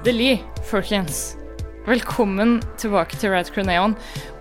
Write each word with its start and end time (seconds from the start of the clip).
Endelig, 0.00 0.38
folkens. 0.64 1.34
Velkommen 1.84 2.54
tilbake 2.80 3.18
til 3.20 3.34
Red 3.34 3.50
Crew 3.52 3.66
Neon. 3.68 3.92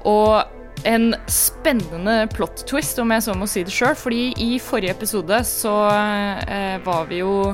Og 0.07 0.87
en 0.87 1.09
spennende 1.27 2.29
plot 2.31 2.63
twist, 2.69 2.95
om 3.03 3.11
jeg 3.11 3.25
så 3.25 3.35
må 3.35 3.43
si 3.43 3.65
det 3.67 3.75
sjøl. 3.75 3.91
Fordi 3.99 4.21
i 4.39 4.55
forrige 4.63 4.95
episode 4.95 5.41
så 5.43 5.73
eh, 5.91 6.79
var 6.87 7.11
vi 7.11 7.19
jo 7.19 7.51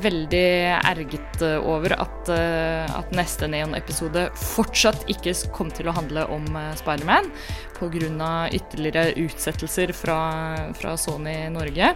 veldig 0.00 0.48
erget 0.78 1.44
eh, 1.44 1.60
over 1.60 1.98
at, 1.98 2.32
eh, 2.32 2.96
at 2.96 3.12
neste 3.12 3.52
Neon-episode 3.52 4.30
fortsatt 4.40 5.04
ikke 5.12 5.36
kom 5.52 5.68
til 5.68 5.92
å 5.92 5.98
handle 6.00 6.24
om 6.32 6.48
eh, 6.48 6.72
Spiderman. 6.80 7.28
Pga. 7.76 8.48
ytterligere 8.56 9.18
utsettelser 9.20 9.92
fra, 9.92 10.20
fra 10.80 10.96
Sony 10.96 11.42
Norge. 11.52 11.92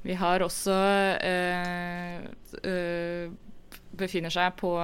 Vi 0.04 0.16
har 0.20 0.44
også 0.44 0.76
befinner 4.00 4.32
seg 4.32 4.52
på, 4.60 4.74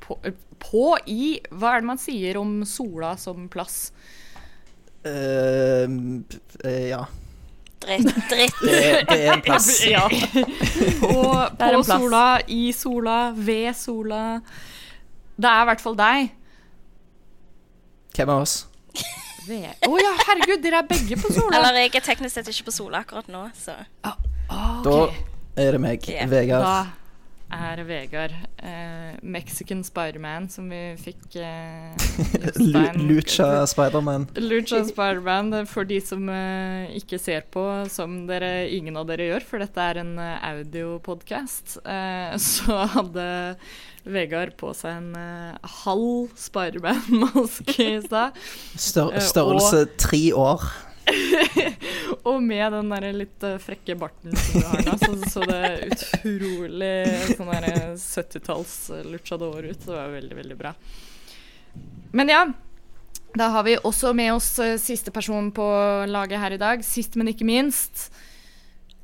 på, 0.00 0.16
på, 0.60 0.86
i 1.08 1.36
Hva 1.50 1.74
er 1.74 1.84
det 1.84 1.90
man 1.92 2.00
sier 2.00 2.40
om 2.40 2.62
sola 2.68 3.14
som 3.20 3.48
plass? 3.52 3.92
Uh, 5.04 6.22
ja. 6.64 7.04
Dritt. 7.82 8.12
dritt. 8.30 8.60
Det, 8.62 8.76
det, 9.08 9.16
er 9.16 9.32
en 9.32 9.42
plass. 9.48 9.70
ja. 9.86 10.04
Og 10.06 11.50
på 11.58 11.72
plass. 11.72 11.88
sola, 11.88 12.26
i 12.46 12.62
sola, 12.76 13.18
ved 13.36 13.72
sola. 13.76 14.22
Det 15.36 15.50
er 15.50 15.64
i 15.64 15.68
hvert 15.72 15.82
fall 15.82 15.98
deg. 15.98 16.38
Hvem 18.12 18.32
av 18.32 18.44
oss? 18.44 18.56
Å 19.42 19.88
oh, 19.88 19.98
ja, 19.98 20.12
herregud, 20.28 20.60
dere 20.62 20.82
er 20.82 20.88
begge 20.88 21.16
på 21.18 21.32
sola. 21.34 21.56
Eller 21.58 21.80
jeg 21.82 21.94
er 21.98 22.04
teknisk 22.06 22.36
sett 22.36 22.50
ikke 22.52 22.68
på 22.68 22.74
sola 22.76 23.00
akkurat 23.02 23.30
nå, 23.32 23.46
så 23.58 23.74
ah, 24.06 24.18
okay. 24.84 25.16
Da 25.56 25.64
er 25.64 25.76
det 25.76 25.80
meg, 25.82 26.06
yeah. 26.08 26.28
Vegard. 26.30 26.66
Da 27.50 27.56
er 27.70 27.80
det 27.80 27.86
Vegard. 27.88 28.36
Eh, 28.62 28.91
Mexican 29.22 29.82
Spiderman, 29.86 30.48
som 30.52 30.70
vi 30.72 30.82
fikk 31.00 31.20
Uh, 32.62 32.92
Lucha 32.96 33.66
Spiderman. 33.66 34.26
Lucha 34.36 34.82
Spiderman, 34.86 35.52
for 35.68 35.88
de 35.88 35.98
som 36.04 36.28
uh, 36.28 36.88
ikke 36.96 37.18
ser 37.20 37.46
på, 37.52 37.64
som 37.92 38.22
dere, 38.28 38.68
ingen 38.72 38.96
av 39.00 39.08
dere 39.08 39.28
gjør, 39.30 39.46
for 39.48 39.62
dette 39.62 39.86
er 39.92 40.02
en 40.02 40.12
uh, 40.20 40.36
audiopodkast, 40.52 41.78
uh, 41.86 42.36
så 42.52 42.84
hadde 42.96 43.26
Vegard 44.02 44.56
på 44.58 44.72
seg 44.74 44.98
en 44.98 45.12
uh, 45.14 45.74
halv 45.84 46.32
Spiderman-maske 46.38 47.76
i 47.86 48.00
stad. 48.04 48.38
Stør 48.74 49.18
størrelse 49.22 49.84
tre 50.00 50.24
år. 50.34 50.66
og 52.28 52.42
med 52.42 52.72
den 52.72 52.92
der 52.92 53.06
litt 53.16 53.46
uh, 53.46 53.56
frekke 53.62 53.96
barten 53.98 54.36
som 54.38 54.60
du 54.60 54.66
har 54.68 54.82
nå, 54.86 54.96
så 55.00 55.30
så 55.30 55.46
det 55.48 55.62
utrolig 55.92 56.92
sånn 57.32 57.52
70-talls 57.98 58.76
luchador 59.10 59.64
ut. 59.66 59.86
Det 59.86 59.92
var 59.92 60.12
veldig, 60.14 60.36
veldig 60.42 60.58
bra. 60.58 60.74
Men 62.12 62.30
ja, 62.30 62.42
da 63.34 63.48
har 63.54 63.66
vi 63.66 63.78
også 63.80 64.12
med 64.16 64.34
oss 64.34 64.54
siste 64.82 65.14
person 65.14 65.50
på 65.54 65.66
laget 66.08 66.42
her 66.42 66.54
i 66.54 66.60
dag. 66.60 66.84
Sist, 66.84 67.16
men 67.16 67.32
ikke 67.32 67.48
minst. 67.48 68.10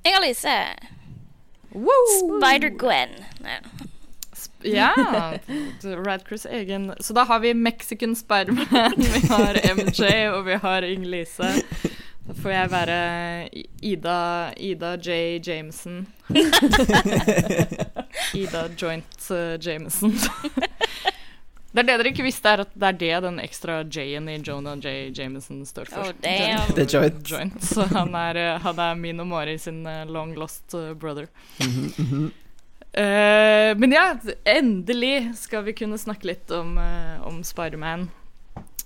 Inger-Lise. 0.04 0.58
Spider-Gwen. 1.72 3.18
Ja. 4.62 4.94
Radcruise 6.06 6.48
egen 6.48 6.94
Så 7.00 7.12
da 7.12 7.24
har 7.24 7.40
vi 7.40 7.54
Mexican 7.54 8.16
Spiderman, 8.16 8.66
vi 8.96 9.26
har 9.28 9.74
MJ, 9.74 10.28
og 10.32 10.46
vi 10.46 10.54
har 10.54 10.82
Inger-Lise. 10.82 11.62
Da 12.28 12.34
får 12.42 12.52
jeg 12.52 12.70
være 12.70 13.48
Ida, 13.80 14.52
Ida 14.56 14.96
J. 14.96 15.40
Jameson. 15.46 16.06
Ida 18.34 18.68
Joint 18.76 19.30
uh, 19.30 19.66
Jameson. 19.66 20.12
Det 21.72 21.80
er 21.80 21.86
det 21.86 21.94
dere 22.00 22.10
ikke 22.10 22.26
visste, 22.26 22.52
er 22.52 22.64
at 22.66 22.74
det 22.76 22.88
er 22.88 22.98
det 23.00 23.22
den 23.24 23.40
ekstra 23.40 23.78
J-en 23.84 24.28
i 24.28 24.36
Jonah 24.44 24.76
J. 24.76 25.08
Jameson 25.16 25.64
står 25.66 25.88
for. 25.88 26.10
Oh, 26.10 26.20
damn. 26.20 26.68
Er 26.76 26.84
joint. 26.84 27.22
joint. 27.24 27.64
Så 27.64 27.88
han 27.94 28.12
er, 28.12 28.42
uh, 28.42 28.60
han 28.66 28.84
er 28.84 29.00
min 29.00 29.24
og 29.24 29.30
Mari 29.32 29.56
sin 29.58 29.80
uh, 29.86 30.04
long 30.04 30.36
lost 30.36 30.76
brother. 31.00 31.32
Mm 31.60 31.66
-hmm, 31.66 32.00
mm 32.00 32.06
-hmm. 32.12 32.30
Uh, 32.98 33.78
men 33.78 33.92
ja, 33.94 34.08
endelig 34.48 35.30
skal 35.38 35.62
vi 35.68 35.76
kunne 35.78 36.00
snakke 36.00 36.32
litt 36.32 36.50
om, 36.50 36.74
uh, 36.82 37.20
om 37.28 37.44
Spiderman. 37.46 38.08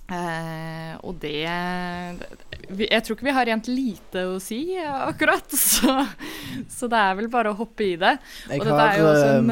Uh, 0.03 0.93
og 1.07 1.15
det 1.23 1.39
Jeg 1.47 2.99
tror 3.05 3.15
ikke 3.15 3.25
vi 3.25 3.33
har 3.33 3.47
rent 3.47 3.69
lite 3.71 4.25
å 4.29 4.35
si 4.43 4.75
akkurat, 4.77 5.47
så, 5.71 6.03
så 6.69 6.89
det 6.91 6.99
er 6.99 7.17
vel 7.17 7.31
bare 7.33 7.53
å 7.53 7.57
hoppe 7.57 7.87
i 7.87 7.95
det. 7.97 8.17
Jeg 8.51 8.61
og 8.61 8.69
dette 8.69 8.85
er 8.85 9.01
jo 9.01 9.09
også 9.09 9.33
en 9.39 9.51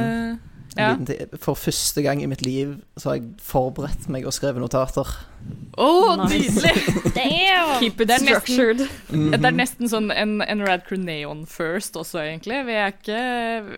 ja. 0.77 0.95
For 1.41 1.57
første 1.59 2.01
gang 2.05 2.21
i 2.23 2.29
mitt 2.31 2.45
liv 2.45 2.77
så 2.95 3.11
har 3.11 3.19
jeg 3.19 3.33
forberedt 3.43 4.07
meg 4.11 4.25
og 4.27 4.35
skrevet 4.35 4.63
notater. 4.63 5.09
Å, 5.71 5.85
oh, 5.87 6.21
nydelig! 6.27 6.71
Keep 7.79 8.01
it 8.03 8.11
structured. 8.21 8.83
Mm 9.09 9.21
-hmm. 9.21 9.37
Det 9.37 9.47
er 9.47 9.55
nesten 9.55 9.89
sånn 9.89 10.11
en, 10.11 10.41
en 10.41 10.63
Rad 10.67 10.83
Crew 10.87 10.99
Neon 10.99 11.45
first 11.45 11.95
også, 11.95 12.19
egentlig. 12.19 12.65
Vi 12.65 12.73
er 12.73 12.91
ikke 12.91 13.21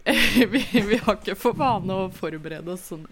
vi, 0.53 0.63
vi, 0.73 0.97
har 1.05 1.17
ikke 1.17 1.35
for 1.35 1.53
vane 1.53 1.93
å 1.93 2.09
forberede 2.11 2.73
oss 2.73 2.89
sånn 2.91 3.05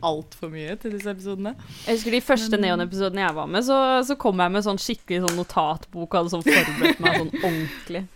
altfor 0.00 0.52
mye 0.52 0.76
til 0.76 0.92
disse 0.92 1.10
episodene. 1.10 1.54
Jeg 1.86 1.96
husker 1.96 2.10
de 2.10 2.20
første 2.20 2.56
Neon-episodene 2.56 3.24
jeg 3.26 3.34
var 3.34 3.46
med, 3.46 3.64
så, 3.64 4.02
så, 4.04 4.14
kom 4.14 4.40
jeg 4.40 4.52
med 4.52 4.64
sånn 4.64 4.78
skikkelig 4.78 5.24
sånn 5.26 5.36
notatbok 5.36 6.14
og 6.14 6.18
hadde 6.20 6.30
sånn 6.30 6.46
forberedt 6.46 7.00
meg 7.00 7.18
sånn 7.18 7.34
ordentlig. 7.48 8.06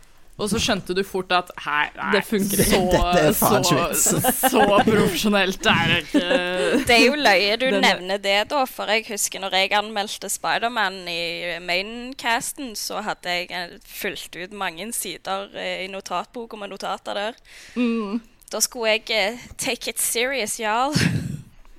Og 0.41 0.49
så 0.49 0.61
skjønte 0.63 0.95
du 0.97 1.03
fort 1.05 1.33
at 1.37 1.51
hei, 1.67 1.91
nei, 1.97 2.11
det 2.17 2.23
funker 2.25 2.63
så, 2.65 2.81
så, 3.37 3.61
så, 3.93 4.21
så, 4.33 4.63
profesjonelt 4.87 5.67
er 5.69 5.93
det 5.93 5.99
ikke. 6.07 6.23
Det 6.89 6.97
er 6.97 7.05
jo 7.05 7.19
løye 7.19 7.59
du 7.61 7.67
Denne. 7.67 7.83
nevner 7.85 8.21
det, 8.23 8.39
da, 8.53 8.65
for 8.69 8.91
jeg 8.91 9.05
husker 9.11 9.43
når 9.43 9.57
jeg 9.59 9.73
anmeldte 9.77 10.31
Spiderman 10.33 11.03
i 11.11 11.59
maincasten, 11.65 12.73
så 12.79 13.03
hadde 13.05 13.37
jeg 13.37 13.81
fulgt 13.85 14.39
ut 14.41 14.57
mange 14.57 14.89
sider 14.97 15.51
eh, 15.53 15.85
i 15.85 15.91
notatboka 15.93 16.57
med 16.61 16.73
notater 16.73 17.19
der. 17.19 17.41
Mm. 17.77 18.21
Da 18.51 18.61
skulle 18.65 18.97
jeg 18.97 19.35
uh, 19.35 19.39
take 19.59 19.91
it 19.91 20.01
serious, 20.01 20.59
y'all. 20.61 20.97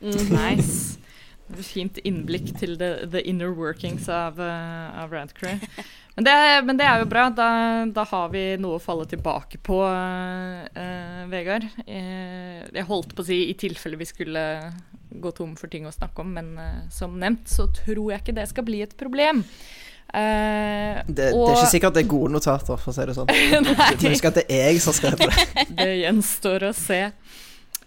Mm, 0.02 0.30
nice. 0.38 1.00
Fint 1.62 2.00
innblikk 2.08 2.54
til 2.60 2.78
the, 2.80 3.08
the 3.12 3.22
inner 3.28 3.52
workings 3.52 4.08
av, 4.08 4.40
uh, 4.40 5.04
av 5.04 5.12
Radcrew. 5.12 5.60
Men 6.16 6.28
det, 6.28 6.38
men 6.68 6.78
det, 6.78 6.86
er 6.86 7.02
jo 7.02 7.10
bra. 7.10 7.30
Da, 7.36 7.50
da, 7.88 8.04
har 8.10 8.32
vi 8.34 8.44
noe 8.60 8.78
å 8.78 8.84
falle 8.84 9.08
tilbake 9.10 9.62
på, 9.64 9.80
uh, 9.88 11.22
Vegard. 11.32 11.70
Uh, 11.88 12.68
jeg 12.68 12.88
holdt 12.90 13.16
på 13.16 13.24
å 13.24 13.30
si 13.30 13.46
i 13.48 13.56
tilfelle 13.60 14.00
vi 14.00 14.10
skulle 14.10 14.44
gå 15.12 15.32
tom 15.36 15.56
for 15.60 15.72
ting 15.72 15.88
å 15.88 15.94
snakke 15.94 16.24
om, 16.24 16.34
men 16.38 16.54
eh, 16.62 16.84
som 16.94 17.18
nevnt 17.20 17.50
så 17.52 17.68
tror 17.76 18.14
jeg 18.14 18.24
ikke 18.24 18.36
det 18.38 18.48
skal 18.52 18.68
bli 18.68 18.82
et 18.86 18.94
problem. 18.98 19.44
Eh, 20.14 21.02
Det, 21.08 21.16
det 21.16 21.28
er 21.32 21.56
ikke 21.56 21.72
sikkert 21.74 21.98
det 21.98 22.06
er 22.06 22.12
gode 22.14 22.34
notater, 22.36 22.80
for 22.80 22.92
å 22.92 22.96
si 22.96 23.08
det 23.08 23.18
sånn. 23.18 23.32
Nei 23.32 23.60
må 23.62 24.14
huske 24.16 24.32
at 24.32 24.42
det 24.42 24.48
er 24.48 24.72
jeg 24.72 24.84
som 24.84 24.94
har 24.94 25.00
skrevet 25.00 25.28
det. 25.28 25.68
Det 25.82 25.92
gjenstår 26.02 26.68
å 26.70 26.74
se. 26.78 27.02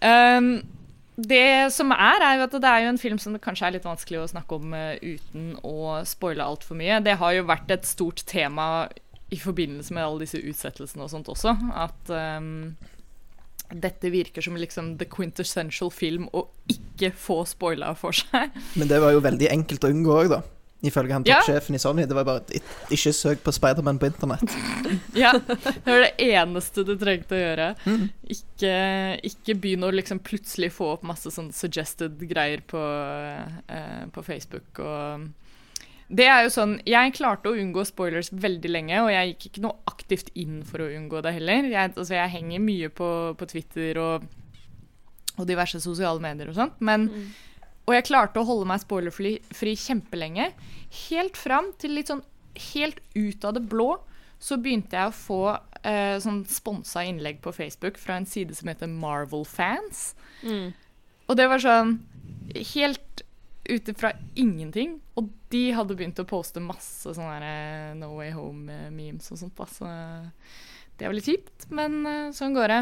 Um, 0.05 0.49
det 1.15 1.71
som 1.71 1.93
er, 1.95 2.19
er 2.19 2.39
jo 2.39 2.45
at 2.45 2.55
det 2.59 2.69
er 2.69 2.83
jo 2.83 2.91
en 2.91 2.99
film 2.99 3.19
som 3.21 3.35
det 3.35 3.43
kanskje 3.43 3.69
er 3.69 3.75
litt 3.77 3.87
vanskelig 3.87 4.19
å 4.19 4.31
snakke 4.33 4.57
om 4.57 4.73
eh, 4.75 5.15
uten 5.15 5.53
å 5.63 6.01
spoile 6.07 6.43
altfor 6.43 6.75
mye. 6.79 6.99
Det 7.05 7.15
har 7.21 7.37
jo 7.37 7.45
vært 7.47 7.71
et 7.71 7.87
stort 7.87 8.25
tema 8.27 8.87
i 9.33 9.39
forbindelse 9.39 9.95
med 9.95 10.03
alle 10.03 10.25
disse 10.25 10.41
utsettelsene 10.41 11.05
og 11.05 11.13
sånt 11.13 11.31
også. 11.31 11.55
At 11.71 12.11
um, 12.11 12.75
dette 13.71 14.11
virker 14.13 14.43
som 14.45 14.59
liksom 14.59 14.95
the 14.99 15.07
quintessential 15.09 15.89
film 15.93 16.27
å 16.35 16.45
ikke 16.71 17.13
få 17.15 17.41
spoila 17.49 17.95
for 17.97 18.15
seg. 18.15 18.53
Men 18.75 18.91
det 18.91 18.99
var 19.03 19.15
jo 19.15 19.23
veldig 19.25 19.49
enkelt 19.55 19.87
å 19.87 19.93
unngå 19.95 20.19
òg, 20.19 20.29
da. 20.35 20.43
Ifølge 20.85 21.13
han 21.17 21.25
Ja. 21.25 21.39
i 21.41 21.79
Sony. 21.81 22.05
Det 22.05 22.15
var 22.15 22.25
bare 22.27 22.59
ikke 22.93 23.13
søk 23.13 23.43
på 23.43 23.53
Spiderman 23.55 23.99
på 23.99 24.09
internett. 24.11 24.45
Ja, 25.15 25.31
det 25.33 25.85
var 25.87 26.03
det 26.03 26.13
eneste 26.19 26.83
du 26.85 26.93
trengte 26.99 27.35
å 27.37 27.39
gjøre. 27.41 27.69
Mm. 27.85 28.03
Ikke, 28.35 28.73
ikke 29.25 29.55
begynn 29.63 29.85
å 29.87 29.91
liksom 29.95 30.19
plutselig 30.25 30.71
få 30.75 30.91
opp 30.95 31.05
masse 31.07 31.31
sånn 31.33 31.51
suggested 31.55 32.19
greier 32.29 32.61
på, 32.67 32.81
eh, 33.67 34.05
på 34.11 34.23
Facebook 34.25 34.79
og 34.83 35.31
Det 36.07 36.27
er 36.29 36.43
jo 36.45 36.51
sånn 36.53 36.75
Jeg 36.85 37.15
klarte 37.17 37.49
å 37.49 37.57
unngå 37.57 37.81
spoilers 37.87 38.29
veldig 38.29 38.69
lenge, 38.69 38.99
og 39.01 39.09
jeg 39.09 39.31
gikk 39.33 39.47
ikke 39.49 39.63
noe 39.65 39.79
aktivt 39.89 40.29
inn 40.37 40.59
for 40.67 40.83
å 40.85 40.89
unngå 40.93 41.21
det 41.25 41.33
heller. 41.39 41.65
Jeg, 41.71 41.95
altså, 41.95 42.13
jeg 42.13 42.29
henger 42.35 42.61
mye 42.61 42.89
på, 42.93 43.09
på 43.39 43.47
Twitter 43.49 43.97
og, 43.97 44.27
og 45.39 45.47
diverse 45.49 45.81
sosiale 45.81 46.21
medier 46.21 46.51
og 46.51 46.59
sånt, 46.59 46.77
men 46.79 47.09
Og 47.85 47.93
jeg 47.93 48.07
klarte 48.07 48.41
å 48.41 48.47
holde 48.47 48.67
meg 48.69 48.81
spoilerfri 48.81 49.35
fri 49.53 49.75
kjempelenge. 49.77 50.49
Helt 51.05 51.37
fram 51.37 51.71
til 51.81 51.97
litt 51.97 52.09
sånn 52.09 52.23
helt 52.71 53.01
ut 53.13 53.45
av 53.45 53.55
det 53.57 53.65
blå 53.69 53.89
så 54.41 54.57
begynte 54.61 54.97
jeg 54.97 55.09
å 55.09 55.15
få 55.15 55.41
eh, 55.85 56.17
sånn 56.21 56.43
sponsa 56.49 57.03
innlegg 57.07 57.41
på 57.43 57.53
Facebook 57.55 57.99
fra 58.01 58.19
en 58.19 58.27
side 58.29 58.55
som 58.57 58.69
heter 58.69 58.91
Marvel 58.91 59.45
Fans. 59.47 60.13
Mm. 60.43 60.73
Og 61.25 61.39
det 61.39 61.47
var 61.49 61.63
sånn 61.63 61.97
helt 62.75 63.23
ute 63.65 63.95
fra 63.97 64.11
ingenting. 64.37 64.99
Og 65.17 65.31
de 65.53 65.63
hadde 65.73 65.97
begynt 65.97 66.21
å 66.21 66.27
poste 66.29 66.63
masse 66.63 67.15
sånne 67.17 67.49
eh, 67.49 67.95
No 67.97 68.13
Way 68.19 68.33
Home-memes 68.35 69.31
og 69.33 69.41
sånt. 69.41 69.63
Så 69.71 69.89
det 70.99 71.07
var 71.07 71.17
litt 71.17 71.31
kjipt, 71.31 71.67
men 71.73 72.01
eh, 72.09 72.31
sånn 72.35 72.55
går 72.55 72.73
det. 72.73 72.81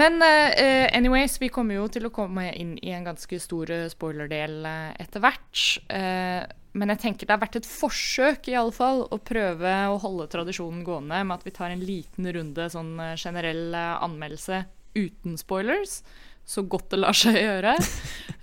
Men 0.00 0.22
uh, 0.22 0.96
anyways, 0.96 1.40
vi 1.40 1.50
kommer 1.52 1.76
jo 1.76 1.88
til 1.92 2.08
å 2.08 2.14
komme 2.14 2.46
inn 2.56 2.76
i 2.80 2.94
en 2.96 3.04
ganske 3.04 3.40
stor 3.42 3.68
eh, 3.74 3.88
spoilerdel 3.92 4.64
eh, 4.64 4.94
etter 5.02 5.20
hvert. 5.20 5.64
Uh, 5.92 6.46
men 6.72 6.92
jeg 6.94 7.02
tenker 7.02 7.28
det 7.28 7.34
har 7.34 7.42
vært 7.42 7.58
et 7.58 7.68
forsøk 7.68 8.48
i 8.48 8.56
alle 8.56 8.72
fall 8.72 9.02
å 9.10 9.18
prøve 9.18 9.74
å 9.90 9.98
holde 10.00 10.28
tradisjonen 10.32 10.84
gående 10.86 11.18
med 11.26 11.36
at 11.36 11.44
vi 11.44 11.52
tar 11.52 11.74
en 11.74 11.82
liten 11.84 12.30
runde 12.32 12.68
sånn 12.72 12.94
generell 13.18 13.74
anmeldelse 13.74 14.62
uten 14.94 15.36
spoilers. 15.40 16.00
Så 16.46 16.64
godt 16.70 16.94
det 16.94 17.02
lar 17.02 17.18
seg 17.18 17.36
gjøre. 17.36 17.74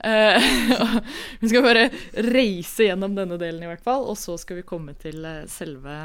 uh, 0.05 0.49
vi 1.41 1.49
skal 1.49 1.65
bare 1.65 1.87
reise 2.27 2.91
gjennom 2.91 3.17
denne 3.17 3.39
delen 3.41 3.63
i 3.65 3.71
hvert 3.71 3.85
fall, 3.87 4.05
og 4.05 4.19
så 4.19 4.37
skal 4.37 4.59
vi 4.59 4.67
komme 4.67 4.93
til 4.99 5.25
selve 5.49 5.95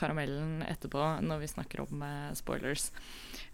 karamellen 0.00 0.64
etterpå 0.66 1.20
når 1.28 1.44
vi 1.44 1.52
snakker 1.54 1.84
om 1.86 2.02
spoilers. 2.40 2.88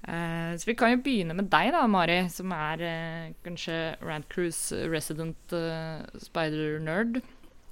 Eh, 0.04 0.56
så 0.58 0.68
vi 0.68 0.74
kan 0.76 0.92
jo 0.92 1.02
begynne 1.04 1.36
med 1.36 1.48
deg 1.52 1.70
da, 1.72 1.84
Mari, 1.88 2.18
som 2.32 2.52
er 2.52 2.82
uh, 2.84 3.30
kanskje 3.46 3.94
Rantcruise 4.04 4.84
resident 4.92 5.54
uh, 5.56 6.04
spider-nerd. 6.20 7.22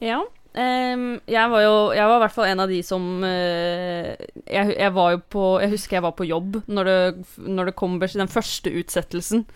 Ja. 0.02 0.22
Um, 0.52 1.20
jeg 1.30 1.48
var 1.48 1.62
jo 1.62 1.76
Jeg 1.96 2.08
var 2.10 2.18
i 2.18 2.22
hvert 2.26 2.34
fall 2.34 2.50
en 2.50 2.60
av 2.60 2.68
de 2.68 2.82
som 2.84 3.04
jeg, 3.24 4.74
jeg 4.76 4.90
var 4.92 5.14
jo 5.14 5.20
på 5.32 5.44
Jeg 5.62 5.70
husker 5.72 5.96
jeg 5.96 6.04
var 6.04 6.12
på 6.12 6.26
jobb 6.28 6.58
når 6.68 6.90
det, 6.90 6.96
når 7.40 7.70
det 7.70 7.74
kom 7.80 7.94
den 8.02 8.28
første 8.28 8.68
utsettelsen 8.68 9.46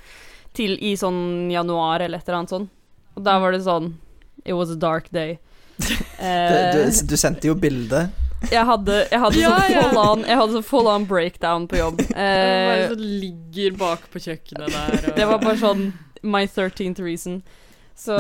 til 0.57 0.79
i 0.81 0.95
sånn 0.97 1.51
januar 1.53 2.01
eller 2.01 2.23
et 2.23 2.31
eller 2.31 2.39
annet 2.39 2.55
sånn. 2.55 2.71
Og 3.13 3.27
da 3.29 3.37
var 3.43 3.53
det 3.53 3.67
sånn 3.67 3.93
It 4.47 4.57
was 4.57 4.73
a 4.73 4.79
dark 4.81 5.11
day. 5.13 5.37
Du, 6.17 6.25
Eh, 6.25 6.73
du, 6.73 7.07
du 7.11 7.17
sendte 7.21 7.51
jo 7.51 7.55
bilde. 7.61 8.07
Jeg 8.53 8.65
hadde, 8.69 8.97
jeg 9.11 9.21
hadde 9.23 9.41
Ja, 9.41 9.53
sånn 9.59 9.91
full 9.91 10.01
on 10.03 10.25
Jeg 10.27 10.41
hadde 10.41 10.57
sånn 10.57 10.67
full 10.67 10.91
on 10.91 11.07
breakdown 11.09 11.69
på 11.71 11.81
jobb. 11.81 12.03
Eh, 12.17 12.89
sånn 12.91 13.07
ligger 13.21 13.77
bak 13.79 14.07
på 14.13 14.23
kjøkkenet 14.23 14.73
der. 14.73 14.99
Og... 14.99 15.15
det 15.19 15.29
var 15.29 15.43
bare 15.43 15.59
sånn 15.61 15.87
My 16.27 16.45
13th 16.47 17.03
reason. 17.05 17.41
Så 17.97 18.19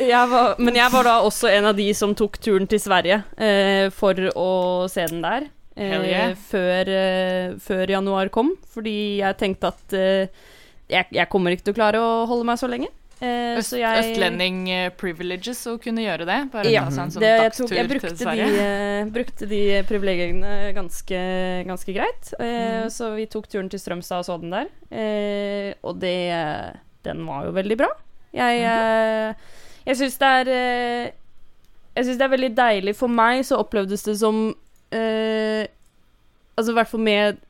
jeg 0.00 0.28
var, 0.30 0.56
Men 0.58 0.78
jeg 0.78 0.90
var 0.92 1.06
da 1.06 1.16
også 1.22 1.50
en 1.52 1.68
av 1.70 1.78
de 1.78 1.86
som 1.94 2.14
tok 2.18 2.40
turen 2.42 2.66
til 2.70 2.80
Sverige 2.82 3.22
eh, 3.38 3.86
for 3.94 4.18
å 4.34 4.50
se 4.90 5.06
den 5.10 5.22
der. 5.24 5.50
Eh, 5.80 5.96
yeah. 6.10 6.32
før, 6.34 6.88
eh, 6.92 7.52
før 7.62 7.92
januar 7.94 8.28
kom, 8.34 8.52
fordi 8.68 9.22
jeg 9.22 9.38
tenkte 9.40 9.70
at 9.70 9.94
eh, 9.96 10.48
jeg, 10.90 11.06
jeg 11.14 11.30
kommer 11.30 11.54
ikke 11.54 11.68
til 11.68 11.76
å 11.76 11.78
klare 11.78 12.00
å 12.02 12.24
holde 12.28 12.48
meg 12.48 12.58
så 12.60 12.68
lenge. 12.68 12.90
Eh, 13.20 13.58
Øst, 13.60 13.74
så 13.74 13.76
jeg, 13.76 14.00
Østlending 14.00 14.60
eh, 14.72 14.86
privileges 14.96 15.58
å 15.68 15.74
kunne 15.82 16.00
gjøre 16.00 16.24
det. 16.24 16.38
Bare 16.54 16.70
Ja, 16.72 16.86
sånn 16.88 17.10
det, 17.20 17.28
jeg, 17.28 17.52
tok, 17.52 17.74
jeg 17.76 17.88
brukte, 17.90 18.12
de, 18.16 18.46
eh, 18.62 19.10
brukte 19.12 19.48
de 19.50 19.58
privilegiene 19.88 20.52
ganske, 20.76 21.18
ganske 21.68 21.96
greit. 21.96 22.30
Mhm. 22.40 22.88
Så 22.94 23.10
vi 23.18 23.26
tok 23.28 23.50
turen 23.52 23.68
til 23.68 23.82
Strømstad 23.82 24.24
og 24.24 24.28
så 24.30 24.38
den 24.40 24.54
der. 24.56 24.72
Og 25.84 26.00
det 26.00 26.16
Den 27.04 27.26
var 27.26 27.44
jo 27.44 27.52
veldig 27.56 27.76
bra. 27.80 27.90
Jeg, 28.32 28.64
eh, 28.64 29.34
jeg 29.84 29.96
syns 29.96 30.16
det 30.20 30.28
er 30.28 30.48
Jeg 31.96 32.04
syns 32.06 32.18
det 32.18 32.22
er 32.22 32.30
veldig 32.30 32.50
deilig 32.54 32.92
For 32.94 33.08
meg 33.10 33.40
så 33.42 33.58
opplevdes 33.58 34.04
det 34.06 34.14
som 34.20 34.54
Altså 34.92 36.70
i 36.70 36.76
hvert 36.76 36.88
fall 36.88 37.00
med 37.00 37.40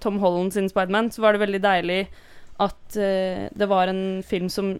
Tom 0.00 0.18
Holland 0.22 0.52
sin 0.54 0.68
Spiderman, 0.70 1.10
så 1.12 1.20
var 1.20 1.34
det 1.34 1.42
veldig 1.42 1.60
deilig 1.60 2.06
at 2.60 2.96
uh, 2.96 3.48
det 3.52 3.68
var 3.68 3.88
en 3.88 4.22
film 4.26 4.48
som 4.52 4.74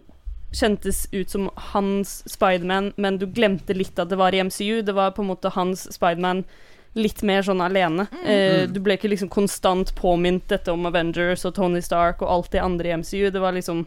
kjentes 0.53 1.07
ut 1.11 1.29
som 1.29 1.49
hans 1.73 2.21
Spiderman, 2.29 2.91
men 2.95 3.17
du 3.17 3.25
glemte 3.25 3.73
litt 3.73 3.97
at 3.99 4.11
det 4.11 4.19
var 4.19 4.35
i 4.35 4.43
MCU. 4.43 4.81
Det 4.85 4.93
var 4.93 5.15
på 5.15 5.23
en 5.23 5.31
måte 5.31 5.53
hans 5.55 5.87
Spiderman 5.93 6.43
litt 6.93 7.23
mer 7.25 7.41
sånn 7.41 7.63
alene. 7.65 8.05
Mm. 8.13 8.23
Uh, 8.27 8.63
du 8.69 8.79
ble 8.83 8.97
ikke 8.99 9.09
liksom 9.11 9.31
konstant 9.33 9.95
påminnet 9.97 10.45
dette 10.51 10.73
om 10.73 10.85
Avengers 10.89 11.45
og 11.49 11.55
Tony 11.57 11.81
Stark 11.81 12.21
og 12.21 12.29
alt 12.29 12.51
det 12.53 12.61
andre 12.61 12.91
i 12.91 12.97
MCU. 13.01 13.29
Det 13.33 13.41
var 13.41 13.57
liksom 13.57 13.85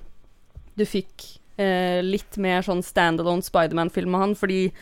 Du 0.77 0.85
fikk 0.85 1.23
uh, 1.57 2.03
litt 2.05 2.37
mer 2.37 2.67
sånn 2.67 2.83
standalone 2.85 3.47
Spiderman-film 3.47 4.11
med 4.13 4.25
han, 4.25 4.35
fordi 4.37 4.73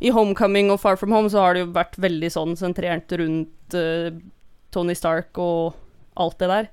i 0.00 0.12
Homecoming 0.14 0.70
og 0.72 0.78
Far 0.80 0.96
From 0.96 1.12
Home 1.12 1.28
så 1.32 1.42
har 1.42 1.56
det 1.56 1.64
jo 1.64 1.72
vært 1.74 1.98
veldig 2.00 2.30
sånn 2.32 2.54
sentrert 2.56 3.10
rundt 3.20 3.74
Tony 4.72 4.94
Stark 4.96 5.36
og 5.36 5.74
alt 6.16 6.38
det 6.40 6.48
der. 6.48 6.70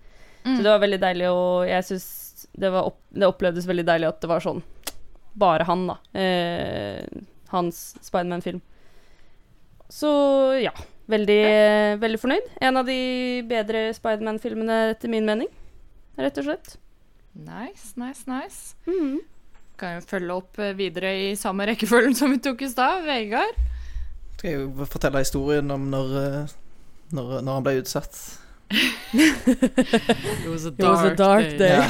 Mm. 0.48 0.56
Så 0.56 0.64
det 0.64 0.72
var 0.72 0.84
veldig 0.86 1.00
deilig, 1.04 1.30
og 1.36 1.68
jeg 1.68 1.86
syns 1.90 2.08
det, 2.56 2.72
opp, 2.72 3.02
det 3.12 3.28
opplevdes 3.28 3.68
veldig 3.68 3.86
deilig 3.88 4.08
at 4.08 4.20
det 4.24 4.30
var 4.32 4.44
sånn 4.44 4.62
Bare 5.38 5.68
han, 5.68 5.84
da. 5.92 5.98
Eh, 6.18 7.04
hans 7.52 7.82
Spiderman-film. 8.02 8.62
Så 9.94 10.10
ja. 10.64 10.72
Veldig, 11.08 11.44
veldig 12.02 12.20
fornøyd. 12.20 12.48
En 12.68 12.80
av 12.82 12.88
de 12.90 12.98
bedre 13.48 13.86
Spiderman-filmene, 13.96 14.80
etter 14.96 15.12
min 15.12 15.28
mening. 15.30 15.48
Rett 16.20 16.40
og 16.42 16.50
slett. 16.50 16.74
Nice, 17.38 17.94
nice, 18.02 18.26
nice. 18.28 18.76
Mhm. 18.90 19.20
Kan 19.78 20.00
jo 20.00 20.08
følge 20.10 20.34
opp 20.34 20.58
eh, 20.58 20.74
videre 20.74 21.12
i 21.30 21.36
samme 21.38 21.68
rekkefølgen 21.70 22.18
som 22.18 22.34
vi 22.34 22.42
tok 22.42 22.66
i 22.66 22.72
stad. 22.72 23.06
Vegard. 23.06 23.62
Skal 24.34 24.50
jeg 24.50 24.64
jo 24.64 24.88
fortelle 24.90 25.22
historien 25.22 25.70
om 25.72 25.86
når, 25.94 26.16
eh, 26.24 26.56
når, 27.14 27.32
når 27.46 27.52
han 27.54 27.68
ble 27.70 27.76
utsatt. 27.84 28.18
It 29.14 30.50
was 30.50 30.66
a 30.66 30.72
dark, 30.72 30.92
was 30.92 31.04
a 31.12 31.16
dark 31.16 31.44
day. 31.44 31.58
day. 31.58 31.78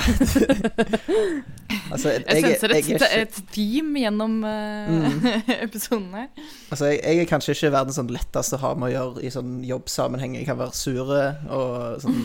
altså, 1.92 2.10
jeg, 2.10 2.24
Jeg 2.28 2.36
jeg, 2.36 2.44
senser 2.44 2.68
et, 2.68 2.72
er 2.72 2.76
ikke- 2.78 3.22
et 3.22 3.44
team 3.54 3.96
gjennom 3.98 4.44
uh, 4.44 4.88
Mm. 4.88 5.26
episodene. 5.68 6.28
Altså, 6.72 6.86
jeg, 6.86 7.00
jeg 7.04 7.18
er 7.24 7.30
kanskje 7.32 7.52
ikke 7.56 7.72
verdens 7.74 7.96
sånn 8.00 8.12
letteste 8.14 8.56
å 8.60 8.62
ha 8.62 8.72
med 8.78 8.86
å 8.90 8.92
gjøre 8.94 9.24
i 9.26 9.30
sånn 9.34 9.56
jobbsammenheng. 9.68 10.36
Jeg 10.38 10.46
kan 10.50 10.58
være 10.60 10.74
sure 10.78 11.22
og 11.50 12.02
sånn 12.04 12.20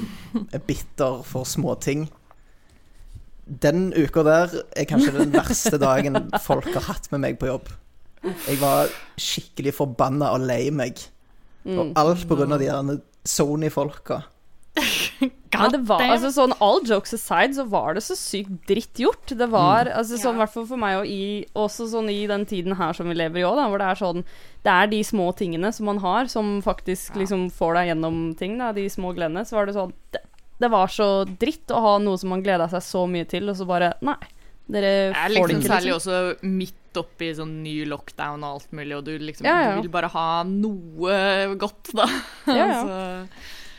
er 0.52 0.60
bitter 0.68 1.22
for 1.26 1.44
småting. 1.48 2.04
Den 3.46 3.88
uka 3.96 4.22
der 4.26 4.48
er 4.78 4.84
kanskje 4.88 5.12
den 5.16 5.32
verste 5.34 5.78
dagen 5.82 6.14
folk 6.44 6.68
har 6.76 6.82
hatt 6.92 7.08
med 7.12 7.20
meg 7.24 7.38
på 7.40 7.46
jobb. 7.50 7.66
Jeg 8.46 8.56
var 8.60 8.88
skikkelig 9.18 9.72
forbanna 9.80 10.26
og 10.36 10.40
lei 10.46 10.70
meg. 10.70 10.94
Og 11.66 11.86
Mm. 11.88 11.92
alt 11.96 12.28
på 12.28 12.36
grunn 12.38 12.52
av 12.52 12.58
de 12.58 12.66
der 12.66 13.00
Sony-folka. 13.24 14.22
Men 15.52 15.70
det 15.74 15.80
var, 15.86 16.00
altså 16.14 16.30
sånn 16.32 16.54
All 16.64 16.80
jokes 16.88 17.12
aside, 17.14 17.52
så 17.58 17.66
var 17.68 17.94
det 17.94 18.02
så 18.06 18.16
sykt 18.16 18.54
dritt 18.66 18.98
gjort. 19.02 19.34
Det 19.36 19.48
var, 19.52 19.90
altså 19.92 20.16
sånn, 20.16 20.34
i 20.34 20.40
Ja. 20.40 20.44
hvert 20.46 20.54
fall 20.54 20.66
for 20.70 20.80
meg, 20.80 20.96
og 21.02 21.06
i, 21.12 21.44
også 21.54 21.86
sånn 21.92 22.08
i 22.10 22.22
den 22.26 22.46
tiden 22.48 22.74
her 22.78 22.96
som 22.96 23.06
vi 23.10 23.14
lever 23.18 23.42
i 23.42 23.44
òg, 23.46 23.60
hvor 23.68 23.78
det 23.82 23.90
er 23.90 24.00
sånn 24.00 24.24
Det 24.64 24.70
er 24.72 24.86
de 24.86 25.02
små 25.04 25.28
tingene 25.36 25.72
som 25.74 25.86
man 25.90 25.98
har, 25.98 26.26
som 26.32 26.60
faktisk 26.62 27.14
Ja. 27.14 27.20
liksom 27.22 27.50
får 27.52 27.74
deg 27.74 27.88
gjennom 27.92 28.36
ting, 28.38 28.56
da, 28.58 28.72
de 28.72 28.88
små 28.88 29.12
gledene. 29.14 29.44
Så 29.44 29.52
var 29.58 29.66
det 29.66 29.74
sånn 29.76 29.92
det, 30.12 30.20
det 30.62 30.70
var 30.70 30.86
så 30.88 31.24
dritt 31.26 31.66
å 31.74 31.80
ha 31.82 31.98
noe 31.98 32.16
som 32.18 32.30
man 32.30 32.42
gleda 32.42 32.68
seg 32.70 32.80
så 32.80 33.06
mye 33.10 33.26
til, 33.28 33.48
og 33.50 33.56
så 33.56 33.66
bare 33.66 33.92
Nei, 34.00 34.16
Dere 34.70 35.12
Det 35.12 35.32
liksom 35.34 35.42
får 35.42 35.48
det 35.48 35.56
ikke, 35.58 35.68
særlig 35.68 35.92
liksom. 35.92 36.12
også 36.40 36.42
midt 36.48 36.96
oppi 36.96 37.34
sånn 37.34 37.62
ny 37.64 37.84
lockdown 37.90 38.44
og 38.44 38.54
alt 38.60 38.72
mulig, 38.72 38.96
og 38.96 39.04
du 39.04 39.18
liksom 39.18 39.44
ja. 39.44 39.74
Du 39.76 39.82
vil 39.82 39.90
bare 39.90 40.08
ha 40.08 40.42
noe 40.44 41.56
godt, 41.58 41.90
da. 41.92 42.06
Ja, 42.46 42.66
ja. 42.66 42.80
Så, 42.86 43.26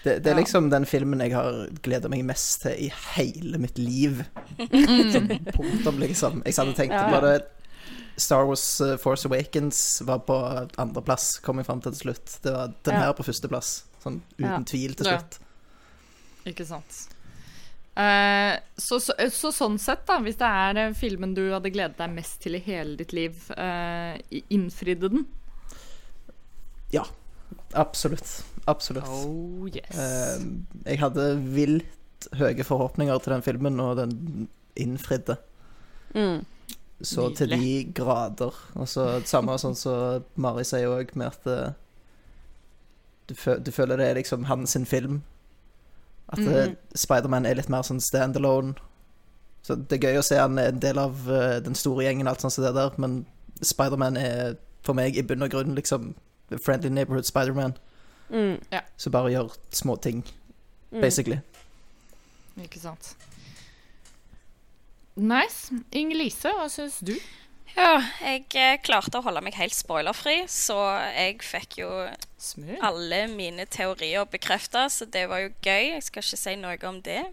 Det, 0.04 0.18
det 0.24 0.28
er 0.32 0.36
Ja. 0.36 0.40
liksom 0.42 0.70
den 0.70 0.86
filmen 0.86 1.20
jeg 1.24 1.32
har 1.34 1.70
gleda 1.82 2.10
meg 2.12 2.26
mest 2.28 2.62
til 2.66 2.76
i 2.88 2.90
hele 3.16 3.58
mitt 3.58 3.78
liv. 3.80 4.24
Punktum, 4.60 6.00
liksom. 6.02 6.42
Jeg 6.46 6.56
hadde 6.58 6.74
tenkt 6.76 6.94
Ja, 6.96 7.06
ja. 7.08 7.20
bare 7.22 7.40
Star 8.18 8.46
Wars 8.46 8.66
uh, 8.82 8.98
Force 9.02 9.26
Awakens 9.26 10.02
var 10.06 10.20
på 10.28 10.36
andreplass, 10.78 11.40
kom 11.42 11.58
jeg 11.58 11.66
fram 11.66 11.82
til 11.82 11.92
til 11.96 12.10
slutt. 12.12 12.36
Det 12.44 12.52
var 12.54 12.74
den 12.84 12.94
Ja. 12.94 13.00
her 13.08 13.14
på 13.18 13.24
førsteplass. 13.26 13.84
Sånn 14.04 14.22
uten 14.38 14.50
Ja. 14.52 14.60
tvil 14.68 14.94
til 14.96 15.06
Ja. 15.08 15.18
slutt. 15.18 15.40
ikke 16.46 16.66
sant. 16.68 17.08
Uh, 17.96 18.58
så, 18.78 18.98
så, 19.00 19.14
så 19.32 19.52
sånn 19.54 19.80
sett, 19.80 20.06
da, 20.08 20.20
hvis 20.20 20.36
det 20.38 20.48
er 20.50 20.78
eh, 20.90 20.94
filmen 20.94 21.34
du 21.36 21.52
hadde 21.54 21.70
gledet 21.72 21.96
deg 21.98 22.10
mest 22.10 22.42
til 22.42 22.56
i 22.56 22.60
hele 22.60 22.98
ditt 22.98 23.14
liv, 23.14 23.36
uh, 23.56 24.18
innfridde 24.50 25.10
den? 25.14 25.26
Ja, 26.92 27.04
absolutt. 27.74 28.44
Absolutt. 28.68 29.08
Oh 29.10 29.68
yes. 29.68 29.98
uh, 29.98 30.40
jeg 30.86 31.00
hadde 31.02 31.26
vilt 31.56 32.30
høye 32.40 32.64
forhåpninger 32.64 33.18
til 33.20 33.34
den 33.34 33.42
filmen, 33.44 33.80
og 33.84 33.98
den 34.00 34.48
innfridde. 34.80 35.36
Mm. 36.16 36.46
Så 37.04 37.30
til 37.36 37.50
de 37.52 37.92
grader. 37.96 38.56
Og 38.80 38.88
så 38.88 39.22
samme 39.28 39.58
sånn 39.60 39.76
som 39.76 40.24
Mari 40.40 40.64
sier 40.64 40.88
òg, 40.88 41.12
med 41.20 41.34
at 41.34 41.48
eh, 41.52 41.74
du, 43.28 43.36
fø 43.36 43.58
du 43.60 43.72
føler 43.76 44.00
det 44.00 44.08
er 44.08 44.20
liksom 44.22 44.46
hans 44.48 44.78
film. 44.88 45.22
At 46.32 46.40
mm 46.40 46.48
Mhm. 46.48 46.76
Spiderman 46.96 47.46
er 47.46 47.56
litt 47.60 47.70
mer 47.70 47.84
sånn 47.84 48.00
standalone. 48.00 48.76
Så 49.62 49.76
det 49.76 49.98
er 49.98 50.08
gøy 50.14 50.20
å 50.20 50.24
se 50.24 50.38
han 50.40 50.58
er 50.60 50.72
en 50.72 50.80
del 50.80 50.98
av 51.00 51.28
eh, 51.30 51.60
den 51.60 51.76
store 51.76 52.04
gjengen, 52.06 52.28
alt 52.28 52.42
sånt 52.42 52.54
som 52.54 52.64
det 52.64 52.74
der, 52.76 52.92
men 52.98 53.26
Spiderman 53.62 54.18
er 54.18 54.56
for 54.84 54.94
meg 54.94 55.18
i 55.18 55.22
bunn 55.24 55.44
og 55.44 55.52
grunn 55.52 55.76
liksom 55.76 56.14
Friendly 56.62 56.90
Neighborhood 56.90 57.26
Spiderman, 57.26 57.74
Mm. 57.74 57.90
Som 58.30 59.12
bare 59.12 59.32
gjør 59.36 59.54
små 59.72 59.96
ting, 60.02 60.24
Mm. 60.94 61.02
basically. 61.02 61.40
Ikke 62.62 62.80
sant. 62.80 63.16
Nice. 65.16 65.70
Inger-Lise, 65.94 66.52
hva 66.58 66.68
syns 66.70 67.00
du? 67.06 67.14
Ja, 67.74 67.96
jeg 68.22 68.44
eh, 68.54 68.76
klarte 68.86 69.18
å 69.18 69.24
holde 69.26 69.42
meg 69.42 69.56
helt 69.58 69.74
spoilerfri, 69.74 70.44
så 70.52 70.76
jeg 71.16 71.40
fikk 71.42 71.80
jo 71.80 71.88
Smooth. 72.38 72.78
alle 72.86 73.24
mine 73.32 73.66
teorier 73.66 74.28
bekrefta, 74.30 74.84
så 74.94 75.08
det 75.10 75.24
var 75.32 75.42
jo 75.42 75.50
gøy. 75.66 75.96
Jeg 75.96 76.04
skal 76.06 76.22
ikke 76.22 76.38
si 76.44 76.54
noe 76.62 76.78
om 76.86 77.00
det. 77.02 77.24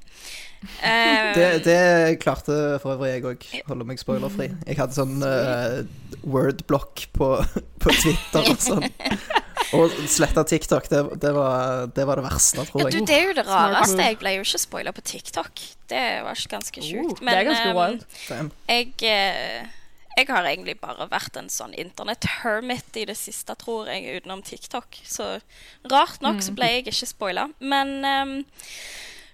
Um, 0.80 1.34
Det, 1.36 1.48
det 1.66 2.20
klarte 2.24 2.56
for 2.80 2.94
øvrig 2.96 3.12
jeg 3.18 3.26
òg. 3.28 3.44
Holde 3.68 3.84
meg 3.92 4.00
spoilerfri. 4.00 4.48
Jeg 4.68 4.80
hadde 4.80 4.96
sånn 4.96 5.20
uh, 5.20 5.82
word-blokk 6.24 7.04
på, 7.16 7.30
på 7.84 7.96
Twitter 8.00 8.48
og 8.54 8.64
sånn. 8.64 8.88
Og 9.76 9.92
sletta 10.10 10.44
TikTok. 10.46 10.88
Det, 10.90 11.02
det, 11.22 11.32
var, 11.36 11.90
det 11.94 12.06
var 12.08 12.20
det 12.20 12.24
verste, 12.26 12.64
ja, 12.64 12.86
du, 12.90 13.00
det 13.06 13.16
er 13.16 13.28
jo 13.28 13.34
det 13.36 13.44
rareste. 13.46 13.98
Jeg 14.02 14.18
ble 14.20 14.36
jo 14.38 14.46
ikke 14.46 14.62
spoila 14.62 14.94
på 14.96 15.04
TikTok. 15.12 15.66
Det 15.90 16.06
var 16.26 16.46
ganske 16.54 16.82
sjukt. 16.84 17.20
Men 17.22 17.38
det 17.38 17.44
ganske 17.50 17.76
wild. 17.76 18.06
Damn. 18.28 18.50
jeg, 18.70 18.94
eh, 19.06 19.68
jeg 20.18 20.28
har 20.30 20.48
egentlig 20.50 20.76
bare 20.82 21.06
vært 21.10 21.38
en 21.38 21.50
sånn 21.52 21.74
internett-hermit 21.78 22.98
i 22.98 23.06
det 23.08 23.16
siste, 23.18 23.54
tror 23.60 23.90
jeg, 23.92 24.20
utenom 24.20 24.42
TikTok. 24.46 25.00
Så 25.06 25.36
rart 25.92 26.24
nok 26.24 26.42
så 26.44 26.54
ble 26.56 26.72
jeg 26.74 26.88
ikke 26.88 27.12
spoila. 27.12 27.46
Men 27.62 28.00
um, 28.04 28.34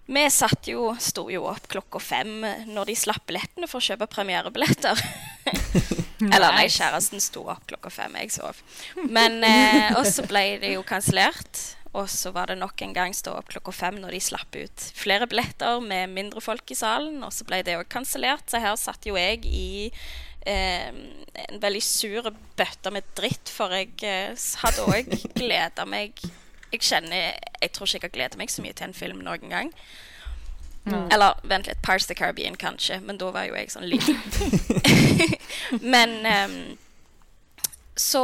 vi 0.06 0.26
satt 0.30 0.68
jo, 0.70 0.92
sto 1.02 1.26
jo 1.32 1.48
opp 1.50 1.66
klokka 1.72 2.02
fem 2.02 2.38
når 2.68 2.92
de 2.92 2.98
slapp 2.98 3.24
billettene 3.26 3.70
for 3.70 3.80
å 3.80 3.88
kjøpe 3.88 4.10
premierebilletter. 4.12 5.00
Eller 6.24 6.54
nei, 6.56 6.68
kjæresten 6.72 7.20
sto 7.20 7.44
opp 7.52 7.66
klokka 7.68 7.90
fem, 7.92 8.14
jeg 8.22 8.32
sov. 8.38 8.60
Men 9.04 9.42
eh, 9.44 9.92
også 10.00 10.24
ble 10.28 10.44
det 10.62 10.76
jo 10.76 10.84
kansellert. 10.86 11.60
Og 11.96 12.10
så 12.12 12.30
var 12.34 12.50
det 12.50 12.58
nok 12.60 12.82
en 12.84 12.92
gang 12.96 13.14
stå 13.16 13.32
opp 13.38 13.48
klokka 13.48 13.72
fem 13.72 13.96
når 14.02 14.12
de 14.12 14.18
slapp 14.20 14.56
ut 14.58 14.86
flere 14.98 15.28
billetter 15.30 15.80
med 15.80 16.12
mindre 16.12 16.42
folk 16.44 16.68
i 16.72 16.76
salen. 16.76 17.22
Og 17.24 17.32
så 17.32 17.46
ble 17.48 17.62
det 17.64 17.78
òg 17.78 17.88
kansellert, 17.92 18.44
så 18.50 18.60
her 18.60 18.76
satt 18.80 19.08
jo 19.08 19.16
jeg 19.16 19.44
i 19.48 19.88
eh, 20.46 20.90
en 21.46 21.62
veldig 21.62 21.84
sur 21.84 22.28
bøtte 22.58 22.92
med 22.92 23.08
dritt, 23.16 23.52
for 23.52 23.72
jeg 23.72 23.94
eh, 24.04 24.48
hadde 24.64 24.88
òg 24.90 25.16
gleda 25.38 25.88
meg 25.88 26.20
Jeg 26.72 26.82
kjenner 26.82 27.36
Jeg 27.62 27.72
tror 27.72 27.86
ikke 27.86 27.96
jeg 27.96 28.08
har 28.10 28.16
gleda 28.16 28.38
meg 28.40 28.52
så 28.52 28.64
mye 28.64 28.76
til 28.76 28.90
en 28.90 28.96
film 28.96 29.24
noen 29.24 29.52
gang. 29.52 29.72
Eller 30.86 31.38
vent 31.42 31.66
litt, 31.66 31.82
Pirates 31.82 32.04
of 32.04 32.12
the 32.12 32.18
Caribbean 32.18 32.56
kanskje, 32.56 33.00
men 33.02 33.18
da 33.18 33.30
var 33.34 33.48
jo 33.48 33.56
jeg 33.58 33.72
sånn 33.72 33.88
liten. 33.90 34.18
men 35.94 36.18
um, 36.26 36.58
så 37.96 38.22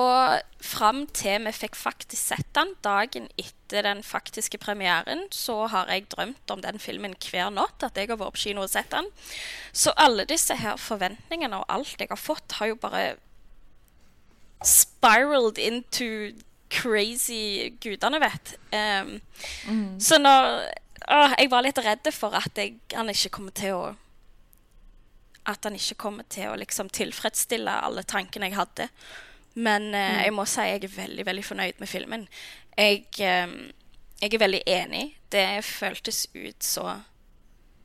fram 0.62 1.07
til 1.16 1.47
vi 1.47 1.52
fikk 1.57 1.78
faktisk 1.81 2.21
sett 2.21 2.49
den 2.54 2.75
dagen 2.85 3.26
etter 3.40 3.87
den 3.87 4.02
faktiske 4.04 4.61
premieren, 4.61 5.25
så 5.33 5.66
har 5.73 5.88
jeg 5.90 6.11
drømt 6.12 6.52
om 6.52 6.62
den 6.62 6.78
filmen 6.83 7.16
hver 7.25 7.50
natt, 7.50 7.83
at 7.83 7.97
jeg 7.97 8.11
har 8.12 8.21
vært 8.21 8.37
på 8.37 8.45
kino 8.45 8.66
og 8.66 8.71
sett 8.71 8.92
den. 8.92 9.09
Så 9.73 9.95
alle 9.97 10.28
disse 10.28 10.54
her 10.61 10.76
forventningene 10.76 11.62
og 11.62 11.69
alt 11.73 11.97
jeg 11.99 12.12
har 12.12 12.21
fått, 12.21 12.59
har 12.61 12.75
jo 12.75 12.78
bare 12.83 13.14
spiraled 14.62 15.59
into 15.59 16.37
crazy 16.73 17.73
gudene 17.81 18.21
vet. 18.21 18.54
Ehm, 18.71 19.21
Så 19.99 20.19
når 20.19 20.69
åh, 21.12 21.35
Jeg 21.38 21.50
var 21.50 21.64
litt 21.64 21.78
redd 21.78 22.09
for 22.14 22.35
at 22.37 22.59
jeg, 22.59 22.78
han 22.95 23.11
ikke 23.12 23.33
kommer 23.37 23.54
til 23.57 23.76
å 23.76 23.85
At 25.49 25.64
han 25.66 25.76
ikke 25.76 25.99
kommer 25.99 26.26
til 26.31 26.52
å 26.52 26.59
liksom 26.59 26.90
tilfredsstille 26.95 27.73
alle 27.87 28.04
tankene 28.07 28.47
jeg 28.47 28.59
hadde. 28.59 28.88
Men 29.54 29.90
eh, 29.95 30.21
jeg 30.25 30.35
må 30.37 30.45
si 30.47 30.62
jeg 30.69 30.85
er 30.85 30.92
veldig, 30.97 31.25
veldig 31.26 31.45
fornøyd 31.45 31.81
med 31.83 31.90
filmen. 31.90 32.28
Jeg, 32.78 33.09
ehm, 33.19 33.73
jeg 34.23 34.35
er 34.35 34.38
veldig 34.38 34.62
enig. 34.71 35.02
Det 35.35 35.64
føltes 35.66 36.28
ut 36.35 36.62
så 36.62 37.00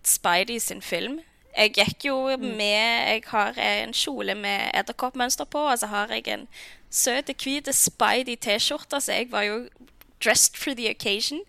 Spidey 0.05 0.59
sin 0.59 0.81
film. 0.81 1.19
Jeg 1.57 1.73
gikk 1.73 2.05
jo 2.05 2.37
med 2.37 3.09
Jeg 3.09 3.23
har 3.27 3.57
en 3.57 3.93
kjole 3.93 4.35
med 4.35 4.69
edderkoppmønster 4.77 5.49
på, 5.49 5.65
og 5.65 5.79
så 5.79 5.89
har 5.89 6.13
jeg 6.13 6.27
en 6.29 6.47
søt, 6.89 7.33
hvit 7.43 7.67
Spidey-T-skjorte, 7.73 9.01
så 9.01 9.17
jeg 9.17 9.31
var 9.31 9.41
jo 9.49 9.63
dressed 10.23 10.55
for 10.55 10.73
the 10.73 10.89
occasion. 10.89 11.41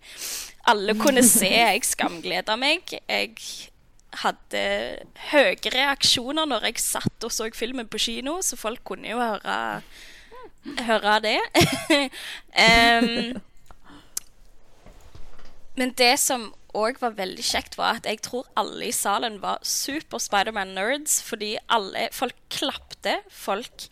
Alle 0.69 0.95
kunne 0.99 1.25
se 1.25 1.49
jeg 1.49 1.85
skamgleda 1.89 2.57
meg. 2.61 2.93
Jeg 3.09 3.35
hadde 4.23 4.63
høye 5.31 5.73
reaksjoner 5.73 6.49
når 6.49 6.69
jeg 6.71 6.83
satt 6.83 7.27
og 7.27 7.33
så 7.33 7.49
filmen 7.57 7.89
på 7.91 8.01
kino, 8.01 8.39
så 8.43 8.57
folk 8.59 8.83
kunne 8.89 9.11
jo 9.11 9.21
høre, 9.21 9.59
høre 10.89 11.19
det. 11.25 11.39
um, 12.65 13.39
men 15.79 15.95
det 15.99 16.15
som 16.21 16.51
òg 16.77 17.01
var 17.01 17.17
veldig 17.17 17.45
kjekt, 17.45 17.79
var 17.79 17.99
at 17.99 18.09
jeg 18.09 18.21
tror 18.25 18.49
alle 18.59 18.89
i 18.91 18.95
salen 18.95 19.39
var 19.43 19.63
super 19.67 20.21
Spiderman-nerds, 20.21 21.21
fordi 21.25 21.57
alle 21.73 22.09
Folk 22.15 22.37
klapte, 22.53 23.19
folk 23.33 23.89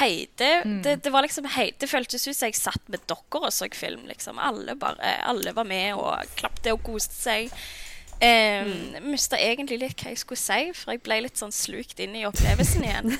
heide. 0.00 0.50
Det, 0.84 0.96
det 1.04 1.12
var 1.12 1.22
liksom 1.22 1.46
hei, 1.54 1.70
Det 1.78 1.88
føltes 1.90 2.26
ut 2.26 2.36
som 2.36 2.48
jeg 2.48 2.58
satt 2.58 2.88
med 2.92 3.04
dere 3.08 3.40
og 3.40 3.52
så 3.54 3.68
film, 3.74 4.06
liksom. 4.10 4.38
Alle 4.42 4.76
bare 4.78 5.16
Alle 5.28 5.54
var 5.56 5.66
med 5.68 5.94
og 5.94 6.36
klapte 6.38 6.74
og 6.74 6.82
koste 6.86 7.14
seg. 7.14 7.54
Um, 8.14 8.94
Mista 9.10 9.36
egentlig 9.36 9.80
litt 9.82 10.00
hva 10.00 10.12
jeg 10.12 10.20
skulle 10.22 10.40
si, 10.40 10.72
for 10.76 10.94
jeg 10.94 11.02
ble 11.04 11.24
litt 11.24 11.40
sånn 11.40 11.52
slukt 11.52 11.98
inn 12.00 12.14
i 12.16 12.26
opplevelsen 12.28 12.86
igjen. 12.86 13.18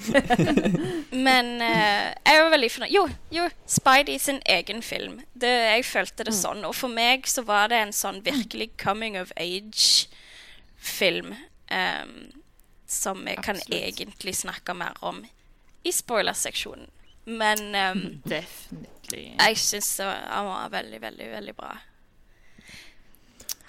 Men 1.26 1.60
uh, 1.60 2.08
jeg 2.24 2.40
var 2.40 2.50
veldig 2.54 2.70
fornøyd. 2.72 2.94
Jo, 2.94 3.04
jo, 3.34 3.46
Spidey 3.68 4.18
sin 4.22 4.40
egen 4.48 4.80
film. 4.82 5.20
Det, 5.32 5.52
jeg 5.76 5.84
følte 5.88 6.26
det 6.26 6.34
sånn. 6.36 6.64
Og 6.68 6.74
for 6.76 6.92
meg 6.92 7.28
så 7.30 7.44
var 7.46 7.68
det 7.72 7.78
en 7.84 7.94
sånn 7.94 8.22
virkelig 8.26 8.72
coming 8.80 9.20
of 9.20 9.32
age-film. 9.36 11.34
Um, 11.70 12.32
som 12.90 13.22
jeg 13.28 13.38
kan 13.44 13.60
egentlig 13.70 14.34
snakke 14.40 14.74
mer 14.74 14.96
om 15.06 15.20
i 15.84 15.92
spoilerseksjonen. 15.92 16.88
Men 17.26 17.60
um, 17.74 18.02
Definitely. 18.24 19.36
jeg 19.38 19.56
syns 19.60 19.92
han 20.02 20.46
var 20.48 20.68
veldig, 20.72 21.00
veldig, 21.02 21.30
veldig 21.36 21.54
bra. 21.56 21.76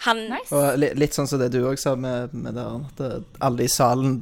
Han 0.08 0.18
Nice. 0.32 0.50
Og 0.56 0.80
litt, 0.82 0.96
litt 0.98 1.14
sånn 1.14 1.28
som 1.30 1.40
det 1.42 1.52
du 1.54 1.60
òg 1.70 1.78
sa 1.80 1.94
med, 2.00 2.34
med 2.34 2.56
det, 2.58 2.64
at 2.66 3.02
eh, 3.06 3.18
alle 3.46 3.68
i 3.68 3.70
salen 3.72 4.22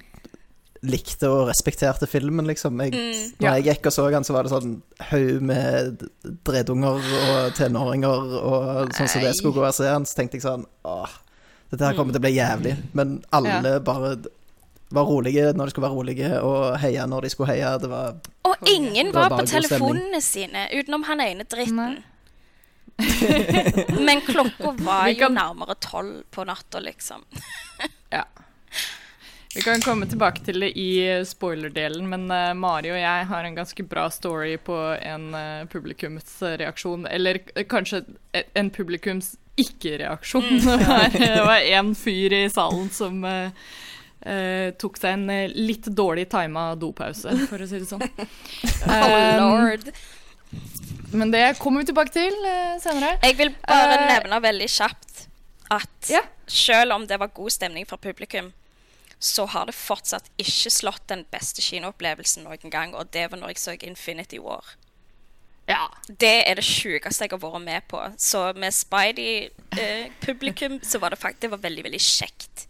likte 0.84 1.28
og 1.28 1.46
respekterte 1.50 2.08
filmen, 2.08 2.48
liksom. 2.48 2.80
Jeg, 2.84 2.94
Mm. 2.96 3.32
når 3.40 3.48
Ja. 3.48 3.54
jeg 3.60 3.66
gikk 3.66 3.88
og 3.88 3.94
så 3.96 4.10
den, 4.12 4.24
så 4.24 4.34
var 4.36 4.44
det 4.44 4.52
sånn 4.52 4.82
haug 5.10 5.42
med 5.44 6.04
dredunger 6.48 7.00
og 7.00 7.54
tenåringer 7.56 8.36
og 8.44 8.94
sånn 8.96 9.08
som 9.12 9.22
det 9.24 9.34
skulle 9.36 9.56
gå 9.60 9.66
og 9.68 9.74
se 9.76 9.84
så 9.84 10.16
tenkte 10.16 10.38
jeg 10.40 10.44
sånn 10.48 10.66
Åh, 10.86 11.10
dette 11.72 11.84
her 11.86 11.96
kommer 11.96 12.14
til 12.16 12.22
å 12.22 12.28
bli 12.28 12.36
jævlig. 12.38 12.76
Men 12.94 13.24
alle 13.32 13.80
bare 13.80 14.16
var 14.90 15.06
rolige 15.06 15.52
når 15.54 15.66
de 15.70 15.74
skulle 15.74 15.88
være 15.88 15.98
rolige, 15.98 16.30
og 16.42 16.80
heia 16.82 17.06
når 17.10 17.22
de 17.28 17.30
skulle 17.34 17.54
heie. 17.54 17.74
Det 17.80 17.90
var 17.92 18.16
Og 18.50 18.56
ingen 18.70 19.12
Det 19.12 19.16
var 19.16 19.30
var 19.30 19.44
på 19.44 19.46
telefonene 19.52 20.22
sine, 20.22 20.68
utenom 20.74 21.04
han 21.10 21.22
ene 21.22 21.46
dritten. 21.50 22.00
Men 24.08 24.22
klokka 24.22 24.72
var 24.84 25.08
jo 25.08 25.16
kan- 25.22 25.34
nærmere 25.38 25.76
tolv 25.80 26.24
på 26.32 26.44
natta, 26.46 26.80
liksom. 26.80 27.24
Ja. 28.12 28.24
Vi 29.56 29.62
kan 29.62 29.82
komme 29.82 30.06
tilbake 30.06 30.44
til 30.46 30.60
det 30.62 30.72
i 30.78 31.24
spoiler-delen, 31.26 32.06
men 32.10 32.28
uh, 32.30 32.54
Mari 32.58 32.92
og 32.94 32.98
jeg 33.00 33.26
har 33.30 33.44
en 33.46 33.56
ganske 33.58 33.84
bra 33.90 34.04
story 34.14 34.58
på 34.62 34.76
en 35.02 35.34
uh, 35.34 35.66
publikumsreaksjon. 35.70 37.08
Eller 37.10 37.40
uh, 37.56 37.64
kanskje 37.70 38.04
en 38.54 38.70
publikums 38.70 39.36
ikke-reaksjon. 39.58 40.46
Mm. 40.62 40.86
det 41.18 41.46
var 41.46 41.66
en 41.66 41.96
fyr 41.98 42.34
i 42.34 42.44
salen 42.54 42.90
som 42.94 43.26
tok 44.80 45.00
seg 45.00 45.16
en 45.16 45.54
litt 45.56 45.88
dårlig 45.96 46.28
tima 46.32 46.74
dopause, 46.76 47.32
for 47.48 47.64
å 47.64 47.68
si 47.70 47.80
det 47.80 47.88
sånn. 47.88 48.04
lord. 49.40 49.88
Men 51.16 51.32
det 51.32 51.46
kommer 51.62 51.82
vi 51.82 51.90
tilbake 51.90 52.12
til 52.14 52.36
senere. 52.84 53.16
Jeg 53.24 53.38
vil 53.40 53.54
bare 53.64 54.02
nevne 54.10 54.42
veldig 54.44 54.68
kjapt 54.70 55.10
at 55.70 56.10
yeah. 56.10 56.26
selv 56.48 56.98
om 56.98 57.08
det 57.08 57.20
var 57.22 57.28
god 57.34 57.52
stemning 57.54 57.86
fra 57.88 57.98
publikum, 57.98 58.52
så 59.20 59.46
har 59.46 59.66
det 59.68 59.76
fortsatt 59.76 60.30
ikke 60.40 60.70
slått 60.72 61.08
den 61.12 61.26
beste 61.32 61.62
kinoopplevelsen 61.62 62.44
noen 62.48 62.70
gang, 62.72 62.96
og 62.96 63.08
det 63.14 63.32
var 63.32 63.38
når 63.42 63.48
jeg 63.54 63.60
så 63.64 63.72
Infinity 63.84 64.40
War. 64.42 64.64
Ja. 65.70 65.90
Det 66.08 66.50
er 66.50 66.56
det 66.58 66.66
sjukeste 66.66 67.24
jeg 67.28 67.32
har 67.36 67.42
vært 67.44 67.62
med 67.62 67.82
på. 67.92 68.00
Så 68.18 68.54
med 68.58 68.74
Spidey-publikum 68.74 70.80
så 70.82 70.98
var 71.04 71.10
det 71.14 71.22
faktisk 71.22 71.42
det 71.46 71.52
var 71.52 71.62
veldig, 71.68 71.84
veldig 71.86 72.02
kjekt. 72.02 72.66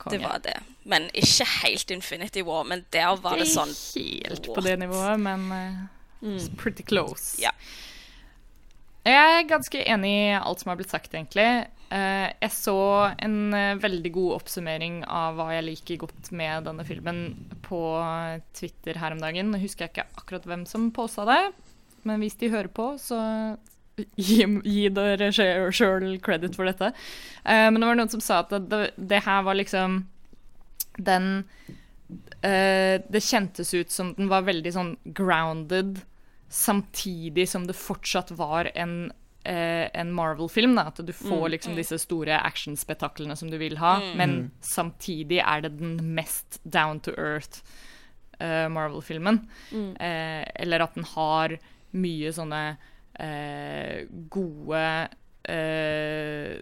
Konge. 0.00 0.16
Det 0.16 0.24
var 0.24 0.40
det. 0.44 0.56
Men 0.88 1.10
ikke 1.12 1.46
helt 1.60 1.92
Infinity 1.92 2.44
War. 2.46 2.64
Men 2.64 2.84
der 2.94 3.12
var 3.20 3.36
det, 3.36 3.44
det 3.44 3.52
sånn 3.52 3.72
Helt 4.00 4.48
what? 4.48 4.54
på 4.56 4.64
det 4.64 4.78
nivået, 4.80 5.20
men 5.20 5.46
uh, 5.52 6.24
mm. 6.24 6.40
pretty 6.60 6.86
close. 6.86 7.36
Ja. 7.42 7.52
Jeg 9.04 9.36
er 9.36 9.46
ganske 9.48 9.80
enig 9.80 10.10
i 10.12 10.32
alt 10.38 10.62
som 10.62 10.72
har 10.72 10.80
blitt 10.80 10.92
sagt, 10.92 11.12
egentlig. 11.12 11.48
Uh, 11.90 12.28
jeg 12.32 12.52
så 12.54 12.78
en 13.20 13.38
uh, 13.52 13.80
veldig 13.82 14.12
god 14.14 14.38
oppsummering 14.38 15.02
av 15.04 15.36
hva 15.36 15.50
jeg 15.56 15.68
liker 15.68 16.02
godt 16.06 16.32
med 16.36 16.68
denne 16.68 16.86
filmen 16.88 17.24
på 17.66 17.80
Twitter 18.56 19.00
her 19.02 19.16
om 19.16 19.20
dagen. 19.20 19.52
Nå 19.52 19.60
husker 19.60 19.86
jeg 19.86 19.94
ikke 19.94 20.22
akkurat 20.22 20.48
hvem 20.48 20.64
som 20.70 20.88
posta 20.96 21.28
det, 21.28 21.42
men 22.08 22.22
hvis 22.24 22.38
de 22.40 22.52
hører 22.52 22.72
på, 22.72 22.94
så 23.00 23.20
gi, 24.16 24.44
gi 24.64 24.88
dere 24.94 25.30
sjøl 25.32 26.12
credit 26.24 26.58
for 26.58 26.68
dette. 26.70 26.92
Uh, 27.44 27.68
men 27.70 27.80
det 27.80 27.88
var 27.88 28.00
noen 28.00 28.12
som 28.12 28.24
sa 28.24 28.42
at 28.44 28.54
det, 28.70 28.84
det 28.96 29.24
her 29.26 29.44
var 29.46 29.58
liksom 29.58 30.04
den 31.00 31.46
Det 32.40 33.20
kjentes 33.22 33.70
ut 33.76 33.92
som 33.92 34.14
den 34.16 34.30
var 34.30 34.46
veldig 34.46 34.70
sånn 34.72 34.94
grounded 35.16 35.98
samtidig 36.50 37.48
som 37.48 37.66
det 37.66 37.78
fortsatt 37.78 38.30
var 38.30 38.70
en, 38.74 39.12
eh, 39.44 39.86
en 39.94 40.12
Marvel-film. 40.12 40.78
At 40.78 40.98
du 41.06 41.12
får 41.12 41.46
mm. 41.46 41.50
liksom 41.50 41.76
disse 41.78 41.98
store 41.98 42.40
actionspettaklene 42.40 43.36
som 43.36 43.50
du 43.50 43.58
vil 43.58 43.78
ha, 43.78 43.96
mm. 44.02 44.16
men 44.18 44.30
mm. 44.30 44.50
samtidig 44.60 45.38
er 45.38 45.62
det 45.62 45.76
den 45.78 46.14
mest 46.14 46.60
down 46.64 47.00
to 47.00 47.14
earth 47.14 47.62
uh, 48.42 48.68
Marvel-filmen. 48.68 49.46
Mm. 49.70 49.92
Uh, 49.94 50.44
eller 50.54 50.80
at 50.80 50.98
den 50.98 51.06
har 51.14 51.58
mye 51.90 52.34
sånne 52.34 52.64
eh, 53.20 54.08
gode 54.32 54.82
eh, 55.44 56.60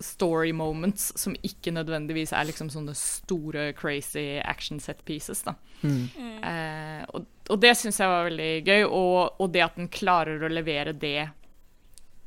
story 0.00 0.52
moments 0.52 1.12
som 1.16 1.36
ikke 1.46 1.72
nødvendigvis 1.74 2.32
er 2.34 2.48
liksom 2.48 2.70
sånne 2.72 2.94
store, 2.98 3.70
crazy 3.76 4.38
action 4.44 4.80
set 4.82 5.04
pieces. 5.08 5.42
da. 5.46 5.54
Mm. 5.82 6.04
Eh, 6.42 7.02
og, 7.08 7.26
og, 7.48 7.58
det 7.62 7.74
syns 7.78 8.00
jeg 8.00 8.10
var 8.10 8.28
veldig 8.28 8.52
gøy, 8.66 8.84
og, 8.86 9.40
og, 9.40 9.50
det 9.54 9.64
at 9.64 9.80
den 9.80 9.90
klarer 9.92 10.42
å 10.42 10.52
levere 10.52 10.96
det 10.96 11.28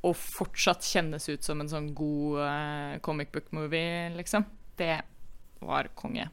og 0.07 0.15
fortsatt 0.15 0.85
kjennes 0.87 1.25
ut 1.27 1.43
som 1.43 1.59
en 1.59 1.67
sånn 1.67 1.89
god 1.91 2.37
uh, 2.39 2.93
comic 3.03 3.33
book 3.33 3.49
movie, 3.51 4.07
liksom, 4.15 4.45
det 4.79 5.01
var 5.59 5.89
konge. 5.99 6.29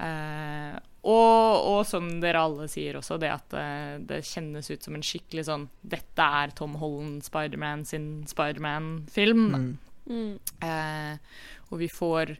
Eh, 0.00 0.78
og, 1.00 1.64
og, 1.64 1.80
som 1.88 2.08
dere 2.20 2.42
alle 2.44 2.66
sier 2.68 2.98
også, 2.98 3.16
det 3.20 3.30
at 3.32 3.54
uh, 3.56 3.96
det 4.04 4.20
kjennes 4.28 4.68
ut 4.68 4.84
som 4.84 4.96
en 4.96 5.04
skikkelig 5.04 5.46
sånn 5.48 5.66
Dette 5.80 6.26
er 6.42 6.52
Tom 6.56 6.76
Holland, 6.80 7.22
Spiderman 7.24 7.86
sin 7.88 8.10
Spiderman-film. 8.28 9.46
Mm. 9.54 9.70
Mm. 10.10 10.32
Eh, 10.66 11.44
og 11.70 11.80
vi 11.80 11.88
får 11.88 12.34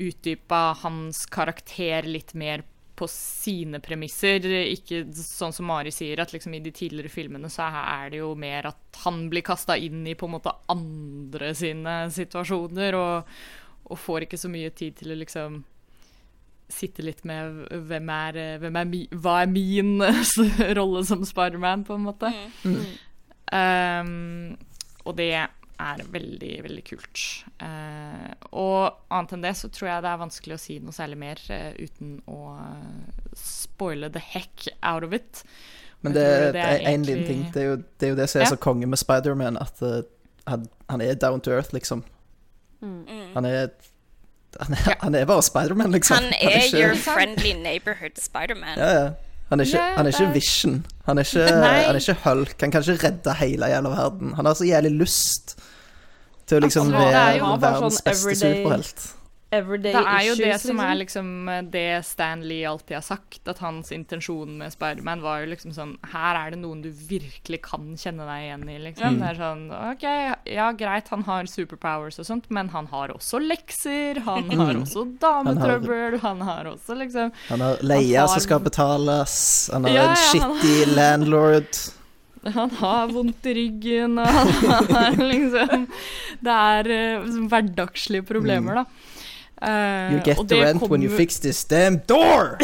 utdypa 0.00 0.72
hans 0.80 1.22
karakter 1.30 2.08
litt 2.08 2.32
mer 2.34 2.64
på 2.98 3.06
sine 3.10 3.78
premisser. 3.82 4.42
Ikke 4.70 5.04
sånn 5.14 5.54
som 5.54 5.68
Mari 5.70 5.92
sier, 5.94 6.22
at 6.22 6.34
liksom 6.34 6.54
i 6.54 6.62
de 6.64 6.72
tidligere 6.74 7.12
filmene 7.12 7.50
så 7.52 7.68
er 7.68 8.10
det 8.10 8.22
jo 8.22 8.32
mer 8.38 8.70
at 8.70 9.02
han 9.04 9.26
blir 9.30 9.44
kasta 9.46 9.76
inn 9.78 10.02
i 10.06 10.16
på 10.18 10.26
en 10.26 10.34
måte 10.36 10.54
andre 10.72 11.52
sine 11.58 11.96
situasjoner, 12.14 12.98
og, 12.98 13.30
og 13.90 14.02
får 14.02 14.26
ikke 14.26 14.40
så 14.40 14.50
mye 14.50 14.74
tid 14.74 14.98
til 14.98 15.14
å 15.14 15.20
liksom 15.22 15.62
sitte 16.72 17.04
litt 17.04 17.24
med 17.28 17.66
hvem 17.88 18.08
er, 18.12 18.38
hvem 18.62 18.78
er 18.80 18.86
mi, 18.88 19.02
Hva 19.12 19.40
er 19.42 19.50
min 19.50 19.98
rolle 20.78 21.04
som 21.06 21.24
Spiderman, 21.26 21.84
på 21.86 21.98
en 21.98 22.06
måte. 22.06 22.30
Mm. 22.64 22.80
Um, 23.54 24.56
og 25.04 25.16
det 25.18 25.30
er 25.34 26.02
veldig, 26.10 26.54
veldig 26.64 26.84
kult. 26.86 27.22
Uh, 27.60 28.30
og 28.54 28.96
annet 29.12 29.36
enn 29.36 29.44
det 29.44 29.54
så 29.58 29.70
tror 29.74 29.90
jeg 29.90 30.04
det 30.04 30.12
er 30.12 30.22
vanskelig 30.22 30.56
å 30.56 30.62
si 30.62 30.78
noe 30.82 30.96
særlig 30.96 31.20
mer 31.20 31.40
uh, 31.50 31.70
uten 31.78 32.18
å 32.30 32.40
uh, 32.56 33.30
spoile 33.38 34.10
the 34.14 34.22
heck 34.22 34.68
out 34.82 35.06
of 35.06 35.16
it. 35.16 35.44
Men 36.04 36.16
det, 36.16 36.26
det, 36.56 36.60
er 36.60 36.82
én 36.82 36.90
egentlig... 36.94 37.14
liten 37.14 37.30
ting. 37.30 37.46
Det 37.52 37.62
er, 37.62 37.70
jo, 37.70 37.76
det 37.80 38.06
er, 38.06 38.12
jo, 38.12 38.20
det 38.20 38.28
som 38.30 38.40
er 38.40 38.48
ja. 38.48 38.52
så 38.52 38.60
konge 38.60 38.88
med 38.88 39.00
Spiderman, 39.00 39.60
at 39.60 39.80
han, 40.48 40.66
han, 40.92 41.00
er 41.00 41.16
down 41.16 41.40
to 41.40 41.52
earth, 41.52 41.72
liksom. 41.72 42.04
Mm. 42.84 43.32
Han 43.32 43.48
er 43.48 43.70
han 44.60 44.74
er, 44.74 44.82
ja. 44.86 44.94
han 45.00 45.14
er 45.14 45.24
bare 45.28 45.42
Spiderman, 45.42 45.92
liksom. 45.92 46.16
Han 46.16 46.24
er, 46.24 46.36
han 46.42 46.52
er 46.52 46.64
ikke... 46.64 46.82
your 46.82 46.96
friendly 46.96 47.52
neighborhood 47.52 48.20
Spiderman. 48.20 48.78
Ja, 48.78 48.90
ja. 49.00 49.08
Han 49.48 49.60
er 49.60 49.64
ikke, 49.64 49.78
yeah, 49.78 49.96
han 49.96 50.06
er 50.06 50.14
ikke 50.14 50.32
Vision. 50.34 50.86
Han 51.04 51.18
er 51.18 51.26
ikke, 51.26 51.42
han 51.54 51.94
er 51.94 52.00
ikke 52.00 52.16
Hulk. 52.24 52.54
Han 52.60 52.70
kan 52.72 52.86
ikke 52.88 53.06
redde 53.06 53.34
hele 53.38 53.66
jævla 53.66 53.88
verden. 53.88 54.32
Han 54.34 54.46
har 54.46 54.54
så 54.54 54.64
jævlig 54.64 54.90
lyst 54.90 55.56
til 56.48 56.58
å 56.58 56.64
liksom 56.64 56.92
være 56.92 57.58
verdens 57.60 58.00
sånn 58.00 58.08
beste 58.08 58.34
superhelt 58.40 59.04
everyday 59.54 59.94
issues. 59.94 60.04
Det 60.04 60.14
er 60.14 60.26
jo 60.28 60.34
det 60.38 60.50
liksom. 60.50 60.70
som 60.70 60.82
er 60.84 60.98
liksom 61.00 61.28
det 61.72 61.86
Stan 62.08 62.44
Lee 62.48 62.68
alltid 62.68 62.96
har 62.98 63.06
sagt, 63.06 63.40
at 63.48 63.62
hans 63.64 63.92
intensjon 63.94 64.58
med 64.58 64.74
Spiderman 64.74 65.22
var 65.24 65.44
jo 65.44 65.50
liksom 65.52 65.74
sånn 65.76 65.96
Her 66.12 66.38
er 66.40 66.54
det 66.54 66.60
noen 66.62 66.82
du 66.84 66.90
virkelig 66.90 67.60
kan 67.64 67.92
kjenne 68.00 68.26
deg 68.28 68.46
igjen 68.46 68.68
i, 68.68 68.78
liksom. 68.88 69.16
Mm. 69.16 69.22
Det 69.22 69.30
er 69.30 69.40
sånn 69.40 69.64
OK, 69.78 70.06
ja 70.54 70.68
greit, 70.78 71.10
han 71.14 71.26
har 71.28 71.50
superpowers 71.50 72.20
og 72.22 72.28
sånt, 72.28 72.48
men 72.54 72.70
han 72.74 72.88
har 72.92 73.14
også 73.14 73.40
lekser, 73.42 74.22
han 74.26 74.48
har 74.52 74.74
mm. 74.74 74.84
også 74.84 75.06
dametrøbbel, 75.22 76.20
han 76.24 76.44
har 76.44 76.70
også 76.74 76.98
liksom 77.00 77.34
Han 77.48 77.64
har 77.64 77.84
leia 77.84 78.28
som 78.30 78.42
skal 78.44 78.62
betales, 78.64 79.34
han 79.72 79.86
har 79.88 79.94
ja, 79.94 80.08
en 80.10 80.24
shitty 80.28 80.78
har... 80.84 80.96
landlord. 80.96 81.84
Han 82.44 82.70
har 82.76 83.08
vondt 83.08 83.46
i 83.48 83.54
ryggen, 83.56 84.18
og 84.20 84.28
han 84.28 84.90
har 84.92 85.18
liksom 85.32 85.86
Det 86.44 86.56
er 86.76 86.90
uh, 86.92 87.36
hverdagslige 87.48 88.26
problemer, 88.28 88.76
mm. 88.76 88.82
da. 88.82 89.12
Uh, 89.62 90.10
you 90.12 90.20
get 90.20 90.48
the 90.48 90.60
rent 90.60 90.90
when 90.90 91.02
you 91.02 91.08
fix 91.08 91.38
this 91.38 91.64
damn 91.64 92.00
door! 92.06 92.58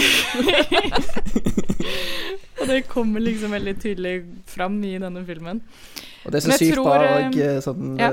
og 2.61 2.67
det 2.69 2.83
kommer 2.89 3.21
liksom 3.21 3.55
veldig 3.55 3.77
tydelig 3.81 4.25
fram 4.47 4.83
i 4.85 4.99
denne 4.99 5.23
filmen. 5.27 5.63
Og 6.25 6.33
det 6.33 6.41
er 6.41 6.49
så 6.49 6.59
sykt 6.59 6.83
bare 6.85 7.07
òg 7.15 7.39
eh, 7.39 7.55
eh, 7.55 7.61
sånn, 7.65 7.95
ja. 8.01 8.11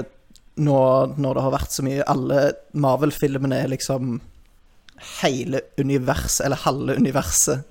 nå, 0.64 0.80
når 1.18 1.40
det 1.40 1.44
har 1.44 1.56
vært 1.58 1.74
så 1.76 1.84
mye 1.84 2.06
Alle 2.08 2.44
Marvel-filmene 2.78 3.64
er 3.66 3.74
liksom 3.74 4.22
Hele 5.20 5.62
universet, 5.78 6.46
eller 6.48 6.64
halve 6.64 6.96
universet, 6.98 7.68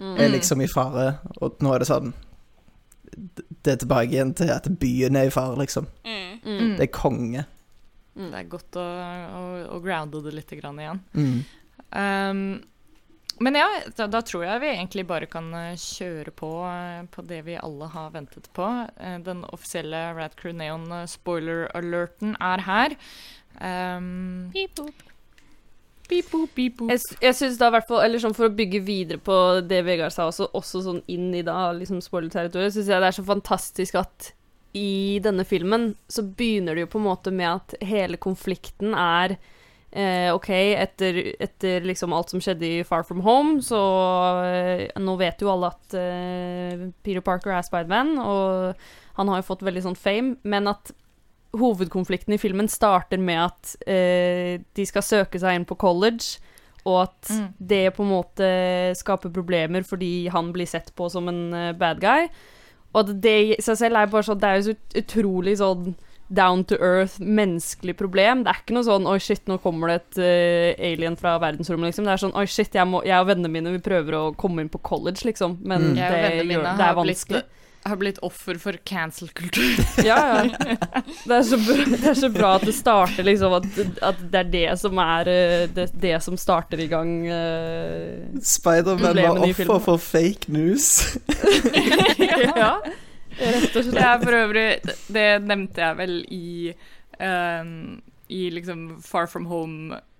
mm. 0.00 0.14
er 0.16 0.30
liksom 0.32 0.62
i 0.64 0.68
fare. 0.70 1.18
Og 1.44 1.58
nå 1.60 1.74
er 1.74 1.82
det 1.82 1.88
sånn 1.90 2.14
Det 3.12 3.74
er 3.74 3.82
tilbake 3.82 4.14
igjen 4.14 4.32
til 4.38 4.52
at 4.54 4.70
byen 4.80 5.18
er 5.20 5.28
i 5.28 5.34
fare, 5.34 5.58
liksom. 5.60 5.90
Mm. 6.06 6.38
mm. 6.44 6.70
Det 6.78 6.86
er 6.86 6.94
konge. 6.94 7.44
Mm. 8.14 8.28
Det 8.30 8.38
er 8.38 8.52
godt 8.52 8.78
å, 8.78 8.84
å, 8.84 9.42
å 9.74 9.80
grounde 9.82 10.22
det 10.24 10.36
litt 10.36 10.54
igjen. 10.54 11.02
Mm. 11.18 11.42
Um, 11.94 12.46
men 13.42 13.56
ja, 13.58 13.66
da, 13.96 14.06
da, 14.06 14.20
tror 14.22 14.44
jeg 14.46 14.62
vi 14.62 14.68
egentlig 14.70 15.04
bare 15.08 15.26
kan 15.30 15.48
eh, 15.58 15.80
kjøre 15.80 16.30
på 16.38 16.50
eh, 16.68 17.00
på 17.10 17.24
det 17.26 17.40
vi 17.48 17.56
alle 17.58 17.88
har 17.90 18.12
ventet 18.14 18.46
på. 18.54 18.68
Eh, 18.94 19.16
den 19.26 19.42
offisielle 19.50 20.06
Rad 20.14 20.36
Crew 20.38 20.54
Neon 20.54 20.86
spoiler-alerten 21.10 22.36
er 22.38 22.62
her. 22.68 22.94
Um, 23.58 24.52
beep, 24.54 24.76
boop. 24.78 25.02
Beep, 26.08 26.30
boop, 26.30 26.54
beep, 26.54 26.78
boop. 26.78 26.92
Jeg, 26.92 27.02
jeg 27.22 27.38
synes 27.40 27.58
da 27.58 27.72
hvert 27.72 27.90
eller 28.02 28.20
sånn 28.22 28.34
For 28.36 28.48
å 28.48 28.54
bygge 28.54 28.80
videre 28.84 29.20
på 29.22 29.36
det 29.64 29.78
Vegard 29.86 30.14
sa, 30.14 30.28
også, 30.30 30.50
også 30.54 30.82
sånn 30.84 31.02
inn 31.10 31.30
i 31.34 31.42
da 31.46 31.72
liksom 31.74 32.02
spoiler-territoriet, 32.04 32.76
syns 32.76 32.90
jeg 32.92 33.02
det 33.02 33.10
er 33.10 33.18
så 33.18 33.26
fantastisk 33.26 33.98
at 33.98 34.30
i 34.74 35.20
denne 35.22 35.44
filmen 35.46 35.92
så 36.10 36.24
begynner 36.26 36.74
det 36.74 36.84
jo 36.86 36.92
på 36.94 36.98
en 36.98 37.06
måte 37.06 37.30
med 37.34 37.46
at 37.52 37.74
hele 37.86 38.18
konflikten 38.18 38.94
er 38.98 39.36
eh, 39.94 40.32
OK, 40.34 40.48
etter, 40.50 41.20
etter, 41.38 41.84
liksom 41.86 42.12
alt 42.16 42.32
som 42.34 42.42
skjedde 42.42 42.66
i 42.66 42.82
Far 42.86 43.04
From 43.06 43.20
Home, 43.22 43.60
så 43.62 43.78
eh, 44.42 44.88
Nå 44.98 45.14
vet 45.20 45.40
jo 45.44 45.52
alle 45.52 45.70
at 45.70 45.94
eh, 45.98 46.88
Peter 47.06 47.22
Parker 47.22 47.54
er 47.54 47.62
Spiderman, 47.66 48.16
og 48.18 48.74
han 49.14 49.30
har 49.30 49.38
jo 49.40 49.46
fått 49.52 49.62
veldig 49.62 49.84
sånn 49.86 49.98
fame, 49.98 50.34
men 50.42 50.66
at 50.72 50.90
hovedkonflikten 51.54 52.34
i 52.34 52.40
filmen 52.42 52.66
starter 52.66 53.20
med 53.22 53.44
at 53.44 53.76
eh, 53.86 54.58
de 54.74 54.86
skal 54.90 55.06
søke 55.06 55.38
seg 55.38 55.54
inn 55.60 55.68
på 55.68 55.78
college, 55.78 56.40
og 56.84 57.04
at 57.06 57.30
Mm. 57.30 57.46
det 57.56 57.84
på 57.96 58.02
en 58.04 58.10
måte 58.10 58.48
skaper 58.98 59.30
problemer 59.32 59.80
fordi 59.88 60.28
han 60.28 60.50
blir 60.52 60.66
sett 60.68 60.90
på 60.94 61.06
som 61.08 61.30
en 61.30 61.54
eh, 61.54 61.72
bad 61.72 62.02
guy. 62.02 62.26
Og 62.94 63.14
det 63.22 63.36
i 63.42 63.62
seg 63.62 63.78
selv 63.80 63.98
er 63.98 64.10
bare 64.10 64.26
sånn 64.26 64.40
Det 64.42 64.50
er 64.50 64.60
jo 64.60 64.66
så 64.72 65.00
utrolig 65.02 65.56
sånn 65.60 65.94
down 66.34 66.62
to 66.64 66.74
earth, 66.80 67.18
menneskelig 67.20 67.96
problem. 67.98 68.44
Det 68.44 68.50
er 68.50 68.60
ikke 68.62 68.74
noe 68.74 68.86
sånn 68.86 69.04
'oi, 69.06 69.18
shit, 69.20 69.42
nå 69.46 69.58
kommer 69.62 69.92
det 69.92 69.96
et 70.00 70.20
uh, 70.24 70.84
alien 70.88 71.18
fra 71.20 71.34
verdensrommet', 71.42 71.92
liksom. 71.92 72.06
Det 72.08 72.14
er 72.14 72.22
sånn 72.22 72.32
'oi, 72.34 72.46
shit, 72.48 72.72
jeg, 72.74 72.88
må, 72.88 73.02
jeg 73.04 73.20
og 73.20 73.28
vennene 73.28 73.52
mine 73.52 73.74
vi 73.76 73.82
prøver 73.84 74.16
å 74.16 74.22
komme 74.40 74.64
inn 74.64 74.72
på 74.72 74.80
college', 74.82 75.24
liksom. 75.28 75.58
Men 75.62 75.90
Mm. 75.92 75.94
Det, 76.00 76.08
gjør, 76.48 76.64
det 76.64 76.86
er 76.88 76.96
vanskelig. 76.96 77.42
blitt, 77.44 77.63
vanskelig. 77.84 77.90
har 77.90 77.96
blitt 77.96 78.18
offer 78.18 78.58
for 78.58 78.72
cancel-kultur. 78.84 79.84
Ja, 80.04 80.44
ja. 80.44 80.50
Det 81.24 81.34
er, 81.34 81.42
så 81.42 81.56
bra, 81.56 81.84
det 81.84 82.08
er 82.08 82.14
så 82.14 82.28
bra 82.32 82.54
at 82.56 82.64
det 82.66 82.74
starter 82.74 83.24
liksom 83.24 83.52
At, 83.52 83.66
at 84.02 84.22
det 84.32 84.38
er 84.40 84.50
det 84.52 84.78
som 84.80 84.98
er 84.98 85.28
eh, 85.28 85.68
det, 85.68 85.86
det 86.00 86.22
som 86.22 86.36
starter 86.36 86.80
i 86.80 86.88
gang 86.90 87.26
eh, 87.26 88.24
Spiderman 88.42 89.16
var 89.16 89.38
offer 89.38 89.54
filmen. 89.64 89.80
for 89.80 89.98
fake 89.98 90.52
news. 90.52 91.16
Ja, 92.54 92.80
rett 93.38 93.76
og 93.76 93.92
Det 93.92 94.02
er 94.04 94.20
for 94.22 94.36
øvrig 94.38 94.66
Det 95.12 95.28
nevnte 95.42 95.82
jeg 95.82 95.96
vel 95.98 96.18
i 96.32 96.74
um, 97.18 98.00
I 98.28 98.42
liksom 98.54 99.00
Far 99.02 99.26
From 99.26 99.46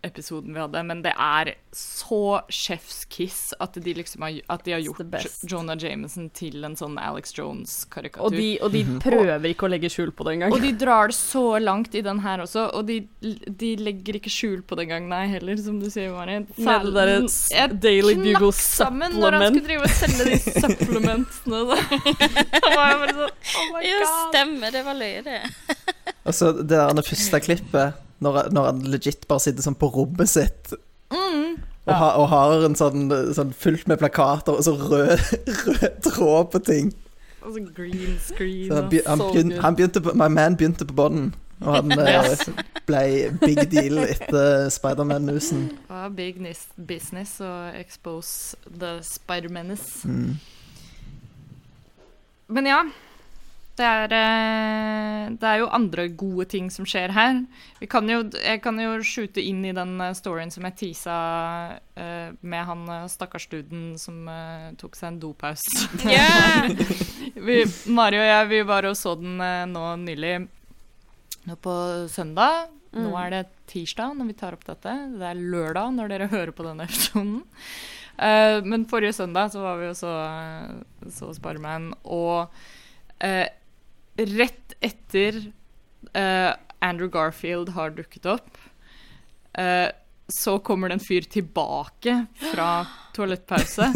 Home-episoden 0.05 0.55
vi 0.55 0.61
hadde, 0.61 0.83
men 0.85 1.03
det 1.03 1.13
er 1.17 1.55
så 1.75 2.41
chef's 2.53 3.05
kiss 3.09 3.55
at 3.61 3.75
de 3.75 3.95
liksom 3.97 4.23
har, 4.23 4.37
at 4.53 4.65
de 4.65 4.75
har 4.75 4.83
gjort. 4.85 5.01
Jonah 5.49 5.77
Jameson 5.81 6.29
til 6.35 6.65
en 6.65 6.77
sånn 6.77 6.99
Alex 7.01 7.33
Jones-karikatur. 7.37 8.27
Og 8.27 8.37
de, 8.37 8.59
og 8.61 8.73
de 8.75 8.85
prøver 9.03 9.49
ikke 9.51 9.67
å 9.67 9.73
legge 9.73 9.91
skjul 9.93 10.13
på 10.15 10.27
det 10.27 10.37
engang. 10.37 10.55
Og 10.55 10.63
de 10.63 10.73
drar 10.77 11.09
det 11.11 11.17
så 11.17 11.59
langt 11.59 11.95
i 11.95 12.05
den 12.05 12.21
her 12.25 12.45
også, 12.45 12.69
og 12.77 12.87
de, 12.89 13.01
de 13.49 13.73
legger 13.81 14.21
ikke 14.21 14.33
skjul 14.33 14.63
på 14.63 14.79
det 14.79 14.87
engang, 14.89 15.09
nei, 15.11 15.25
heller, 15.33 15.59
som 15.65 15.81
du 15.81 15.89
sier, 15.93 16.13
Mari. 16.13 16.43
Med 16.45 16.89
det 16.89 16.95
derre 16.99 17.69
Daily 17.81 18.17
Bugle 18.21 18.53
supplement. 18.53 19.19
når 19.19 19.39
han 19.41 19.49
skulle 19.49 19.69
drive 19.71 19.89
og 19.89 19.99
selge 19.99 20.31
de 20.31 20.39
supplementene, 20.61 21.63
Da. 21.65 21.77
da 22.65 22.71
var 22.75 22.89
jeg 22.91 22.99
bare 23.01 23.15
sånn 23.17 23.31
Oh 23.55 23.69
my 23.73 23.83
Ja, 23.87 24.01
stemmer. 24.29 24.73
Det 24.75 24.83
var 24.85 24.97
løye, 24.99 25.23
det. 25.25 25.41
Altså, 26.25 26.51
det 26.57 26.69
der 26.73 26.97
det 26.97 27.05
første 27.07 27.41
klippet, 27.45 28.04
når, 28.25 28.51
når 28.55 28.69
han 28.71 28.83
legit 28.93 29.29
bare 29.31 29.45
sitter 29.45 29.67
sånn 29.67 29.79
på 29.79 29.93
rommet 29.95 30.31
sitt 30.31 30.75
Mm. 31.15 31.57
og, 31.87 31.95
ha, 31.95 32.07
og 32.17 32.29
har 32.33 32.65
en 32.67 32.77
sånn, 32.79 33.11
sånn 33.37 33.53
fullt 33.55 33.87
med 33.91 34.01
plakater 34.01 34.57
og 34.57 34.65
så 34.65 34.73
rød, 34.73 35.21
rød 35.69 35.99
tråd 36.07 36.51
på 36.55 36.61
ting. 36.65 36.93
Og 37.45 37.53
så 37.53 37.65
green 37.77 38.19
screen. 38.25 38.69
Så 38.69 38.79
han, 38.79 38.89
be, 38.91 39.03
han, 39.07 39.21
so 39.21 39.29
begyn, 39.33 39.53
han 39.61 39.77
begynte 39.77 40.01
på, 40.01 40.15
My 40.17 40.31
man 40.33 40.57
begynte 40.57 40.89
på 40.89 40.97
bånden, 40.97 41.35
og 41.61 41.77
han 41.77 41.93
eh, 42.01 42.47
ble 42.89 43.05
big 43.45 43.61
deal 43.73 44.01
etter 44.07 44.71
Spiderman-musen. 44.73 45.69
Ja, 45.91 46.09
big 46.09 46.41
business 46.77 47.37
å 47.45 47.53
expose 47.77 48.57
the 48.65 48.97
Spider-Menace. 49.05 50.09
Mm. 50.09 50.39
Men 52.49 52.67
ja. 52.73 52.81
Det 53.75 53.87
er, 53.87 54.13
eh, 54.15 55.31
det 55.35 55.49
er 55.51 55.59
jo 55.59 55.71
andre 55.75 56.07
gode 56.15 56.47
ting 56.53 56.69
som 56.71 56.87
skjer 56.87 57.11
her. 57.11 57.41
Vi 57.81 57.89
kan 57.91 58.07
jo, 58.11 58.21
jeg 58.39 58.61
kan 58.63 58.79
jo 58.79 59.01
skjute 59.03 59.43
inn 59.43 59.65
i 59.67 59.73
den 59.75 59.97
eh, 60.01 60.13
storyen 60.15 60.53
som 60.55 60.67
jeg 60.69 60.77
teasa 60.79 61.17
uh, 61.99 62.29
med 62.41 62.69
han 62.69 62.85
stakkars 63.11 63.49
duden 63.51 63.97
som 63.99 64.29
uh, 64.31 64.71
tok 64.79 64.95
seg 64.99 65.15
en 65.15 65.19
dopause. 65.25 65.89
Ja! 66.15 66.69
vi, 67.49 67.65
Mari 67.91 68.23
og 68.23 68.29
jeg 68.31 68.53
vi 68.53 68.63
var 68.69 68.87
og 68.87 68.95
så 68.99 69.17
den 69.19 69.43
uh, 69.43 69.65
nå 69.67 69.89
nylig. 70.05 70.37
Nå 71.45 71.59
på 71.59 71.75
søndag. 72.13 72.71
Nå 72.95 73.11
Mm. 73.11 73.17
er 73.19 73.31
det 73.33 73.43
tirsdag 73.67 74.15
når 74.15 74.29
vi 74.31 74.39
tar 74.39 74.55
opp 74.55 74.63
dette. 74.69 74.93
Det 75.19 75.27
er 75.27 75.35
lørdag 75.35 75.91
når 75.97 76.13
dere 76.13 76.31
hører 76.31 76.55
på 76.55 76.63
denne 76.63 76.87
episoden. 76.87 77.41
Eh, 78.15 78.63
men 78.63 78.87
forrige 78.87 79.13
søndag 79.13 79.51
så 79.51 79.65
var 79.65 79.81
vi 79.81 79.89
og 79.91 79.97
så, 79.99 80.13
så 81.11 81.33
Spiderman, 81.35 81.91
og 82.05 82.53
eh, 83.19 83.49
rett 84.17 84.75
etter 84.85 85.41
uh, 86.15 86.53
Andrew 86.85 87.09
Garfield 87.11 87.71
har 87.75 87.91
dukket 87.97 88.27
opp, 88.27 88.57
uh, 89.59 89.89
så 90.31 90.55
kommer 90.65 90.89
det 90.89 90.95
en 90.97 91.03
fyr 91.05 91.27
tilbake 91.29 92.13
fra 92.53 92.69
toalettpause. 93.17 93.91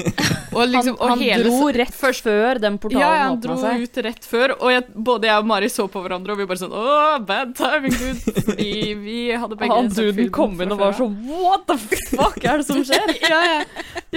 Og 0.52 0.66
liksom, 0.68 0.96
og 0.98 1.06
han 1.08 1.14
han 1.14 1.22
hele 1.24 1.46
dro 1.48 1.70
rett 1.72 1.94
først- 1.96 2.26
før 2.26 2.60
den 2.60 2.76
portalen 2.82 3.02
ja, 3.04 3.22
han 3.30 3.38
dro 3.40 3.56
seg. 3.60 3.80
ut 3.86 4.00
rett 4.04 4.26
før, 4.28 4.52
og 4.58 4.72
jeg, 4.74 4.84
både 5.08 5.30
jeg 5.30 5.40
og 5.42 5.48
Mari 5.48 5.70
så 5.72 5.86
på 5.90 6.02
hverandre, 6.04 6.34
og 6.34 6.42
vi 6.42 6.46
bare 6.50 6.60
sånn 6.60 6.74
Åh, 6.76 7.16
bad 7.28 7.54
timing, 7.58 7.96
dude. 7.96 8.44
Fordi 8.44 8.68
vi 9.00 9.16
hadde 9.32 9.56
begge 9.60 9.74
Han 9.78 9.88
duden 9.94 10.30
kom 10.36 10.60
inn 10.64 10.74
og 10.76 10.82
var 10.84 10.96
sånn 11.00 11.16
What 11.30 11.64
the 11.70 11.78
fuck 12.12 12.38
er 12.44 12.60
det 12.62 12.68
som 12.68 12.84
skjer? 12.88 13.14
ja, 13.24 13.40
ja. 13.54 13.58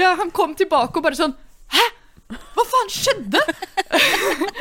ja, 0.04 0.12
han 0.20 0.32
kom 0.36 0.54
tilbake 0.60 1.00
og 1.00 1.08
bare 1.08 1.20
sånn 1.20 1.36
Hæ? 1.72 1.88
Hva 2.56 2.64
faen 2.72 2.90
skjedde? 2.94 3.42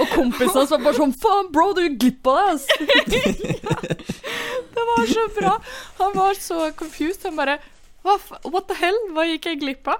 Og 0.00 0.06
kompisen 0.14 0.56
hans 0.58 0.70
var 0.74 0.80
bare 0.84 0.96
sånn 0.98 1.14
Faen, 1.22 1.46
bro, 1.54 1.66
du 1.76 1.80
gikk 1.84 1.98
glipp 2.02 2.24
av 2.30 2.36
det, 2.40 2.46
ass. 2.54 2.64
Det 4.74 4.82
var 4.90 5.02
så 5.10 5.24
bra. 5.40 5.52
Han 5.98 6.12
var 6.16 6.34
så 6.38 6.58
confused. 6.78 7.22
Han 7.24 7.36
bare 7.38 7.58
What 8.02 8.66
the 8.70 8.74
hell? 8.80 8.96
Hva 9.14 9.24
gikk 9.28 9.44
jeg 9.50 9.58
glipp 9.60 9.88
av? 9.92 9.98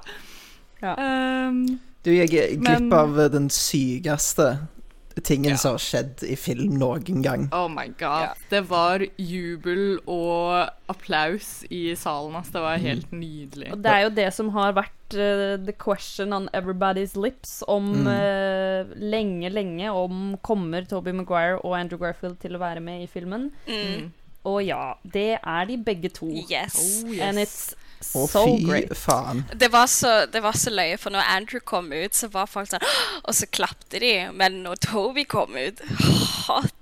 Ja. 0.82 0.92
Um, 0.96 1.78
Du, 2.02 2.08
jeg 2.14 2.32
er 2.32 2.54
glipp 2.56 2.80
Men- 2.80 2.92
av 2.96 3.18
den 3.34 3.50
sykeste 3.52 4.46
tingen 5.20 5.50
Ja. 5.52 5.56
som 5.56 5.70
har 5.76 5.78
skjedd 5.84 6.22
i 6.26 6.36
film 6.36 6.76
noen 6.78 7.22
gang. 7.22 7.48
oh 7.52 7.68
my 7.68 7.86
god. 7.98 8.22
Ja. 8.26 8.34
Det 8.50 8.60
var 8.68 9.04
jubel 9.18 9.98
og 10.06 10.68
applaus 10.90 11.64
i 11.70 11.94
salen. 11.96 12.36
ass. 12.36 12.50
Det 12.50 12.60
var 12.60 12.76
helt 12.78 13.10
nydelig. 13.12 13.72
Og 13.72 13.82
det 13.82 13.90
er 13.92 14.02
jo 14.06 14.10
det 14.10 14.28
som 14.34 14.48
har 14.54 14.72
vært 14.72 15.14
uh, 15.14 15.56
the 15.64 15.72
question 15.72 16.32
on 16.32 16.48
everybody's 16.54 17.16
lips 17.20 17.62
om 17.68 17.90
Mm. 17.90 18.06
uh, 18.06 18.94
lenge, 18.96 19.50
lenge 19.50 19.90
om 19.90 20.36
kommer 20.42 20.84
Toby 20.88 21.10
Maguire 21.12 21.58
og 21.64 21.76
Andrew 21.78 21.98
Garfield 21.98 22.38
til 22.40 22.54
å 22.56 22.58
være 22.62 22.80
med 22.80 23.02
i 23.02 23.06
filmen. 23.06 23.50
Mm. 23.68 24.10
Og 24.44 24.62
ja, 24.64 24.94
det 25.04 25.38
er 25.44 25.64
de 25.68 25.76
begge 25.84 26.08
to. 26.08 26.26
Yes. 26.50 27.02
Oh, 27.04 27.12
And 27.20 27.38
it's 27.38 27.74
Å, 28.00 28.24
so 28.28 28.44
fy 28.46 28.64
great. 28.64 28.92
faen. 28.96 29.44
Det 29.60 29.68
var, 29.72 29.86
så, 29.86 30.24
det 30.32 30.40
var 30.42 30.56
så 30.56 30.70
løye, 30.72 30.96
for 30.98 31.12
når 31.12 31.26
Andrew 31.36 31.60
kom 31.60 31.92
ut, 31.92 32.14
så 32.16 32.30
var 32.32 32.46
folk 32.48 32.70
sånn 32.72 32.84
Og 33.24 33.34
så 33.36 33.46
klapte 33.52 34.00
de. 34.00 34.14
Men 34.32 34.62
når 34.64 34.80
Toby 34.88 35.24
kom 35.28 35.56
ut 35.60 35.82
hot 36.48 36.72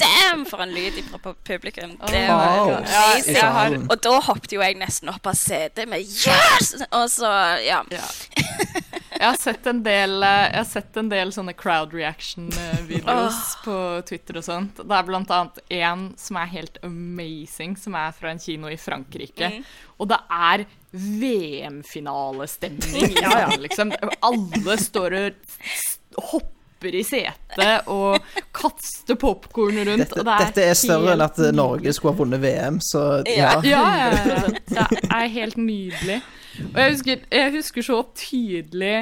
Damn, 0.00 0.40
for 0.48 0.58
en 0.64 0.72
lyd 0.74 0.96
fra 1.06 1.18
pu- 1.22 1.36
publikum. 1.46 1.92
Det 2.10 2.24
var 2.26 2.56
Wow. 2.66 2.70
amazing. 2.80 3.36
Ja, 3.36 3.68
jeg- 3.70 3.84
Og 3.90 4.00
da 4.02 4.14
hoppet 4.26 4.50
jo 4.56 4.60
jeg 4.60 4.74
nesten 4.80 5.08
opp 5.12 5.26
av 5.30 5.36
setet 5.38 5.86
med 5.88 6.00
Yes! 6.02 6.72
Og 6.90 7.06
så, 7.12 7.30
ja. 7.62 7.84
Ja. 7.94 8.08
Jeg 9.24 9.32
har 9.32 9.38
sett 9.40 9.66
en 9.70 9.78
del, 9.80 10.18
eh, 10.22 10.50
jeg 10.50 10.58
har 10.58 10.66
sett 10.68 10.96
en 11.00 11.06
del 11.08 11.30
sånne 11.32 11.54
crowd 11.56 11.94
reaction-videos 11.96 13.56
på 13.64 14.04
Twitter 14.04 14.36
og 14.36 14.44
sånt. 14.44 14.76
Det 14.84 14.96
er 14.98 15.06
blant 15.08 15.30
annet 15.32 15.64
en 15.72 16.12
som 16.20 16.36
er 16.36 16.44
helt 16.52 16.76
amazing, 16.84 17.72
som 17.80 17.96
er 17.96 18.12
fra 18.12 18.28
en 18.34 18.42
kino 18.42 18.68
i 18.68 18.76
Frankrike. 18.76 19.48
Mm. 19.54 19.64
Og 19.96 20.08
det 20.12 20.20
er 20.28 20.66
VM-finalestemning. 20.92 23.16
ja, 23.24 23.32
ja. 23.46 23.56
liksom. 23.56 23.96
Alle 24.20 24.76
står 24.82 25.14
og 25.22 25.32
hopper 26.34 26.92
i 27.00 27.04
setet 27.08 27.88
og 27.88 28.20
kaster 28.52 29.16
popkorn 29.16 29.80
rundt. 29.88 30.04
Dette, 30.04 30.20
og 30.20 30.28
det 30.28 30.36
er 30.36 30.44
dette 30.50 30.68
er 30.68 30.76
større 30.76 31.16
enn 31.16 31.24
at 31.24 31.40
eh, 31.40 31.48
Norge 31.56 31.88
skulle 31.96 32.12
ha 32.12 32.20
vunnet 32.20 32.44
VM, 32.44 32.76
så 32.84 33.24
ja. 33.24 33.56
Ja. 33.64 33.72
ja, 33.72 34.04
ja, 34.04 34.52
ja. 34.68 34.68
Det 34.68 34.84
er 35.08 35.32
helt 35.40 35.56
nydelig. 35.56 36.20
Og 36.62 36.80
jeg 36.80 36.94
husker, 36.94 37.28
jeg 37.32 37.54
husker 37.58 37.86
så 37.86 38.00
tydelig 38.18 38.96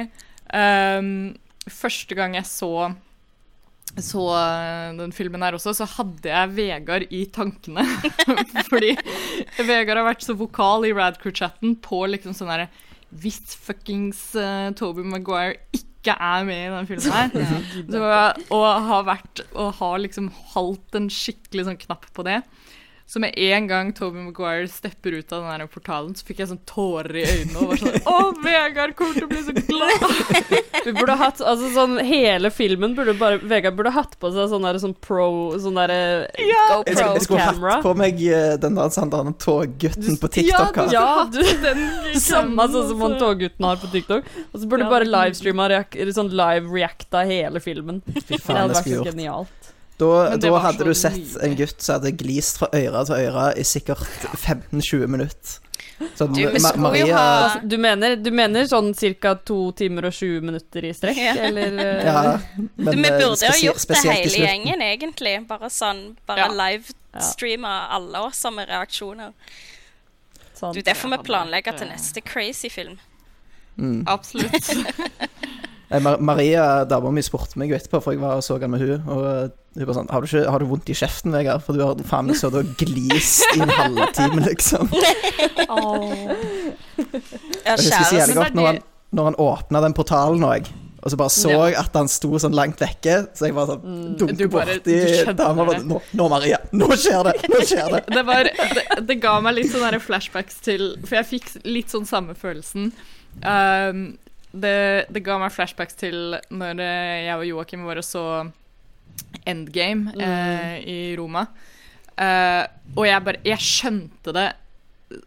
um, 0.53 1.33
Første 1.69 2.17
gang 2.17 2.37
jeg 2.39 2.47
så 2.49 2.93
så 4.01 4.23
eh, 4.33 4.95
den 4.97 5.11
filmen 5.13 5.43
her 5.45 5.53
også, 5.53 5.69
så 5.77 5.85
hadde 5.85 6.31
jeg 6.31 6.53
Vegard 6.55 7.03
i 7.13 7.25
tankene. 7.29 7.83
Fordi 8.71 8.95
Vegard 9.59 9.99
har 9.99 10.07
vært 10.07 10.25
så 10.25 10.33
vokal 10.37 10.87
i 10.87 10.93
Radcrew-chatten 10.97 11.75
på 11.83 11.99
liksom 12.09 12.33
sånn 12.33 12.49
herre 12.49 12.71
Hvis 13.21 13.53
fuckings 13.53 14.31
uh, 14.33 14.71
Toby 14.73 15.05
Maguire 15.05 15.59
ikke 15.77 16.15
er 16.17 16.47
med 16.47 16.63
i 16.63 16.71
den 16.73 16.89
filmen 16.89 17.13
her, 17.13 17.61
så, 17.93 18.01
og 18.57 18.65
har 18.89 19.05
vært 19.07 19.43
Og 19.53 19.69
har 19.77 20.01
liksom 20.01 20.31
holdt 20.55 20.97
en 20.97 21.11
skikkelig 21.13 21.69
sånn 21.69 21.79
knapp 21.85 22.09
på 22.17 22.25
det. 22.25 22.41
Så 23.05 23.19
med 23.19 23.33
en 23.37 23.67
gang 23.67 23.89
Toby 23.93 24.21
Maguire 24.23 24.67
stepper 24.71 25.11
ut 25.19 25.31
av 25.35 25.43
den 25.43 25.59
der 25.59 25.67
portalen, 25.69 26.15
så 26.15 26.25
fikk 26.25 26.39
jeg 26.39 26.49
sånn 26.49 26.61
tårer 26.65 27.17
i 27.19 27.23
øynene 27.27 27.59
og 27.61 27.73
var 27.73 27.81
sånn 27.81 27.97
Å, 28.13 28.15
Vegard 28.41 28.95
kommer 28.97 29.17
til 29.17 29.25
å 29.27 29.29
bli 29.29 29.41
så 29.43 29.53
glad! 29.53 30.05
Vi 30.85 30.91
burde 30.95 31.15
hatt 31.19 31.41
altså 31.43 31.69
sånn 31.75 31.97
Hele 32.03 32.49
filmen 32.51 32.95
burde 32.97 33.13
bare 33.19 33.37
Vegard 33.43 33.77
burde 33.77 33.91
hatt 33.95 34.15
på 34.19 34.31
seg 34.33 34.49
sånn 34.51 34.65
der 34.65 34.79
sånn 34.81 34.95
pro 35.03 35.27
Sånn 35.61 35.77
derre 35.79 35.99
Jeg 36.39 36.47
skulle, 36.49 36.79
GoPro 36.79 37.05
jeg 37.19 37.25
skulle 37.27 37.43
hatt 37.75 37.85
på 37.85 37.93
meg 37.99 38.23
eh, 38.25 38.55
den 38.63 38.79
der 38.79 38.91
sånn 38.95 39.13
der 39.13 39.29
toggutten 39.43 40.17
på 40.19 40.31
TikTok. 40.33 40.79
Ja, 40.91 41.27
du, 41.27 41.39
Ja, 41.43 41.51
du 41.53 41.63
Den 41.63 41.83
Samme 42.23 42.67
sånn 42.71 42.89
som 42.91 43.03
han 43.05 43.17
toggutten 43.21 43.67
har 43.67 43.79
på 43.83 43.91
TikTok. 43.93 44.27
Og 44.51 44.57
så 44.63 44.67
burde 44.69 44.87
Ja, 44.87 44.91
bare 44.91 45.07
er 45.07 45.13
livestreama 45.13 45.69
sånn 46.15 46.31
live 46.33 46.71
reacta 46.71 47.23
hele 47.27 47.61
filmen. 47.63 48.01
Fy 48.05 48.35
Det 48.35 48.41
faen, 48.43 48.59
hadde 48.63 48.77
vært 48.77 48.87
så 48.89 48.95
gjort. 48.97 49.11
genialt. 49.11 49.72
Da, 49.99 50.35
da 50.41 50.57
hadde 50.59 50.83
du 50.87 50.93
sett 50.97 51.13
mye. 51.19 51.43
en 51.45 51.55
gutt 51.55 51.81
som 51.81 51.99
hadde 51.99 52.11
glist 52.17 52.57
fra 52.57 52.67
øre 52.73 53.03
til 53.05 53.15
øre 53.27 53.43
i 53.57 53.63
sikkert 53.63 54.07
15-20 54.41 55.07
minutter. 55.07 55.59
Sånn, 56.17 56.33
Du, 56.35 56.41
Ma- 56.59 56.71
Maria 56.89 57.15
ha 57.15 57.25
Altså, 57.45 57.67
du, 57.69 57.77
mener, 57.77 58.15
du 58.19 58.31
mener 58.31 58.65
sånn 58.67 58.89
ca. 59.21 59.35
to 59.35 59.71
timer 59.77 60.05
og 60.09 60.11
20 60.17 60.41
minutter 60.41 60.83
i 60.89 60.91
strekk, 60.91 61.17
Ja. 61.21 61.33
eller? 61.45 61.77
ja, 62.03 62.39
men, 62.57 62.95
Du, 62.95 63.01
vi 63.01 63.07
eh, 63.07 63.19
burde 63.21 63.47
ha 63.47 63.55
gjort 63.61 63.87
det 63.87 63.97
hele 64.03 64.41
gjengen, 64.47 64.81
egentlig. 64.81 65.47
Bare 65.47 65.69
sånn, 65.69 66.15
bare 66.25 66.39
Ja. 66.39 66.47
livestreama 66.49 67.87
alle 67.93 68.19
oss 68.25 68.37
som 68.37 68.57
er 68.59 68.65
reaksjoner. 68.67 69.31
sånn. 70.59 70.73
Det 70.83 70.95
får 70.97 71.09
vi 71.17 71.17
planlegge 71.29 71.77
til 71.77 71.87
eh, 71.87 71.93
neste 71.93 72.21
crazy 72.25 72.69
film. 72.69 72.97
Mm. 73.77 74.03
Absolutt. 74.07 74.69
Eh, 75.91 75.99
Mar- 76.01 76.19
Maria, 76.23 76.85
dama 76.89 77.11
mi, 77.11 77.21
spurte 77.21 77.57
meg 77.59 77.69
jo 77.69 77.75
etterpå, 77.77 77.99
for 78.01 78.13
jeg 78.15 78.21
var 78.23 78.37
og 78.39 78.43
så 78.45 78.55
han 78.61 78.71
med 78.71 78.79
hun 78.81 79.03
Og 79.13 79.25
eh, 79.27 79.49
hun 79.75 79.85
bare 79.85 79.95
sånn 79.97 80.09
Har 80.09 80.21
du, 80.23 80.27
ikke, 80.29 80.45
har 80.49 80.59
du 80.63 80.65
vondt 80.71 80.89
i 80.89 80.95
kjeften, 80.97 81.33
Vegard? 81.35 81.61
For 81.65 81.73
du 81.77 81.83
har 81.83 81.99
faen 82.07 82.29
meg 82.29 82.39
sittet 82.39 82.61
og 82.61 82.71
glist 82.79 83.43
i 83.57 83.61
en 83.61 83.73
halvtime, 83.77 84.45
liksom. 84.47 84.89
oh. 85.73 86.13
Jeg 86.97 87.75
husker 87.77 88.07
så 88.07 88.15
jævlig 88.21 88.37
godt 88.39 88.55
når 88.57 88.69
han, 88.71 88.79
når 89.13 89.29
han 89.31 89.37
åpna 89.43 89.81
den 89.85 89.95
portalen 89.97 90.45
òg. 90.47 90.71
Og 91.03 91.11
så 91.11 91.17
bare 91.19 91.33
så 91.35 91.49
Ja. 91.51 91.63
jeg 91.67 91.75
at 91.81 91.97
han 91.99 92.07
sto 92.07 92.29
sånn 92.39 92.53
langt 92.55 92.79
vekke, 92.79 93.15
så 93.35 93.49
jeg 93.49 93.55
bare 93.57 93.73
sånn 93.73 93.81
Mm. 93.83 94.17
dunket 94.21 94.37
Du 94.39 94.47
borti 94.47 95.35
dama. 95.35 95.65
Nå, 95.83 95.97
nå, 96.15 96.27
Maria! 96.31 96.57
Nå 96.71 96.87
skjer 96.95 97.23
det! 97.27 97.33
Nå 97.51 97.59
skjer 97.67 97.89
det! 97.91 98.03
Det, 98.07 98.23
var, 98.25 98.43
det, 98.47 98.85
det 99.09 99.17
ga 99.19 99.33
meg 99.43 99.57
litt 99.57 99.71
sånne 99.73 99.99
flashbacks 99.99 100.61
til 100.63 100.93
For 101.03 101.17
jeg 101.19 101.27
fikk 101.33 101.51
litt 101.67 101.91
sånn 101.91 102.07
samme 102.07 102.33
følelsen. 102.39 102.93
Um, 103.43 104.13
det, 104.53 105.09
det 105.09 105.23
ga 105.25 105.39
meg 105.41 105.53
flashbacks 105.53 105.97
til 105.97 106.37
når 106.53 106.81
eh, 106.83 107.25
jeg 107.27 107.37
og 107.39 107.47
Joakim 107.49 107.87
var 107.87 108.01
og 108.01 108.05
så 108.07 108.25
Endgame 109.49 110.13
eh, 110.13 110.75
i 110.85 110.97
Roma. 111.17 111.47
Eh, 112.13 112.63
og 112.93 113.07
jeg 113.07 113.25
bare 113.25 113.41
Jeg 113.41 113.65
skjønte 113.65 114.33
det 114.35 114.49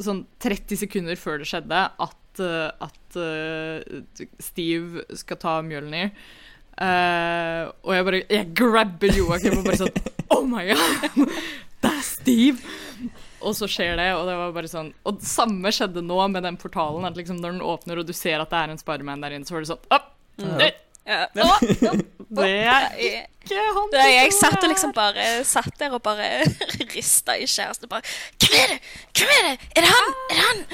sånn 0.03 0.25
30 0.43 0.81
sekunder 0.81 1.19
før 1.19 1.41
det 1.43 1.49
skjedde, 1.51 1.83
at, 2.07 2.41
eh, 2.43 2.87
at 2.87 3.19
uh, 3.19 4.25
Steve 4.43 5.05
skal 5.19 5.39
ta 5.43 5.61
Mjølnir. 5.67 6.11
Eh, 6.77 7.62
og 7.89 7.93
jeg 7.95 8.05
bare 8.05 8.19
Jeg 8.29 8.51
grabber 8.53 9.15
Joakim 9.17 9.62
og 9.62 9.65
bare 9.65 9.79
sånn 9.81 9.95
Oh 10.35 10.43
my 10.45 10.67
god! 10.69 11.31
Det 11.83 11.93
er 11.93 12.03
Steve! 12.05 12.77
Og 13.47 13.55
så 13.55 13.69
skjer 13.71 13.95
det, 14.01 14.09
og 14.19 14.27
det 14.27 14.35
var 14.41 14.55
bare 14.57 14.71
sånn 14.71 14.89
Og 15.07 15.21
det 15.21 15.29
samme 15.31 15.71
skjedde 15.75 16.03
nå 16.03 16.17
med 16.33 16.43
den 16.47 16.57
portalen. 16.59 17.07
At 17.07 17.19
liksom 17.19 17.39
når 17.39 17.55
den 17.57 17.63
åpner, 17.63 18.01
og 18.03 18.09
du 18.09 18.13
ser 18.17 18.43
at 18.43 18.51
det 18.51 18.59
er 18.65 18.75
en 18.75 18.81
Spiderman 18.83 19.23
der 19.23 19.37
inne, 19.37 19.47
så 19.47 19.55
var 19.57 19.63
det 19.65 19.71
sånn 19.71 19.87
Opp! 19.95 20.13
Det, 20.37 20.73
Ja. 21.07 21.29
det 22.35 22.47
er 22.67 22.97
ikke 22.99 23.61
han 23.77 23.93
Er, 23.95 24.09
jeg 24.11 24.33
satt 24.35 24.57
og 24.59 24.73
liksom 24.73 24.91
bare 24.97 25.27
Satt 25.47 25.77
der 25.79 25.93
og 25.95 26.03
bare 26.03 26.43
rista 26.97 27.37
i 27.39 27.47
kjæresten. 27.47 27.87
Bare 27.89 28.03
Hvem 28.43 28.57
er 28.59 28.73
det? 28.75 28.81
Hvem 29.15 29.31
er 29.37 29.47
det? 29.47 29.69
Er 29.77 29.87
det 29.87 29.93
han? 29.93 30.11
Er 30.31 30.35
det 30.35 30.47
han? 30.49 30.65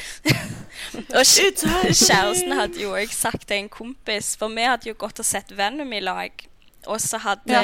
og 1.18 1.28
kjæresten 1.28 2.56
hadde 2.56 2.80
jo 2.80 2.94
òg 2.96 3.12
sagt 3.12 3.44
til 3.48 3.60
en 3.60 3.68
kompis, 3.72 4.32
for 4.40 4.48
vi 4.56 4.64
hadde 4.64 4.88
jo 4.88 4.96
gått 4.98 5.20
og 5.20 5.28
sett 5.28 5.52
Venom 5.56 5.92
i 5.92 6.00
lag. 6.00 6.32
Og 6.90 7.00
så 7.00 7.18
hadde 7.22 7.60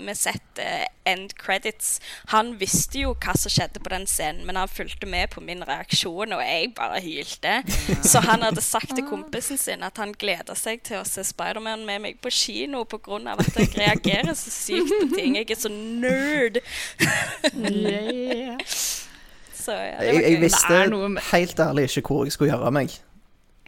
vi 0.00 0.14
sett 0.18 0.58
uh, 0.58 0.86
end 1.06 1.34
credits. 1.38 2.00
Han 2.32 2.52
visste 2.60 2.98
jo 3.04 3.12
hva 3.14 3.34
som 3.38 3.50
skjedde 3.52 3.78
på 3.82 3.92
den 3.92 4.06
scenen, 4.10 4.42
men 4.46 4.56
han 4.58 4.68
fulgte 4.68 5.06
med 5.06 5.30
på 5.30 5.40
min 5.44 5.62
reaksjon, 5.66 6.32
og 6.34 6.42
jeg 6.42 6.72
bare 6.76 7.00
hylte. 7.04 7.54
Så 8.02 8.20
han 8.26 8.42
hadde 8.42 8.60
sagt 8.64 8.94
til 8.96 9.06
kompisen 9.06 9.58
sin 9.60 9.82
at 9.86 9.96
han 10.02 10.12
gleda 10.18 10.54
seg 10.58 10.82
til 10.86 10.98
å 11.00 11.04
se 11.06 11.22
Spiderman 11.26 11.86
med 11.86 12.02
meg 12.02 12.18
på 12.22 12.30
kino 12.34 12.82
pga. 12.84 13.20
at 13.38 13.56
jeg 13.56 13.70
reagerer 13.78 14.34
så 14.34 14.50
sykt 14.50 14.90
på 14.90 15.14
ting. 15.16 15.36
Jeg 15.36 15.50
er 15.50 15.60
så 15.62 15.70
nerd. 15.70 16.58
Yeah. 17.54 18.58
Så 19.54 19.72
ja, 19.72 19.96
det 20.00 20.06
Jeg, 20.06 20.14
var 20.14 20.20
jeg 20.20 20.32
gøy. 20.36 20.40
visste 20.40 20.68
Det 20.72 20.80
er 20.82 20.90
noe 20.90 21.08
med- 21.08 21.22
helt 21.32 21.58
ærlig 21.60 21.82
ikke 21.96 22.06
hvor 22.14 22.24
jeg 22.24 22.32
skulle 22.32 22.50
gjøre 22.52 22.66
av 22.66 22.72
meg. 22.72 22.90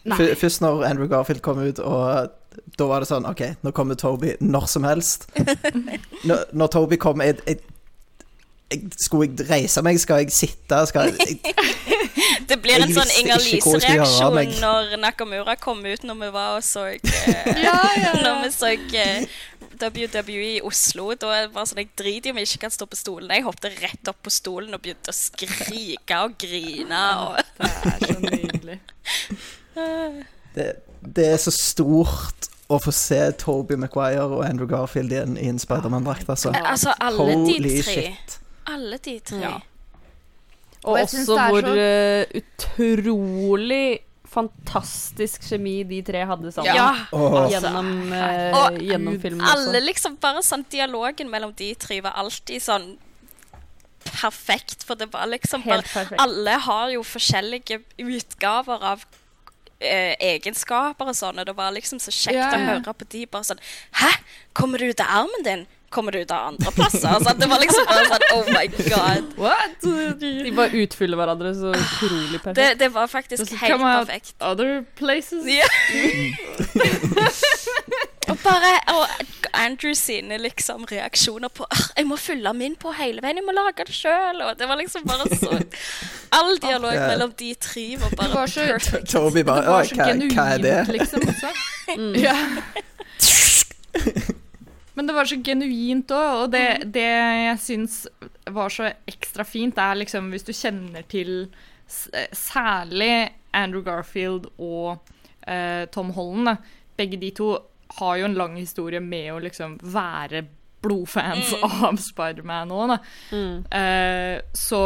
Nei. 0.04 0.34
Først 0.34 0.60
når 0.60 0.84
Andrew 0.88 1.06
Garfield 1.08 1.40
kom 1.42 1.58
ut, 1.62 1.78
og 1.78 2.30
da 2.78 2.88
var 2.88 3.02
det 3.02 3.10
sånn 3.10 3.26
OK, 3.28 3.42
nå 3.62 3.72
kommer 3.76 3.98
Toby 3.98 4.36
når 4.40 4.66
som 4.70 4.88
helst. 4.88 5.28
Når, 6.28 6.44
når 6.54 6.68
Toby 6.70 6.96
kom 7.02 7.22
jeg, 7.24 7.40
jeg, 7.48 7.58
jeg, 8.70 8.82
Skulle 9.02 9.26
jeg 9.26 9.48
reise 9.48 9.82
meg? 9.82 9.98
Skal 9.98 10.22
jeg 10.22 10.34
sitte? 10.34 10.78
Skal 10.86 11.10
jeg, 11.10 11.38
jeg 11.42 11.54
Det 12.48 12.58
blir 12.62 12.82
en 12.84 12.92
sånn 12.94 13.10
Inger 13.20 13.40
Lise-reaksjon 13.42 14.38
når 14.60 14.96
Nakamura 15.00 15.56
kom 15.60 15.80
ut 15.82 16.04
når 16.06 16.18
vi 16.20 16.28
var 16.34 16.58
og 16.58 16.64
så 16.66 16.84
eh, 16.94 17.62
Når 18.22 18.42
vi 18.44 18.50
så 18.54 18.70
eh, 18.70 19.26
WWE 19.82 20.48
i 20.56 20.60
Oslo. 20.62 21.08
Da 21.18 21.32
var 21.32 21.48
det 21.48 21.66
sånn, 21.72 21.82
Jeg 21.82 21.90
driter 21.98 22.30
i 22.30 22.34
om 22.34 22.40
jeg 22.40 22.50
ikke 22.50 22.64
kan 22.66 22.74
stå 22.74 22.86
på 22.90 22.98
stolen. 22.98 23.32
Jeg 23.34 23.46
hoppet 23.46 23.80
rett 23.82 24.12
opp 24.12 24.20
på 24.22 24.32
stolen 24.32 24.76
og 24.76 24.82
begynte 24.84 25.12
å 25.12 25.16
skrike 25.16 26.22
og 26.26 26.36
grine. 26.40 27.02
Og, 27.24 27.40
Det 27.58 27.72
er 27.92 28.06
så 28.06 28.18
nydelig. 28.22 28.78
det, 30.56 30.68
det 31.02 31.26
er 31.32 31.36
så 31.42 31.50
stort 31.50 32.48
å 32.72 32.78
få 32.80 32.92
se 32.94 33.18
Toby 33.40 33.76
Maguire 33.76 34.22
og 34.24 34.44
Andrew 34.46 34.68
Garfield 34.70 35.12
i 35.12 35.16
en, 35.20 35.36
i 35.36 35.48
en 35.50 35.58
Spiderman-drakt, 35.60 36.28
altså. 36.30 36.54
altså, 36.56 36.94
alle 37.00 37.34
de 37.46 37.58
tre. 37.82 37.82
shit. 37.82 38.38
Alle 38.70 38.98
de 39.02 39.18
tre. 39.20 39.40
Ja. 39.42 39.58
Og 40.84 40.94
Og 40.96 41.00
også 41.00 41.36
hvor 41.36 41.60
så- 41.60 41.76
eh, 41.78 42.24
utrolig 42.40 44.00
fantastisk 44.32 45.42
kjemi 45.44 45.82
de 45.86 46.00
tre 46.02 46.24
hadde 46.26 46.50
sammen. 46.52 46.74
Ja. 46.74 47.06
Oh. 47.12 47.44
Gjennom, 47.52 48.12
eh, 48.12 48.56
Og 48.56 48.78
gjennom 48.80 49.20
filmen 49.20 49.44
Alle 49.46 49.80
liksom 49.84 50.16
bare 50.16 50.40
sånn 50.42 50.64
Dialogen 50.70 51.28
mellom 51.30 51.52
de 51.54 51.74
tre 51.74 52.00
var 52.00 52.12
alltid 52.16 52.62
sånn 52.62 52.96
perfekt, 54.04 54.82
for 54.82 54.94
det 54.98 55.12
var 55.12 55.26
liksom 55.26 55.62
bare 55.66 55.84
Alle 56.18 56.56
har 56.64 56.90
jo 56.90 57.02
forskjellige 57.02 57.82
utgaver 57.98 58.82
av 58.82 59.04
eh, 59.82 60.14
egenskaper 60.32 61.06
og 61.12 61.16
sånn, 61.18 61.38
og 61.42 61.46
det 61.48 61.56
var 61.58 61.68
liksom 61.74 61.98
så 62.02 62.10
kjekt 62.14 62.38
Ja, 62.38 62.48
å 62.56 62.58
høre 62.70 62.92
på 62.96 63.04
de 63.12 63.20
bare 63.26 63.44
sånn 63.52 63.62
Hæ? 64.00 64.12
Kommer 64.56 64.76
du 64.78 64.84
ut 64.90 65.00
av 65.02 65.06
armen 65.22 65.42
din? 65.46 65.62
Kommer 65.92 66.10
du 66.14 66.18
ut 66.22 66.30
av 66.32 66.38
andre 66.54 66.70
plasser? 66.72 67.18
Så 67.20 67.34
det 67.36 67.46
var 67.50 67.58
liksom 67.60 67.84
bare 67.90 68.06
sånn 68.08 68.24
Oh 68.36 68.44
my 68.48 68.66
god. 68.78 69.22
What? 69.36 69.80
De 70.22 70.52
bare 70.56 70.72
utfyller 70.84 71.16
hverandre 71.20 71.52
så 71.58 71.68
utrolig 71.76 72.38
perfekt. 72.40 72.56
Det, 72.56 72.68
det 72.80 72.88
var 72.94 73.06
faktisk 73.12 73.52
helt 73.60 73.72
come 73.74 73.84
out 73.90 74.08
perfekt. 74.08 74.32
Other 74.40 74.70
places? 74.96 75.44
Ja. 75.44 75.68
og 78.30 78.36
bare 78.44 78.72
og 78.94 79.06
Andrew 79.52 79.92
sine 79.98 80.38
liksom 80.40 80.84
reaksjoner 80.88 81.48
på 81.52 81.66
Jeg 81.96 82.06
må 82.08 82.16
fylle 82.16 82.52
min 82.56 82.76
på 82.80 82.92
hele 82.96 83.20
veien, 83.24 83.36
jeg 83.40 83.46
må 83.46 83.52
lage 83.56 83.84
det 83.88 83.94
sjøl. 83.96 84.38
Og 84.46 84.52
det 84.58 84.66
var 84.70 84.76
liksom 84.80 85.02
bare 85.08 85.26
så 85.36 85.50
All 86.38 86.52
dialog 86.62 86.94
Ja. 86.94 87.06
mellom 87.12 87.30
de 87.38 87.50
tre 87.54 87.86
var 88.00 88.10
bare 88.16 88.34
var 88.34 88.46
så, 88.46 88.60
perfect. 88.72 89.10
Toby 89.12 89.42
bare 89.44 89.62
det 89.66 89.70
var 89.74 89.80
Oi, 89.80 89.86
så 89.90 89.94
hva, 89.98 90.04
hva 90.36 90.44
er 90.54 90.58
det? 90.62 90.88
liksom. 90.96 91.20
mm. 91.98 92.14
Ja. 92.22 92.36
Men 94.94 95.06
det 95.08 95.14
var 95.16 95.24
så 95.28 95.36
genuint 95.44 96.10
òg, 96.12 96.32
og 96.44 96.50
det, 96.52 96.64
det 96.92 97.04
jeg 97.08 97.58
syns 97.64 97.94
var 98.52 98.68
så 98.72 98.90
ekstra 99.08 99.44
fint, 99.48 99.78
er 99.80 99.94
liksom 100.02 100.28
hvis 100.34 100.44
du 100.44 100.52
kjenner 100.52 101.02
til 101.08 101.30
eh, 102.12 102.28
særlig 102.36 103.30
Andrew 103.56 103.82
Garfield 103.84 104.44
og 104.58 104.98
uh, 105.48 105.84
Tom 105.92 106.10
Holland. 106.16 106.46
Da. 106.50 106.54
Begge 107.00 107.16
de 107.20 107.30
to 107.36 107.48
har 107.98 108.18
jo 108.20 108.28
en 108.28 108.38
lang 108.38 108.56
historie 108.58 109.00
med 109.04 109.32
å 109.34 109.40
liksom 109.42 109.78
være 109.82 110.44
blodfans 110.82 111.52
av 111.62 111.98
Spiderman 112.02 112.72
òg, 112.74 112.94
da. 112.94 112.98
Mm. 113.32 113.58
Eh, 113.70 114.38
så 114.56 114.82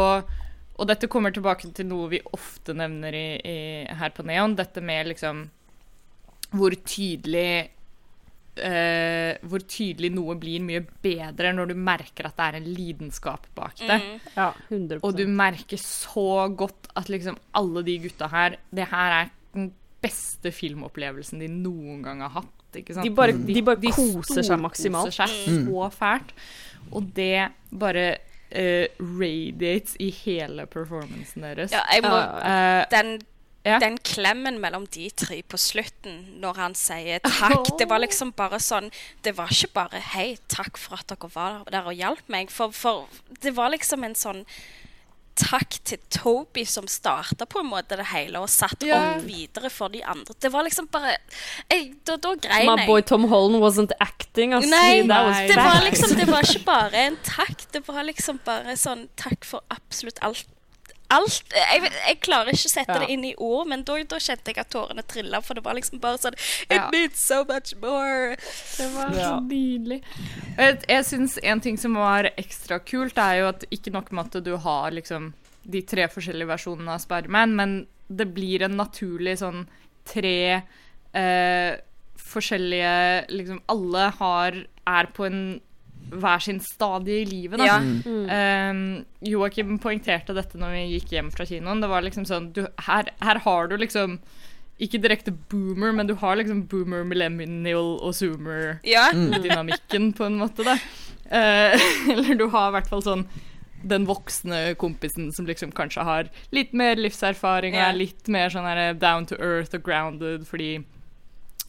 Og 0.77 0.85
dette 0.85 1.09
kommer 1.09 1.33
tilbake 1.33 1.71
til 1.73 1.87
noe 1.89 2.11
vi 2.11 2.19
ofte 2.37 2.75
nevner 2.77 3.15
i, 3.17 3.27
i, 3.41 3.55
her 3.97 4.11
på 4.13 4.21
Neon. 4.27 4.53
Dette 4.59 4.83
med 4.85 5.09
liksom 5.13 5.47
hvor 6.53 6.75
tydelig 6.85 7.73
Uh, 8.57 9.37
Hvor 9.45 9.61
tydelig 9.69 10.09
noe 10.15 10.33
blir 10.41 10.63
mye 10.65 10.79
bedre 11.05 11.51
når 11.53 11.69
du 11.69 11.73
merker 11.77 12.25
at 12.25 12.39
det 12.39 12.45
er 12.47 12.55
en 12.57 12.69
lidenskap 12.73 13.43
bak 13.53 13.75
det. 13.77 13.99
Mm. 14.01 14.15
Ja, 14.33 14.47
100 14.71 15.03
Og 15.05 15.13
du 15.13 15.27
merker 15.29 15.77
så 15.77 16.47
godt 16.49 16.89
at 16.97 17.11
liksom 17.13 17.37
alle 17.53 17.83
de 17.85 17.99
gutta 18.07 18.31
her 18.33 18.57
Det 18.73 18.87
her 18.89 19.13
er 19.19 19.29
den 19.53 19.67
beste 20.01 20.49
filmopplevelsen 20.49 21.43
de 21.43 21.51
noen 21.53 22.01
gang 22.01 22.25
har 22.25 22.33
hatt. 22.39 22.56
Ikke 22.77 22.93
sant? 22.97 23.03
De 23.03 23.13
bare, 23.13 23.33
de 23.33 23.61
bare 23.65 23.91
koser 23.95 24.43
seg 24.45 24.59
maksimalt. 24.61 25.11
maksimalt. 25.11 25.13
seg 25.13 25.65
så 25.67 25.89
fælt. 25.97 26.33
Og 26.91 27.09
det 27.15 27.49
bare 27.71 28.05
uh, 28.55 28.85
radiates 29.19 29.97
i 29.99 30.11
hele 30.23 30.67
performancen 30.71 31.43
deres. 31.43 31.73
Ja, 31.75 31.83
jeg 31.93 32.05
må 32.05 32.15
uh, 32.15 32.83
den, 32.93 33.17
Ja. 33.67 33.79
den 33.83 33.97
klemmen 33.97 34.61
mellom 34.63 34.85
de 34.87 35.09
tre 35.11 35.41
på 35.43 35.57
slutten, 35.59 36.21
når 36.39 36.55
han 36.55 36.75
sier 36.75 37.19
takk 37.19 37.73
Det 37.79 37.89
var 37.89 37.99
liksom 37.99 38.31
bare 38.31 38.61
sånn 38.63 38.87
Det 39.25 39.33
var 39.35 39.51
ikke 39.51 39.73
bare 39.73 39.99
'hei, 39.99 40.37
takk 40.47 40.77
for 40.77 40.95
at 40.95 41.07
dere 41.11 41.29
var 41.33 41.63
der 41.69 41.83
og 41.83 41.93
hjalp 41.93 42.23
meg'. 42.29 42.49
For, 42.49 42.71
for 42.71 43.07
det 43.43 43.55
var 43.57 43.69
liksom 43.75 44.05
en 44.05 44.15
sånn 44.15 44.45
takk 45.37 45.77
til 45.87 46.01
Toby 46.13 46.65
som 46.67 46.87
starta 46.89 47.47
på 47.49 47.61
en 47.61 47.69
måte 47.69 47.97
det 47.99 48.07
hele, 48.11 48.41
og 48.41 48.49
satt 48.51 48.83
yeah. 48.85 49.15
opp 49.15 49.27
videre 49.27 49.71
for 49.73 49.93
de 49.93 50.01
andre. 50.03 50.35
Det 50.41 50.51
var 50.53 50.65
liksom 50.67 50.89
bare 50.91 51.15
jeg, 51.69 51.93
Da, 52.07 52.17
da 52.21 52.33
grein 52.41 52.67
My 52.67 52.85
boy 52.87 53.03
Tom 53.05 53.27
Holland 53.31 53.61
wasn't 53.63 53.93
acting. 54.03 54.53
Altså. 54.57 54.71
Nei, 54.73 55.07
That 55.07 55.29
was 55.29 55.41
det 55.51 55.57
var 55.61 55.81
liksom 55.85 56.15
Det 56.17 56.27
var 56.29 56.45
ikke 56.47 56.65
bare 56.65 57.07
en 57.07 57.17
takk. 57.25 57.65
Det 57.73 57.83
var 57.87 58.05
liksom 58.07 58.41
bare 58.45 58.77
sånn 58.79 59.07
takk 59.19 59.45
for 59.47 59.65
absolutt 59.73 60.21
alt. 60.25 60.47
Alt. 61.09 61.43
Jeg, 61.55 61.91
jeg 62.07 62.19
klarer 62.19 62.51
ikke 62.51 62.67
å 62.67 62.73
sette 62.73 62.93
Ja. 62.93 62.99
det 62.99 63.09
inn 63.13 63.23
i 63.23 63.33
ord, 63.37 63.67
men 63.71 63.83
da, 63.87 63.95
da 64.03 64.17
kjente 64.19 64.51
jeg 64.51 64.57
at 64.59 64.69
tårene 64.73 65.03
trilla, 65.07 65.39
for 65.41 65.53
det 65.55 65.63
var 65.63 65.73
liksom 65.77 66.01
bare 66.03 66.17
sånn 66.17 66.33
It 66.67 66.71
Ja. 66.75 66.89
needs 66.91 67.19
so 67.19 67.43
much 67.47 67.73
more. 67.81 68.35
Det 68.77 68.89
var 68.93 69.13
Ja. 69.15 69.29
så 69.39 69.47
nydelig. 69.47 70.01
Jeg, 70.57 70.81
jeg 70.89 71.05
syns 71.05 71.37
en 71.43 71.61
ting 71.61 71.77
som 71.77 71.93
var 71.95 72.29
ekstra 72.37 72.79
kult, 72.83 73.17
er 73.17 73.39
jo 73.39 73.47
at 73.53 73.63
ikke 73.71 73.91
nok 73.93 74.11
med 74.11 74.35
at 74.35 74.43
du 74.43 74.57
har 74.57 74.91
liksom 74.91 75.33
de 75.69 75.81
tre 75.81 76.07
forskjellige 76.07 76.47
versjonene 76.47 76.89
av 76.95 76.99
Spiderman, 76.99 77.55
men 77.55 77.87
det 78.09 78.33
blir 78.33 78.61
en 78.63 78.77
naturlig 78.77 79.37
sånn 79.39 79.65
tre 80.07 80.63
eh, 81.13 81.77
forskjellige 82.17 83.27
Liksom 83.31 83.61
alle 83.69 84.09
har 84.19 84.65
er 84.87 85.05
på 85.15 85.25
en 85.25 85.61
hver 86.11 86.39
sin 86.43 86.59
stadie 86.63 87.21
i 87.21 87.25
livet, 87.27 87.59
da. 87.59 87.65
Ja. 87.65 87.77
Um, 88.71 89.05
Joakim 89.25 89.79
poengterte 89.83 90.33
dette 90.37 90.57
når 90.59 90.69
vi 90.75 90.83
gikk 90.95 91.11
hjem 91.15 91.31
fra 91.33 91.45
kinoen. 91.47 91.81
Det 91.83 91.89
var 91.91 92.01
liksom 92.05 92.25
sånn 92.29 92.51
du, 92.55 92.63
her, 92.87 93.03
her 93.23 93.37
har 93.45 93.67
du 93.71 93.75
liksom 93.81 94.19
ikke 94.77 94.99
direkte 95.01 95.33
boomer, 95.49 95.91
men 95.91 96.07
du 96.07 96.13
har 96.21 96.35
liksom 96.37 96.67
boomer, 96.69 97.03
millennial 97.07 97.97
og 97.97 98.13
zoomer-dynamikken, 98.13 100.11
på 100.13 100.23
en 100.27 100.37
måte, 100.37 100.63
da. 100.67 100.77
Uh, 101.27 101.73
eller 102.13 102.37
du 102.37 102.47
har 102.53 102.69
i 102.69 102.75
hvert 102.77 102.89
fall 102.91 103.03
sånn 103.05 103.25
den 103.87 104.05
voksne 104.09 104.75
kompisen 104.79 105.31
som 105.33 105.45
liksom 105.45 105.71
kanskje 105.75 106.03
har 106.05 106.29
litt 106.55 106.73
mer 106.73 106.95
livserfaring 106.97 107.75
og 107.75 107.81
Ja. 107.81 107.89
er 107.89 107.97
litt 107.99 108.27
mer 108.27 108.49
sånn 108.49 108.65
her 108.65 108.93
down 108.97 109.25
to 109.29 109.35
earth 109.35 109.75
og 109.75 109.83
grounded 109.85 110.47
fordi 110.47 110.83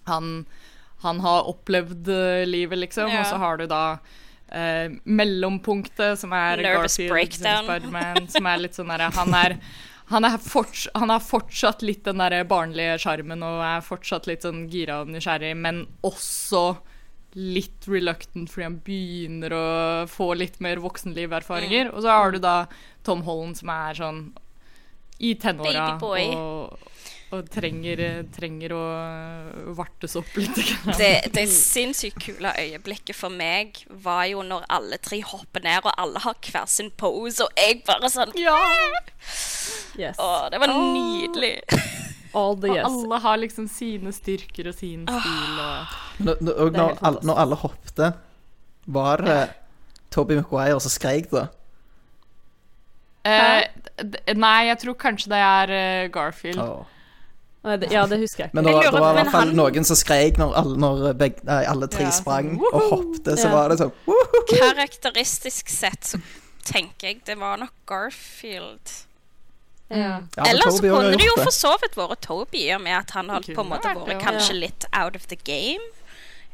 han, 0.06 0.46
han 1.04 1.20
har 1.20 1.48
opplevd 1.50 2.08
eh, 2.08 2.46
livet, 2.48 2.78
liksom. 2.78 3.10
Ja. 3.12 3.20
Og 3.20 3.26
så 3.26 3.36
har 3.36 3.56
du 3.60 3.66
da 3.66 3.98
eh, 4.52 4.88
mellompunktet, 5.04 6.18
som 6.20 6.32
er 6.36 6.64
Nervous 6.64 6.98
Garfield. 7.00 7.38
Spiderman, 7.38 8.28
som 8.32 8.48
er 8.48 8.64
litt 8.64 8.78
sånn 8.78 8.90
derre 8.92 9.12
Han 9.18 9.36
er 9.36 9.58
han, 10.08 10.24
forts 10.40 10.86
han 10.94 11.10
har 11.12 11.20
fortsatt 11.20 11.82
litt 11.84 12.06
den 12.06 12.22
der 12.22 12.40
barnlige 12.48 12.94
sjarmen 13.02 13.42
og 13.44 13.60
er 13.60 13.82
fortsatt 13.84 14.28
litt 14.30 14.46
sånn 14.46 14.62
gira 14.72 15.02
og 15.02 15.10
nysgjerrig, 15.12 15.52
men 15.60 15.82
også 16.06 16.78
litt 17.36 17.84
reluctant 17.86 18.48
fordi 18.48 18.64
han 18.64 18.78
begynner 18.84 19.52
å 19.52 19.66
få 20.08 20.30
litt 20.38 20.58
mer 20.64 20.80
voksenliverfaringer. 20.80 21.92
Og 21.92 22.04
så 22.04 22.14
har 22.14 22.32
du 22.32 22.40
da 22.42 22.56
Tom 23.06 23.22
Holland 23.26 23.60
som 23.60 23.72
er 23.74 23.98
sånn 24.00 24.22
i 25.18 25.34
tenåra 25.40 25.90
og, 25.98 26.88
og 27.28 27.48
trenger, 27.52 28.00
trenger 28.32 28.72
å 28.72 28.84
vartes 29.76 30.16
opp 30.16 30.30
litt. 30.40 30.56
Det, 30.96 31.10
det 31.34 31.44
sinnssykt 31.52 32.22
kule 32.24 32.52
øyeblikket 32.56 33.16
for 33.16 33.32
meg 33.32 33.82
var 34.04 34.24
jo 34.30 34.40
når 34.46 34.64
alle 34.72 34.98
tre 35.04 35.20
hopper 35.26 35.64
ned, 35.66 35.84
og 35.84 35.92
alle 36.00 36.22
har 36.24 36.38
hver 36.40 36.68
sin 36.70 36.88
pose, 36.96 37.44
og 37.44 37.60
jeg 37.60 37.82
bare 37.88 38.10
sånn 38.12 38.32
Ja! 38.38 38.56
Yes. 39.98 40.16
Å, 40.16 40.48
det 40.52 40.60
var 40.62 40.72
oh. 40.72 40.88
nydelig. 40.94 41.56
All 42.36 42.56
the 42.60 42.70
Og 42.70 42.80
alle 42.86 43.20
har 43.24 43.38
liksom 43.40 43.68
sine 43.72 44.12
styrker 44.14 44.68
og 44.70 44.76
sin 44.76 45.06
stil 45.08 45.60
og 45.64 45.94
Når, 46.20 46.42
når, 46.44 46.58
når, 46.74 46.98
alle, 47.00 47.22
når 47.24 47.40
alle 47.44 47.58
hoppte, 47.60 48.10
var 48.88 49.24
det 49.24 49.40
Toby 50.12 50.38
McGuire 50.38 50.80
som 50.80 50.92
skreik 50.92 51.28
da? 51.32 51.48
Eh, 53.28 53.64
Nei, 54.38 54.68
jeg 54.70 54.78
tror 54.84 54.96
kanskje 55.00 55.32
det 55.32 55.40
er 55.44 55.72
eh, 55.74 56.04
Garfield. 56.12 56.60
Åh. 56.62 56.97
Det- 57.76 57.90
Ja, 57.92 58.06
det 58.06 58.18
husker 58.20 58.44
jeg 58.44 58.50
ikke. 58.50 58.54
Men 58.54 58.64
det 58.64 58.72
var, 58.74 58.82
det 58.82 58.92
var 59.00 59.12
i 59.12 59.22
hvert 59.22 59.30
fall 59.32 59.46
han- 59.48 59.56
noen 59.56 59.84
som 59.84 59.96
skreik 59.96 60.36
når 60.38 60.54
alle, 60.56 60.76
når 60.76 61.12
begge, 61.14 61.44
nei, 61.44 61.64
alle 61.64 61.86
tre 61.88 62.04
Ja, 62.04 62.10
sprang 62.10 62.58
og 62.72 62.82
hoppte. 62.90 63.36
Så 63.36 63.44
Ja. 63.44 63.52
var 63.52 63.68
det 63.68 63.78
sånn 63.78 63.92
woohoo! 64.06 64.44
Karakteristisk 64.48 65.68
sett 65.68 66.00
så 66.04 66.20
tenker 66.64 67.08
jeg 67.08 67.24
det 67.24 67.36
var 67.38 67.56
nok 67.58 67.72
Garfield. 67.86 69.04
Ja. 69.90 69.96
Ja, 69.96 70.20
men 70.36 70.46
Eller 70.46 70.64
så 70.70 70.80
kunne 70.80 71.16
det 71.16 71.24
jo 71.24 71.36
for 71.42 71.50
så 71.50 71.76
vidt 71.80 71.94
vært 71.96 72.20
Toby, 72.20 72.58
i 72.68 72.72
og 72.74 72.82
med 72.82 72.92
at 72.98 73.10
han 73.12 73.28
hadde 73.30 73.54
på 73.54 73.60
en 73.64 73.70
måte 73.70 73.94
vært 73.94 74.20
kanskje 74.20 74.58
litt 74.60 74.84
out 74.92 75.16
of 75.16 75.26
the 75.28 75.36
game 75.36 75.80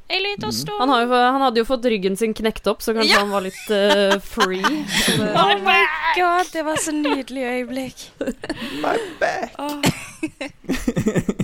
en 0.08 0.22
liten. 0.22 0.50
Han, 0.78 0.88
har 0.92 1.02
jo, 1.02 1.12
han 1.14 1.40
hadde 1.42 1.60
jo 1.62 1.64
fått 1.68 1.84
ryggen 1.90 2.16
sin 2.16 2.34
knekt 2.36 2.66
opp, 2.70 2.82
så 2.84 2.92
kanskje 2.94 3.14
Ja. 3.14 3.20
han 3.24 3.30
var 3.32 3.40
litt 3.46 3.70
uh, 3.70 4.18
free. 4.20 4.62
Så 5.04 5.16
det- 5.16 5.30
Oh 5.40 5.54
my 5.64 5.78
god, 6.18 6.50
det 6.52 6.62
var 6.66 6.76
så 6.76 6.92
nydelig 6.92 7.44
øyeblikk. 7.48 8.04
My 8.84 8.96
back. 9.20 9.54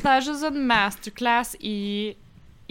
Det 0.01 0.09
er 0.09 0.25
sånn, 0.25 0.39
sånn 0.41 0.59
masterclass 0.69 1.55
i, 1.61 2.15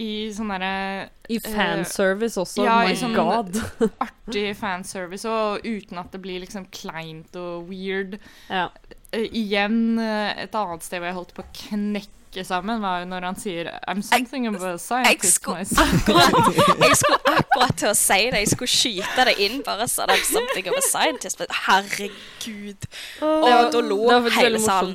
i 0.02 0.10
sånn 0.34 0.50
derre 0.54 1.08
I 1.30 1.38
fanservice 1.44 2.38
også. 2.40 2.64
ja, 2.66 2.78
my 2.84 2.94
i 2.94 2.98
sånn- 2.98 3.14
god. 3.16 3.58
artig 4.02 4.54
fanservice, 4.58 5.26
og 5.28 5.66
uten 5.66 6.00
at 6.02 6.10
det 6.14 6.22
blir 6.24 6.40
liksom 6.44 6.66
kleint 6.74 7.36
og 7.38 7.68
weird. 7.70 8.18
Ja. 8.50 8.68
Uh, 9.14 9.26
igjen, 9.26 9.98
eh, 9.98 10.44
et 10.44 10.54
annet 10.54 10.84
sted 10.86 11.00
hvor 11.02 11.10
jeg 11.10 11.18
holdt 11.18 11.34
på 11.34 11.42
å 11.42 11.52
knekke 11.64 12.16
sammen, 12.46 12.80
var 12.82 13.00
jo 13.02 13.06
når 13.10 13.24
han 13.26 13.38
sier 13.38 13.70
I'm 13.90 14.02
something 14.06 14.46
of 14.48 14.62
a 14.62 14.76
scientist 14.78 15.46
jeg, 15.46 15.56
myself. 15.58 16.08
jeg 16.84 16.98
skulle 17.00 17.18
akkurat 17.26 17.76
til 17.76 17.90
å 17.90 17.94
si 17.98 18.18
det. 18.30 18.42
Jeg 18.44 18.50
skulle 18.52 18.74
skyte 18.74 19.26
det 19.28 19.34
inn 19.46 19.64
bare 19.66 19.88
sånn 19.90 20.12
I'm 20.14 20.22
something 20.28 20.70
of 20.70 20.78
a 20.78 20.84
scientist. 20.86 21.42
Men 21.42 21.56
herregud. 21.66 22.86
Og 23.26 23.72
da 23.74 23.82
lo 23.82 23.98
var 24.06 24.30
hele 24.38 24.62
salen. 24.62 24.94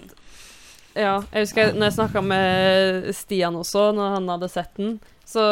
Ja, 0.96 1.18
jeg 1.34 1.44
husker 1.44 1.74
når 1.76 1.90
jeg 1.90 1.98
snakka 1.98 2.24
med 2.24 3.10
Stian 3.18 3.58
også, 3.60 3.90
når 3.98 4.14
han 4.16 4.32
hadde 4.32 4.48
sett 4.54 4.72
den, 4.80 4.96
så 5.28 5.44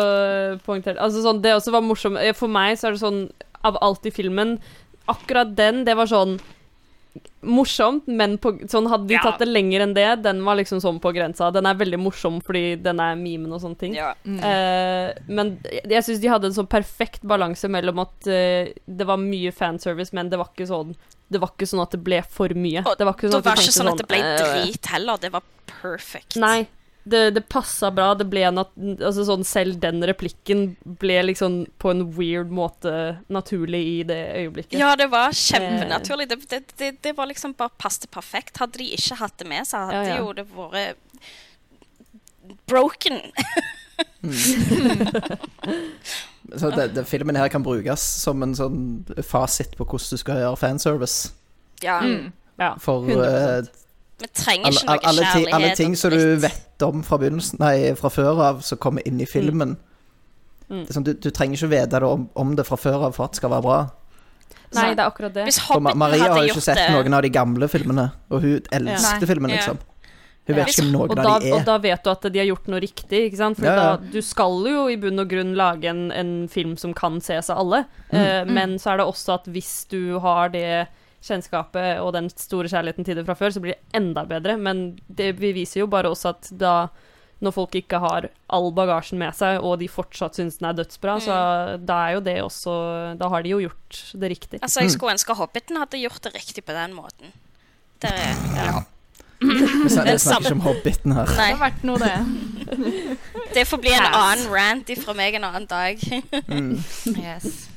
poengterte 0.64 1.02
Altså 1.04 1.24
sånn, 1.26 1.42
det 1.44 1.52
også 1.58 1.74
var 1.76 1.84
morsomt. 1.84 2.22
For 2.40 2.52
meg 2.52 2.78
så 2.80 2.88
er 2.88 2.96
det 2.96 3.04
sånn, 3.04 3.24
av 3.64 3.80
alt 3.84 4.06
i 4.08 4.12
filmen 4.14 4.58
Akkurat 5.12 5.52
den, 5.58 5.82
det 5.84 5.98
var 6.00 6.08
sånn 6.08 6.38
morsomt, 7.44 8.08
men 8.08 8.38
på, 8.42 8.54
sånn 8.72 8.88
hadde 8.90 9.08
de 9.08 9.18
Ja. 9.18 9.22
tatt 9.26 9.40
det 9.44 9.48
lenger 9.48 9.84
enn 9.86 9.94
det, 9.94 10.24
den 10.24 10.44
var 10.46 10.56
liksom 10.56 10.80
sånn 10.82 11.00
på 11.00 11.14
grensa. 11.14 11.52
Den 11.52 11.66
er 11.66 11.76
veldig 11.76 12.00
morsom 12.00 12.42
fordi 12.42 12.82
den 12.82 13.00
er 13.00 13.16
memen 13.16 13.52
og 13.54 13.62
sånne 13.62 13.78
ting. 13.78 13.94
Ja. 13.96 14.14
Mm. 14.26 14.40
Uh, 14.40 15.14
men 15.28 15.60
jeg 15.84 16.04
syns 16.04 16.22
de 16.24 16.32
hadde 16.32 16.50
en 16.50 16.58
sånn 16.58 16.70
perfekt 16.70 17.22
balanse 17.22 17.70
mellom 17.70 18.00
at 18.00 18.16
uh, 18.28 18.72
det 18.88 19.06
var 19.06 19.18
mye 19.22 19.52
fanservice, 19.52 20.14
men 20.14 20.30
det 20.30 20.40
var 20.40 20.50
ikke 20.54 20.70
sånn 20.70 20.96
Det 21.34 21.40
var 21.42 21.50
ikke 21.56 21.66
sånn 21.66 21.82
at 21.82 21.92
det 21.92 22.04
ble 22.04 22.22
for 22.30 22.50
mye. 22.54 22.84
Og 22.86 22.98
det 22.98 23.06
var 23.08 23.16
ikke 23.16 23.32
sånn 23.32 23.42
at 23.42 23.46
var 23.46 23.54
at, 23.54 23.58
det 23.58 23.64
ikke 23.64 23.74
sånn, 23.74 23.88
sånn 23.88 23.94
at 23.94 24.02
det 24.04 24.08
ble 24.12 24.22
drit 24.38 24.86
heller. 24.94 25.18
Det 25.18 25.32
var 25.34 25.44
perfect. 25.66 26.36
Nei. 26.38 26.68
Det, 27.04 27.34
det 27.36 27.42
passa 27.52 27.90
bra. 27.92 28.14
Det 28.16 28.26
ble 28.32 28.46
nat 28.56 28.70
altså 28.80 29.26
sånn, 29.28 29.44
Selv 29.44 29.80
den 29.84 30.00
replikken 30.08 30.76
ble 31.02 31.18
liksom 31.28 31.66
på 31.84 31.92
en 31.92 32.06
weird 32.16 32.52
måte 32.54 32.94
naturlig 33.28 33.82
i 33.90 33.98
det 34.08 34.22
øyeblikket. 34.40 34.78
Ja, 34.80 34.94
det 35.00 35.10
var 35.12 35.36
kjempenaturlig. 35.36 36.30
Det, 36.32 36.40
det, 36.50 36.62
det, 36.80 36.92
det 37.04 37.16
var 37.18 37.28
liksom 37.32 37.58
bare 37.60 37.76
passet 37.78 38.08
perfekt. 38.12 38.58
Hadde 38.64 38.80
de 38.80 38.88
ikke 38.96 39.20
hatt 39.20 39.36
det 39.42 39.50
med, 39.52 39.68
så 39.68 39.84
hadde 39.84 40.00
Ja, 40.00 40.16
ja. 40.16 40.22
jo 40.24 40.32
det 40.38 40.48
vært 40.56 40.96
broken. 42.72 43.20
Så 46.56 46.70
det, 46.70 46.88
det, 46.96 47.06
filmen 47.08 47.36
her 47.40 47.48
kan 47.48 47.64
brukes 47.64 48.04
som 48.24 48.44
en 48.44 48.56
sånn 48.56 48.82
fasit 49.26 49.78
på 49.78 49.86
hvordan 49.88 50.16
du 50.16 50.20
skal 50.22 50.42
gjøre 50.44 50.60
fanservice. 50.60 51.32
Ja. 51.84 52.00
Mm. 52.04 52.32
Ja, 52.62 52.76
For 52.82 53.02
100%. 53.08 53.72
Vi 54.22 54.28
trenger 54.30 54.68
alle, 54.70 54.78
ikke 54.78 54.86
noe 54.88 55.00
alle, 55.10 55.22
ting, 55.24 55.32
kjærlighet. 55.34 55.54
alle 55.58 55.76
ting 55.76 55.96
som 56.00 56.12
du 56.14 56.22
vet 56.44 56.86
om 56.86 57.02
fra 57.04 57.18
begynnelsen 57.18 57.60
Nei, 57.60 57.74
fra 58.00 58.10
før 58.14 58.42
av, 58.50 58.62
som 58.64 58.78
kommer 58.78 59.02
inn 59.08 59.20
i 59.20 59.26
filmen. 59.26 59.78
Mm. 60.70 60.84
Det 60.86 60.90
er 60.90 60.94
sånn, 61.00 61.04
du, 61.08 61.14
du 61.20 61.30
trenger 61.34 61.58
ikke 61.60 61.72
vite 61.74 62.00
det 62.00 62.08
om, 62.08 62.28
om 62.40 62.54
det 62.56 62.66
fra 62.68 62.78
før 62.80 63.08
av 63.10 63.16
for 63.18 63.26
at 63.28 63.34
det 63.36 63.42
skal 63.42 63.52
være 63.52 63.66
bra. 63.66 63.80
Nei, 64.74 64.86
det 64.96 65.04
er 65.04 65.10
akkurat 65.10 65.34
det. 65.36 65.44
Hvis 65.50 65.60
For 65.62 65.82
Ma- 65.84 65.94
Maria 65.94 66.24
hadde 66.30 66.38
har 66.40 66.48
jo 66.48 66.54
ikke 66.56 66.64
sett 66.66 66.80
det 66.82 66.94
noen 66.96 67.14
av 67.14 67.22
de 67.26 67.30
gamle 67.34 67.68
filmene, 67.70 68.08
og 68.34 68.42
hun 68.46 68.70
elsker 68.74 69.26
ja. 69.26 69.30
filmen, 69.34 69.52
liksom. 69.54 69.82
Hun 70.44 70.58
vet 70.58 70.72
ikke 70.74 70.84
om 70.84 70.90
noen 70.92 71.12
Og 71.14 71.20
av 71.22 71.44
de 71.44 71.48
er. 71.52 71.54
og 71.56 71.68
da 71.70 71.76
vet 71.84 72.02
du 72.04 72.10
at 72.12 72.26
de 72.34 72.40
har 72.42 72.48
gjort 72.50 72.66
noe 72.74 72.80
riktig, 72.84 73.20
ikke 73.30 73.38
sant? 73.40 73.60
For 73.60 73.68
Ja, 73.70 73.76
ja. 73.78 73.84
da, 73.96 74.10
du 74.12 74.20
skal 74.26 74.58
jo 74.68 74.82
i 74.92 74.98
bunn 75.00 75.22
og 75.22 75.30
grunn 75.32 75.54
lage 75.56 75.88
en, 75.92 76.02
en 76.12 76.34
film 76.52 76.74
som 76.82 76.92
kan 76.98 77.22
ses 77.24 77.50
av 77.54 77.62
alle, 77.64 77.84
Mm. 78.14 78.18
uh, 78.20 78.52
men 78.54 78.76
så 78.82 78.92
er 78.94 78.98
det 79.02 79.06
også 79.10 79.38
at 79.40 79.48
hvis 79.54 79.86
du 79.90 80.20
har 80.22 80.50
det 80.54 80.88
kjennskapet 81.24 82.02
og 82.04 82.14
den 82.16 82.30
store 82.32 82.70
kjærligheten 82.72 83.08
til 83.08 83.18
det 83.20 83.26
fra 83.28 83.38
før, 83.40 83.56
så 83.56 83.64
blir 83.64 83.76
det 83.78 83.98
enda 84.00 84.26
bedre. 84.28 84.58
Men 84.60 84.86
det 85.08 85.34
beviser 85.40 85.84
jo 85.84 85.90
bare 85.92 86.12
også 86.12 86.34
at 86.36 86.52
da 86.60 86.76
når 87.44 87.52
folk 87.52 87.76
ikke 87.76 88.00
har 88.00 88.30
all 88.56 88.70
bagasjen 88.76 89.20
med 89.20 89.36
seg, 89.36 89.58
og 89.60 89.76
de 89.82 89.90
fortsatt 89.92 90.38
syns 90.40 90.62
den 90.62 90.70
er 90.70 90.78
dødsbra, 90.78 91.18
så 91.24 91.36
da 91.84 91.98
er 92.06 92.16
jo 92.16 92.22
det 92.24 92.38
også 92.40 92.76
Da 93.20 93.28
har 93.34 93.44
de 93.44 93.52
jo 93.52 93.60
gjort 93.66 94.00
det 94.16 94.30
riktig. 94.32 94.62
Altså, 94.62 94.86
jeg 94.86 94.94
skulle 94.96 95.16
ønske 95.18 95.36
Hobbiten 95.36 95.80
hadde 95.82 96.00
gjort 96.00 96.24
det 96.24 96.34
riktig 96.38 96.64
på 96.64 96.76
den 96.76 96.96
måten. 96.96 97.36
Det 98.04 98.12
er, 98.12 98.40
ja. 98.56 98.84
Vi 99.44 99.50
vi 99.50 99.90
snakker 99.92 100.40
ikke 100.40 100.56
om 100.56 100.64
Hobbiten 100.64 101.16
her. 101.18 101.28
Det 101.28 101.50
har 101.50 101.60
vært 101.60 101.84
noe, 101.84 102.00
det. 102.00 103.18
det 103.58 103.68
får 103.68 103.82
bli 103.84 103.92
en 103.92 104.08
annen 104.08 104.48
rant 104.54 104.96
ifra 104.96 105.16
meg 105.18 105.36
en 105.36 105.50
annen 105.50 105.68
dag. 105.68 106.00
Mm. 106.48 106.78
Yes. 107.28 107.73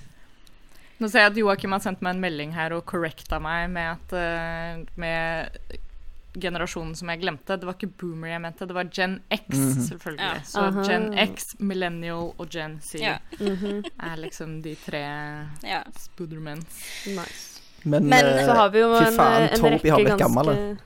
Nå 0.98 1.10
ser 1.10 1.20
jeg 1.26 1.30
at 1.32 1.36
Joakim 1.36 1.72
har 1.72 1.80
sendt 1.84 2.00
meg 2.00 2.14
en 2.16 2.20
melding 2.22 2.52
her 2.56 2.72
og 2.72 2.86
correcta 2.88 3.38
meg 3.42 3.68
med 3.70 3.96
at 3.98 4.12
eh, 4.16 4.84
med 4.96 5.58
generasjonen 6.36 6.94
som 6.96 7.08
jeg 7.08 7.20
glemte. 7.22 7.56
Det 7.56 7.64
var 7.68 7.76
ikke 7.78 7.90
boomer 8.00 8.28
jeg 8.28 8.40
mente, 8.44 8.66
det 8.68 8.74
var 8.76 8.88
Gen 8.92 9.18
X, 9.32 9.44
Mhm. 9.56 9.82
selvfølgelig. 9.88 10.20
Ja. 10.20 10.40
Så 10.44 10.64
Aha. 10.66 10.82
Gen 10.88 11.06
X, 11.18 11.54
Millennial 11.58 12.32
og 12.38 12.48
Gen 12.52 12.78
Z 12.84 12.94
Ja. 13.00 13.18
Mhm. 13.40 13.84
er 14.00 14.16
liksom 14.16 14.62
de 14.62 14.74
tre 14.74 15.00
Ja. 15.64 15.82
spoodermans. 15.96 16.66
Nice. 17.06 17.60
Men, 17.84 18.08
Men- 18.08 18.24
eh, 18.26 18.44
Så 18.46 18.52
har 18.54 18.68
vi 18.70 18.78
jo 18.80 18.92
en, 18.94 19.14
faen, 19.16 19.42
en 19.42 19.62
rekke 19.62 19.90
har 19.90 19.98
blitt 19.98 20.08
ganske 20.08 20.18
gammel. 20.18 20.78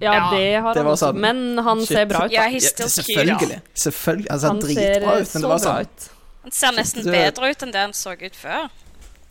Ja, 0.00 0.12
Ja, 0.14 0.30
det 0.36 0.60
har 0.62 0.74
det 0.74 0.82
han 0.82 0.92
også. 0.92 1.12
sånn- 1.12 1.20
Men 1.20 1.58
han 1.58 1.78
Shit. 1.78 1.88
ser 1.88 2.06
bra 2.06 2.24
ut. 2.26 2.32
Ja, 2.32 2.46
ja, 2.48 2.58
selvfølgelig. 2.58 3.60
selvfølgelig. 3.74 4.26
Altså, 4.30 4.46
han 4.48 4.56
Han 4.56 4.62
ser 4.62 4.74
dritbra 4.74 5.12
eh, 5.14 5.14
ut, 5.14 5.18
men 5.18 5.24
så 5.26 5.32
det 5.32 5.42
var 5.42 5.58
bra 5.58 5.58
sånn 5.58 5.80
ut. 5.80 6.08
Han 6.42 6.50
ser 6.50 6.72
nesten 6.72 7.04
bedre 7.04 7.50
ut 7.50 7.62
enn 7.62 7.72
det 7.72 7.80
han 7.80 7.92
så 7.92 8.12
ut 8.12 8.32
før. 8.36 8.70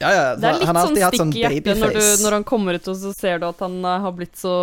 Ja, 0.02 0.10
ja, 0.16 0.24
Det 0.36 0.48
er 0.50 0.58
litt 0.60 0.68
han 0.68 0.76
har 0.80 0.88
sånn 0.90 0.98
stikk 0.98 1.20
sånn 1.22 1.34
i 1.38 1.42
hjertet 1.46 1.78
når, 1.82 1.94
du, 1.98 2.06
når 2.26 2.36
han 2.40 2.46
kommer 2.50 2.78
ut, 2.80 2.88
og 2.92 2.98
så 2.98 3.12
ser 3.16 3.42
du 3.42 3.46
at 3.48 3.60
han 3.64 3.78
eh, 3.86 4.00
har 4.06 4.16
blitt 4.18 4.40
så 4.42 4.54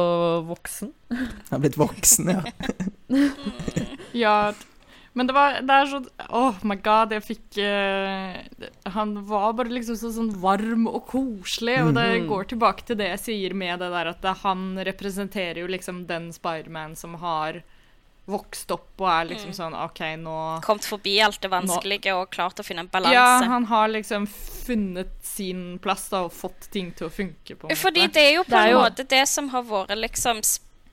voksen. 0.49 0.91
Han 1.15 1.55
har 1.55 1.63
blitt 1.63 1.79
voksen, 1.79 2.33
ja. 2.35 2.43
Ja, 4.13 4.53
men 5.17 5.27
det 5.27 5.35
var 5.35 5.61
Det 5.67 5.75
er 5.75 5.89
så 5.91 6.01
Oh 6.29 6.59
my 6.69 6.77
god, 6.85 7.13
jeg 7.17 7.25
fikk 7.25 7.59
uh, 7.65 8.37
Han 8.95 9.15
var 9.27 9.55
bare 9.59 9.73
liksom 9.73 9.97
så, 9.99 10.11
sånn 10.15 10.31
varm 10.43 10.87
og 10.91 11.07
koselig, 11.11 11.79
og 11.87 11.95
det 11.97 12.07
Mhm. 12.21 12.29
går 12.31 12.45
tilbake 12.53 12.85
til 12.87 12.97
det 13.01 13.09
jeg 13.15 13.23
sier 13.25 13.55
med 13.55 13.81
det 13.81 13.91
der 13.95 14.13
at 14.13 14.21
det, 14.23 14.37
han 14.45 14.77
representerer 14.91 15.63
jo 15.63 15.67
liksom 15.71 16.07
den 16.07 16.31
Spiderman 16.33 16.95
som 16.97 17.15
har 17.23 17.63
vokst 18.29 18.71
opp 18.75 19.01
og 19.01 19.09
er 19.09 19.25
liksom 19.31 19.55
sånn 19.57 19.73
OK, 19.75 20.01
nå 20.21 20.35
Kommet 20.67 20.85
forbi 20.85 21.15
alt 21.25 21.41
det 21.41 21.49
vanskelige 21.53 22.13
og 22.13 22.29
klart 22.35 22.61
å 22.61 22.65
finne 22.67 22.85
en 22.85 22.91
balanse. 22.93 23.15
Ja, 23.17 23.39
han 23.49 23.65
har 23.71 23.89
liksom 23.89 24.27
funnet 24.29 25.15
sin 25.25 25.79
plass 25.81 26.09
da 26.13 26.27
og 26.27 26.33
fått 26.37 26.69
ting 26.75 26.91
til 26.99 27.09
å 27.09 27.11
funke, 27.15 27.57
på 27.57 27.71
en 27.71 27.77
Fordi 27.81 28.05
måte. 28.05 28.13
det 28.19 28.27
er 28.27 28.35
jo 28.37 28.43
på 28.45 28.51
Det 28.53 28.59
er 28.61 28.67
en 28.69 28.75
jo- 28.77 28.83
måte 28.85 29.09
det 29.09 29.23
som 29.29 29.49
har 29.55 29.63
vært 29.65 29.97
liksom 29.97 30.43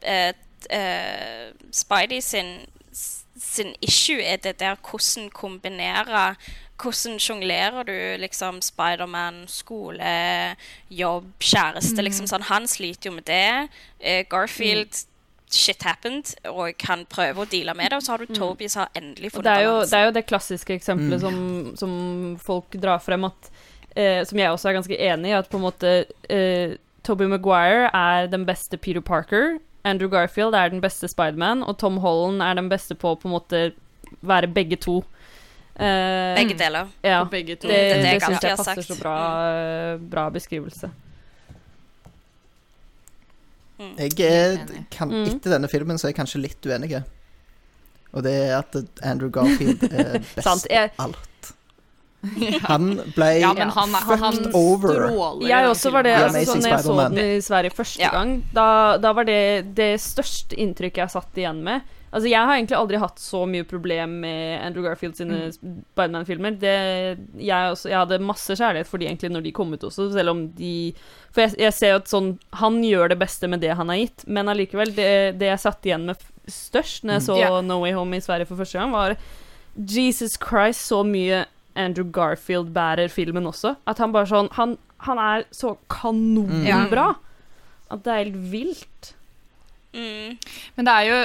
eh, 0.02 0.32
eh, 0.70 1.52
Spidey 1.72 2.22
sin, 2.22 2.54
sin 2.94 3.76
issue, 3.82 4.22
er 4.24 4.38
det 4.38 4.58
der 4.60 4.78
hvordan 4.82 5.30
kombinere 5.32 6.36
Hvordan 6.76 7.20
sjonglerer 7.24 7.86
du 7.88 8.18
liksom 8.20 8.58
Spiderman, 8.62 9.46
skole, 9.48 10.56
jobb, 10.92 11.30
kjæreste? 11.40 12.04
liksom 12.04 12.28
sånn. 12.28 12.44
Han 12.50 12.68
sliter 12.68 13.08
jo 13.08 13.14
med 13.16 13.24
det. 13.30 13.70
Garfield 14.04 14.26
Garfield 14.30 15.06
Shit 15.56 15.84
happened, 15.88 16.34
og 16.52 16.74
kan 16.82 17.06
prøve 17.10 17.46
å 17.46 17.50
deale 17.50 17.74
med 17.78 17.90
det. 17.94 17.98
Og 18.02 18.04
så 18.06 18.12
har 18.16 18.24
du 18.26 18.34
Toby 18.36 18.68
som 18.72 18.84
har 18.86 18.92
endelig 19.00 19.32
funnet 19.34 19.48
det 19.48 19.54
er, 19.56 19.64
jo, 19.66 19.72
balansen. 19.78 19.92
det 19.94 20.00
er 20.02 20.06
jo 20.10 20.16
det 20.18 20.26
klassiske 20.30 20.76
eksempelet 20.76 21.22
som, 21.24 21.38
som 21.80 21.94
folk 22.44 22.76
drar 22.84 23.00
frem, 23.04 23.24
at, 23.30 23.52
eh, 23.96 24.20
som 24.28 24.42
jeg 24.42 24.52
også 24.52 24.70
er 24.72 24.78
ganske 24.82 25.00
enig 25.12 25.32
i, 25.32 25.38
at 25.40 25.48
på 25.52 25.58
en 25.62 25.66
måte 25.68 25.94
eh, 26.30 26.76
Toby 27.06 27.28
Maguire 27.32 27.88
er 27.96 28.28
den 28.32 28.44
beste 28.50 28.78
Peter 28.82 29.02
Parker, 29.06 29.58
Andrew 29.86 30.10
Garfield 30.10 30.56
er 30.58 30.72
den 30.74 30.82
beste 30.82 31.06
Spiderman, 31.08 31.62
og 31.64 31.78
Tom 31.78 32.00
Holland 32.02 32.42
er 32.42 32.56
den 32.58 32.70
beste 32.72 32.96
på 32.98 33.12
å 33.14 33.20
på 33.22 33.30
en 33.30 33.36
måte 33.38 33.60
være 34.26 34.48
begge 34.50 34.80
to. 34.82 35.00
Eh, 35.76 36.34
Begge 36.40 36.56
deler. 36.58 36.88
Ja, 37.06 37.20
begge 37.30 37.56
to. 37.60 37.68
det, 37.68 37.76
Det 37.76 37.96
det 38.02 38.14
det, 38.16 38.22
syns 38.24 38.42
jeg 38.48 38.58
passer 38.58 38.82
sagt. 38.82 38.88
så 38.90 38.98
bra, 39.02 39.16
eh, 39.52 39.98
bra 40.02 40.24
beskrivelse. 40.34 40.90
Jeg 43.78 44.20
er, 44.24 44.58
kan, 44.92 45.10
Mm. 45.12 45.26
Etter 45.28 45.56
denne 45.58 45.68
filmen 45.72 45.98
så 46.00 46.08
er 46.08 46.14
jeg 46.14 46.20
kanskje 46.22 46.42
litt 46.42 46.66
uenig. 46.66 47.04
Og 48.16 48.24
det 48.24 48.34
er 48.48 48.58
at 48.62 48.76
Andrew 49.04 49.30
Garfield 49.30 49.84
er 49.92 50.20
best 50.36 50.68
på 50.70 51.04
alt. 51.04 51.32
Han 52.66 52.88
ble 53.14 53.28
Ja, 53.38 53.52
han, 53.54 53.70
han, 53.70 53.94
han, 53.94 54.20
han 54.24 54.38
over. 54.58 55.44
Jeg 55.46 55.68
også 55.70 55.92
var 55.94 56.08
det, 56.08 56.16
altså, 56.18 56.46
sånn 56.50 56.64
når 56.64 56.72
jeg 56.72 56.86
så 56.88 56.96
den 57.02 57.20
i 57.22 57.42
Sverige 57.46 57.76
første 57.76 58.02
Ja. 58.02 58.10
gang, 58.16 58.32
da, 58.56 58.66
da 58.98 59.12
var 59.14 59.28
det 59.28 59.76
det 59.78 59.92
største 60.02 60.58
inntrykket 60.58 61.04
jeg 61.04 61.14
satt 61.14 61.38
igjen 61.38 61.62
med. 61.68 61.86
Altså, 62.16 62.30
jeg 62.32 62.48
har 62.48 62.56
egentlig 62.56 62.78
aldri 62.80 63.00
hatt 63.02 63.18
så 63.20 63.42
mye 63.50 63.66
problem 63.68 64.14
med 64.24 64.62
Andrew 64.64 64.86
Garfield 64.86 65.18
sine 65.20 65.50
Spiderman-filmer. 65.52 66.56
Jeg, 66.64 67.18
jeg 67.44 67.98
hadde 68.00 68.20
masse 68.24 68.56
kjærlighet 68.56 68.88
for 68.88 69.02
de 69.02 69.10
egentlig 69.10 69.34
når 69.34 69.44
de 69.44 69.54
kom 69.58 69.76
ut 69.76 69.84
også, 69.84 70.08
selv 70.14 70.32
om 70.32 70.46
de 70.56 70.94
For 71.36 71.44
jeg, 71.44 71.58
jeg 71.66 71.76
ser 71.76 71.92
jo 71.92 72.00
at 72.00 72.14
sånn 72.14 72.30
Han 72.62 72.80
gjør 72.88 73.12
det 73.12 73.20
beste 73.20 73.50
med 73.52 73.60
det 73.66 73.74
han 73.76 73.92
har 73.92 74.00
gitt, 74.00 74.24
men 74.32 74.48
allikevel, 74.52 74.96
det, 74.96 75.10
det 75.42 75.52
jeg 75.52 75.64
satt 75.66 75.90
igjen 75.90 76.08
med 76.08 76.24
størst 76.48 77.04
når 77.04 77.20
jeg 77.20 77.28
så 77.28 77.38
yeah. 77.42 77.60
No 77.66 77.82
Way 77.84 77.98
Home 77.98 78.16
i 78.16 78.24
Sverige 78.24 78.48
for 78.48 78.64
første 78.64 78.80
gang, 78.80 78.96
var 78.96 79.18
Jesus 79.76 80.40
Christ, 80.40 80.88
så 80.88 81.04
mye 81.04 81.44
Andrew 81.76 82.08
Garfield 82.16 82.72
bærer 82.72 83.12
filmen 83.12 83.50
også. 83.50 83.76
At 83.84 84.00
han 84.00 84.16
bare 84.16 84.32
sånn 84.32 84.48
Han, 84.56 84.78
han 85.04 85.20
er 85.20 85.50
så 85.52 85.76
kanonbra. 85.92 87.10
At 87.92 88.06
det 88.06 88.14
er 88.14 88.24
helt 88.24 88.46
vilt. 88.54 89.16
Mm. 89.92 90.38
Men 90.78 90.88
det 90.88 90.94
er 90.94 91.10
jo 91.10 91.18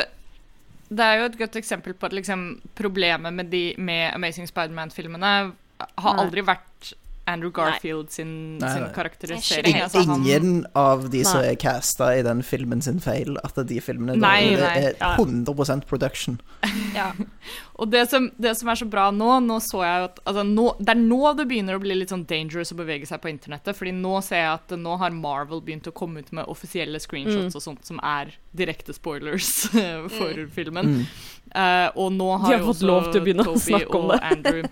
det 0.91 1.07
er 1.07 1.20
jo 1.20 1.28
et 1.30 1.38
godt 1.38 1.59
eksempel 1.61 1.95
på 1.95 2.09
at 2.09 2.16
liksom, 2.16 2.61
problemet 2.78 3.32
med, 3.32 3.51
de, 3.53 3.64
med 3.78 4.11
Amazing 4.14 4.49
Spiderman-filmene 4.51 5.34
har 5.78 6.18
aldri 6.20 6.43
vært 6.45 6.93
Andrew 7.31 7.51
Garfield 7.55 8.11
sin, 8.12 8.59
Nei, 8.59 8.72
sin 8.74 8.83
nei. 8.87 8.93
karakterisering. 8.97 9.70
Ikke 9.74 9.85
Altså, 9.87 10.05
han- 10.07 10.24
Ingen 10.26 10.66
av 10.74 11.09
de 11.11 11.24
som 11.24 11.41
er 11.45 11.55
casta 11.57 12.11
i 12.18 12.22
den 12.26 12.43
filmen 12.43 12.83
sin 12.83 13.01
feil, 13.01 13.37
at 13.45 13.55
de 13.66 13.81
filmene 13.81 14.16
Nei, 14.18 14.51
det 14.51 14.61
nei. 14.61 14.76
er 14.91 14.95
Ja. 15.01 15.14
100 15.16 15.87
production. 15.87 16.41
Ja. 16.95 17.12
Og 17.81 17.89
det 17.91 18.09
som, 18.11 18.31
det 18.39 18.57
som 18.59 18.68
er 18.68 18.74
så 18.76 18.85
bra 18.91 19.07
nå, 19.14 19.39
nå 19.47 19.57
så 19.64 19.81
jeg 19.87 20.05
at 20.11 20.18
altså 20.26 20.43
nå, 20.45 20.64
Det 20.78 20.91
er 20.93 20.99
nå 21.01 21.20
det 21.39 21.47
begynner 21.49 21.78
å 21.78 21.81
bli 21.81 21.95
litt 21.97 22.11
sånn 22.12 22.26
dangerous 22.28 22.72
å 22.74 22.76
bevege 22.76 23.07
seg 23.09 23.22
på 23.22 23.31
internettet. 23.31 23.76
Fordi 23.78 23.93
nå 23.97 24.18
ser 24.26 24.43
jeg 24.43 24.53
at 24.59 24.74
nå 24.76 24.99
har 25.01 25.11
Marvel 25.16 25.62
begynt 25.64 25.87
å 25.89 25.93
komme 25.97 26.18
ut 26.20 26.33
med 26.33 26.45
offisielle 26.51 26.99
screenshots 27.01 27.55
Mm. 27.55 27.57
og 27.57 27.62
sånt 27.62 27.87
som 27.87 28.01
er 28.03 28.35
direkte 28.55 28.93
spoilers 28.93 29.66
for 30.18 30.47
filmen. 30.53 30.87
Mm. 31.01 31.07
Uh, 31.55 31.89
og 31.97 32.12
nå 32.12 32.28
har, 32.39 32.53
har 32.53 32.59
jo 32.61 32.68
også 32.74 33.12
Toby 33.12 33.33
og. 33.39 34.18
Andrew 34.22 34.62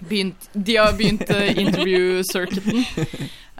begynt, 0.00 0.48
De 0.54 0.76
har 0.76 0.92
begynt 0.98 1.28
uh, 1.30 1.48
interview-circuiten. 1.58 2.84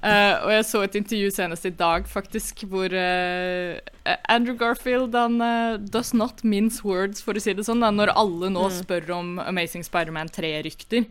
Uh, 0.02 0.34
og 0.44 0.50
jeg 0.54 0.64
så 0.66 0.82
et 0.86 0.96
intervju 0.98 1.30
senest 1.34 1.66
i 1.68 1.70
dag, 1.78 2.06
faktisk, 2.10 2.64
hvor 2.70 2.90
uh, 2.92 3.78
Andrew 4.28 4.56
Garfield 4.58 5.14
han 5.14 5.36
uh, 5.40 5.76
does 5.78 6.12
not 6.14 6.42
mince 6.44 6.82
words, 6.84 7.22
for 7.22 7.34
å 7.38 7.42
si 7.42 7.52
det 7.54 7.66
sånn. 7.68 7.80
Da, 7.84 7.90
når 7.94 8.14
alle 8.16 8.50
nå 8.50 8.66
Mm. 8.70 8.80
spør 8.82 9.10
om 9.18 9.38
Amazing 9.42 9.84
Spiderman 9.86 10.28
3-rykter. 10.32 11.06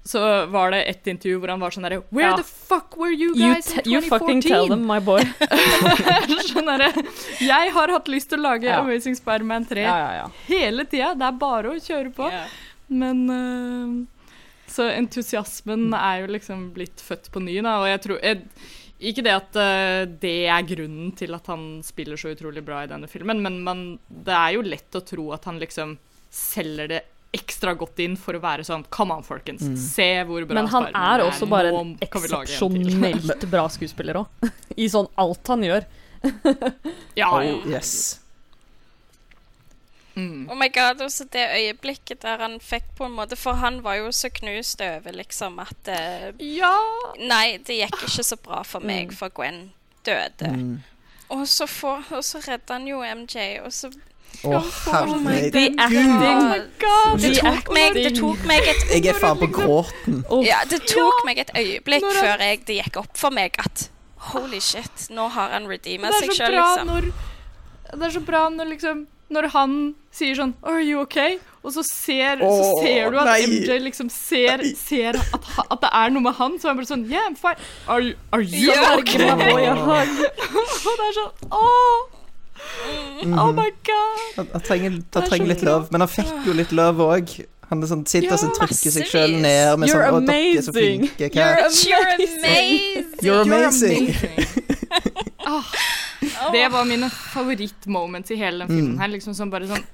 Så 0.00 0.20
var 0.48 0.70
det 0.72 0.78
et 0.88 1.08
intervju 1.12 1.36
hvor 1.42 1.50
han 1.52 1.60
var 1.60 1.74
sånn 1.74 1.84
derre 1.84 1.98
Where 2.08 2.30
Ja. 2.30 2.36
the 2.38 2.42
fuck 2.42 2.96
were 2.96 3.12
you 3.12 3.34
guys 3.36 3.68
you 3.68 3.82
in 3.84 3.90
you 3.92 4.00
fucking 4.08 4.40
tell 4.40 4.66
them, 4.66 4.86
my 4.88 4.96
boy. 4.98 5.20
sånn 6.48 6.64
derre 6.70 6.88
Jeg 7.44 7.72
har 7.74 7.92
hatt 7.92 8.08
lyst 8.08 8.30
til 8.32 8.40
å 8.40 8.46
lage 8.46 8.64
Ja. 8.64 8.78
Amazing 8.80 9.14
Spiderman 9.18 9.66
3 9.68 9.84
Ja, 9.84 9.96
ja, 10.00 10.14
ja. 10.22 10.30
hele 10.48 10.86
tida. 10.88 11.12
Det 11.20 11.26
er 11.28 11.36
bare 11.42 11.74
å 11.74 11.76
kjøre 11.84 12.14
på. 12.16 12.30
Men 12.88 13.20
eh, 13.36 13.92
Så 14.70 14.86
entusiasmen 14.92 15.88
er 15.98 16.22
jo 16.22 16.30
liksom 16.36 16.68
blitt 16.76 17.02
født 17.02 17.30
på 17.34 17.42
ny, 17.42 17.56
da, 17.64 17.78
og 17.82 17.88
jeg 17.90 18.02
tror 18.04 18.20
jeg, 18.22 18.44
Ikke 19.10 19.24
det 19.24 19.32
at 19.32 19.56
eh, 19.56 20.02
det 20.22 20.34
er 20.52 20.66
grunnen 20.68 21.12
til 21.16 21.32
at 21.34 21.46
han 21.48 21.80
spiller 21.82 22.20
så 22.20 22.34
utrolig 22.34 22.62
bra 22.66 22.82
i 22.84 22.90
denne 22.90 23.08
filmen, 23.08 23.40
men 23.42 23.62
man, 23.64 23.80
det 24.08 24.34
er 24.36 24.58
jo 24.58 24.66
lett 24.66 24.94
å 24.94 25.00
tro 25.00 25.30
at 25.32 25.48
han 25.48 25.58
liksom 25.62 25.96
selger 26.30 26.90
det 26.92 27.00
ekstra 27.32 27.72
godt 27.78 27.98
inn 28.02 28.16
for 28.18 28.34
å 28.36 28.42
være 28.42 28.64
sånn 28.66 28.84
Come 28.90 29.14
on, 29.14 29.22
folkens. 29.24 29.62
Mm. 29.62 29.76
Se 29.78 30.08
hvor 30.26 30.44
bra 30.50 30.60
Men 30.60 30.68
han 30.72 30.88
er 30.90 31.22
også 31.24 31.46
bare 31.50 31.70
en 31.72 31.92
eksepsjonelt 32.02 33.46
bra 33.50 33.68
skuespiller 33.70 34.20
òg. 34.22 34.48
I 34.82 34.88
sånn 34.90 35.08
alt 35.16 35.52
han 35.54 35.64
gjør. 35.66 35.86
Ja, 37.16 37.30
Oh, 37.32 37.40
ja. 37.42 37.56
yes. 37.78 38.19
Mm. 40.14 40.50
Oh 40.50 40.56
my 40.58 40.68
god, 40.74 41.00
også 41.00 41.24
det 41.32 41.44
øyeblikket 41.54 42.22
der 42.22 42.42
han 42.42 42.56
fikk 42.60 42.88
på 42.98 43.06
en 43.06 43.12
måte 43.14 43.36
For 43.38 43.52
han 43.60 43.78
var 43.84 43.94
jo 44.00 44.10
så 44.12 44.28
knust 44.34 44.80
over 44.82 45.14
liksom 45.14 45.60
at 45.62 45.88
eh, 45.88 46.30
ja. 46.56 46.74
Nei, 47.18 47.60
det 47.66 47.78
gikk 47.84 48.02
ikke 48.08 48.24
så 48.26 48.36
bra 48.42 48.62
for 48.66 48.82
meg, 48.82 49.14
for 49.14 49.30
Gwen 49.34 49.68
døde. 50.06 50.50
Mm. 50.50 50.78
Og 51.30 51.48
så, 51.48 51.66
får, 51.66 52.08
og 52.10 52.24
så 52.24 52.40
redder 52.42 52.74
han 52.74 52.88
jo 52.88 53.02
MJ, 53.04 53.60
og 53.64 53.72
så 53.72 53.92
Å, 54.46 54.60
herregud. 54.86 56.68
God, 56.80 57.20
Det 57.20 57.32
tok 57.38 57.70
meg, 57.74 57.96
det 57.98 58.12
tok 58.16 58.44
meg 58.46 58.66
et 58.70 58.92
Jeg 58.94 59.10
er 59.10 59.18
faen 59.18 59.38
på 59.40 59.48
gråten. 59.52 60.20
Ja, 60.46 60.62
det 60.70 60.84
tok 60.88 61.24
meg 61.26 61.42
et 61.42 61.50
øyeblikk 61.54 62.06
før 62.14 62.44
jeg, 62.46 62.62
det 62.66 62.78
gikk 62.78 63.00
opp 63.02 63.18
for 63.18 63.34
meg 63.34 63.58
at 63.62 63.88
Holy 64.30 64.60
shit, 64.60 65.08
nå 65.10 65.30
har 65.32 65.54
han 65.54 65.66
redeema 65.68 66.10
seg 66.18 66.34
sjøl, 66.36 66.54
liksom. 66.58 66.90
når 66.92 67.08
Det 67.90 68.06
er 68.06 68.14
så 68.14 68.22
bra 68.24 68.42
når 68.52 68.74
liksom 68.74 69.06
Når 69.30 69.46
han 69.54 69.74
sier 70.14 70.34
sånn 70.38 70.52
Are 70.66 70.80
you 70.82 71.00
okay? 71.04 71.38
Og 71.62 71.74
så 71.74 71.82
ser, 71.86 72.40
så 72.40 72.80
ser 72.82 73.10
du 73.12 73.18
at 73.20 73.28
nei. 73.28 73.40
MJ 73.46 73.76
liksom 73.84 74.08
ser, 74.10 74.62
ser 74.78 75.18
at, 75.20 75.50
at 75.70 75.82
det 75.82 75.90
er 75.92 76.14
noe 76.14 76.22
med 76.24 76.32
han, 76.38 76.54
så 76.58 76.68
er 76.68 76.72
han 76.72 76.78
bare 76.80 76.88
sånn 76.88 77.04
Yeah, 77.10 77.26
I'm 77.28 77.36
fine. 77.36 77.60
Are 77.86 78.00
you, 78.00 78.14
are 78.32 78.40
you 78.42 78.70
yeah, 78.72 78.96
okay? 78.96 79.28
Og 79.30 80.94
det 80.96 81.10
er 81.10 81.14
sånn 81.20 81.52
Åh, 81.52 82.16
Mhm. 83.24 83.38
oh 83.40 83.52
my 83.56 83.70
god. 83.88 84.18
Han, 84.36 84.48
han 84.52 84.60
trenger, 84.64 84.90
er 84.92 85.20
han 85.20 85.28
trenger 85.30 85.48
litt 85.48 85.62
love, 85.64 85.88
men 85.92 86.02
han 86.04 86.10
fikk 86.12 86.28
jo 86.46 86.52
litt 86.56 86.72
love 86.76 87.06
òg. 87.08 87.32
Han 87.70 87.80
sånn, 87.88 88.02
sitter 88.10 88.34
og 88.34 88.42
Ja, 88.42 88.50
trykker 88.58 88.92
seg 88.96 89.06
sjøl 89.08 89.32
ned 89.40 89.78
med 89.80 89.88
You're 89.88 90.02
sånn 90.10 90.18
Å, 90.18 90.26
dere 90.26 90.58
er 90.58 90.64
så 90.66 90.74
flinke. 90.74 91.30
You're 91.32 91.56
amazing. 91.64 92.50
You're 93.24 93.40
amazing! 93.46 94.10
You're 94.10 94.12
amazing. 94.12 94.14
Ah, 95.50 95.64
det 96.54 96.66
var 96.72 96.84
mine 96.88 97.08
favorittmoments 97.10 98.30
i 98.30 98.38
hele 98.40 98.64
den 98.64 98.76
filmen 98.76 99.00
her. 99.02 99.12
Liksom 99.12 99.36
sånn 99.36 99.52
bare 99.52 99.70
sånn 99.70 99.86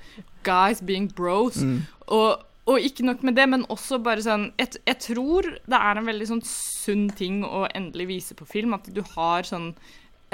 Guys 0.46 0.82
being 0.84 1.08
bros. 1.10 1.58
Mm. 1.62 1.80
Og, 2.14 2.44
og 2.70 2.86
ikke 2.88 3.06
nok 3.06 3.24
med 3.26 3.38
det, 3.38 3.46
men 3.50 3.66
også 3.72 3.98
bare 4.02 4.22
sånn 4.24 4.50
jeg, 4.60 4.78
jeg 4.86 5.00
tror 5.08 5.50
det 5.66 5.80
er 5.80 6.00
en 6.00 6.10
veldig 6.10 6.30
sånn 6.32 6.44
sunn 6.46 7.08
ting 7.18 7.42
å 7.46 7.66
endelig 7.72 8.10
vise 8.12 8.38
på 8.38 8.48
film. 8.48 8.76
At 8.78 8.90
du 8.94 9.02
har 9.14 9.46
sånn 9.48 9.72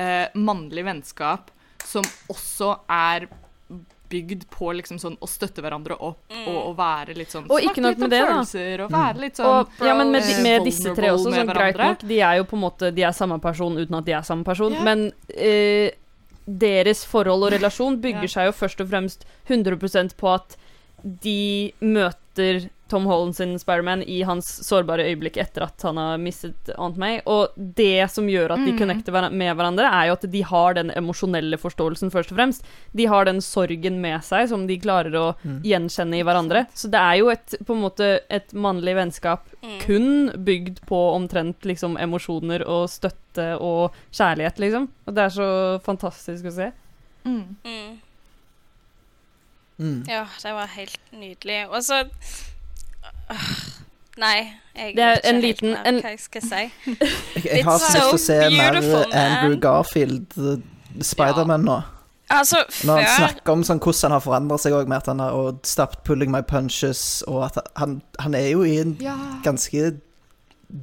eh, 0.01 0.29
mannlig 0.35 0.87
vennskap 0.89 1.53
som 1.83 2.07
også 2.31 2.77
er 2.93 3.27
bygd 4.13 4.45
på 4.53 4.73
liksom 4.77 5.01
sånn 5.01 5.17
å 5.23 5.29
støtte 5.31 5.65
hverandre 5.65 5.97
opp 5.97 6.37
og 6.43 6.59
å 6.59 6.73
være 6.79 7.17
litt 7.17 7.33
sånn 7.33 7.49
Og 7.49 7.59
ikke 7.63 7.81
snakke 7.81 7.87
nok 7.87 7.95
litt 7.95 8.03
om 8.03 8.09
med 8.09 8.15
det, 8.15 8.67
da. 8.77 8.85
og 8.85 8.93
være 8.93 9.25
litt 9.25 9.41
sånn 9.41 9.51
Og, 9.63 9.81
ja, 9.89 9.97
men 9.99 10.13
med, 10.15 10.29
de, 10.29 10.37
med 10.45 10.69
disse 10.69 10.95
tre 10.97 11.13
også, 11.15 11.33
sånn 11.33 11.53
greit 11.53 11.81
nok, 11.81 12.05
de 12.13 12.21
er 12.21 12.39
jo 12.41 12.47
på 12.51 12.59
en 12.59 12.65
måte 12.67 12.93
De 12.95 13.07
er 13.09 13.17
samme 13.17 13.39
person 13.43 13.79
uten 13.81 13.99
at 13.99 14.09
de 14.09 14.17
er 14.19 14.27
samme 14.29 14.47
person, 14.47 14.77
yeah. 14.77 14.87
men 14.87 15.07
eh, 15.33 15.95
deres 16.47 17.05
forhold 17.09 17.47
og 17.47 17.55
relasjon 17.55 18.01
bygger 18.03 18.27
yeah. 18.27 18.35
seg 18.35 18.51
jo 18.51 18.55
først 18.59 18.85
og 18.85 18.93
fremst 18.93 19.27
100 19.49 20.15
på 20.19 20.31
at 20.33 20.57
de 21.03 21.73
møter 21.81 22.69
Tom 22.93 23.07
Holland 23.09 23.35
sin 23.39 23.55
Spiderman 23.61 24.03
i 24.05 24.19
hans 24.29 24.49
sårbare 24.67 25.07
øyeblikk 25.09 25.39
etter 25.41 25.65
at 25.65 25.81
han 25.89 25.97
har 26.01 26.19
mistet 26.21 26.69
Aunt 26.77 26.99
May. 27.01 27.21
Og 27.27 27.55
det 27.57 28.11
som 28.13 28.29
gjør 28.29 28.53
at 28.55 28.61
de 28.67 28.73
Mm. 28.75 28.79
connecter 28.83 29.31
med 29.33 29.57
hverandre, 29.57 29.89
er 29.89 30.11
jo 30.11 30.13
at 30.19 30.27
de 30.31 30.43
har 30.43 30.75
den 30.77 30.91
emosjonelle 30.93 31.57
forståelsen, 31.59 32.13
først 32.13 32.33
og 32.35 32.37
fremst. 32.39 32.65
De 32.95 33.07
har 33.09 33.25
den 33.25 33.41
sorgen 33.41 34.01
med 34.05 34.21
seg 34.23 34.49
som 34.53 34.67
de 34.69 34.77
klarer 34.79 35.17
å 35.17 35.25
gjenkjenne 35.65 36.21
i 36.21 36.23
hverandre. 36.27 36.67
Så 36.77 36.91
det 36.93 37.01
er 37.01 37.17
jo 37.23 37.31
et, 37.33 37.55
på 37.65 37.73
en 37.75 37.83
måte 37.83 38.21
et 38.31 38.53
mannlig 38.53 38.95
vennskap 39.01 39.41
Mm. 39.63 39.79
kun 39.81 40.45
bygd 40.45 40.81
på 40.87 40.99
omtrent 41.15 41.63
liksom 41.65 41.97
emosjoner 41.97 42.67
og 42.67 42.89
støtte 42.91 43.59
og 43.61 43.93
kjærlighet, 44.13 44.59
liksom. 44.59 44.89
Og 45.07 45.15
det 45.15 45.23
er 45.25 45.31
så 45.31 45.81
fantastisk 45.83 46.45
å 46.51 46.53
se. 46.53 46.73
Mm. 47.25 47.57
Mm. 47.65 47.99
Mm. 49.81 50.05
Ja, 50.09 50.27
det 50.43 50.53
var 50.53 50.67
helt 50.77 50.99
nydelig. 51.13 51.69
Og 51.71 51.81
så 51.83 52.03
Nei, 54.19 54.53
jeg 54.77 54.95
Det 54.97 55.03
er 55.05 55.15
ikke 55.17 55.29
en 55.29 55.35
helt 55.35 55.45
liten- 55.63 55.77
en- 55.87 56.01
hva 56.03 56.11
jeg 56.11 56.21
skal 56.21 56.43
si. 56.43 56.63
Jeg, 57.37 57.45
jeg 57.45 57.65
har 57.65 57.79
så 57.79 57.93
lyst 57.93 57.97
til 57.97 58.15
å 58.15 58.19
se 58.19 58.51
mer 58.57 58.77
Andrew. 59.13 59.57
Garfield, 59.61 60.63
Spiderman, 61.01 61.61
ja. 61.67 61.67
nå. 61.67 61.81
Altså, 62.33 62.57
Når 62.85 62.97
han 63.03 63.07
snakker 63.19 63.53
om 63.53 63.63
sånn, 63.65 63.79
hvordan 63.81 64.03
han 64.09 64.13
har 64.13 64.21
forandret 64.25 64.61
seg 64.61 64.73
òg, 64.73 64.87
med 64.89 64.97
at 65.03 65.07
han 65.07 65.19
har 65.21 65.33
og 65.37 65.59
stopped 65.69 66.03
pulling 66.05 66.31
my 66.33 66.41
punches, 66.43 67.23
og 67.29 67.45
at 67.45 67.59
han, 67.77 68.03
han 68.19 68.35
er 68.35 68.49
jo 68.53 68.63
i 68.65 68.79
en 68.81 68.97
Ja. 69.01 69.17
ganske 69.45 69.99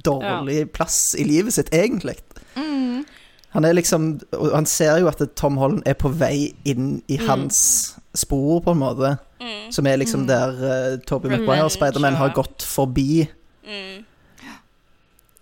dårlig 0.04 0.70
plass 0.72 1.14
i 1.18 1.24
livet 1.24 1.52
sitt, 1.52 1.70
egentlig. 1.74 2.16
Mm. 2.56 3.04
Han 3.50 3.64
er 3.64 3.72
liksom 3.74 4.20
Og 4.32 4.52
han 4.54 4.66
ser 4.66 4.98
jo 5.00 5.08
at 5.08 5.22
Tom 5.36 5.56
Holland 5.56 5.82
er 5.86 5.94
på 5.94 6.08
vei 6.14 6.52
inn 6.64 7.02
i 7.08 7.16
Mm. 7.18 7.26
hans 7.26 7.96
spor, 8.14 8.60
på 8.60 8.70
en 8.70 8.78
måte. 8.78 9.18
Mm, 9.40 9.72
Som 9.72 9.86
er 9.86 9.96
liksom 9.96 10.20
Mm. 10.20 10.26
der 10.26 10.48
uh, 10.94 10.98
Toby 11.06 11.28
Revenge, 11.28 11.64
og 11.64 11.70
Spiderman, 11.70 12.14
har 12.14 12.28
gått 12.34 12.62
forbi. 12.62 13.28
mm, 13.64 14.04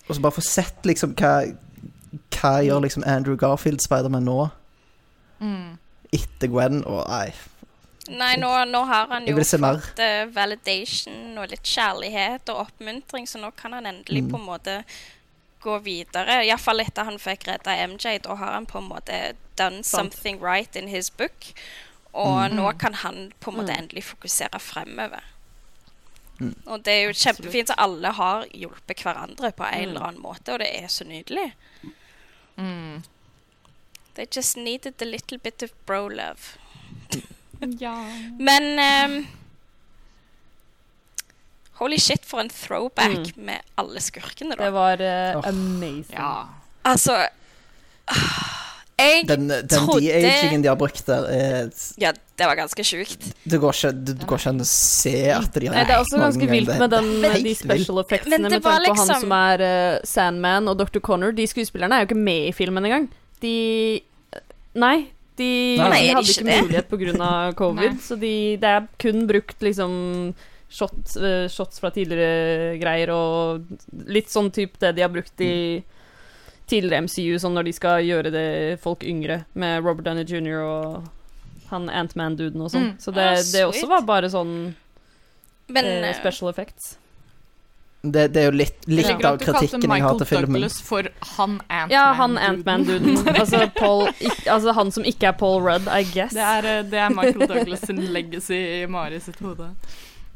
Og 0.09 0.15
så 0.17 0.21
bare 0.23 0.33
få 0.33 0.41
sett 0.41 0.85
liksom 0.87 1.15
hva 1.15 1.53
Hva 2.33 2.63
gjør 2.65 2.81
liksom 2.83 3.03
Andrew 3.07 3.37
Garfield 3.37 3.81
Spiderman 3.81 4.25
nå? 4.25 4.49
Mm. 5.41 5.79
Etter 6.13 6.49
Gwen, 6.49 6.85
og 6.87 7.05
nei 7.09 7.33
Nei, 8.09 8.37
nå, 8.41 8.49
nå 8.65 8.85
har 8.89 9.07
han 9.11 9.27
jo 9.29 9.37
fått 9.37 9.99
eh, 10.01 10.25
validation 10.33 11.37
og 11.39 11.51
litt 11.51 11.63
kjærlighet 11.69 12.49
og 12.49 12.63
oppmuntring, 12.63 13.27
så 13.29 13.37
nå 13.39 13.51
kan 13.57 13.73
han 13.77 13.85
endelig 13.87 14.23
Mm. 14.25 14.31
på 14.33 14.37
en 14.39 14.47
måte 14.47 14.85
gå 15.61 15.75
videre. 15.85 16.39
Iallfall 16.47 16.81
etter 16.81 17.05
han 17.05 17.19
fikk 17.19 17.45
redda 17.49 17.75
MJ. 17.87 18.19
Da 18.25 18.35
har 18.35 18.53
han 18.55 18.65
på 18.67 18.79
en 18.79 18.89
måte 18.89 19.35
done 19.57 19.83
Sant. 19.85 20.15
something 20.15 20.41
right 20.41 20.75
in 20.77 20.89
his 20.89 21.11
book. 21.11 21.53
Og 22.19 22.51
Mm. 22.51 22.57
nå 22.59 22.73
kan 22.79 22.95
han 22.95 23.33
på 23.41 23.51
en 23.53 23.57
måte 23.61 23.73
Mm. 23.73 23.79
endelig 23.83 24.05
fokusere 24.05 24.59
fremover. 24.61 25.21
Mm. 26.41 26.55
Og 26.67 26.83
det 26.85 26.93
er 26.93 27.03
jo 27.07 27.13
kjempefint 27.13 27.71
at 27.71 27.79
alle 27.79 28.11
har 28.15 28.45
hjulpet 28.55 29.03
hverandre 29.03 29.53
på 29.53 29.65
en 29.65 29.75
Mm. 29.79 29.89
eller 29.89 30.01
annen 30.07 30.23
måte, 30.23 30.53
og 30.53 30.59
det 30.59 30.69
er 30.83 30.87
så 30.89 31.05
nydelig. 31.05 31.53
Mm. 32.57 33.03
They 34.15 34.27
just 34.37 34.57
needed 34.57 35.03
a 35.03 35.05
little 35.05 35.39
bit 35.39 35.63
of 35.63 35.71
bro 35.87 36.09
love. 36.09 36.59
Ja. 37.81 37.95
Men 38.39 38.79
um, 38.79 39.27
Holy 41.79 41.99
shit, 41.99 42.25
for 42.27 42.41
en 42.41 42.49
throwback 42.51 43.37
med 43.37 43.61
alle 43.79 44.01
skurkene, 44.01 44.57
da. 44.57 44.65
Det 44.65 44.73
var 44.73 45.01
uh, 45.01 45.39
oh. 45.39 45.49
amazing. 45.49 46.17
ja. 46.19 46.47
Altså 46.85 47.29
Jeg 48.99 49.27
Den, 49.29 49.47
den 49.49 49.69
trodde- 49.69 50.01
de-agingen 50.03 50.63
de 50.65 50.69
har 50.69 50.77
brukt 50.77 51.05
der, 51.07 51.27
er 51.31 51.69
Ja, 52.03 52.11
det 52.13 52.47
var 52.51 52.57
ganske 52.59 52.83
sjukt. 52.83 53.29
Det 53.47 53.61
går 53.63 53.73
ikke, 53.77 53.93
det 54.05 54.27
går 54.27 54.39
ikke 54.43 54.51
an 54.51 54.61
å 54.61 54.67
se 54.67 55.13
at 55.31 55.53
de 55.55 55.67
har 55.69 55.75
Nei, 55.77 55.85
det 55.87 55.95
er 55.95 56.03
også 56.03 56.19
ganske 56.19 56.49
vilt 56.51 56.73
med 56.79 56.91
den, 56.91 57.11
de 57.45 57.55
special 57.55 58.01
effectsene 58.03 58.41
med 58.43 58.51
tanke 58.51 58.59
tanke 58.59 58.65
på 58.65 58.73
han 58.73 58.83
liksom- 59.09 59.21
som 59.23 59.33
er 59.39 59.63
uh, 59.63 60.01
Sandman 60.05 60.69
og 60.69 60.79
Dr. 60.79 60.99
Connor. 61.01 61.33
De 61.33 61.47
skuespillerne 61.47 61.93
er 61.95 62.03
jo 62.05 62.09
ikke 62.11 62.19
med 62.25 62.49
i 62.49 62.53
filmen 62.53 62.85
engang. 62.85 63.09
De 63.41 64.03
Nei. 64.75 65.07
De, 65.39 65.77
Nei, 65.79 66.01
de 66.03 66.09
hadde 66.11 66.27
ikke 66.27 66.43
ikke 66.43 66.51
det? 66.51 66.63
mulighet 66.67 66.89
pga. 66.91 67.55
covid, 67.55 67.93
Nei. 67.93 68.03
så 68.03 68.17
de, 68.19 68.33
det 68.59 68.65
er 68.75 68.89
kun 68.99 69.27
brukt 69.31 69.61
liksom 69.63 70.35
shots, 70.69 71.15
uh, 71.17 71.47
shots 71.49 71.79
fra 71.79 71.91
tidligere 71.95 72.75
greier 72.83 73.13
og 73.15 73.63
litt 74.11 74.29
sånn 74.29 74.51
type 74.53 74.75
det 74.83 74.97
de 74.99 75.03
har 75.07 75.09
brukt 75.15 75.39
i 75.41 75.85
tidligere 76.69 77.05
MCU, 77.07 77.39
sånn 77.41 77.57
når 77.57 77.69
de 77.69 77.75
skal 77.77 78.05
gjøre 78.07 78.33
det 78.35 78.49
folk 78.83 79.05
yngre, 79.07 79.43
med 79.59 79.83
Robert 79.85 80.07
Downey 80.07 80.29
jr. 80.29 80.61
og 80.63 81.09
han 81.73 81.89
Ant-Man-duden 81.93 82.63
og 82.65 82.73
sånn. 82.73 82.93
Mm. 82.93 82.95
Så 83.03 83.13
det, 83.17 83.27
Ah, 83.29 83.43
det 83.53 83.67
også 83.69 83.91
var 83.91 84.07
bare 84.09 84.31
sånn 84.33 84.55
Men 85.69 85.85
eh, 85.85 86.09
eh, 86.09 86.17
special 86.17 86.51
effects. 86.51 86.97
Det, 88.01 88.29
det 88.31 88.41
er 88.41 88.47
jo 88.47 88.55
litt, 88.55 88.85
litt 88.87 89.09
ja. 89.11 89.17
av 89.27 89.41
kritikken 89.43 89.83
jeg 89.83 89.91
har 89.91 89.97
Michael 89.97 90.21
til 90.21 90.29
filmen. 90.31 90.61
Douglas 90.63 90.77
for 90.87 91.09
han 91.35 91.57
Ant-Man. 91.67 91.93
Ja, 91.93 92.05
han 92.17 92.39
Ant-Man-duden. 92.39 93.19
altså, 93.41 93.65
altså 94.47 94.75
han 94.77 94.93
som 94.95 95.09
ikke 95.09 95.33
er 95.33 95.39
Paul 95.41 95.59
Rudd, 95.67 95.91
I 95.91 96.07
guess. 96.07 96.37
Det 96.37 96.45
er, 96.47 96.69
eh, 96.77 96.85
det 96.89 97.03
er 97.05 97.17
Michael 97.17 97.51
Douglas 97.51 97.83
sin 97.89 98.01
legacy 98.15 98.61
i 98.79 98.87
Mari 98.89 99.19
sitt 99.21 99.43
hode. 99.45 99.73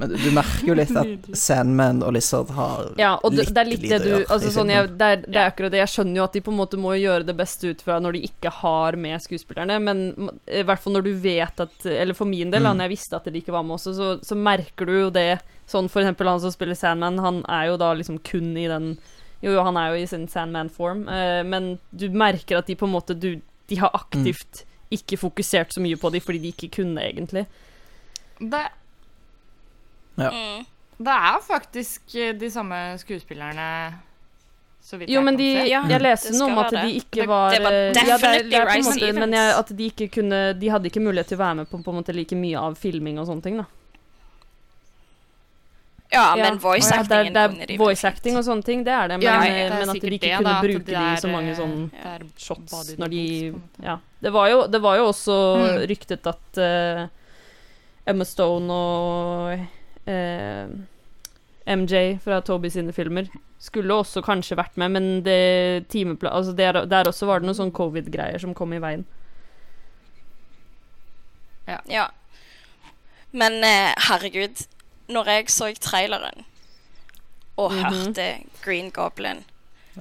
Men 0.00 0.14
du 0.16 0.30
merker 0.34 0.66
jo 0.66 0.74
litt 0.74 0.90
at 0.96 1.26
Sandman 1.38 2.00
og 2.02 2.14
Lizard 2.16 2.50
har 2.56 2.88
ja, 2.98 3.10
og 3.22 3.34
det, 3.36 3.44
litt 3.44 3.54
det 3.54 3.60
er 3.60 3.68
litt 3.68 3.82
det 3.82 3.88
lite 3.90 3.98
du 4.02 4.08
å 4.08 4.12
gjøre 4.16 4.28
altså, 4.36 4.50
sånn, 4.54 4.72
jeg, 4.72 4.88
det, 4.98 5.10
er, 5.14 5.20
det 5.26 5.38
er 5.42 5.50
akkurat 5.52 5.74
det. 5.74 5.80
Jeg 5.82 5.92
skjønner 5.92 6.18
jo 6.20 6.24
at 6.24 6.36
de 6.38 6.42
på 6.46 6.50
en 6.54 6.58
måte 6.58 6.80
må 6.80 6.94
gjøre 6.96 7.26
det 7.28 7.36
beste 7.38 7.70
ut 7.70 7.84
fra 7.84 7.98
når 8.02 8.16
de 8.16 8.22
ikke 8.30 8.52
har 8.62 8.98
med 9.04 9.22
skuespillerne, 9.22 9.76
men 9.84 10.02
i 10.48 10.64
hvert 10.66 10.82
fall 10.82 10.96
når 10.96 11.06
du 11.06 11.12
vet 11.22 11.62
at 11.66 11.86
Eller 11.92 12.16
for 12.18 12.26
min 12.30 12.50
del, 12.50 12.62
Mm. 12.64 12.76
når 12.78 12.88
jeg 12.88 12.94
visste 12.96 13.16
at 13.20 13.24
de 13.28 13.38
ikke 13.42 13.52
var 13.54 13.62
med 13.68 13.76
også, 13.76 13.94
så, 13.94 14.10
så 14.24 14.38
merker 14.38 14.86
du 14.88 14.94
jo 14.96 15.10
det. 15.14 15.40
Sånn 15.70 15.88
for 15.92 16.02
eksempel 16.02 16.28
han 16.32 16.40
som 16.42 16.52
spiller 16.54 16.74
Sandman, 16.78 17.20
han 17.22 17.42
er 17.48 17.68
jo 17.70 17.78
da 17.80 17.92
liksom 17.98 18.18
kun 18.26 18.52
i 18.56 18.66
den 18.70 18.96
Jo, 19.42 19.52
jo, 19.56 19.62
han 19.66 19.76
er 19.76 19.92
jo 19.92 20.02
i 20.02 20.06
sin 20.06 20.28
Sandman-form, 20.30 21.06
eh, 21.10 21.40
men 21.42 21.72
du 21.90 22.08
merker 22.14 22.58
at 22.60 22.68
de 22.70 22.76
på 22.78 22.86
en 22.86 22.92
måte 22.94 23.14
du, 23.18 23.40
De 23.68 23.78
har 23.80 23.90
aktivt 23.94 24.64
ikke 24.92 25.16
fokusert 25.18 25.72
så 25.72 25.80
mye 25.80 25.96
på 25.96 26.10
dem 26.12 26.20
fordi 26.20 26.38
de 26.42 26.50
ikke 26.52 26.68
kunne, 26.82 27.00
egentlig. 27.00 27.46
Det, 28.38 28.60
Ja. 30.20 30.30
mm, 30.30 30.64
det 31.02 31.12
er 31.32 31.38
faktisk 31.46 32.14
eh, 32.14 32.32
de 32.38 32.50
samme 32.50 32.98
skuespillerne, 33.00 33.68
så 34.82 34.98
vidt 34.98 35.10
Jo, 35.10 35.20
men 35.22 35.36
de. 35.38 35.46
Ja, 35.70 35.80
jeg 35.88 36.00
leste 36.02 36.32
noe 36.36 36.50
om 36.52 36.58
at 36.58 36.70
de 36.74 36.96
ikke 36.98 37.24
var 37.30 37.50
det 37.54 37.62
var 37.62 37.72
eh, 37.72 37.92
ja, 38.06 38.16
det, 38.18 38.32
det 38.50 38.58
er 38.58 38.66
på 38.66 38.70
en 38.70 38.76
Rice 38.76 38.90
måte, 38.90 39.12
Men 39.20 39.32
jeg, 39.38 39.54
at 39.58 39.68
de 39.78 39.86
ikke 39.92 40.08
kunne 40.20 40.40
De 40.58 40.68
hadde 40.74 40.90
ikke 40.90 41.00
mulighet 41.00 41.28
til 41.32 41.38
å 41.38 41.42
være 41.44 41.54
med 41.62 41.70
på, 41.70 41.80
på 41.86 41.90
en 41.94 42.00
måte 42.02 42.12
like 42.16 42.36
mye 42.36 42.58
av 42.58 42.74
filming 42.76 43.18
og 43.22 43.26
sånne 43.30 43.42
ting, 43.46 43.56
da. 43.62 43.64
ja, 46.12 46.34
men 46.36 46.58
voice 46.60 46.90
ja, 46.92 47.00
acting 47.00 47.32
det 47.32 47.40
er- 47.40 47.54
det 47.66 47.70
er 47.70 47.78
voice 47.80 48.04
acting 48.04 48.36
og 48.36 48.44
sånne 48.44 48.62
ting, 48.66 48.82
det 48.84 48.92
er 48.92 49.08
det, 49.08 49.16
men, 49.18 49.22
Ja, 49.24 49.36
eh, 49.40 49.54
det 49.54 49.60
er 49.72 49.78
men 49.80 49.88
at 49.88 50.00
de 50.02 50.10
ikke 50.10 50.20
det, 50.20 50.36
kunne 50.36 50.52
da, 50.52 50.60
bruke 50.60 50.84
de 50.84 50.92
i 50.92 51.12
er, 51.14 51.16
så 51.22 51.28
mange 51.32 51.54
sånne 51.56 51.88
sånn 51.88 52.12
er 52.12 52.26
shots 52.36 52.96
når 52.98 53.08
de. 53.08 53.54
Ja. 53.82 53.96
Det 54.20 54.32
var 54.32 54.48
jo, 54.50 54.66
det 54.68 54.80
var 54.82 54.96
jo 55.00 55.06
også 55.08 55.38
Mm. 55.56 55.86
ryktet 55.88 56.26
at 56.26 56.58
uh, 56.58 57.08
Emma 58.06 58.24
Stone 58.24 58.70
og 58.70 59.66
eh, 60.06 60.66
MJ 61.76 62.18
fra 62.24 62.40
Toby 62.42 62.68
sine 62.74 62.92
filmer 62.92 63.28
skulle 63.62 63.94
også 63.94 64.22
kanskje 64.26 64.56
vært 64.58 64.76
med, 64.76 64.90
men 64.90 65.04
det 65.22 65.88
timepla... 65.92 66.32
Altså 66.34 66.52
der, 66.58 66.84
der 66.90 67.06
også 67.06 67.26
var 67.28 67.38
det 67.38 67.46
noen 67.46 67.58
sånn 67.60 67.70
covid-greier 67.74 68.40
som 68.42 68.54
kom 68.58 68.72
i 68.74 68.80
veien. 68.82 69.04
Ja. 71.88 72.08
Men 73.32 73.62
eh, 73.64 73.92
herregud, 74.08 74.64
når 75.08 75.30
jeg 75.30 75.48
så 75.54 75.70
traileren 75.80 76.44
og 77.56 77.72
Mhm. 77.72 77.84
hørte 77.94 78.26
Green 78.64 78.90
Goblin, 78.90 79.44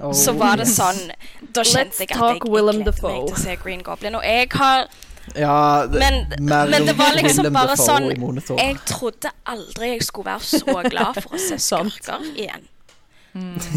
Oh, 0.00 0.08
så 0.16 0.32
var 0.32 0.56
det 0.56 0.64
sånn 0.72 1.10
Da 1.52 1.60
Let's 1.60 1.74
kjente 1.76 1.98
jeg 2.00 2.10
at 2.10 2.16
jeg, 2.16 2.36
ikke 2.40 2.48
Willem 2.50 2.78
gledet 2.80 3.02
meg 3.02 3.26
til 3.28 3.34
å 3.36 3.40
se 3.42 3.56
Green 3.60 3.82
Goblin. 3.84 4.14
Og 4.16 4.22
jeg 4.24 4.48
har 4.54 4.86
Ja, 5.34 5.86
det, 5.86 5.98
Men, 5.98 6.48
men 6.48 6.86
det 6.86 6.92
var 6.98 7.14
liksom 7.16 7.48
bare 7.54 7.76
sånn. 7.78 8.10
Jeg 8.58 8.78
trodde 8.88 9.30
aldri 9.48 9.94
jeg 9.94 10.04
skulle 10.06 10.34
være 10.34 10.48
så 10.50 10.82
glad 10.90 11.20
for 11.22 11.36
å 11.36 11.40
se 11.40 11.58
skurker 11.68 12.26
igjen. 12.34 12.68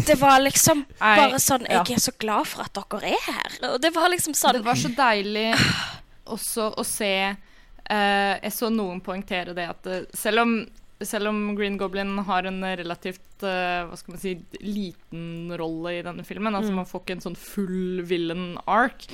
Det 0.06 0.18
var 0.20 0.40
liksom 0.42 0.84
bare 1.00 1.38
sånn. 1.40 1.64
Jeg 1.70 1.96
er 1.96 2.02
så 2.02 2.12
glad 2.20 2.48
for 2.50 2.66
at 2.66 2.76
dere 2.76 3.14
er 3.14 3.22
her. 3.24 3.54
Og 3.72 3.78
det 3.80 3.92
var 3.94 4.10
liksom 4.12 4.36
sånn 4.36 4.58
Det 4.58 4.66
var 4.66 4.80
så 4.80 4.90
deilig 4.92 5.48
også 6.36 6.72
å 6.76 6.84
se 6.84 7.12
uh, 7.30 8.34
Jeg 8.42 8.52
så 8.52 8.68
noen 8.72 9.00
poengtere 9.04 9.54
det 9.56 9.70
at 9.70 9.88
eh, 9.88 10.04
selv 10.16 10.44
om 10.44 10.58
selv 11.04 11.28
om 11.28 11.50
Green 11.52 11.74
Goblin 11.76 12.14
har 12.24 12.46
en 12.48 12.62
relativt 12.64 13.42
uh, 13.44 13.84
hva 13.84 13.98
skal 14.00 14.14
man 14.14 14.20
si, 14.22 14.30
liten 14.64 15.52
rolle 15.60 15.92
i 15.98 16.04
denne 16.06 16.24
filmen, 16.24 16.56
altså 16.56 16.72
man 16.72 16.88
får 16.88 17.02
ikke 17.02 17.16
en 17.18 17.24
sånn 17.26 17.36
full 17.36 18.00
villain 18.08 18.54
arc, 18.64 19.04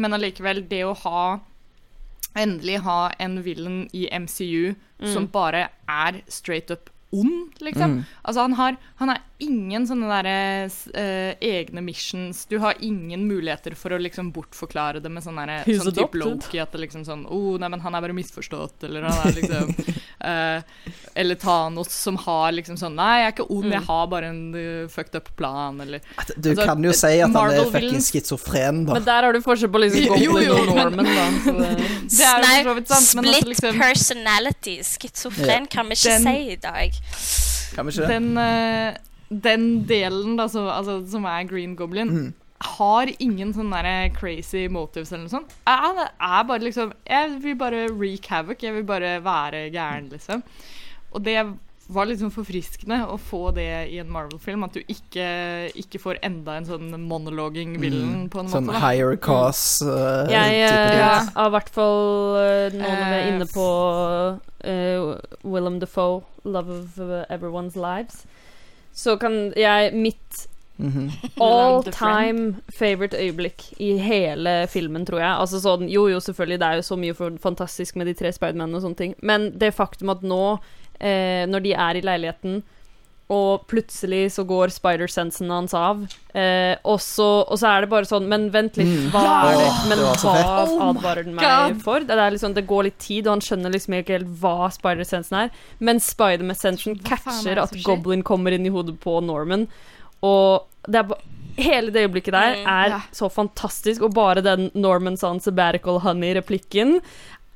men 0.00 0.16
allikevel 0.16 0.62
det 0.70 0.80
å 0.88 0.94
ha 1.02 1.20
Endelig 2.36 2.82
ha 2.84 3.10
en 3.22 3.38
villain 3.44 3.86
i 3.96 4.08
MCU 4.12 4.74
som 5.12 5.28
bare 5.32 5.68
er 5.88 6.20
straight 6.28 6.70
up 6.70 6.90
ond, 7.14 7.52
liksom. 7.62 8.04
Altså, 8.22 8.40
han 8.40 8.52
har, 8.58 8.76
han 8.96 9.08
har 9.12 9.20
ingen 9.38 9.84
sånne 9.88 10.08
derre 10.08 10.36
eh, 10.96 11.36
egne 11.44 11.82
missions. 11.84 12.44
Du 12.48 12.56
har 12.62 12.78
ingen 12.80 13.26
muligheter 13.28 13.76
for 13.76 13.92
å 13.92 13.98
liksom 14.00 14.30
bortforklare 14.34 15.02
det 15.04 15.10
med 15.12 15.24
sånn 15.24 15.36
derre 15.36 15.60
sånn 15.66 15.92
type. 15.92 16.18
Loki 16.18 16.60
at 16.62 16.72
det 16.72 16.80
liksom 16.86 17.04
sånn 17.04 17.26
Å, 17.28 17.40
nei, 17.60 17.68
men 17.72 17.82
han 17.84 17.94
er 17.98 18.04
bare 18.06 18.16
misforstått, 18.16 18.86
eller 18.88 19.04
han 19.04 19.28
er 19.28 19.36
liksom 19.36 19.74
eh, 20.30 20.88
Eller 21.20 21.38
Thanos 21.40 21.92
som 21.92 22.16
har 22.24 22.54
liksom 22.56 22.78
sånn 22.80 22.96
Nei, 22.96 23.10
jeg 23.20 23.28
er 23.28 23.34
ikke 23.36 23.48
ond, 23.52 23.68
jeg 23.76 23.84
har 23.90 24.08
bare 24.12 24.30
en 24.32 24.40
uh, 24.56 24.88
fucked 24.92 25.18
up 25.20 25.28
plan, 25.36 25.76
eller 25.84 26.00
At 26.16 26.32
Du 26.36 26.50
altså, 26.54 26.66
kan 26.70 26.88
jo 26.88 26.94
si 26.96 27.12
at 27.20 27.36
han 27.36 27.52
er 27.60 27.70
fucking 27.76 28.04
schizofren, 28.08 28.82
da. 28.88 28.96
Men 28.96 29.06
der 29.10 29.28
har 29.28 29.36
du 29.36 29.42
forskjell 29.44 29.72
på 29.76 29.84
liksom 29.84 30.06
Jo, 30.06 30.16
Goblin 30.32 30.48
jo, 30.48 30.56
og 30.56 30.72
men- 30.72 30.80
Norman, 30.80 31.12
da. 31.12 31.28
Så 31.44 31.56
det, 31.60 31.70
Det 32.16 32.24
er 32.24 32.40
jo 32.40 32.48
for 32.48 32.70
så 32.70 32.76
vidt 32.80 32.90
sant, 32.94 33.12
men 33.20 33.28
altså 33.28 33.36
split 33.36 33.52
liksom 33.52 33.80
personality. 33.84 34.76
Schizofren 34.86 35.68
kan 35.70 35.92
vi 35.92 36.00
ikke 36.00 36.16
Den- 36.16 36.26
si 36.30 36.56
i 36.56 36.58
dag. 36.62 37.00
Kan 37.74 37.86
vi 37.86 37.92
ikke 37.92 38.06
det? 38.06 38.08
den, 38.08 38.38
eh, 38.38 38.96
den 39.42 39.64
delen 39.88 40.36
da, 40.38 40.46
så, 40.48 40.66
altså, 40.70 41.00
som 41.10 41.24
er 41.24 41.44
Green 41.50 41.74
Goblin, 41.76 42.08
Mm. 42.10 42.32
har 42.76 43.06
ingen 43.20 43.52
sånne 43.52 43.82
der 43.84 44.08
crazy 44.16 44.66
motives 44.72 45.12
eller 45.12 45.26
noe 45.26 45.34
sånt. 45.34 45.50
Er, 45.66 46.06
er 46.20 46.42
bare 46.48 46.60
liksom 46.64 46.92
Jeg 47.06 47.42
vil 47.42 47.54
bare 47.56 47.86
wreak 47.92 48.26
havoc. 48.30 48.62
Jeg 48.62 48.72
vil 48.74 48.84
bare 48.84 49.18
være 49.22 49.70
gæren, 49.70 50.08
liksom. 50.10 50.42
Og 51.12 51.22
det 51.24 51.36
var 51.88 52.08
liksom 52.10 52.32
forfriskende 52.34 52.96
å 53.06 53.16
få 53.20 53.52
det 53.54 53.66
i 53.92 53.98
en 54.02 54.08
Marvel-film. 54.10 54.64
At 54.66 54.74
du 54.74 54.80
ikke, 54.90 55.26
ikke 55.78 56.00
får 56.02 56.18
enda 56.26 56.56
en 56.58 56.66
sånn 56.66 56.88
monologing 57.06 57.76
villain, 57.80 58.24
på 58.32 58.40
en 58.42 58.48
Sånn 58.50 58.66
måte. 58.66 58.80
da. 58.80 58.88
higher 58.90 59.14
cause 59.16 59.86
uh, 59.86 60.26
jeg 60.30 60.66
type 60.66 60.80
eh, 60.80 60.90
ting. 60.90 60.98
Ja. 60.98 61.12
har 61.36 61.46
i 61.52 61.54
hvert 61.54 61.70
fall 61.76 62.02
uh, 62.34 62.66
er 62.74 63.14
Eh, 63.20 63.28
inne 63.30 63.46
på 63.52 63.68
uh, 64.66 65.14
Willem 65.44 65.78
Defoe, 65.80 66.22
'Love 66.44 66.70
of 66.80 66.98
uh, 66.98 67.24
Everyone's 67.30 67.76
Lives', 67.76 68.24
så 68.94 69.16
kan 69.20 69.52
jeg 69.56 69.94
Mitt 69.94 70.48
Mhm. 70.78 71.10
all 71.40 71.82
time 71.82 72.56
favorite 72.68 73.16
øyeblikk 73.16 73.62
i 73.80 73.94
hele 73.96 74.66
filmen, 74.68 75.06
tror 75.06 75.18
jeg. 75.22 75.36
Altså 75.40 75.56
sånn, 75.60 75.88
Jo, 75.88 76.02
jo, 76.08 76.18
selvfølgelig, 76.20 76.58
det 76.60 76.66
er 76.68 76.74
jo 76.74 76.82
så 76.82 76.96
mye 77.00 77.14
for, 77.14 77.30
fantastisk 77.40 77.96
med 77.96 78.06
de 78.06 78.12
tre 78.14 78.28
Spidermanene 78.32 78.76
og 78.76 78.82
sånne 78.82 78.96
ting, 78.96 79.14
men 79.22 79.52
det 79.56 79.72
faktum 79.74 80.10
at 80.12 80.20
nå, 80.20 80.58
eh, 81.00 81.44
når 81.50 81.62
de 81.62 81.72
er 81.74 81.96
i 81.96 82.02
leiligheten 82.06 82.62
og 83.28 83.64
plutselig 83.66 84.28
så 84.30 84.44
går 84.46 84.70
spider-sensen 84.70 85.48
hans 85.50 85.72
av. 85.74 86.04
Eh, 86.30 86.76
og, 86.86 87.00
så, 87.02 87.24
og 87.50 87.58
så 87.58 87.72
er 87.72 87.80
det 87.82 87.88
bare 87.90 88.06
sånn 88.06 88.28
Men 88.30 88.44
vent 88.54 88.76
litt, 88.78 88.86
Mm. 88.86 89.08
hva 89.10 89.22
er 89.50 89.56
det? 89.58 89.70
Men 89.90 89.98
det 89.98 90.12
hva. 90.22 90.34
Oh 90.62 90.84
advarer 90.92 91.24
den 91.26 91.34
meg 91.34 91.42
God. 91.74 91.80
for? 91.82 92.06
Det, 92.06 92.14
er 92.14 92.30
liksom, 92.30 92.54
det 92.54 92.66
går 92.70 92.84
litt 92.86 92.98
tid, 93.02 93.26
og 93.26 93.32
han 93.34 93.42
skjønner 93.42 93.74
liksom 93.74 93.96
ikke 93.98 94.14
helt 94.20 94.30
hva 94.38 94.68
spider-sensen 94.70 95.40
er. 95.40 95.50
Men 95.80 95.98
spider-sensen 95.98 96.94
er 97.00 97.02
catcher 97.08 97.58
at? 97.64 97.74
Goblin 97.82 98.22
kommer 98.22 98.54
inn 98.54 98.64
i 98.66 98.70
hodet 98.70 98.94
på 99.02 99.18
Norman. 99.26 99.66
Og 100.22 100.62
det 100.86 101.02
er 101.02 101.16
Hele 101.56 101.88
det 101.90 102.02
øyeblikket 102.04 102.34
der 102.36 102.54
Mm, 102.60 102.66
er 102.68 102.88
ja. 102.92 103.00
så 103.16 103.30
fantastisk, 103.32 104.02
og 104.02 104.12
bare 104.14 104.42
den 104.44 104.70
Norman 104.74 105.16
sa 105.16 105.30
sabbatical 105.40 105.98
honey-replikken 106.04 107.00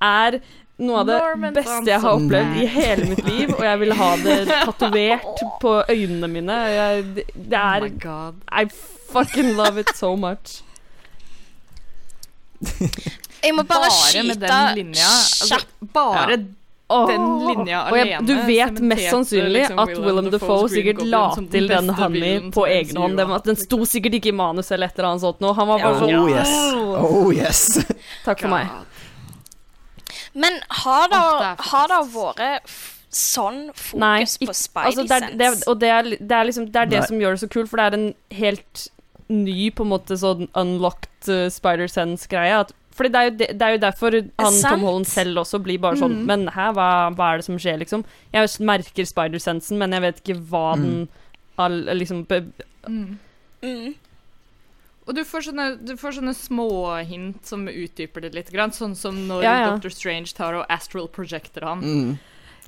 er 0.00 0.40
noe 0.80 1.02
av 1.02 1.08
det 1.10 1.18
Norman 1.20 1.56
beste 1.56 1.90
jeg 1.90 2.00
har 2.02 2.16
opplevd 2.16 2.60
i 2.62 2.66
hele 2.74 3.08
mitt 3.12 3.24
liv, 3.26 3.52
og 3.56 3.64
jeg 3.66 3.80
vil 3.82 3.94
ha 3.98 4.10
det 4.24 4.38
tatovert 4.68 5.44
på 5.62 5.74
øynene 5.90 6.30
mine. 6.32 6.58
Jeg, 6.74 7.04
det, 7.14 7.26
er 7.52 7.60
Oh 7.60 7.84
er 7.84 7.86
my 7.86 7.92
god. 8.02 8.40
I 8.48 8.64
fucking 9.12 9.54
love 9.58 9.80
it 9.80 9.92
so 9.96 10.14
much. 10.16 10.62
Jeg 12.60 13.54
må 13.56 13.62
bare, 13.64 13.88
Bare 13.88 14.24
med 14.24 14.34
skyte 14.36 14.40
den 14.46 14.74
linja. 14.76 15.10
Altså, 15.10 15.46
kjapt 15.54 15.92
bare 15.94 16.40
Åh. 16.90 17.06
den 17.08 17.26
linja 17.46 17.84
Og 17.86 17.96
jeg, 17.96 18.06
alene 18.10 18.26
du 18.26 18.46
vet 18.48 18.80
mest 18.82 19.06
sannsynlig 19.08 19.52
liksom 19.62 19.78
at 19.80 19.92
Willem 19.94 20.28
Defoe 20.32 20.56
Dafoe 20.58 20.70
sikkert 20.72 21.02
la 21.06 21.22
til 21.38 21.68
den 21.70 21.88
honey 21.96 22.50
på 22.52 22.66
egen 22.66 23.00
hånd. 23.00 23.16
Den, 23.20 23.34
den 23.46 23.60
sto 23.60 23.80
sikkert 23.88 24.18
ikke 24.18 24.32
i 24.32 24.36
manus 24.36 24.72
eller 24.74 24.90
et 24.90 24.98
eller 24.98 25.12
annet 25.12 25.24
sånt 25.24 25.40
noe. 25.44 25.54
Han 25.56 25.70
var 25.70 25.84
bare 25.86 26.00
sånn 26.02 26.16
Oh 26.18 26.28
yes. 26.28 26.54
Oh 27.00 27.30
yes. 27.32 27.62
Takk 28.26 28.44
for 28.44 28.52
meg. 28.52 28.72
Men 30.32 30.60
har 30.84 31.10
det, 31.10 31.20
har 31.72 31.90
det 31.90 32.00
vært 32.14 32.72
sånn 33.10 33.62
fokus 33.74 33.98
Nei, 33.98 34.22
på 34.46 34.54
spidey 34.54 34.94
sense? 34.94 35.14
altså 35.18 35.38
det 35.40 35.48
og 35.66 35.80
det 35.82 35.88
er, 35.90 36.10
det 36.14 36.36
er 36.36 36.44
liksom 36.46 36.68
Det 36.70 36.78
er 36.78 36.90
det 36.92 37.00
som 37.08 37.18
gjør 37.18 37.34
det 37.34 37.42
så 37.42 37.48
kult, 37.50 37.70
for 37.70 37.80
det 37.80 37.86
er 37.88 37.96
en 37.98 38.10
helt 38.38 38.84
ny, 39.30 39.70
på 39.74 39.86
en 39.86 39.92
måte 39.92 40.18
sånn 40.18 40.48
unlocked 40.58 41.30
uh, 41.30 41.46
Spider 41.50 41.90
Sense-greie. 41.90 42.64
Fordi 42.98 43.12
det 43.14 43.20
er, 43.20 43.28
jo 43.28 43.34
det, 43.38 43.46
det 43.60 43.66
er 43.66 43.74
jo 43.76 43.80
derfor 43.84 44.16
han 44.18 44.56
sant? 44.56 44.74
Tom 44.74 44.86
Holland 44.88 45.06
selv 45.08 45.40
også 45.44 45.60
blir 45.62 45.78
bare 45.80 46.00
sånn 46.00 46.18
mm. 46.18 46.24
Men 46.26 46.48
hæ, 46.52 46.66
hva, 46.76 46.88
hva 47.14 47.28
er 47.30 47.40
det 47.40 47.46
som 47.46 47.58
skjer, 47.62 47.78
liksom? 47.80 48.02
Jeg 48.34 48.50
merker 48.66 49.06
Spider-sensen, 49.08 49.78
men 49.80 49.94
jeg 49.94 50.04
vet 50.04 50.20
ikke 50.24 50.38
hva 50.50 50.64
den 50.80 51.08
all, 51.60 51.82
liksom 51.96 52.24
be, 52.28 52.44
Mm. 53.60 53.94
Og 55.10 55.16
du 55.18 55.24
får 55.26 55.42
sånne, 55.48 55.64
du 55.82 55.96
får 55.98 56.20
sånne 56.20 56.32
småhint 56.38 57.46
som 57.48 57.64
utdyper 57.66 58.22
det 58.22 58.28
litt, 58.36 58.50
grann, 58.54 58.70
sånn 58.70 58.92
som 58.94 59.16
når 59.26 59.42
Ja, 59.42 59.54
ja. 59.64 59.70
Dr. 59.74 59.90
Strange 59.90 60.30
tar 60.36 60.54
og 60.60 60.68
astral 60.70 61.08
projecter 61.10 61.66
han. 61.66 61.82
Mm. 61.82 62.12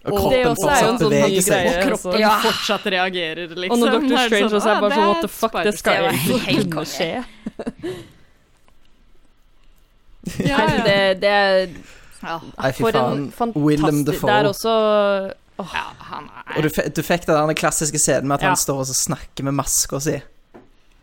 Og 0.02 0.10
Og 0.10 0.18
kroppen 0.18 0.56
fortsatt 0.58 0.82
sånn 0.82 0.98
beveger 1.12 1.44
seg. 1.46 1.62
greie. 1.62 1.76
Og 1.78 1.92
kroppen 1.92 2.18
Ja. 2.18 2.32
fortsatt 2.42 2.88
reagerer, 2.90 3.54
liksom. 3.54 3.70
Og 3.70 3.78
når 3.78 3.94
Dr. 3.94 4.16
Strange 4.26 4.48
sånn, 4.48 4.58
også 4.58 4.72
er 4.72 4.74
ah, 4.74 4.80
bare 4.82 4.96
sånn 4.98 5.06
What 5.12 5.20
the 5.22 5.28
fuck, 5.28 5.52
det 5.62 5.74
skal 5.78 5.94
jo 6.02 6.38
ikke 6.58 6.84
skje. 6.96 7.10
Ja, 10.42 10.58
ja. 10.66 10.82
det, 10.88 10.98
det 11.22 11.30
er 11.30 11.68
Ja, 12.22 12.36
Nei, 12.58 12.72
fy 12.72 12.82
faen. 12.90 13.30
en 13.38 13.54
Willem 13.54 14.02
fantastisk 14.04 14.26
Det 14.26 14.34
er 14.34 14.50
også 14.50 14.74
ja, 15.62 15.82
han 16.10 16.28
er 16.30 16.56
Og 16.58 16.62
du, 16.66 16.68
du 16.96 17.02
fikk 17.06 17.26
den 17.26 17.54
klassiske 17.58 17.98
scenen 18.02 18.26
med 18.26 18.40
at 18.40 18.42
Ja. 18.42 18.52
han 18.52 18.56
står 18.58 18.82
og 18.82 18.86
snakker 18.98 19.44
med 19.46 19.54
maska 19.54 20.00
si. 20.02 20.16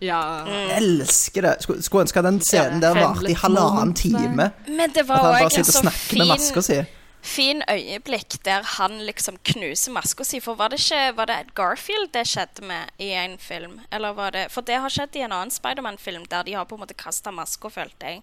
Ja. 0.02 0.46
Jeg 0.48 0.78
elsker 0.78 1.42
det. 1.42 1.56
Skulle, 1.64 1.84
skulle 1.84 2.06
ønske 2.08 2.22
den 2.24 2.40
scenen 2.42 2.80
Ja, 2.82 2.94
der 2.94 3.02
varte 3.02 3.32
i 3.32 3.36
halvannen 3.36 3.94
time. 3.94 4.52
Men 4.68 4.94
det 4.96 5.04
At 5.04 5.08
var 5.10 5.18
han 5.18 5.26
bare 5.34 5.44
òg 5.44 5.50
en 5.50 5.52
sitter 5.58 5.68
og 5.68 5.74
så 5.74 5.82
snakker 5.84 6.18
med 6.22 6.28
maska 6.32 6.62
fin, 6.62 6.64
si. 6.64 6.80
fin 7.22 7.64
øyeblikk 7.70 8.38
der 8.46 8.64
han 8.78 9.00
liksom 9.04 9.38
knuser 9.44 9.92
maska 9.92 10.24
si. 10.24 10.40
For 10.40 10.56
var 10.56 10.70
det 10.72 10.80
ikke 10.80 11.16
Var 11.18 11.26
det 11.26 11.40
Garfield 11.56 12.14
det 12.14 12.28
skjedde 12.28 12.64
med 12.68 12.94
i 13.00 13.10
en 13.12 13.38
film? 13.38 13.80
Eller 13.92 14.14
var 14.16 14.32
det 14.32 14.46
For 14.52 14.62
det 14.62 14.80
har 14.80 14.90
skjedd 14.90 15.16
i 15.20 15.26
en 15.28 15.32
annen 15.36 15.52
Spiderman-film 15.52 16.24
der 16.32 16.44
de 16.44 16.54
har 16.56 16.66
på 16.66 16.76
en 16.80 16.86
måte 16.86 16.96
kasta 16.96 17.32
maska, 17.32 17.70
følte 17.70 18.06
jeg. 18.06 18.22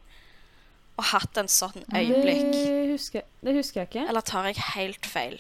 Og 0.97 1.05
hatt 1.13 1.37
en 1.37 1.49
sånn 1.49 1.85
øyeblikk. 1.93 2.55
Det 2.57 2.89
husker, 2.95 3.23
det 3.45 3.53
husker 3.59 3.81
jeg 3.83 3.89
ikke. 3.91 4.07
Eller 4.09 4.21
tar 4.25 4.47
jeg 4.49 4.57
helt 4.75 5.05
feil? 5.07 5.37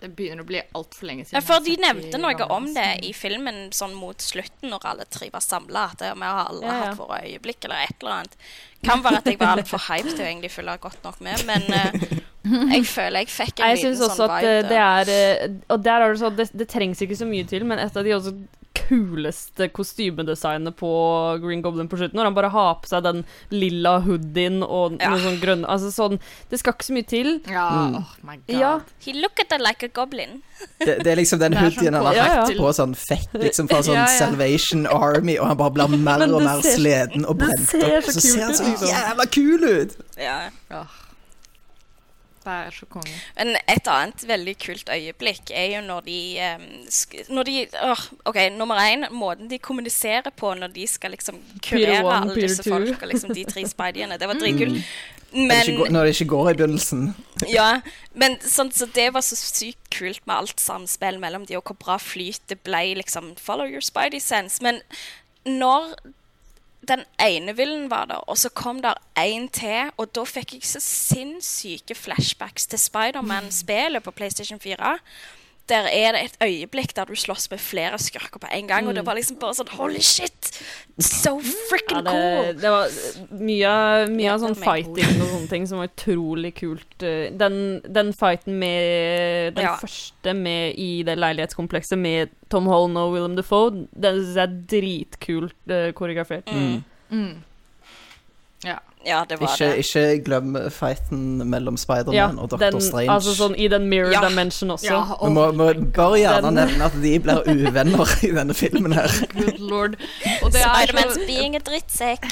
Det 0.00 0.08
begynner 0.16 0.44
å 0.44 0.48
bli 0.48 0.60
altfor 0.78 1.06
lenge 1.10 1.26
siden. 1.26 1.36
Ja, 1.38 1.44
for 1.44 1.64
de 1.64 1.74
jeg 1.74 1.82
nevnte 1.82 2.20
noe 2.20 2.46
om 2.54 2.66
det 2.74 2.88
i 3.06 3.12
filmen 3.16 3.68
sånn 3.76 3.92
mot 3.98 4.20
slutten, 4.24 4.70
når 4.72 4.86
alle 4.92 5.06
tre 5.12 5.28
var 5.32 5.44
samla. 5.44 5.86
At 5.92 6.04
vi 6.06 6.24
har 6.24 6.46
alle 6.46 6.66
Ja, 6.66 6.72
ja. 6.72 6.88
hatt 6.88 6.98
våre 6.98 7.20
øyeblikk, 7.26 7.64
eller 7.68 7.84
et 7.84 7.96
eller 8.00 8.16
annet. 8.20 8.36
Kan 8.86 9.04
være 9.04 9.20
at 9.20 9.28
jeg 9.28 9.38
var 9.40 9.58
altfor 9.58 9.82
hyped 9.90 10.14
til 10.14 10.24
å 10.24 10.28
egentlig 10.30 10.52
følge 10.54 10.78
godt 10.80 11.04
nok 11.04 11.20
med, 11.20 11.44
men 11.44 11.66
uh, 11.68 12.20
jeg 12.72 12.86
føler 12.88 13.26
jeg 13.26 13.28
fikk 13.34 13.60
en 13.60 13.74
jeg 13.74 13.76
liten 13.76 13.90
syns 13.90 14.06
også 14.06 14.22
sånn 14.22 14.32
at 14.38 14.70
det 14.70 14.78
er 14.80 15.10
eh, 15.12 15.58
Og 15.68 15.82
der 15.84 16.00
er 16.00 16.14
det 16.14 16.20
sånn 16.22 16.38
det, 16.38 16.46
det 16.56 16.66
trengs 16.72 17.02
ikke 17.04 17.18
så 17.20 17.28
mye 17.28 17.44
til, 17.50 17.66
men 17.68 17.82
et 17.82 17.98
av 18.00 18.06
de 18.06 18.14
også 18.16 18.32
kuleste 18.74 19.68
kostymedesignet 19.74 20.76
på 20.78 20.90
Green 21.42 21.62
Goblin 21.62 21.88
på 21.90 21.96
slutten, 21.98 22.16
når 22.18 22.24
han 22.30 22.34
bare 22.36 22.50
har 22.54 22.74
på 22.82 22.90
seg 22.90 23.02
den 23.06 23.24
lilla 23.50 23.96
hoodien 24.04 24.62
og 24.62 24.96
Ja. 25.00 25.10
noe 25.10 25.18
sånn 25.18 25.40
grønn 25.40 25.64
Altså 25.64 25.90
sånn 25.94 26.18
Det 26.50 26.58
skal 26.60 26.72
ikke 26.74 26.84
så 26.88 26.92
mye 26.92 27.06
til. 27.06 27.40
Ja, 27.48 27.68
Mm. 27.70 27.94
oh 27.96 28.14
my 28.22 28.36
god. 28.36 28.58
Ja. 28.60 28.80
He 29.00 29.12
looked 29.12 29.52
at 29.52 29.60
like 29.60 29.82
a 29.82 29.88
goblin. 29.88 30.42
Det, 30.78 31.02
det 31.04 31.06
er 31.06 31.16
liksom 31.16 31.38
den 31.40 31.52
hoodien 31.54 31.94
sånn 31.94 31.94
han 31.94 32.06
har 32.06 32.14
Ja, 32.14 32.26
ja. 32.26 32.40
hatt 32.46 32.56
på 32.56 32.72
sånn 32.74 32.94
fett 32.96 33.28
liksom 33.34 33.68
fra 33.68 33.82
sånn 33.86 33.94
Ja, 33.94 34.06
ja. 34.06 34.18
Salvation 34.18 34.86
Army, 34.86 35.38
og 35.38 35.46
han 35.48 35.56
bare 35.56 35.70
blir 35.70 35.88
mer 35.98 36.22
og 36.32 36.42
mer 36.42 36.60
sleden 36.62 37.24
og 37.26 37.38
brent 37.38 37.68
ser 37.68 37.98
opp. 37.98 38.04
så 38.04 38.12
Så 38.12 38.20
kult 38.20 38.22
ser 38.22 38.40
han 38.42 38.50
ut, 38.50 38.56
så 38.56 38.64
liksom. 38.64 38.88
jævla 38.88 39.26
kul 39.30 39.64
ut! 39.64 39.96
Ja. 40.18 40.50
Det 40.68 40.86
er 42.50 42.74
så 42.74 42.88
konge. 42.90 43.12
Men 43.38 43.54
et 43.60 43.90
annet 43.90 44.24
veldig 44.28 44.56
kult 44.64 44.90
øyeblikk 44.92 45.52
er 45.56 45.68
jo 45.76 45.84
når 45.86 46.04
de 46.08 46.18
sk 46.90 47.16
når 47.30 47.48
de 47.48 47.56
åh, 47.86 48.04
OK, 48.30 48.40
nummer 48.56 48.80
én, 48.82 49.06
måten 49.14 49.50
de 49.50 49.58
kommuniserer 49.62 50.30
på 50.36 50.52
når 50.58 50.74
de 50.74 50.86
skal 50.90 51.14
liksom 51.14 51.38
kurere 51.64 52.04
one, 52.04 52.18
alle 52.20 52.36
disse 52.36 52.62
two. 52.62 52.74
folk 52.74 53.02
og 53.02 53.14
liksom 53.14 53.34
de 53.34 53.46
tre 53.48 53.64
spideyene. 53.68 54.18
Det 54.20 54.28
var 54.28 54.40
dritkult. 54.40 54.76
Når 55.32 55.64
det 55.64 55.76
Men 55.76 55.92
Når 55.92 56.04
det 56.04 56.20
ikke 56.20 56.28
går 56.28 56.50
i 56.50 56.54
begynnelsen. 56.54 57.14
Ja, 57.48 57.80
men 58.14 58.36
sånn, 58.42 58.72
så 58.74 58.88
det 58.90 59.12
var 59.14 59.22
så 59.24 59.36
sykt 59.38 59.86
kult 59.94 60.20
med 60.26 60.34
alt 60.36 60.60
samspill 60.60 61.20
mellom 61.22 61.46
de, 61.46 61.56
og 61.56 61.70
hvor 61.70 61.78
bra 61.78 61.96
flyt 62.02 62.42
det 62.50 62.58
ble, 62.66 62.82
liksom. 62.98 63.36
Follow 63.38 63.64
your 63.70 63.80
spidey 63.80 64.20
sense. 64.20 64.58
Men 64.62 64.82
når 65.46 65.94
den 66.90 67.04
ene 67.22 67.54
villen 67.56 67.88
var 67.90 68.08
der, 68.10 68.22
og 68.26 68.38
så 68.38 68.50
kom 68.50 68.82
der 68.82 68.98
én 69.18 69.48
til, 69.54 69.92
og 69.96 70.10
da 70.14 70.24
fikk 70.26 70.56
jeg 70.58 70.66
så 70.66 70.82
sinnssyke 70.82 71.94
flashbacks 71.94 72.66
til 72.70 72.82
Spiderman-spelet 72.82 74.02
på 74.02 74.14
PlayStation 74.14 74.60
4. 74.60 74.96
Der 75.70 75.86
er 75.86 76.12
det 76.16 76.20
et 76.26 76.36
øyeblikk 76.42 76.92
der 76.96 77.06
du 77.06 77.14
slåss 77.14 77.46
med 77.52 77.60
flere 77.62 77.98
skurker 78.02 78.40
på 78.42 78.48
en 78.52 78.66
gang, 78.66 78.88
og 78.90 78.94
det 78.96 79.04
var 79.06 79.14
liksom 79.14 79.36
bare 79.38 79.54
sånn 79.54 79.68
Holy 79.78 80.00
shit! 80.02 80.48
So 81.00 81.36
Ja, 81.38 81.52
freaking 81.70 82.02
det, 82.04 82.12
cool! 82.12 82.48
det 82.60 82.72
var 82.74 82.96
mye, 83.38 83.74
mye 84.10 84.32
av 84.32 84.34
Ja, 84.34 84.34
sånn 84.42 84.56
fighting 84.58 85.22
og 85.22 85.28
sånne 85.30 85.48
ting 85.52 85.68
som 85.70 85.78
var 85.80 85.88
utrolig 85.92 86.50
kult. 86.58 87.02
eh, 87.06 87.30
Den, 87.32 87.80
den 87.86 88.10
fighten 88.12 88.58
med 88.60 89.54
Den 89.54 89.64
Ja. 89.64 89.76
første 89.80 90.34
med 90.34 90.74
i 90.76 91.02
det 91.06 91.16
leilighetskomplekset 91.22 91.98
med 91.98 92.34
Tom 92.50 92.66
Holland 92.66 92.98
og 92.98 93.14
Willem 93.14 93.36
Defoe, 93.38 93.86
den 93.94 94.20
syns 94.24 94.34
jeg 94.36 94.48
er 94.48 94.58
dritkult 94.74 95.70
uh, 95.70 95.92
koreografert. 95.94 96.50
Mm. 96.50 96.82
Mm. 97.10 97.36
Ja. 98.66 98.78
Ja, 99.06 99.22
det 99.28 99.38
var 99.40 99.48
Ikke, 99.48 99.64
det. 99.64 99.78
ikke 99.86 100.24
glem 100.24 100.56
fighten 100.70 101.48
mellom 101.48 101.76
Spiderman 101.80 102.38
og 102.38 102.50
Doctor 102.50 102.70
den, 102.70 102.80
Strange. 102.84 103.08
Altså 103.14 103.32
sånn 103.34 103.54
i 103.56 103.68
den 103.72 103.86
mirror 103.88 104.12
Ja. 104.12 104.20
dimension 104.28 104.70
også. 104.74 104.84
Ja, 104.84 105.04
Vi 105.24 105.30
må, 105.32 105.46
bare 105.94 106.18
gjerne 106.20 106.42
Den- 106.50 106.54
nevne 106.54 106.84
at 106.84 106.92
de 107.02 107.18
blir 107.18 107.40
uvenner 107.48 108.12
i 108.22 108.30
denne 108.36 108.54
filmen 108.54 108.92
her. 108.92 109.08
good 109.40 109.58
lord. 109.58 109.96
Og 110.42 110.52
det 110.52 110.60
er 110.60 110.66
Spiderman's 110.68 111.14
så 111.16 111.26
being 111.26 111.56
a 111.56 111.58
drittsekk. 111.58 112.28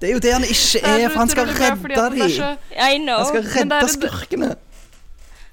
Det 0.00 0.08
er 0.08 0.12
jo 0.14 0.18
det 0.18 0.32
han 0.32 0.42
ikke 0.44 0.80
er 0.86 1.08
for 1.10 1.18
han 1.18 1.28
skal 1.28 1.46
redde 1.46 1.88
det 1.88 2.38
dem. 2.38 2.56
I 2.78 2.98
know. 2.98 3.16
Han 3.18 3.26
skal 3.26 3.42
redde 3.42 3.80
det 3.80 3.90
skurkene. 3.90 4.54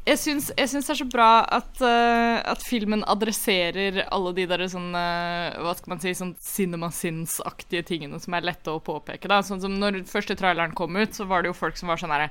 Jeg 0.07 0.19
syns, 0.21 0.45
jeg 0.55 0.69
syns 0.71 0.87
det 0.87 0.93
er 0.93 0.99
så 1.01 1.07
bra 1.11 1.29
at, 1.57 1.81
uh, 1.83 2.37
at 2.53 2.61
filmen 2.63 3.01
adresserer 3.11 4.05
alle 4.07 4.31
de 4.37 4.45
der 4.47 4.63
sånn 4.71 4.93
eh, 4.95 5.57
Hva 5.59 5.73
skal 5.75 5.91
man 5.93 5.99
si 6.03 6.13
Sånn 6.15 6.31
cinema 6.39 6.87
sins-aktige 6.95 7.83
tingene 7.89 8.19
som 8.23 8.37
er 8.37 8.45
lette 8.47 8.71
å 8.71 8.79
påpeke. 8.79 9.27
Da. 9.27 9.41
Sånn 9.43 9.59
som 9.63 9.75
når 9.81 9.99
første 10.07 10.37
traileren 10.39 10.75
kom 10.77 10.95
ut, 10.95 11.11
så 11.17 11.27
var 11.27 11.43
det 11.43 11.51
jo 11.51 11.57
folk 11.59 11.75
som 11.79 11.91
var 11.91 11.99
sånn 11.99 12.13
herre 12.15 12.29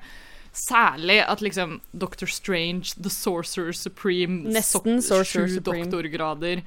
Særlig 0.56 1.18
at 1.28 1.42
liksom 1.44 1.74
Dr. 1.92 2.24
Strange, 2.32 2.94
The 2.96 3.10
Sorcerer 3.12 3.74
Supreme, 3.76 4.38
Nesten 4.54 5.02
so 5.04 5.18
Sorcerer 5.18 5.50
Supreme. 5.52 5.84
doktorgrader 5.84 6.62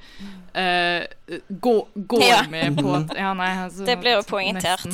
eh, 0.54 1.08
gå, 1.50 1.74
Går 2.12 2.22
Ja. 2.22 2.44
med 2.52 2.78
på 2.78 2.92
at 3.00 3.16
Ja, 3.18 3.32
nei, 3.34 3.48
altså, 3.64 3.82
Det 3.88 3.98
blir 3.98 4.14
jo 4.20 4.22
poengtert. 4.30 4.86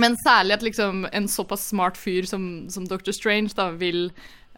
Men 0.00 0.16
særlig 0.24 0.56
at 0.56 0.64
liksom 0.64 1.04
en 1.12 1.28
såpass 1.28 1.68
smart 1.68 2.00
fyr 2.00 2.24
som, 2.26 2.64
som 2.72 2.88
Dr. 2.88 3.12
Strange 3.12 3.52
da 3.54 3.68
vil 3.76 4.08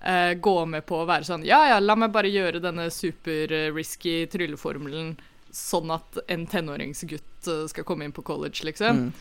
eh, 0.06 0.34
gå 0.40 0.56
med 0.70 0.86
på 0.86 1.02
å 1.02 1.08
være 1.08 1.26
sånn 1.28 1.46
Ja, 1.46 1.64
ja, 1.72 1.80
la 1.82 1.96
meg 1.98 2.14
bare 2.14 2.30
gjøre 2.32 2.62
denne 2.62 2.88
super-risky 2.94 4.22
trylleformelen 4.32 5.16
sånn 5.56 5.90
at 5.94 6.20
en 6.28 6.44
tenåringsgutt 6.50 7.48
eh, 7.48 7.66
skal 7.72 7.86
komme 7.88 8.06
inn 8.06 8.14
på 8.14 8.24
college, 8.26 8.64
liksom. 8.68 9.06
Mm. 9.06 9.12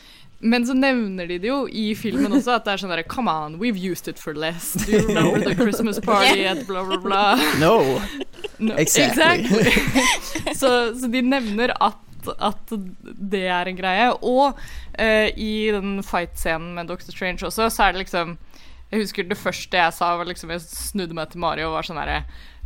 Men 0.46 0.66
så 0.68 0.76
nevner 0.76 1.28
de 1.28 1.38
det 1.40 1.48
jo 1.48 1.62
i 1.72 1.86
filmen 1.96 2.34
også, 2.36 2.58
at 2.58 2.66
det 2.68 2.74
er 2.74 2.82
sånn 2.82 2.92
derre 2.92 3.06
Come 3.08 3.32
on, 3.32 3.56
we've 3.62 3.80
used 3.80 4.10
it 4.12 4.20
for 4.20 4.36
less. 4.36 4.74
Do 4.84 4.92
you 4.92 5.08
remember 5.08 5.40
the 5.42 5.56
Christmas 5.56 6.00
party 6.04 6.44
at 6.46 6.66
blah, 6.68 6.84
blah, 6.84 7.00
blah? 7.02 7.40
No. 7.64 8.02
No, 8.60 8.76
Exactly. 8.78 9.72
så, 10.60 10.92
så 11.00 11.08
de 11.12 11.22
nevner 11.24 11.72
at, 11.80 12.30
at 12.36 12.76
det 13.04 13.46
er 13.48 13.72
en 13.72 13.80
greie. 13.80 14.12
Og 14.22 14.60
uh, 14.60 15.30
i 15.40 15.72
den 15.72 16.02
fight-scenen 16.04 16.76
med 16.76 16.92
Dr. 16.92 17.16
Strange 17.16 17.48
også, 17.48 17.70
så 17.72 17.88
er 17.88 17.96
det 17.96 18.06
liksom 18.06 18.36
Jeg 18.96 19.04
husker 19.04 19.28
det 19.28 19.38
første 19.40 19.80
jeg 19.82 19.94
sa, 19.98 20.14
var 20.16 20.30
liksom 20.30 20.54
Jeg 20.56 20.64
snudde 20.64 21.18
meg 21.18 21.34
til 21.34 21.44
Mari 21.44 21.66
og 21.68 21.76
var 21.76 21.88
sånn 21.88 22.00
herre 22.00 22.22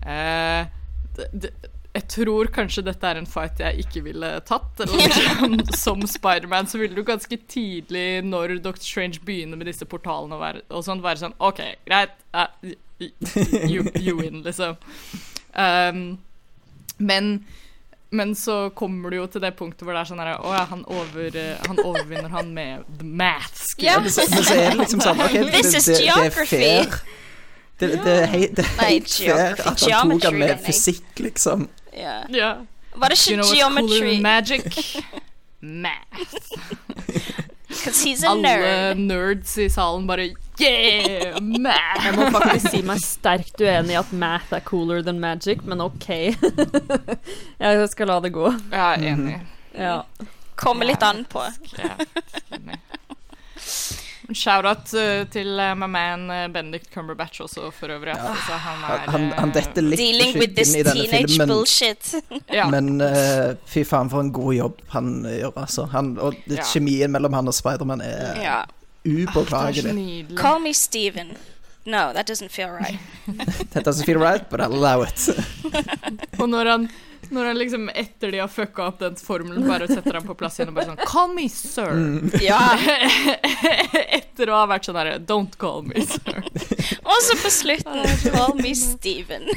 eh, 0.06 0.70
jeg 1.90 2.06
tror 2.14 2.50
kanskje 2.54 2.84
dette 2.86 3.08
er 3.10 3.18
en 3.18 3.28
fight 3.28 3.60
jeg 3.60 3.84
ikke 3.84 4.04
ville 4.06 4.28
tatt. 4.48 4.84
Eller 4.84 5.02
liksom, 5.10 5.56
som 5.76 6.06
Spiderman 6.08 6.70
så 6.70 6.80
ville 6.80 6.96
du 6.96 7.04
ganske 7.04 7.40
tidlig, 7.50 8.22
når 8.26 8.60
Dr. 8.62 8.78
Strange 8.84 9.22
begynner 9.26 9.58
med 9.60 9.72
disse 9.72 9.88
portalene 9.90 10.38
og, 10.38 10.44
være, 10.44 10.62
og 10.70 10.86
sånn, 10.86 11.02
være 11.04 11.24
sånn 11.24 11.36
OK, 11.42 11.64
greit. 11.90 12.14
uh, 12.38 12.48
you, 13.02 13.90
you 13.98 14.16
win, 14.20 14.44
liksom. 14.46 14.78
Um, 15.58 16.20
men 17.00 17.40
men 18.12 18.36
så 18.36 18.70
kommer 18.74 19.10
du 19.14 19.18
jo 19.20 19.28
til 19.30 19.41
det 19.43 19.51
punktet 19.57 19.86
hvor 19.86 19.93
det 19.93 20.01
er 20.01 20.07
sånn 20.10 20.22
her 20.24 20.32
Å 20.41 20.53
ja, 20.55 20.64
han, 20.72 20.80
over, 20.89 21.36
eh, 21.38 21.60
han 21.68 21.78
overvinner 21.84 22.32
han 22.34 22.47
med 22.55 22.88
the 22.97 23.05
math 23.05 23.76
Ja. 23.78 23.99
Men 24.01 24.10
så, 24.12 24.26
men 24.32 24.43
så 24.47 24.55
er 24.57 24.72
det 24.72 24.80
liksom 24.80 25.03
sånn 25.05 25.22
okay, 25.22 25.43
det, 25.45 25.51
det, 25.53 25.62
det, 25.70 25.84
det 25.86 25.97
er 25.99 26.05
geography. 26.07 26.57
fair. 26.57 26.99
Det, 27.80 27.91
det, 28.03 28.16
er 28.16 28.26
hei- 28.34 28.49
det 28.51 28.66
er 28.66 28.82
helt 28.89 29.14
fair 29.14 29.53
at 29.62 29.86
han 29.86 30.10
tok 30.16 30.26
han 30.26 30.39
med 30.41 30.57
fysikk, 30.66 31.05
liksom. 31.24 31.68
Ja. 31.95 32.18
Ja. 32.34 32.49
Var 32.99 33.14
det 33.14 33.20
You 33.30 33.38
know 33.38 33.45
what's 33.45 33.62
cooler 33.62 33.88
geometry? 33.88 34.20
magic? 34.20 34.66
Math. 35.62 36.49
Because 37.70 38.01
he's 38.03 38.24
a 38.26 38.32
Alle 38.34 38.95
nerds 38.97 39.57
i 39.62 39.70
salen 39.70 40.07
bare 40.10 40.32
Yeah! 40.60 41.39
Math! 41.41 42.05
Jeg 42.05 42.16
må 42.18 42.28
faktisk 42.36 42.72
si 42.74 42.82
meg 42.86 42.99
sterkt 43.03 43.62
uenig 43.64 43.95
i 43.95 43.99
at 43.99 44.12
math 44.12 44.53
er 44.55 44.64
cooler 44.68 45.01
than 45.05 45.20
magic, 45.24 45.62
men 45.64 45.82
OK. 45.86 46.10
jeg 47.64 47.89
skal 47.93 48.12
la 48.12 48.20
det 48.26 48.34
gå. 48.36 48.51
Jeg 48.72 48.84
er 48.84 49.07
enig. 49.14 49.38
Ja. 49.78 49.97
Kommer 50.60 50.89
litt 50.89 51.03
an 51.05 51.24
på. 51.32 51.45
Ja, 51.80 51.95
enig. 52.57 52.80
Shout-out 54.30 54.91
uh, 54.93 55.24
til 55.34 55.55
uh, 55.57 55.72
my 55.74 55.88
man 55.89 56.26
uh, 56.30 56.43
Benedict 56.53 56.91
Cumberbatch 56.93 57.41
også, 57.41 57.72
for 57.74 57.89
øvrig. 57.95 58.14
Ja. 58.14 58.28
Altså, 58.30 58.60
han, 58.62 58.84
er, 58.86 59.05
han, 59.10 59.24
han 59.39 59.53
detter 59.55 59.82
litt 59.88 59.97
Dealing 60.03 60.36
with 60.38 60.53
this 60.53 60.76
i 60.78 60.84
denne 60.86 60.93
teenage 61.07 61.32
filmen. 61.34 61.49
bullshit. 61.49 62.12
ja. 62.60 62.68
Men 62.70 62.99
uh, 63.01 63.55
fy 63.66 63.82
faen, 63.89 64.12
for 64.12 64.22
en 64.22 64.30
god 64.36 64.53
jobb 64.53 64.84
han 64.93 65.10
eh, 65.26 65.39
gjør, 65.39 65.55
altså. 65.64 65.88
Han, 65.95 66.12
og 66.22 66.38
Ja. 66.45 66.62
kjemien 66.70 67.10
mellom 67.16 67.34
han 67.39 67.49
og 67.49 67.57
Spiderman 67.57 68.03
er 68.05 68.38
Ja. 68.43 68.60
Upåklagelig. 69.18 69.93
nydelig. 69.93 70.38
Call 70.38 70.60
me 70.60 70.74
Steven. 70.74 71.28
No, 71.86 72.14
that 72.14 72.28
doesn't 72.28 72.51
feel 72.51 72.70
right. 72.70 72.99
That 73.74 73.86
doesn't 73.86 74.05
feel 74.05 74.20
right, 74.20 74.49
but 74.49 74.60
I'll 74.60 74.74
allow 74.74 75.01
it. 75.03 75.30
Og 76.41 76.49
når 76.49 76.66
han, 76.66 76.89
når 77.30 77.46
han 77.52 77.60
liksom 77.60 77.90
etter 77.94 78.32
de 78.32 78.40
har 78.42 78.52
fucka 78.52 78.88
opp 78.90 79.00
den 79.00 79.16
formelen, 79.20 79.68
bare 79.68 79.88
setter 79.88 80.18
han 80.20 80.28
på 80.28 80.36
plass 80.38 80.60
igjen 80.60 80.72
og 80.72 80.80
bare 80.80 80.92
sånn 80.92 81.02
Call 81.10 81.34
me 81.36 81.46
sir. 81.52 81.94
Mm. 81.94 82.32
Ja. 82.44 82.60
etter 84.20 84.52
å 84.52 84.62
ha 84.62 84.66
vært 84.70 84.90
sånn 84.90 85.00
herre 85.00 85.18
Don't 85.20 85.58
call 85.62 85.84
me 85.88 86.04
sir. 86.06 86.42
Og 87.10 87.22
så 87.26 87.38
på 87.42 87.52
slutten 87.54 88.04
Call 88.36 88.56
me 88.60 88.74
Steven. 88.78 89.48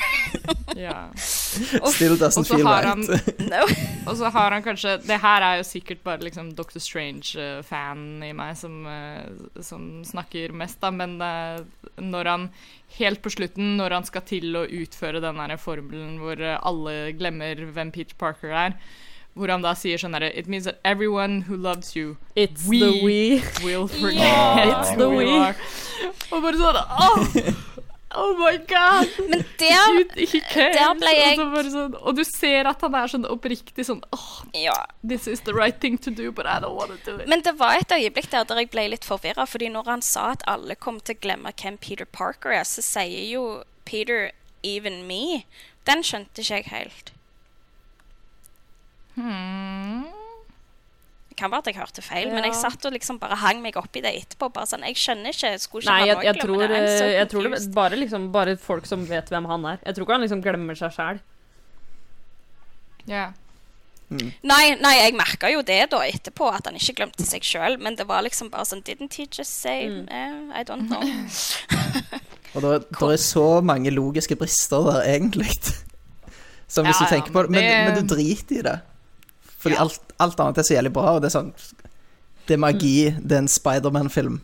Ja. 0.77 1.09
Still 1.17 2.17
doesn't 2.17 2.49
feel 2.49 2.65
right. 2.65 2.87
han 2.89 3.05
No. 3.49 3.65
Og 4.09 4.17
så 4.19 4.31
har 4.33 4.55
han 4.55 4.65
kanskje 4.65 4.97
Det 5.05 5.19
her 5.23 5.45
er 5.45 5.61
jo 5.61 5.67
sikkert 5.69 6.03
bare 6.05 6.25
liksom 6.25 6.53
Dr. 6.57 6.81
Strange-fan 6.83 8.23
i 8.25 8.33
meg 8.37 8.57
som, 8.59 8.83
eh, 8.89 9.63
som 9.63 10.03
snakker 10.07 10.55
mest, 10.57 10.81
da, 10.83 10.91
men 10.95 11.19
eh, 11.23 11.63
når 12.03 12.31
han 12.31 12.49
Helt 12.99 13.23
på 13.25 13.31
slutten, 13.33 13.77
når 13.79 13.95
han 13.97 14.05
skal 14.05 14.23
til 14.29 14.53
å 14.59 14.67
utføre 14.69 15.21
den 15.25 15.39
der 15.41 15.57
formelen 15.57 16.19
hvor 16.21 16.37
eh, 16.41 16.59
alle 16.63 17.13
glemmer 17.17 17.63
hvem 17.73 17.91
Peter 17.95 18.15
Parker 18.21 18.53
er, 18.53 18.75
hvor 19.33 19.49
han 19.49 19.63
da 19.65 19.73
sier 19.79 19.97
sånn 19.97 20.13
herre 20.13 20.29
It 20.37 20.47
means 20.47 20.67
that 20.69 20.81
everyone 20.85 21.41
who 21.49 21.57
loves 21.57 21.95
you 21.97 22.19
It's 22.37 22.67
We- 22.69 22.81
the 22.81 22.91
we. 23.05 23.21
will 23.65 23.89
forget 24.03 24.21
yeah, 24.21 24.81
It's 24.83 24.91
who 24.93 24.99
the 24.99 25.09
we. 25.09 25.31
are. 25.33 25.55
Og 26.33 26.43
bare 26.45 26.61
sånn 26.61 26.77
oh, 26.77 27.53
oh 28.15 28.35
my 28.39 28.59
god! 28.69 29.09
Men 29.29 29.45
der 29.59 29.79
Shoot, 30.27 30.55
der 30.55 30.95
ble 30.99 31.13
jeg- 31.17 31.39
og, 31.41 31.71
sånn, 31.73 31.97
og 32.01 32.17
du 32.17 32.25
ser 32.25 32.69
at 32.71 32.81
han 32.85 32.95
er 32.95 33.11
sånn 33.13 33.27
oppriktig 33.29 33.87
sånn 33.89 34.03
oh, 34.13 34.43
Ja. 34.55 34.77
This 35.03 35.27
is 35.27 35.41
the 35.49 35.55
right 35.55 35.81
thing 35.81 35.99
to 35.99 36.11
do, 36.11 36.31
but 36.33 36.47
I 36.47 36.59
don't 36.61 36.77
want 36.77 36.93
to 36.93 36.99
do 37.11 37.17
it. 37.23 37.29
Men 37.29 37.43
det 37.43 37.57
var 37.59 37.81
et 37.81 37.93
øyeblikk 37.93 38.31
der 38.31 38.45
der 38.45 38.63
jeg 38.63 38.71
ble 38.71 38.89
litt 38.93 39.05
forvirra, 39.09 39.47
fordi 39.49 39.69
når 39.73 39.89
han 39.91 40.03
sa 40.03 40.31
at 40.37 40.45
alle 40.47 40.75
kom 40.77 41.01
til 41.01 41.17
å 41.17 41.23
glemme 41.25 41.53
hvem 41.53 41.79
Peter 41.79 42.05
Parker 42.07 42.53
er, 42.53 42.65
så 42.69 42.83
sier 42.85 43.27
jo 43.33 43.63
Peter 43.85 44.31
'even 44.63 45.03
me'. 45.09 45.45
Den 45.87 46.03
skjønte 46.07 46.41
ikke 46.43 46.55
jeg 46.55 46.65
helt. 46.71 47.13
Hmm. 49.15 50.12
Det 51.33 51.37
kan 51.41 51.51
være 51.51 51.65
at 51.65 51.69
jeg 51.73 51.79
hørte 51.81 52.03
feil, 52.05 52.29
men 52.35 52.45
jeg 52.45 52.55
satt 52.61 52.85
og 52.85 52.93
liksom 52.93 53.17
bare 53.23 53.39
hang 53.41 53.63
meg 53.65 53.77
opp 53.81 53.97
i 53.97 54.03
det 54.05 54.11
etterpå. 54.19 54.51
Bare 54.53 54.69
sånn, 54.69 54.83
Jeg 54.85 54.99
skjønner 55.01 55.33
ikke. 55.33 55.53
Skulle 55.63 55.83
ikke 55.87 55.93
Nei, 55.95 56.01
han 56.01 56.09
jeg, 56.13 56.27
jeg, 56.29 56.41
tror, 56.45 56.65
det? 56.69 56.81
So 56.99 57.05
eh, 57.07 57.15
jeg 57.17 57.29
tror 57.33 57.47
det 57.49 57.61
bare, 57.79 57.97
liksom, 58.03 58.27
bare 58.35 58.57
folk 58.61 58.89
som 58.91 59.07
vet 59.09 59.33
hvem 59.33 59.49
han 59.49 59.65
er. 59.73 59.79
Jeg 59.87 59.97
tror 59.97 60.05
ikke 60.07 60.19
han 60.19 60.27
liksom 60.27 60.43
glemmer 60.45 60.77
seg 60.77 60.93
sjæl. 60.99 61.23
Mm. 64.13 64.29
Nei, 64.45 64.65
nei, 64.77 64.93
jeg 64.99 65.15
merka 65.17 65.49
jo 65.49 65.63
det 65.65 65.79
da 65.95 66.03
etterpå, 66.05 66.51
at 66.53 66.67
han 66.69 66.77
ikke 66.77 66.99
glemte 67.01 67.25
seg 67.25 67.45
sjøl. 67.49 67.79
Men 67.81 67.97
det 67.97 68.05
var 68.11 68.21
liksom 68.27 68.51
bare 68.53 68.69
sånn 68.69 68.83
Didn't 68.85 69.17
he 69.17 69.25
just 69.33 69.57
say 69.63 69.89
Mm. 69.89 70.05
eh, 70.13 70.61
I 70.61 70.65
don't 70.69 70.89
know. 70.89 71.01
Og 72.55 72.61
det, 72.61 72.73
det 72.93 73.09
er 73.15 73.23
så 73.25 73.63
mange 73.65 73.89
logiske 73.91 74.37
brister 74.37 74.85
der, 74.91 75.07
egentlig. 75.17 75.49
Som 76.73 76.85
hvis 76.85 77.01
Ja, 77.01 77.07
du 77.07 77.09
ja, 77.09 77.11
tenker 77.17 77.33
på 77.33 77.43
det 77.47 77.51
men 77.51 77.65
men, 77.65 77.71
det- 77.73 77.95
men 77.95 78.07
du 78.09 78.15
driter 78.15 78.59
i 78.59 78.63
det. 78.69 78.81
Fordi 79.63 79.77
Ja. 79.77 79.85
alt, 79.87 80.01
alt 80.21 80.41
annet 80.43 80.59
er 80.59 80.67
så 80.67 80.75
jævlig 80.77 80.93
bra, 80.93 81.15
og 81.17 81.23
det 81.23 81.31
er 81.33 81.39
sånn 81.39 81.53
Det 82.47 82.55
er 82.57 82.59
magi. 82.59 83.11
Det 83.23 83.33
er 83.37 83.39
en 83.45 83.49
Spiderman-film. 83.49 84.41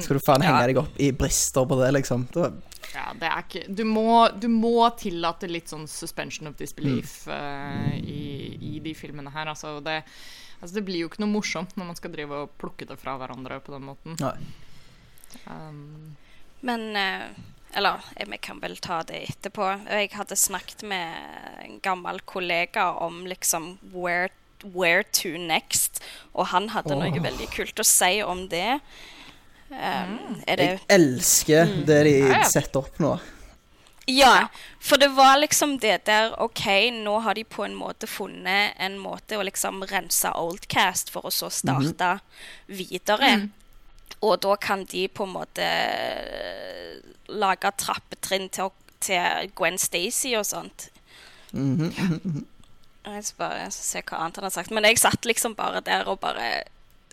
Skal 0.00 0.18
du 0.18 0.22
faen 0.26 0.42
henge 0.44 0.60
Ja. 0.60 0.66
deg 0.68 0.76
opp 0.78 1.00
i 1.00 1.10
brister 1.12 1.64
på 1.66 1.78
det, 1.80 1.92
liksom? 1.96 2.26
Da, 2.32 2.50
Ja, 2.94 3.12
det 3.18 3.22
er 3.26 3.42
ikke 3.42 3.74
Du 3.74 3.82
må, 3.84 4.28
du 4.38 4.46
må 4.48 4.84
tillate 4.96 5.48
litt 5.50 5.66
sånn 5.72 5.88
suspension 5.88 6.46
of 6.46 6.56
disbelief 6.56 7.26
eh, 7.26 7.96
i, 7.98 8.58
i 8.76 8.78
de 8.84 8.92
filmene 8.94 9.32
her. 9.32 9.46
Altså 9.50 9.80
det, 9.82 10.04
altså 10.62 10.74
det 10.74 10.84
blir 10.84 11.00
jo 11.00 11.08
ikke 11.08 11.24
noe 11.24 11.32
morsomt 11.32 11.74
når 11.76 11.86
man 11.86 11.96
skal 11.96 12.12
drive 12.12 12.30
og 12.44 12.50
plukke 12.60 12.86
det 12.86 12.98
fra 13.00 13.16
hverandre 13.18 13.58
på 13.64 13.72
den 13.72 13.88
måten. 13.88 14.20
nei. 14.20 14.36
Um, 15.48 16.16
Men 16.62 16.94
eh, 16.96 17.28
Eller 17.74 18.00
eh, 18.16 18.28
vi 18.30 18.38
kan 18.38 18.60
vel 18.62 18.76
ta 18.76 19.02
det 19.06 19.24
etterpå. 19.28 19.68
Jeg 19.90 20.12
hadde 20.14 20.38
snakket 20.38 20.86
med 20.86 21.14
en 21.64 21.80
gammel 21.82 22.20
kollega 22.20 22.92
om 23.02 23.24
liksom 23.26 23.76
where, 23.92 24.30
where 24.62 25.02
to 25.12 25.34
next, 25.38 26.02
og 26.32 26.52
han 26.54 26.70
hadde 26.74 26.96
noe 26.98 27.24
veldig 27.24 27.50
kult 27.54 27.82
å 27.82 27.86
si 27.86 28.16
om 28.22 28.46
det. 28.52 28.78
Um, 29.74 30.36
er 30.46 30.60
det 30.60 30.66
Jeg 30.68 30.82
elsker 30.92 31.70
det 31.88 32.02
de 32.06 32.18
setter 32.46 32.84
opp 32.84 33.00
nå. 33.02 33.16
Ja, 34.06 34.48
for 34.80 35.00
det 35.00 35.08
var 35.16 35.38
liksom 35.40 35.78
det 35.80 36.04
der 36.04 36.34
OK, 36.42 36.66
nå 36.92 37.18
har 37.24 37.34
de 37.34 37.44
på 37.44 37.64
en 37.64 37.74
måte 37.74 38.06
funnet 38.06 38.76
en 38.76 38.98
måte 39.00 39.38
å 39.40 39.44
liksom 39.46 39.80
rense 39.88 40.28
Oldcast 40.36 41.10
for 41.10 41.24
å 41.24 41.32
så 41.32 41.48
starte 41.50 42.18
videre. 42.68 43.48
Og 44.24 44.40
da 44.44 44.56
kan 44.60 44.86
de 44.88 45.04
på 45.12 45.26
en 45.26 45.34
måte 45.34 45.64
eh, 45.64 46.96
lage 47.28 47.70
trappetrinn 47.80 48.48
til, 48.54 48.72
til 49.04 49.52
Gwen 49.56 49.78
Stacy 49.78 50.34
og 50.38 50.46
sånt. 50.46 50.90
Mm 51.52 51.76
-hmm. 51.76 52.44
Jeg 53.04 53.24
skal 53.24 53.38
bare 53.38 53.70
se 53.70 54.00
hva 54.00 54.16
annet 54.16 54.36
han 54.36 54.46
har 54.46 54.54
sagt. 54.54 54.70
Men 54.70 54.84
jeg 54.84 54.98
satt 54.98 55.26
liksom 55.28 55.54
bare 55.54 55.82
der 55.84 56.08
og 56.08 56.20
bare 56.20 56.64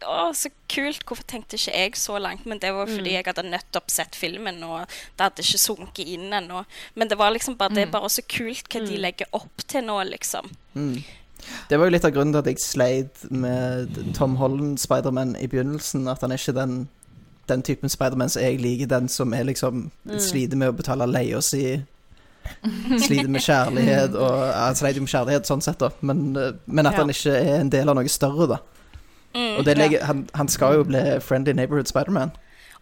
Å, 0.02 0.32
så 0.34 0.50
kult! 0.72 1.04
Hvorfor 1.06 1.24
tenkte 1.30 1.60
ikke 1.60 1.78
jeg 1.78 1.98
så 2.00 2.18
langt? 2.18 2.46
Men 2.46 2.58
det 2.58 2.72
var 2.74 2.88
fordi 2.90 3.12
jeg 3.14 3.26
hadde 3.28 3.44
nettopp 3.44 3.92
sett 3.92 4.16
filmen, 4.16 4.64
og 4.64 4.88
det 4.90 5.28
hadde 5.28 5.44
ikke 5.46 5.60
sunket 5.62 6.08
inn 6.08 6.34
ennå. 6.34 6.64
Men 6.96 7.08
det 7.08 7.18
var 7.18 7.30
liksom 7.30 7.58
bare 7.60 7.76
Det 7.76 7.84
er 7.84 7.92
bare 7.92 8.10
så 8.10 8.22
kult 8.26 8.66
hva 8.74 8.82
de 8.82 8.98
legger 8.98 9.28
opp 9.32 9.62
til 9.68 9.84
nå, 9.86 10.00
liksom. 10.04 10.50
Mm. 10.74 11.04
Det 11.70 11.78
var 11.78 11.86
jo 11.86 11.94
litt 11.94 12.08
av 12.08 12.16
grunnen 12.16 12.34
til 12.34 12.42
at 12.42 12.50
jeg 12.50 12.64
sleit 12.64 13.22
med 13.30 14.02
Tom 14.18 14.40
Holland 14.42 14.82
Spiderman 14.82 15.36
i 15.38 15.48
begynnelsen. 15.52 16.08
At 16.10 16.26
han 16.26 16.34
er 16.34 16.42
ikke 16.42 16.58
den, 16.58 16.90
den 17.52 17.62
typen 17.68 17.90
Spiderman 17.92 18.30
som 18.32 18.42
jeg 18.44 18.60
liker, 18.64 18.90
den 18.92 19.08
som 19.12 19.34
er 19.38 19.44
liksom 19.52 19.90
sliter 20.18 20.58
med 20.60 20.72
å 20.72 20.78
betale 20.78 21.08
leia 21.12 21.42
si. 21.46 21.64
Sliter 22.98 23.30
med 23.30 23.44
kjærlighet 23.46 24.16
og 24.18 24.34
ja, 24.42 24.66
Han 24.66 24.76
sliter 24.80 24.98
jo 24.98 25.04
med 25.06 25.12
kjærlighet 25.14 25.50
sånn 25.50 25.62
sett, 25.62 25.78
da, 25.84 25.92
men, 26.02 26.32
men 26.66 26.90
at 26.90 26.96
Ja. 26.98 27.04
han 27.04 27.14
ikke 27.14 27.36
er 27.38 27.60
en 27.62 27.70
del 27.70 27.90
av 27.92 27.96
noe 28.00 28.10
større, 28.12 28.48
da. 28.56 28.58
Mm. 29.36 29.58
Og 29.60 29.66
det 29.68 29.78
legger, 29.78 30.04
han, 30.10 30.26
han 30.36 30.50
skal 30.52 30.80
jo 30.80 30.84
bli 30.90 31.02
Friendly 31.24 31.54
Neighborhood 31.56 31.88
Spiderman. 31.88 32.34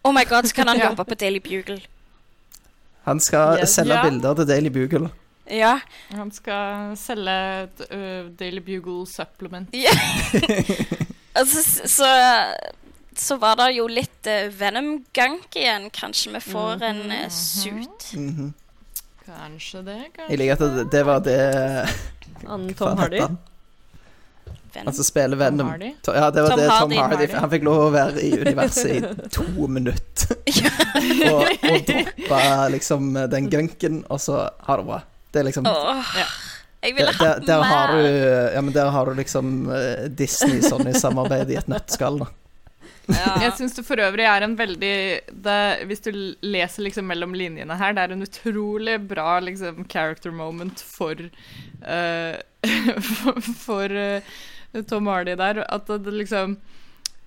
Oh 0.02 0.12
my 0.16 0.24
god, 0.26 0.48
så 0.48 0.54
kan 0.56 0.66
han 0.72 0.78
Ja. 0.82 0.88
jobbe 0.90 1.04
på 1.12 1.14
Daily 1.20 1.38
Bugle. 1.44 1.80
Han 3.06 3.20
skal 3.20 3.58
Yes. 3.60 3.74
selge 3.76 3.94
Ja. 3.94 4.02
bilder 4.08 4.34
til 4.40 4.48
Daily 4.48 4.68
Bugle. 4.72 5.10
Ja. 5.50 5.76
han 6.14 6.30
skal 6.32 6.96
selge 6.96 7.68
uh, 7.90 8.30
Daily 8.38 8.60
Bugle 8.64 9.06
supplement. 9.06 9.68
ja. 9.74 9.92
altså, 11.38 11.62
så 11.86 12.06
så 13.20 13.36
var 13.36 13.56
det 13.58 13.74
jo 13.76 13.86
litt 13.90 14.09
uh, 14.26 14.48
Venom-gunk 14.60 15.56
igjen. 15.56 15.90
Kanskje 15.94 16.32
vi 16.34 16.40
får 16.40 16.82
en 16.82 17.04
uh, 17.10 17.28
suit. 17.28 18.12
Mhm. 18.14 18.52
Kanskje 19.30 19.84
det, 19.86 19.98
Jeg 20.28 20.38
liker 20.40 20.56
at 20.58 20.74
det, 20.74 20.84
det 20.90 21.00
var 21.06 21.20
det 21.22 21.38
Annen 22.48 22.74
Tom 22.74 22.98
Hardy. 22.98 23.20
han? 23.20 23.36
altså, 24.74 25.02
som 25.02 25.04
spiller 25.04 25.36
Tom 25.36 25.44
Venom. 25.44 25.68
Hardy. 25.68 25.92
Ja, 26.06 26.30
det 26.30 26.42
var 26.42 26.50
Tom 26.50 26.58
det 26.58 26.68
Tom 26.68 26.92
Hardy. 26.92 27.16
Hardy. 27.16 27.34
Han 27.34 27.50
fikk 27.50 27.64
lov 27.68 27.82
å 27.84 27.90
være 27.94 28.24
i 28.26 28.32
universet 28.40 28.90
i 28.90 29.28
to 29.30 29.68
minutter. 29.68 30.36
og, 31.32 31.46
og 31.46 31.86
droppa 31.86 32.42
liksom 32.74 33.14
den 33.30 33.50
gunken, 33.52 34.02
og 34.08 34.20
så 34.22 34.48
ha 34.66 34.78
det 34.80 34.88
bra. 34.88 35.02
Det 35.30 35.42
er 35.42 35.50
liksom 35.50 35.68
oh, 35.70 36.14
Ja. 36.18 36.28
Jeg 36.80 36.94
ville 36.96 37.12
hatt 37.12 37.44
der 37.44 37.62
har 37.62 37.90
du. 37.92 38.06
Ja, 38.54 38.60
men 38.64 38.72
der 38.72 38.88
har 38.88 39.06
du 39.06 39.18
liksom 39.18 39.68
eh, 39.68 40.06
Disney 40.16 40.62
sånn 40.64 40.88
i 40.88 40.94
samarbeid 40.96 41.50
i 41.52 41.58
et 41.60 41.68
nøtteskall, 41.68 42.22
da. 42.22 42.30
Ja. 43.14 43.34
Jeg 43.44 43.56
syns 43.58 43.76
det 43.76 43.84
for 43.86 44.00
øvrig 44.02 44.26
er 44.28 44.44
en 44.44 44.56
veldig 44.58 44.94
det, 45.44 45.60
Hvis 45.88 46.04
du 46.04 46.10
leser 46.42 46.86
liksom 46.86 47.08
mellom 47.10 47.34
linjene 47.36 47.78
her, 47.80 47.94
det 47.96 48.04
er 48.04 48.14
en 48.14 48.26
utrolig 48.26 48.98
bra 49.10 49.38
liksom 49.44 49.84
character 49.90 50.34
moment 50.34 50.80
for 50.80 51.16
uh, 51.94 52.36
For, 53.64 53.94
eh, 53.96 54.36
Tom 54.88 55.08
Hardy 55.10 55.34
der. 55.40 55.64
At 55.68 55.88
det 55.88 56.12
liksom 56.14 56.58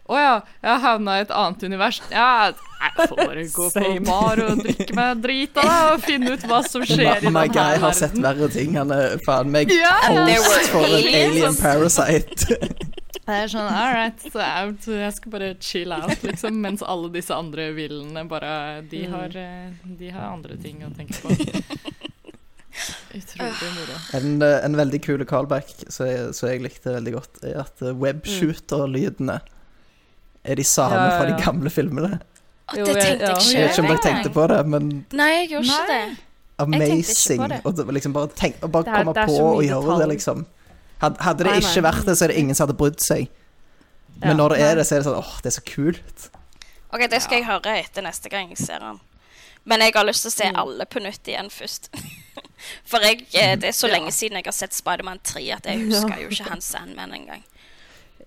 Å 0.03 0.19
ja, 0.19 0.31
jeg 0.59 0.79
havna 0.83 1.15
i 1.15 1.23
et 1.23 1.31
annet 1.31 1.63
univers. 1.63 2.01
Ja, 2.11 2.51
jeg 2.51 3.07
får 3.07 3.19
bare 3.21 3.43
gå 3.53 3.67
på 3.71 3.83
mar 4.03 4.09
bar 4.09 4.41
og 4.43 4.63
drikke 4.65 4.95
meg 4.97 5.21
drita 5.23 5.63
og 5.93 6.01
finne 6.03 6.33
ut 6.35 6.43
hva 6.49 6.59
som 6.67 6.83
skjer 6.83 7.23
i 7.23 7.31
My 7.31 7.45
denne 7.47 7.53
guy 7.55 7.79
har 7.85 7.95
sett 7.95 8.17
verre 8.19 8.49
ting. 8.51 8.75
Han 8.75 8.91
er 8.91 9.15
faen 9.23 9.53
meg 9.53 9.71
yeah. 9.71 10.09
Host 10.33 10.73
for 10.73 10.83
en 10.83 11.07
alien 11.07 11.55
parasite. 11.59 12.59
Det 13.23 13.31
er 13.31 13.47
sånn, 13.47 13.69
all 13.71 13.93
right, 13.95 14.23
så 14.33 14.41
jeg, 14.41 14.71
Jeg 14.99 15.13
skal 15.15 15.31
bare 15.31 15.49
chill 15.63 15.93
out, 15.95 16.25
liksom. 16.27 16.57
Mens 16.59 16.81
alle 16.83 17.07
disse 17.13 17.31
andre 17.31 17.69
villene 17.71 18.25
bare 18.27 18.81
De 18.91 19.05
har, 19.07 19.31
eh, 19.39 19.69
de 19.87 20.09
har 20.11 20.33
andre 20.33 20.57
ting 20.59 20.83
å 20.83 20.91
tenke 20.91 21.21
på. 21.23 21.31
Utrolig 23.13 23.71
moro. 23.77 23.95
En, 24.17 24.41
eh, 24.43 24.57
en 24.65 24.75
veldig 24.75 24.99
kul 25.05 25.23
callback 25.29 25.71
som 25.87 26.09
jeg, 26.09 26.33
jeg 26.35 26.63
likte 26.65 26.97
veldig 26.97 27.15
godt, 27.15 27.43
er 27.47 27.61
at 27.63 27.85
eh, 27.85 27.95
webshooter-lydene 28.03 29.39
er 30.45 30.55
de 30.55 30.63
samme 30.63 30.95
Ja, 30.95 31.09
ja, 31.09 31.17
fra 31.19 31.25
de 31.31 31.43
gamle 31.43 31.69
filmene. 31.69 32.19
Å, 32.69 32.77
Jo, 32.77 32.85
det 32.85 32.95
jeg- 32.95 33.05
tenkte 33.05 33.27
ja, 33.27 33.35
ikke. 33.35 33.51
Jeg 33.53 33.63
vet 33.67 33.71
ikke 33.71 33.79
om 33.83 33.87
dere 33.87 34.03
tenkte 34.03 34.29
på 34.33 34.47
det, 34.47 34.65
men 34.67 35.05
Nei, 35.11 35.29
jeg 35.43 35.49
gjorde 35.49 35.65
ikke 35.65 35.87
Nei. 35.87 36.05
det. 36.07 36.17
amazing. 36.59 37.41
Og 37.65 37.75
det 37.75 37.85
liksom 37.87 38.13
bare, 38.13 38.27
tenk, 38.27 38.59
å 38.61 38.71
bare 38.71 38.83
Det 38.83 38.93
er- 38.93 39.03
komme 39.03 39.13
det 39.13 39.27
på 39.27 39.39
og 39.43 39.63
gjøre 39.63 39.99
det, 39.99 40.07
liksom. 40.17 40.45
Hadde 41.01 41.43
det 41.43 41.63
ikke 41.63 41.81
vært 41.83 42.05
det, 42.05 42.15
så 42.17 42.23
er 42.23 42.27
det 42.27 42.37
ingen 42.37 42.55
som 42.55 42.67
hadde 42.67 42.77
brydd 42.77 42.99
seg. 42.99 43.27
Men 44.23 44.37
når 44.37 44.49
det 44.49 44.59
er 44.61 44.75
det, 44.75 44.85
så 44.87 44.95
er 44.95 44.99
det 45.01 45.05
sånn 45.07 45.17
åh, 45.19 45.41
det 45.41 45.45
er 45.51 45.59
så 45.59 45.65
kult. 45.65 46.29
OK, 46.93 47.07
det 47.09 47.21
skal 47.21 47.37
jeg 47.41 47.45
høre 47.47 47.77
etter 47.83 48.01
neste 48.03 48.29
gang 48.29 48.47
jeg 48.49 48.57
ser 48.57 48.79
den. 48.79 48.99
Men 49.65 49.79
jeg 49.79 49.93
har 49.95 50.05
lyst 50.05 50.21
til 50.23 50.29
å 50.31 50.33
se 50.35 50.45
Mm. 50.51 50.57
alle 50.59 50.85
på 50.85 50.99
nytt 51.01 51.23
igjen 51.27 51.49
først. 51.49 51.89
For 52.85 52.99
jeg, 52.99 53.25
eh, 53.33 53.55
det 53.55 53.65
er 53.69 53.71
så 53.75 53.89
lenge 53.89 54.11
siden 54.11 54.35
jeg 54.37 54.45
har 54.45 54.51
sett 54.53 54.71
Spiderman 54.73 55.19
3 55.23 55.51
at 55.51 55.65
jeg 55.65 55.79
husker 55.89 56.21
jo 56.21 56.27
ikke 56.29 56.49
hans 56.49 56.65
Sandman 56.65 57.11
engang. 57.13 57.43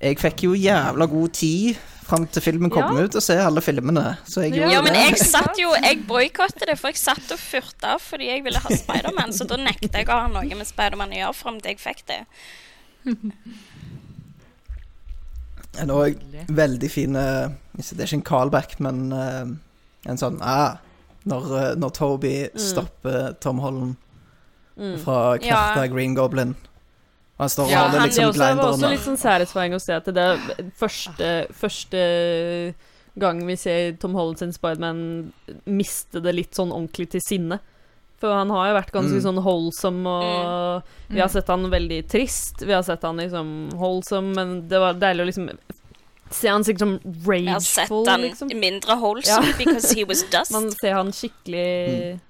Jeg 0.00 0.18
fikk 0.20 0.42
jo 0.44 0.52
jævla 0.54 1.06
god 1.08 1.32
tid 1.32 1.76
fram 2.06 2.26
til 2.30 2.42
filmen 2.44 2.70
kom 2.70 2.82
Ja. 2.96 3.04
ut, 3.04 3.14
og 3.16 3.22
se 3.24 3.34
alle 3.40 3.60
filmene. 3.64 4.16
Så 4.28 4.42
jeg 4.44 4.54
Ja, 4.56 4.80
men 4.82 4.94
jeg 4.94 5.16
satt 5.18 5.56
jo 5.58 5.72
Jeg 5.74 6.04
boikottet 6.06 6.66
det, 6.68 6.78
for 6.78 6.88
jeg 6.88 6.96
satt 7.00 7.32
og 7.32 7.38
furta 7.38 7.96
fordi 7.98 8.26
jeg 8.28 8.44
ville 8.44 8.58
ha 8.62 8.68
Spiderman, 8.76 9.32
så 9.32 9.46
da 9.48 9.56
nekta 9.56 9.98
jeg 9.98 10.06
å 10.08 10.20
ha 10.20 10.28
noe 10.28 10.54
med 10.54 10.66
Spiderman 10.68 11.10
å 11.10 11.18
gjøre 11.22 11.34
fram 11.34 11.60
til 11.60 11.70
jeg 11.74 11.80
fikk 11.82 12.04
det. 12.06 12.20
En 15.78 15.90
òg 15.92 16.16
veldig 16.48 16.90
fin 16.90 17.12
Det 17.12 18.00
er 18.00 18.06
ikke 18.06 18.14
en 18.20 18.22
callback, 18.22 18.78
men 18.80 19.12
eh, 19.12 19.44
en 20.10 20.16
sånn 20.20 20.38
ah, 20.40 20.76
når, 21.26 21.48
eh, 21.58 21.74
når 21.76 21.90
Toby 21.92 22.34
stopper 22.56 23.32
Tom 23.40 23.58
Holland 23.64 23.96
Mm. 24.76 24.98
fra 25.00 25.38
knerta 25.40 25.86
Green 25.88 26.12
Goblin. 26.14 26.50
Han 27.38 27.48
står 27.52 27.64
og 27.66 27.70
Ja, 27.70 27.82
holder 27.84 27.98
det 27.98 28.06
liksom 28.08 28.28
også, 28.30 28.56
var 28.56 28.72
også 28.72 28.90
litt 28.90 29.04
sånn 29.04 29.18
satisfying 29.20 29.74
å 29.76 29.80
se 29.82 29.92
at 29.98 30.04
det 30.16 30.22
er 30.24 30.38
første, 30.80 31.30
første 31.52 32.02
gang 33.20 33.40
vi 33.48 33.56
ser 33.60 33.92
Tom 34.00 34.14
Holland 34.16 34.38
sin 34.40 34.52
Spiderman 34.56 35.32
miste 35.66 36.20
det 36.24 36.32
litt 36.36 36.56
sånn 36.56 36.72
ordentlig 36.72 37.10
til 37.14 37.20
sinne. 37.24 37.58
For 38.20 38.32
han 38.32 38.48
har 38.48 38.70
jo 38.70 38.74
vært 38.78 38.92
ganske 38.94 39.18
Mm. 39.20 39.24
sånn 39.26 39.42
holdsom, 39.44 40.06
og 40.08 40.82
vi 41.12 41.20
har 41.20 41.28
sett 41.28 41.48
han 41.52 41.68
veldig 41.70 42.08
trist. 42.08 42.62
Vi 42.64 42.72
har 42.72 42.82
sett 42.82 43.02
han 43.02 43.18
liksom 43.20 43.72
holdsom, 43.76 44.32
men 44.34 44.68
det 44.68 44.78
var 44.80 44.94
deilig 44.94 45.20
å 45.20 45.26
liksom 45.28 45.50
se 46.30 46.48
han 46.48 46.62
liksom 46.64 46.98
Jeg 47.04 47.48
har 47.52 47.60
sett 47.60 47.90
han 47.90 48.20
liksom. 48.22 48.48
mindre 48.58 48.96
wholesome 48.96 49.52
because 49.58 49.92
he 49.94 50.04
was 50.04 50.22
dust. 50.32 50.50
Man 50.52 50.70
ser 50.72 50.94
han 50.94 51.12
skikkelig 51.12 51.68
Men, 52.16 52.20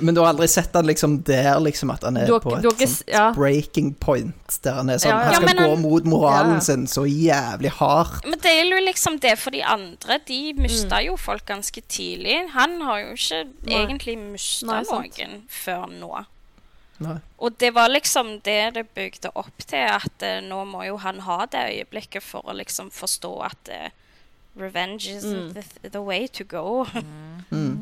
men 0.00 0.14
du 0.14 0.20
har 0.20 0.28
aldri 0.30 0.46
sett 0.48 0.74
han 0.74 0.86
liksom 0.86 1.16
der, 1.26 1.58
liksom 1.60 1.90
at 1.90 2.04
han 2.06 2.16
er 2.16 2.26
Du 2.30 2.36
på 2.40 2.52
et 2.56 2.62
dere, 2.62 2.86
sånt 2.86 3.08
ja. 3.10 3.24
breaking 3.34 3.88
point, 4.00 4.58
der 4.62 4.76
han 4.78 4.90
er 4.94 5.00
sånn 5.02 5.10
Ja, 5.10 5.18
ja. 5.18 5.32
Han 5.32 5.48
skal 5.48 5.56
gå 5.58 5.70
han- 5.74 5.82
mot 5.82 6.04
moralen 6.04 6.54
Ja. 6.54 6.60
sin 6.60 6.86
så 6.86 7.02
jævlig 7.08 7.70
hardt. 7.80 8.24
Men 8.24 8.38
det 8.38 8.52
er 8.52 8.64
jo 8.70 8.78
liksom 8.86 9.18
det 9.20 9.38
for 9.38 9.50
de 9.50 9.62
andre. 9.62 10.18
De 10.26 10.52
mista 10.54 11.02
jo 11.02 11.16
folk 11.16 11.44
ganske 11.46 11.82
tidlig. 11.88 12.50
Han 12.54 12.80
har 12.82 13.00
jo 13.00 13.12
ikke 13.16 13.42
Nei. 13.66 13.74
egentlig 13.84 14.18
mista 14.18 14.82
noen 14.82 15.42
før 15.48 15.88
nå. 15.90 16.24
Nei. 17.02 17.16
Og 17.40 17.58
det 17.58 17.74
var 17.74 17.88
liksom 17.88 18.40
det 18.44 18.74
det 18.74 18.86
bygde 18.94 19.30
opp 19.34 19.58
til, 19.66 19.88
at 19.90 20.22
uh, 20.22 20.38
nå 20.40 20.64
må 20.70 20.84
jo 20.86 20.96
han 20.98 21.18
ha 21.26 21.46
det 21.46 21.64
øyeblikket 21.72 22.22
for 22.22 22.42
å 22.46 22.54
liksom 22.54 22.90
forstå 22.94 23.42
at 23.44 23.68
uh, 23.74 23.88
revenge 24.56 25.06
is 25.08 25.24
Mm. 25.24 25.52
the, 25.54 25.88
the 25.88 26.00
way 26.02 26.28
to 26.28 26.44
go. 26.44 26.84
Mm. 27.50 27.78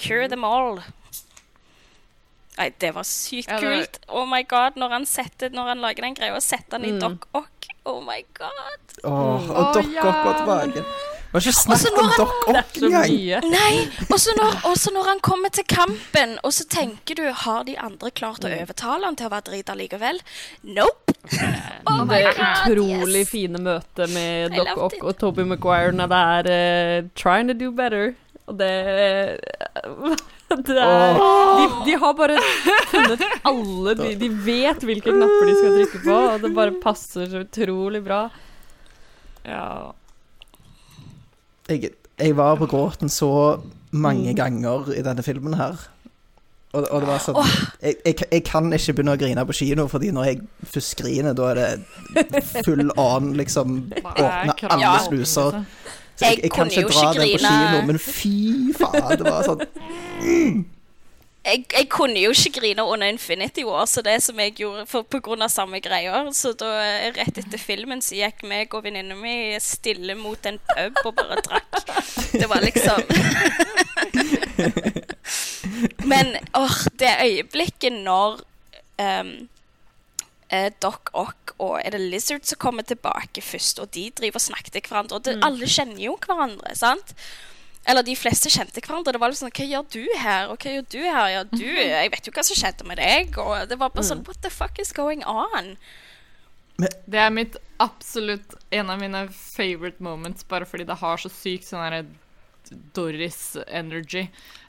Cure 0.00 0.28
them 0.32 0.44
all. 0.48 0.80
Nei, 2.58 2.70
det 2.82 2.90
var 2.96 3.06
sykt 3.08 3.48
Ja, 3.48 3.60
det 3.60 3.68
var- 3.68 3.76
kult. 3.84 3.98
Oh 4.08 4.26
my 4.28 4.42
god, 4.48 4.76
når 4.76 4.88
han, 4.96 5.06
setter, 5.06 5.48
når 5.50 5.68
han 5.74 5.80
lager 5.80 6.02
den 6.04 6.14
greia 6.18 6.34
og 6.36 6.42
setter 6.44 6.78
den 6.78 6.84
i 6.84 6.92
Mm. 6.92 7.00
Doc 7.00 7.28
Ock. 7.34 7.66
Oh 7.86 8.00
my 8.04 8.20
god. 8.34 8.80
Åh, 9.04 9.40
Mm. 9.40 9.50
og 9.50 9.56
Å, 9.56 9.72
Doc 9.74 9.86
ja. 9.94 10.02
Ock 10.02 10.24
går 10.24 10.34
tilbake. 10.42 10.84
Var 11.32 11.40
ikke 11.40 11.52
snakk 11.54 11.98
om 11.98 12.04
han- 12.04 12.18
Doc 12.18 12.48
Ock 12.48 12.74
engang! 12.82 13.50
Nei! 13.50 13.88
Og 14.10 14.18
så 14.18 14.34
når, 14.36 14.92
når 14.92 15.04
han 15.06 15.20
kommer 15.20 15.48
til 15.48 15.64
kampen, 15.64 16.38
og 16.42 16.50
så 16.52 16.64
tenker 16.68 17.14
du 17.14 17.32
Har 17.32 17.62
de 17.64 17.76
andre 17.78 18.10
klart 18.10 18.40
å 18.44 18.50
overtale 18.50 19.04
han 19.04 19.16
til 19.16 19.26
å 19.28 19.30
være 19.30 19.44
drita 19.44 19.74
likevel? 19.78 20.20
Nope! 20.64 21.14
Oh 21.86 22.04
det 22.04 22.34
utrolig 22.34 23.20
yes. 23.20 23.30
fine 23.30 23.58
møtet 23.58 24.10
med 24.12 24.50
Doc 24.56 24.76
Ock 24.76 24.94
og 25.02 25.18
Toby 25.18 25.42
Maguire 25.44 25.92
når 25.92 26.08
det 26.08 26.50
er 26.50 27.02
uh, 27.02 27.08
'trying 27.14 27.46
to 27.48 27.54
do 27.54 27.70
better'. 27.70 28.14
Og 28.50 28.58
det 28.58 28.70
Det 30.50 30.74
er 30.82 31.14
de, 31.14 31.66
de 31.86 31.92
har 32.02 32.14
bare 32.18 32.36
funnet 32.90 33.20
alle 33.46 33.92
de 34.00 34.08
De 34.18 34.30
vet 34.42 34.82
hvilke 34.82 35.12
knapper 35.14 35.46
de 35.46 35.52
skal 35.54 35.76
trykke 35.76 36.00
på, 36.02 36.16
og 36.16 36.42
det 36.42 36.50
bare 36.56 36.74
passer 36.82 37.28
så 37.30 37.44
utrolig 37.44 38.00
bra. 38.02 38.24
Ja. 39.46 39.92
Jeg, 41.70 41.92
jeg 42.18 42.36
var 42.36 42.58
på 42.58 42.66
gråten 42.66 43.12
så 43.12 43.30
mange 43.94 44.34
ganger 44.34 44.90
i 44.96 45.06
denne 45.06 45.22
filmen 45.22 45.54
her. 45.54 45.78
Og, 46.70 46.84
og 46.86 47.00
det 47.02 47.08
var 47.08 47.22
sånn 47.22 47.38
jeg, 47.82 47.96
jeg, 48.06 48.14
jeg 48.30 48.42
kan 48.46 48.68
ikke 48.74 48.94
begynne 48.94 49.14
å 49.16 49.18
grine 49.18 49.42
på 49.46 49.56
kino, 49.58 49.86
fordi 49.90 50.12
når 50.14 50.28
jeg 50.28 50.42
først 50.74 50.98
griner, 51.00 51.34
da 51.34 51.48
er 51.50 51.58
det 51.58 52.42
full 52.66 52.90
on, 52.94 53.32
liksom 53.38 53.80
Åpne 54.02 54.54
alle 54.70 54.92
sluser. 55.06 55.62
Så 56.20 56.28
jeg, 56.28 56.36
Jeg 56.36 56.44
jeg 56.44 56.52
kunne 56.52 56.76
jo 56.76 56.84
ikke 56.92 57.16
grine. 57.16 57.48
kino, 57.48 57.80
men 57.88 57.96
fy 57.98 58.36
faen, 58.76 59.16
det 59.16 59.24
var 59.24 59.40
sånn 59.48 59.64
Jeg, 61.40 61.62
jeg 61.72 61.86
kunne 61.88 62.20
jo 62.20 62.34
ikke 62.36 62.52
grine 62.60 62.84
under 62.84 63.08
Infinity 63.08 63.64
War, 63.64 63.86
så 63.88 64.02
det 64.04 64.18
som 64.22 64.36
jeg 64.42 64.58
gjorde 64.60 64.82
for, 64.90 65.06
på 65.08 65.22
grunn 65.24 65.40
av 65.40 65.48
samme 65.48 65.80
greier. 65.80 66.28
Så 66.36 66.52
da, 66.60 66.68
rett 67.16 67.38
etter 67.40 67.56
filmen 67.58 68.02
så 68.04 68.12
gikk 68.18 68.42
meg 68.44 68.68
og 68.76 68.84
venninna 68.84 69.16
mi 69.16 69.56
stille 69.64 70.12
mot 70.20 70.36
en 70.50 70.58
pub 70.68 71.00
og 71.08 71.14
bare 71.16 71.40
drakk. 71.46 71.80
Det 72.36 72.44
var 72.50 72.60
liksom 72.60 73.00
Men 76.12 76.36
åh, 76.60 76.76
det 77.00 77.14
øyeblikket 77.24 77.96
når 78.04 78.42
ehm, 79.00 79.32
eh, 80.54 80.70
Doc 80.82 81.12
Ock 81.16 81.54
og 81.60 81.78
er 81.80 81.94
det 81.94 82.02
Lizard 82.02 82.46
som 82.48 82.60
kommer 82.60 82.86
tilbake 82.86 83.42
først, 83.44 83.80
og 83.82 83.92
de 83.94 84.08
driver 84.16 84.40
og 84.40 84.46
snakker 84.48 84.74
til 84.74 84.84
hverandre. 84.88 85.18
Og 85.18 85.26
det, 85.26 85.38
alle 85.46 85.68
kjenner 85.70 86.02
jo 86.02 86.16
hverandre, 86.20 86.74
sant? 86.78 87.14
Eller 87.88 88.04
de 88.04 88.14
fleste 88.18 88.52
kjente 88.52 88.82
hverandre. 88.84 89.14
Det 89.16 89.20
var 89.22 89.32
litt 89.32 89.40
sånn 89.40 89.52
Hva 89.56 89.66
gjør 89.66 89.86
du 89.92 90.02
her? 90.20 90.50
Og 90.52 90.60
hva 90.60 90.74
gjør 90.76 90.86
du 90.92 91.00
her? 91.00 91.28
Ja, 91.32 91.44
du 91.48 91.64
Jeg 91.64 92.12
vet 92.12 92.28
jo 92.28 92.34
hva 92.36 92.44
som 92.44 92.58
skjedde 92.58 92.86
med 92.88 93.00
deg. 93.00 93.38
Og 93.40 93.70
det 93.70 93.78
var 93.80 93.92
bare 93.94 94.04
sånn 94.06 94.24
What 94.28 94.42
the 94.44 94.52
fuck 94.52 94.80
is 94.82 94.92
going 94.96 95.24
on? 95.24 95.74
Det 96.80 97.20
er 97.20 97.32
mitt 97.32 97.56
absolutt 97.80 98.54
en 98.72 98.92
av 98.92 99.00
mine 99.00 99.26
favorite 99.32 100.00
moments, 100.00 100.44
bare 100.48 100.68
fordi 100.68 100.86
det 100.88 100.96
har 101.00 101.20
så 101.20 101.28
sykt 101.32 101.68
sånn 101.68 101.82
herre 101.82 102.04
Doris-energy, 102.96 104.26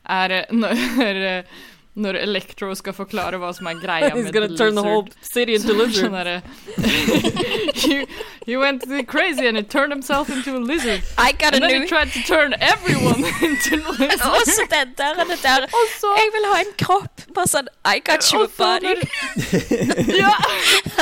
er 0.09 0.33
eh, 0.35 0.51
når, 0.55 1.21
eh, 1.29 1.61
når 1.93 2.15
Electro 2.21 2.71
skal 2.79 2.93
forklare 2.95 3.35
hva 3.41 3.49
som 3.53 3.67
er 3.67 3.79
greia 3.81 4.09
He's 4.13 4.23
med 4.23 4.33
gonna 4.33 4.47
The 4.47 4.57
turn 4.57 4.75
the 4.75 4.83
whole 4.83 5.07
city 5.21 5.55
into 5.55 5.73
lizard. 5.81 6.41
he, 7.75 8.07
he 8.45 8.55
went 8.57 8.83
crazy 9.07 9.45
and 9.47 9.57
he 9.57 9.63
turned 9.63 9.91
himself 9.91 10.29
into 10.29 10.55
a 10.55 10.59
lizard. 10.59 11.01
I 11.17 11.33
got 11.33 11.51
a 11.51 11.55
And 11.55 11.63
then 11.63 11.71
new 11.71 11.81
he 11.81 11.87
tried 11.87 12.11
to 12.13 12.19
turn 12.23 12.55
everyone 12.61 13.25
into 13.41 13.75
a 13.75 13.91
lizard. 13.99 14.31
Og 14.31 14.45
så 14.45 14.61
det 14.69 14.97
der 14.97 15.09
og 15.19 15.25
den 15.27 15.37
der. 15.43 15.67
Jeg 15.67 16.29
vil 16.35 16.47
ha 16.53 16.59
en 16.61 16.73
kropp. 16.79 17.25
Bare 17.35 17.47
sånn 17.47 17.67
I 17.85 17.99
got 17.99 18.23
you 18.31 18.43
a 18.43 18.47
body. 18.57 18.95
når- 18.95 20.15
ja! 20.15 20.31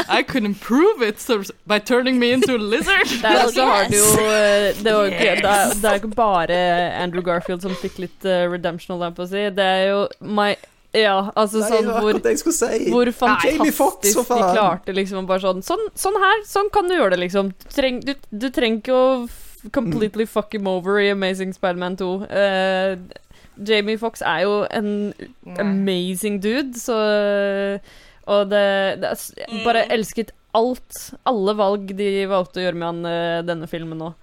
I 0.10 0.24
could 0.24 0.44
improve 0.46 1.02
it 1.08 1.22
so, 1.22 1.44
by 1.68 1.78
turning 1.80 2.18
me 2.20 2.32
into 2.32 2.56
a 2.56 2.58
lizard. 2.58 3.08
Der 3.22 3.44
også 3.46 3.66
har 3.66 3.84
du 3.90 3.96
jo 3.98 4.26
eh, 4.26 4.74
Det 4.84 4.88
er 4.88 4.98
jo 4.98 5.04
ikke, 5.04 5.30
er, 5.30 5.74
det 5.74 5.86
er 5.86 5.94
ikke 6.02 6.08
bare 6.16 6.58
Andrew 7.04 7.22
Garfield 7.22 7.62
som 7.62 7.76
fikk 7.76 8.00
litt 8.00 8.26
uh, 8.26 8.50
redemption, 8.52 8.96
holdt 8.98 9.06
jeg 9.12 9.16
på 9.22 9.28
å 9.28 9.32
si. 9.36 9.46
Det 9.60 9.70
er 9.78 9.86
jo 9.92 10.02
my 10.22 10.54
Ja, 10.98 11.30
altså 11.38 11.60
Nei, 11.62 11.68
sånn 11.70 11.86
hvor 12.02 12.18
si. 12.56 12.90
hvor 12.90 13.12
fantastisk 13.14 13.76
Fox, 13.78 14.08
de 14.10 14.24
klarte 14.56 14.94
liksom 14.96 15.28
bare 15.30 15.40
sånn 15.44 15.60
Sånn, 15.62 15.84
sånn 15.94 16.18
her, 16.18 16.40
sånn 16.50 16.72
kan 16.74 16.88
du 16.90 16.96
gjøre 16.96 17.12
det, 17.14 17.20
liksom. 17.28 17.52
Du, 17.54 17.68
treng, 17.76 18.00
du, 18.02 18.16
du 18.32 18.48
trenger 18.50 18.80
ikke 18.82 18.96
å 18.98 19.30
completely 19.76 20.26
fuck 20.26 20.54
him 20.56 20.66
over 20.72 20.98
i 21.04 21.12
Amazing 21.12 21.54
Spiderman 21.54 21.98
2. 22.00 22.10
Uh, 22.32 22.98
Jamie 23.62 23.98
Foxx 24.02 24.22
er 24.26 24.46
jo 24.48 24.64
en 24.72 25.14
amazing 25.60 26.40
dude, 26.42 26.74
så 26.80 26.96
Og 28.30 28.50
det, 28.50 28.66
det 29.02 29.10
er, 29.14 29.24
jeg 29.44 29.64
Bare 29.66 29.84
Mm. 29.86 29.92
elsket 29.98 30.32
alt. 30.56 31.00
Alle 31.30 31.54
valg 31.60 31.92
de 31.98 32.26
valgte 32.30 32.62
å 32.62 32.64
gjøre 32.66 32.80
med 32.80 32.88
han 32.88 33.06
uh, 33.06 33.42
denne 33.46 33.68
filmen 33.70 33.98
nå. 34.02 34.14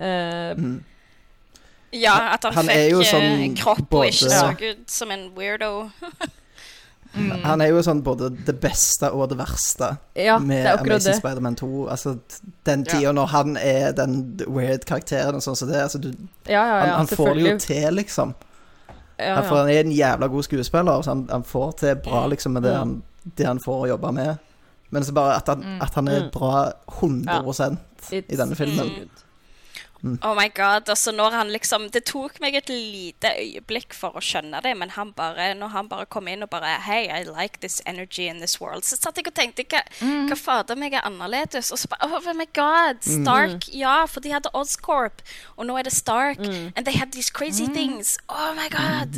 Eh, 0.00 0.54
Mm. 0.56 0.78
Ja, 2.00 2.16
at 2.34 2.44
han, 2.44 2.54
Han 2.54 2.66
fikk 2.68 2.92
eh, 2.92 3.10
sånn 3.10 3.56
kropp 3.56 3.88
både- 3.90 4.06
og 4.06 4.12
ikke 4.12 4.30
så 4.30 4.72
ut 4.72 4.90
som 4.90 5.10
en 5.10 5.30
weirdo. 5.36 5.90
Mm. 7.16 7.30
Han 7.48 7.60
er 7.64 7.70
jo 7.70 7.78
sånn 7.80 8.02
både 8.04 8.26
det 8.44 8.58
beste 8.60 9.08
og 9.14 9.30
det 9.30 9.38
verste 9.38 9.86
ja, 10.20 10.34
med 10.38 10.66
det 10.66 10.72
Amazing 10.82 11.14
Spiderman 11.16 11.54
Spider-Man 11.56 11.56
2. 11.56 11.88
Altså, 11.94 12.12
den 12.68 12.82
tida 12.84 13.12
når 13.16 13.30
han 13.32 13.56
er 13.56 13.94
den 13.96 14.18
weird-karakteren 14.44 15.38
og 15.38 15.40
sånn 15.46 15.56
som 15.56 15.70
det, 15.70 15.78
altså, 15.80 16.00
du, 16.02 16.10
Ja, 16.44 16.52
ja, 16.60 16.74
han, 16.82 16.88
ja, 16.90 16.96
han 16.98 17.06
får 17.08 17.30
det 17.38 17.46
jo 17.46 17.54
til, 17.64 17.88
liksom. 17.96 18.34
Ja, 19.18 19.34
Han, 19.38 19.44
ja. 19.44 19.54
han 19.62 19.70
er 19.72 19.80
en 19.80 19.92
jævla 19.96 20.26
god 20.28 20.42
skuespiller, 20.44 21.02
så 21.06 21.14
han, 21.14 21.24
han 21.32 21.44
får 21.48 21.72
til 21.80 21.94
bra 22.04 22.26
liksom 22.28 22.52
med 22.58 22.62
det 22.68 22.74
Mm. 22.74 22.78
han, 22.78 23.02
det 23.38 23.46
han 23.46 23.60
får 23.64 23.80
å 23.86 23.88
jobbe 23.94 24.12
med. 24.12 24.36
Men 24.90 25.04
så 25.04 25.12
bare 25.16 25.36
at 25.36 25.48
han, 25.48 25.64
Mm. 25.64 25.82
at 25.82 25.94
han 25.94 26.08
er 26.08 26.20
Mm. 26.20 26.30
bra 26.32 26.72
100% 27.00 27.78
i 28.12 28.36
denne 28.36 28.54
filmen. 28.54 28.90
so 29.16 29.24
good. 30.06 30.18
Oh 30.22 30.34
my 30.38 30.48
god, 30.54 30.88
altså 30.88 31.12
når 31.12 31.30
han 31.36 31.48
liksom 31.52 31.88
Det 31.92 32.04
tok 32.08 32.40
meg 32.40 32.54
et 32.54 32.68
lite 32.68 33.30
øyeblikk 33.40 33.94
for 33.94 34.16
å 34.16 34.22
skjønne 34.22 34.60
det, 34.62 34.72
men 34.76 34.90
han 34.96 35.12
bare, 35.16 35.54
når 35.54 35.68
han 35.74 35.88
bare 35.88 36.06
kom 36.06 36.28
inn 36.28 36.42
og 36.46 36.50
bare 36.50 36.76
Hey, 36.86 37.08
I 37.10 37.24
like 37.24 37.60
this 37.60 37.80
energy 37.86 38.26
in 38.28 38.38
this 38.38 38.60
world. 38.60 38.84
Så 38.84 38.96
satt 38.96 39.16
jeg 39.20 39.26
og 39.26 39.34
tenkte 39.34 39.64
Hva, 39.66 39.82
Mm. 40.00 40.28
hva 40.30 40.36
fader 40.36 40.76
meg 40.76 40.92
er 40.94 41.04
annerledes? 41.08 41.70
Og 41.72 41.78
så 41.78 41.88
bare 41.88 42.06
Oh 42.12 42.34
my 42.34 42.46
god, 42.54 43.02
Stark. 43.02 43.68
Ja, 43.72 44.06
for 44.06 44.20
de 44.20 44.30
hadde 44.32 44.50
Oscorp, 44.54 45.22
og 45.56 45.66
nå 45.66 45.76
er 45.78 45.82
det 45.82 45.92
Stark. 45.92 46.38
And 46.38 46.84
they 46.84 46.94
had 46.96 47.12
these 47.12 47.30
crazy 47.30 47.66
things. 47.66 48.18
Oh 48.28 48.52
my 48.54 48.68
god. 48.68 49.12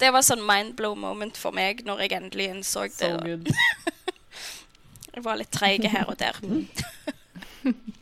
Det 0.00 0.12
var 0.12 0.20
sånn 0.26 0.42
mindblow 0.46 0.94
moment 0.96 1.36
for 1.36 1.50
meg 1.52 1.84
når 1.86 2.00
jeg 2.04 2.12
endelig 2.20 2.48
innså 2.50 2.82
det. 2.88 2.92
So. 2.98 3.18
Jeg 5.14 5.22
var 5.22 5.36
litt 5.38 5.52
treig 5.54 5.84
her 5.86 6.08
og 6.10 6.16
der. 6.18 6.34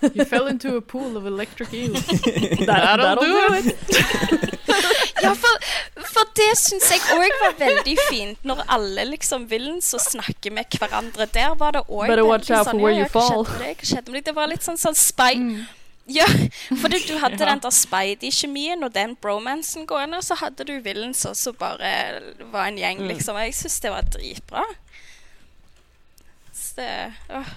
You 0.16 0.24
fell 0.24 0.46
into 0.48 0.76
a 0.76 0.80
pool 0.80 1.16
of 1.16 1.26
electric 1.26 1.72
eels. 1.74 2.04
That'll, 2.68 3.04
That'll 3.04 3.24
do 3.24 3.54
it. 3.54 4.56
Ja, 5.20 5.34
for, 5.36 5.52
for 6.14 6.28
det 6.38 6.46
syns 6.56 6.86
jeg 6.88 7.02
òg 7.12 7.32
var 7.42 7.56
veldig 7.58 7.94
fint, 8.08 8.38
når 8.48 8.62
alle 8.72 9.04
liksom 9.10 9.42
vil, 9.50 9.66
så 9.84 9.98
snakker 10.00 10.54
med 10.56 10.72
hverandre. 10.80 11.26
Der 11.34 11.52
var 11.60 11.74
det 11.76 11.82
òg 11.88 12.06
Better 12.08 12.24
watch 12.24 12.48
out 12.54 12.70
for 12.70 12.80
where 12.80 12.96
you 12.96 13.08
fall. 13.12 13.44
Skjedde 13.44 13.66
deg? 13.66 13.84
Skjedde 13.90 14.14
deg? 14.16 14.24
Det 14.30 14.34
var 14.38 14.48
litt 14.48 14.64
sånn 14.64 14.80
sånn 14.80 14.96
spy... 14.96 15.34
Ja, 16.10 16.24
for 16.80 16.90
du 16.90 16.96
hadde 17.22 17.36
Ja. 17.38 17.50
den 17.52 17.60
der 17.62 17.70
Spidey-kjemien 17.76 18.80
og 18.82 18.94
den 18.96 19.12
bromansen 19.22 19.84
gående, 19.86 20.18
og 20.18 20.24
så 20.26 20.34
hadde 20.40 20.64
du 20.66 20.72
villains 20.82 21.20
også, 21.28 21.52
bare 21.54 21.92
var 22.50 22.66
en 22.70 22.80
gjeng, 22.80 23.04
liksom. 23.06 23.36
Jeg 23.44 23.54
syns 23.54 23.76
det 23.84 23.92
var 23.92 24.08
dritbra. 24.16 24.64
Så 26.56 26.80
det 26.80 26.90
åh. 27.28 27.52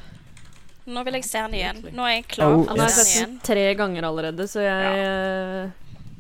Nå 0.86 1.04
vil 1.08 1.14
jeg 1.16 1.24
se 1.26 1.40
den 1.46 1.54
igjen. 1.56 1.78
Nå 1.96 2.04
er 2.10 2.18
jeg 2.18 2.26
klar 2.34 2.52
Oh, 2.58 2.64
for 2.68 2.74
å 2.76 2.82
har 2.82 2.90
yes. 2.90 2.96
se 2.96 3.00
den 3.00 3.06
sett 3.06 3.16
igjen. 3.16 3.30
den 3.38 3.46
tre 3.48 3.64
ganger 3.80 4.08
allerede, 4.10 4.48
så 4.52 4.60
jeg 4.66 4.98
eh, 5.00 5.72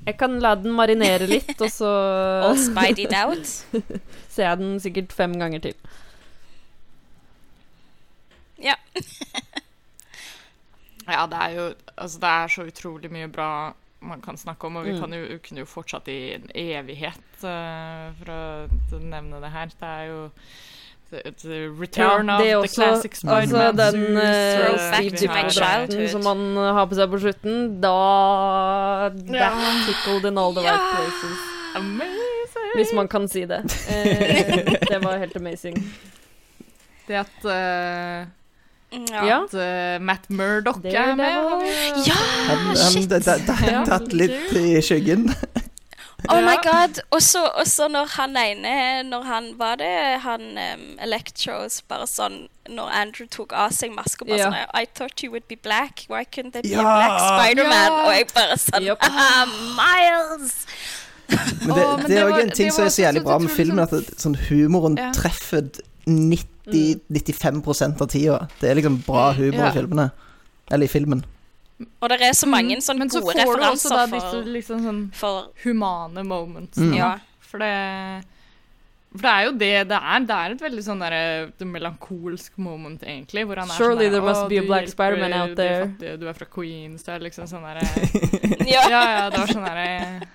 Jeg 0.07 0.17
kan 0.19 0.37
la 0.43 0.53
den 0.55 0.71
marinere 0.75 1.27
litt, 1.27 1.53
og 1.59 1.69
så 1.71 1.89
All 2.47 2.57
Spideyed 2.59 3.13
out. 3.19 3.45
ser 4.33 4.47
jeg 4.49 4.61
den 4.63 4.79
sikkert 4.83 5.11
fem 5.15 5.35
ganger 5.39 5.59
til. 5.69 5.75
Ja. 8.63 8.75
Ja, 11.03 11.25
det 11.27 11.35
er 11.35 11.49
jo 11.57 11.63
Altså, 11.99 12.19
det 12.23 12.29
er 12.31 12.47
så 12.47 12.63
utrolig 12.69 13.09
mye 13.11 13.27
bra 13.27 13.47
man 14.03 14.21
kan 14.23 14.37
snakke 14.39 14.67
om, 14.67 14.77
og 14.79 14.85
vi 14.85 14.93
Mm. 14.93 14.99
kan 15.01 15.13
jo, 15.15 15.37
kunne 15.43 15.59
jo 15.63 15.65
fortsatt 15.67 16.07
i 16.11 16.33
en 16.35 16.47
evighet 16.55 17.43
uh, 17.43 18.11
for 18.19 18.31
å 18.31 18.99
nevne 18.99 19.39
det 19.43 19.51
her. 19.51 19.67
Det 19.79 19.87
er 19.87 20.05
jo 20.09 20.21
the, 21.13 21.57
return 21.79 22.27
Ja, 22.27 22.35
of 22.35 22.41
det 22.41 22.49
the 22.49 22.57
også, 22.57 22.75
classic 22.75 23.11
Altså 23.23 23.47
Spider-Man. 23.47 23.77
den 23.77 24.01
suits, 24.17 24.81
uh, 24.81 24.93
Steve 24.93 25.17
to 25.17 25.33
my 25.33 25.49
childhood. 25.49 26.09
Som 26.09 26.25
han 26.25 26.43
uh, 26.57 26.73
har 26.77 26.85
på 26.91 26.95
seg 26.99 27.09
på 27.13 27.19
slutten, 27.23 27.57
da 27.83 27.95
That 29.33 29.57
tickled 29.87 30.25
in 30.31 30.37
all 30.37 30.53
the 30.57 30.61
right 30.65 30.85
places. 30.95 31.37
Amazing! 31.75 32.71
Hvis 32.75 32.93
man 32.95 33.07
kan 33.07 33.27
si 33.27 33.45
det. 33.49 33.61
Eh, 33.89 34.73
det 34.89 34.99
var 35.03 35.17
helt 35.17 35.35
amazing. 35.37 35.77
Det 37.07 37.13
at, 37.13 37.37
uh, 37.45 38.27
Ja. 39.09 39.25
Ja. 39.25 39.39
at 39.43 39.53
uh, 39.57 40.05
Matt 40.05 40.29
Murdock 40.29 40.85
er 40.85 41.15
med. 41.15 41.25
Ja, 42.07 42.13
Han, 42.47 42.57
han 42.57 42.75
shit. 42.75 43.09
det- 43.09 43.27
Ja. 43.71 43.83
tatt 43.85 44.13
litt 44.13 44.53
i 44.53 44.81
skyggen. 44.81 45.29
Oh 46.31 46.39
my 46.41 46.55
god. 46.63 46.99
Og 47.11 47.21
så 47.21 47.87
når 47.91 48.05
han 48.15 48.37
ene 48.37 49.03
Når 49.09 49.23
han 49.27 49.49
Var 49.59 49.75
det 49.81 50.19
han 50.23 50.41
um, 50.57 50.85
Electros 51.03 51.81
bare 51.89 52.05
sånn 52.07 52.47
Når 52.71 52.87
Andrew 52.95 53.27
tok 53.27 53.51
av 53.53 53.71
seg 53.75 53.91
maska 53.91 54.23
bare 54.25 54.37
Ja. 54.39 54.45
sånn 54.51 54.55
I 54.81 54.85
thought 54.95 55.23
you 55.23 55.31
would 55.31 55.43
be 55.49 55.57
black. 55.61 56.05
Why 56.07 56.23
couldn't 56.23 56.53
they 56.53 56.61
be 56.63 56.69
Ja. 56.69 56.79
a 56.79 56.83
black 56.95 57.19
Spider-Man? 57.27 57.91
Ja. 57.91 58.05
Og 58.07 58.13
jeg 58.15 58.27
bare 58.33 58.57
sånn 58.57 58.83
yep. 58.87 58.97
ah, 59.03 59.45
Miles! 59.79 60.65
Men 61.27 61.75
det, 61.75 61.83
oh, 61.83 61.97
men 61.97 62.05
det 62.11 62.17
er 62.19 62.25
òg 62.29 62.39
en 62.43 62.51
ting 62.55 62.71
som 62.71 62.85
er 62.85 62.89
så 62.93 63.01
jævlig 63.07 63.23
bra 63.25 63.37
med 63.39 63.49
filmen, 63.51 63.79
sånn- 63.87 63.99
at 64.03 64.07
det, 64.11 64.19
sånn 64.21 64.35
humoren 64.47 64.97
Ja. 64.99 65.11
treffer 65.15 65.63
90-95% 66.05 68.01
av 68.01 68.07
tida. 68.11 68.47
Det 68.59 68.69
er 68.69 68.75
liksom 68.75 68.97
bra 69.05 69.31
Mm, 69.31 69.37
humor 69.39 69.63
ja. 69.65 69.69
i 69.69 69.73
filmene. 69.77 70.11
Eller 70.71 70.85
i 70.85 70.87
filmen. 70.91 71.25
Og 72.01 72.11
det 72.11 72.19
er 72.21 72.35
så 72.37 72.49
mange 72.49 72.77
sånne 72.83 73.05
Men 73.05 73.13
så 73.13 73.21
får 73.23 73.59
du 73.59 73.65
også 73.69 73.93
da 73.93 74.03
disse 74.11 74.43
liksom 74.47 74.83
sånn 74.85 75.01
for 75.17 75.49
humane 75.63 76.25
moments. 76.27 76.77
Mm. 76.77 76.93
Ja. 76.97 77.15
For 77.47 77.63
det 77.63 77.73
For 79.13 79.25
det 79.25 79.31
er 79.31 79.45
jo 79.45 79.53
det 79.61 79.71
det 79.91 79.99
er. 79.99 80.27
Det 80.27 80.37
er 80.39 80.55
et 80.55 80.65
veldig 80.67 80.83
sånn 80.87 81.03
der, 81.05 81.17
det 81.59 81.69
melankolsk 81.69 82.57
moment, 82.57 83.03
egentlig. 83.05 83.45
Hvor 83.45 83.61
han 83.61 83.69
er 83.69 83.77
Surely 83.77 84.07
sånn 84.07 84.15
there 84.17 84.25
must 84.25 84.47
be 84.49 84.61
a 84.61 84.67
black 84.67 84.89
spiderman 84.91 85.35
out 85.37 85.57
er, 85.57 85.87
there». 85.99 86.17
Du 86.17 86.27
er 86.29 86.37
fra 86.37 86.49
Queens. 86.49 87.05
Det 87.05 87.13
er 87.15 87.27
liksom 87.27 87.49
sånn 87.51 87.65
derre 87.67 87.85
ja. 88.73 88.87
Ja, 88.89 89.03
ja, 89.17 89.25
det 89.29 89.43
var 89.43 89.53
sånn 89.53 89.67
derre 89.67 90.31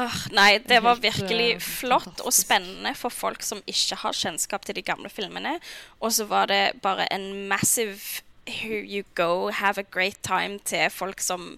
Åh, 0.00 0.16
nei, 0.30 0.58
det 0.62 0.78
var 0.84 0.94
Helt, 0.94 1.02
virkelig 1.02 1.48
eh, 1.56 1.60
flott 1.60 2.22
og 2.22 2.32
spennende 2.32 2.92
for 2.96 3.12
folk 3.12 3.42
som 3.42 3.58
ikke 3.68 3.98
har 4.04 4.14
kjennskap 4.16 4.64
til 4.64 4.78
de 4.78 4.84
gamle 4.86 5.10
filmene. 5.12 5.56
Og 5.98 6.14
så 6.14 6.28
var 6.30 6.46
det 6.48 6.78
bare 6.84 7.08
en 7.12 7.48
massive 7.50 7.98
here 8.50 8.82
you 8.82 9.04
go, 9.14 9.50
have 9.50 9.78
a 9.78 9.86
great 9.86 10.18
time 10.26 10.58
til 10.64 10.90
folk 10.90 11.20
som 11.20 11.56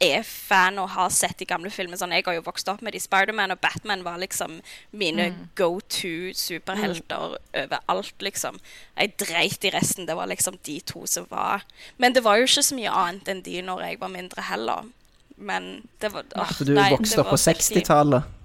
er 0.00 0.22
fan 0.24 0.78
og 0.80 0.94
har 0.94 1.10
sett 1.12 1.36
de 1.42 1.46
gamle 1.48 1.70
filmene. 1.72 1.98
Sånn, 2.00 2.14
jeg 2.16 2.24
har 2.24 2.38
jo 2.38 2.44
vokst 2.46 2.68
opp 2.72 2.80
med 2.84 2.94
de. 2.96 3.00
Spiderman 3.02 3.52
og 3.52 3.60
Batman 3.60 4.04
var 4.06 4.16
liksom 4.22 4.60
mine 4.96 5.26
go 5.60 5.74
to 5.92 6.32
superhelter 6.36 7.36
overalt, 7.36 8.16
liksom. 8.24 8.56
Jeg 8.96 9.12
dreit 9.20 9.66
i 9.68 9.74
resten. 9.74 10.08
Det 10.08 10.16
var 10.16 10.30
liksom 10.30 10.56
de 10.64 10.78
to 10.88 11.04
som 11.10 11.28
var 11.28 11.66
Men 12.00 12.16
det 12.16 12.24
var 12.24 12.40
jo 12.40 12.48
ikke 12.48 12.64
så 12.64 12.78
mye 12.78 12.96
annet 13.02 13.28
enn 13.28 13.44
de 13.44 13.60
når 13.66 13.84
jeg 13.88 14.00
var 14.00 14.14
mindre 14.14 14.46
heller. 14.48 14.88
Men 15.36 15.70
det 16.00 16.12
var 16.14 16.24
åh, 16.36 16.52
Så 16.52 16.64
du 16.64 16.74
nei, 16.76 16.90
vokste 16.94 17.20
opp 17.20 17.32
på 17.34 17.40
60-tallet. 17.40 18.36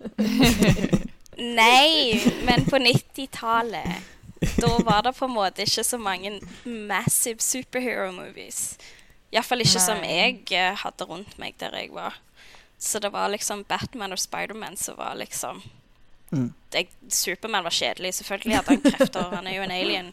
Nei, 1.40 2.20
men 2.44 2.64
på 2.68 2.76
90-tallet. 2.80 4.08
Da 4.40 4.70
var 4.86 5.02
det 5.04 5.12
på 5.18 5.26
en 5.28 5.34
måte 5.34 5.62
ikke 5.66 5.84
så 5.84 5.98
mange 6.00 6.40
massive 6.64 7.40
superhero 7.44 8.10
movies. 8.12 8.78
Iallfall 9.32 9.60
ikke 9.62 9.82
som 9.82 10.00
jeg 10.02 10.40
eh, 10.56 10.74
hadde 10.80 11.06
rundt 11.06 11.36
meg 11.38 11.54
der 11.60 11.76
jeg 11.76 11.92
var. 11.94 12.16
Så 12.80 12.98
det 12.98 13.12
var 13.12 13.28
liksom 13.28 13.64
Batman 13.68 14.12
og 14.16 14.18
Spiderman 14.18 14.76
som 14.80 14.96
var 14.98 15.14
liksom 15.20 15.62
Mm. 16.32 16.52
jeg, 16.72 16.86
Superman 17.10 17.64
var 17.64 17.70
kjedelig. 17.74 18.12
Selvfølgelig 18.14 18.56
hadde 18.56 18.68
han 18.76 18.82
krefter. 18.92 19.32
Han 19.34 19.46
er 19.50 19.56
jo 19.56 19.62
en 19.62 19.70
alien. 19.74 20.12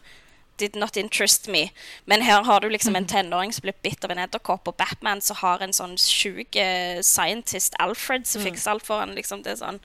Did 0.58 0.74
not 0.74 0.96
interest 0.96 1.46
me. 1.48 1.68
Men 2.06 2.22
her 2.22 2.42
har 2.42 2.58
du 2.60 2.68
liksom 2.68 2.96
en 2.96 3.06
tenåring 3.06 3.52
som 3.54 3.62
blir 3.62 3.76
bitt 3.82 4.02
av 4.04 4.10
en 4.10 4.18
edderkopp, 4.18 4.66
og 4.66 4.74
Batman 4.76 5.20
som 5.22 5.36
har 5.38 5.62
en 5.62 5.70
sånn 5.72 5.94
sjuk 5.94 6.56
eh, 6.58 6.98
scientist 7.06 7.78
Alfred 7.78 8.26
som 8.26 8.42
fikser 8.42 8.72
alt 8.72 8.82
for 8.86 8.98
han. 8.98 9.14
Liksom, 9.14 9.44
det 9.46 9.52
er 9.52 9.60
sånn 9.62 9.78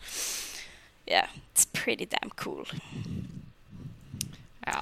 Yeah, 1.05 1.27
it's 1.53 1.67
pretty 1.71 2.05
damn 2.09 2.31
cool. 2.35 2.65
Ja. 4.67 4.81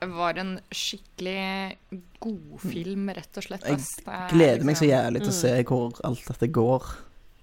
Det 0.00 0.08
var 0.14 0.38
en 0.38 0.60
skikkelig 0.72 1.76
god 2.22 2.60
film, 2.62 3.08
rett 3.10 3.36
og 3.36 3.42
slett. 3.42 3.64
Jeg 3.66 3.74
ass. 3.80 3.96
Er 4.06 4.28
Gleder 4.30 4.64
meg 4.64 4.76
så 4.76 4.84
liksom- 4.86 4.92
jævlig 4.94 5.20
til 5.22 5.32
å 5.32 5.36
se 5.40 5.62
hvor 5.64 6.00
alt 6.04 6.24
dette 6.28 6.48
går. 6.52 6.82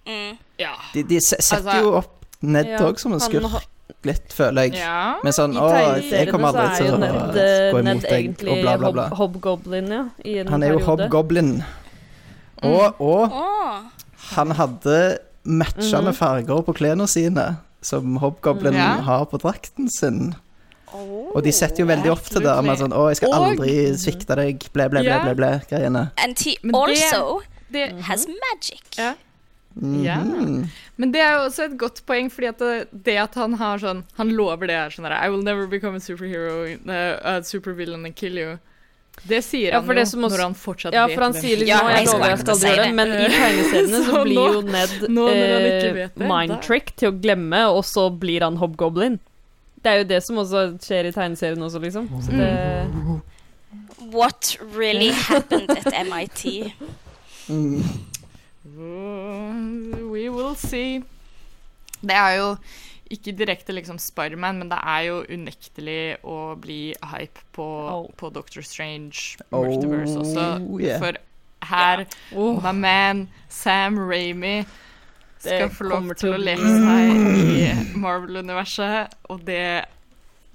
Mm. 0.08 0.38
Ja. 0.60 0.74
De, 0.94 1.04
de 1.04 1.20
setter 1.22 1.58
Altså- 1.58 1.82
jo 1.84 1.94
opp 1.96 2.20
Ned 2.44 2.68
Ja, 2.68 2.78
òg 2.80 3.00
som 3.00 3.14
en 3.14 3.20
skurk, 3.22 3.64
litt, 4.04 4.34
føler 4.36 4.64
jeg. 4.64 4.74
ja. 4.76 5.16
Men 5.24 5.32
sånn 5.32 5.54
Å, 5.56 6.02
jeg 6.02 6.28
kommer 6.30 6.48
aldri 6.52 6.78
til 6.78 6.92
å 6.94 6.98
Ned, 7.00 7.14
gå 7.14 7.40
eh, 7.40 7.70
imot 7.70 7.84
Ned 7.84 8.02
deg, 8.02 8.48
og 8.50 8.62
bla, 8.62 8.92
bla, 8.92 9.08
hob 9.16 9.36
hobgoblin, 9.36 9.88
ja. 9.88 10.10
I 10.26 10.40
en 10.40 10.48
Han 10.48 10.64
er 10.64 10.74
jo 10.74 10.80
periode. 10.80 11.04
hobgoblin. 11.10 11.64
Og, 12.64 13.02
og 13.02 13.32
han 14.36 14.52
hadde 14.52 15.20
matchende 15.46 16.12
Mhm. 16.12 16.16
farger 16.16 16.62
på 16.64 16.74
klærne 16.76 17.08
sine, 17.08 17.58
som 17.82 18.18
hobgoblin 18.18 18.74
Ja. 18.74 19.02
har 19.02 19.26
på 19.26 19.40
drakten 19.40 19.90
sin. 19.90 20.36
Og 20.94 21.42
de 21.44 21.52
setter 21.52 21.84
jo 21.84 21.88
veldig 21.90 22.12
opp 22.14 22.24
til 22.30 22.42
det 22.46 22.54
med 22.64 22.78
sånn 22.80 22.94
'Å, 22.94 23.10
jeg 23.10 23.18
skal 23.18 23.34
Og- 23.34 23.48
aldri 23.52 23.74
svikte 23.98 24.36
deg', 24.38 24.72
ble, 24.74 24.90
ble, 24.90 25.04
ble, 25.04 25.20
ble, 25.24 25.36
ble, 25.36 25.52
greiene. 25.70 26.12
And 26.18 26.40
he 26.40 26.58
Men 26.64 26.74
det- 26.88 27.44
Det, 27.72 28.02
has 28.04 28.28
magic. 28.28 28.84
ja. 28.98 29.16
Ja. 29.82 30.22
yeah. 30.22 30.68
Men 30.98 31.12
det 31.12 31.20
er 31.20 31.32
jo 31.34 31.50
også 31.50 31.64
et 31.66 31.78
godt 31.80 32.06
poeng, 32.06 32.30
fordi 32.30 32.48
at 32.50 32.60
det, 32.60 32.88
det 33.06 33.18
at 33.18 33.34
han 33.34 33.54
har 33.54 33.80
sånn 33.80 34.04
Han 34.18 34.30
lover 34.38 34.68
det 34.68 34.76
her 34.76 34.90
sånn 34.90 35.12
I 35.12 35.30
will 35.30 35.42
never 35.42 35.66
become 35.66 35.96
a 35.96 36.00
superhero, 36.00 36.78
uh, 36.88 37.20
a 37.24 37.42
supervillain 37.42 38.06
and 38.06 38.16
kill 38.16 38.38
you. 38.38 38.60
Det 39.28 39.44
sier 39.44 39.72
Ja, 39.72 39.82
han 39.82 39.96
jo 39.96 40.02
også- 40.02 40.20
når 40.30 40.42
han 40.42 40.54
fortsatt 40.54 40.94
Ja, 40.94 41.08
vet 41.08 41.16
for 41.16 41.24
han 41.24 41.34
sier 41.34 41.58
liksom 41.58 41.68
Ja, 41.68 41.88
jeg 41.90 41.98
jeg 41.98 42.06
lover 42.08 42.30
jeg 42.30 42.40
skal 42.40 42.54
aldri 42.54 42.70
gjøre 42.70 42.86
det, 42.86 42.94
men 42.94 43.08
i 43.12 43.28
tegneseriene 43.34 43.90
så 44.06 44.12
Så 44.12 44.24
blir 44.24 44.54
jo 44.54 44.62
Ned 44.62 44.90
nå 45.10 45.28
eh, 45.30 46.10
mind-trick 46.18 46.96
til 46.96 47.12
å 47.12 47.20
glemme, 47.22 47.62
og 47.74 47.84
så 47.84 48.10
blir 48.20 48.42
han 48.42 48.58
hobgoblin. 48.58 49.20
Det 49.84 49.92
er 49.92 49.98
jo 50.00 50.04
det 50.08 50.22
som 50.24 50.38
også 50.40 50.60
skjer 50.80 51.10
i 51.10 51.12
tegneserien 51.12 51.62
også, 51.66 51.80
liksom. 51.84 52.08
Så 52.24 52.32
det 52.32 53.22
What 54.14 54.58
really 54.76 55.12
happened 55.12 55.70
at 55.72 55.94
MIT? 56.08 56.74
Mm. 57.50 57.84
We 60.12 60.30
will 60.30 60.56
see. 60.56 61.04
Det 62.02 62.16
er 62.16 62.36
jo 62.40 62.56
ikke 63.14 63.32
direkte 63.38 63.74
liksom 63.76 63.98
Spiderman, 64.02 64.58
men 64.60 64.70
det 64.72 64.80
er 64.84 65.02
jo 65.08 65.20
unektelig 65.30 66.18
å 66.26 66.56
bli 66.60 66.94
hype 67.14 67.44
på, 67.56 67.68
Oh. 67.92 68.08
på 68.18 68.30
Doctor 68.34 68.62
Strange 68.62 69.38
Oh, 69.52 69.68
også. 69.68 70.80
yeah. 70.82 71.00
For 71.00 71.14
her, 71.64 72.06
oh, 72.36 72.60
my 72.64 72.72
man 72.72 73.28
Sam 73.50 73.98
Ramy 74.00 74.64
skal 75.50 75.70
få 75.70 75.84
lov 75.90 75.98
kommer 76.00 76.14
til 76.16 76.34
å 76.34 76.38
leke 76.38 76.70
seg 76.84 77.12
i 77.52 77.98
Marvel-universet, 78.00 79.14
og 79.30 79.44
det 79.46 79.86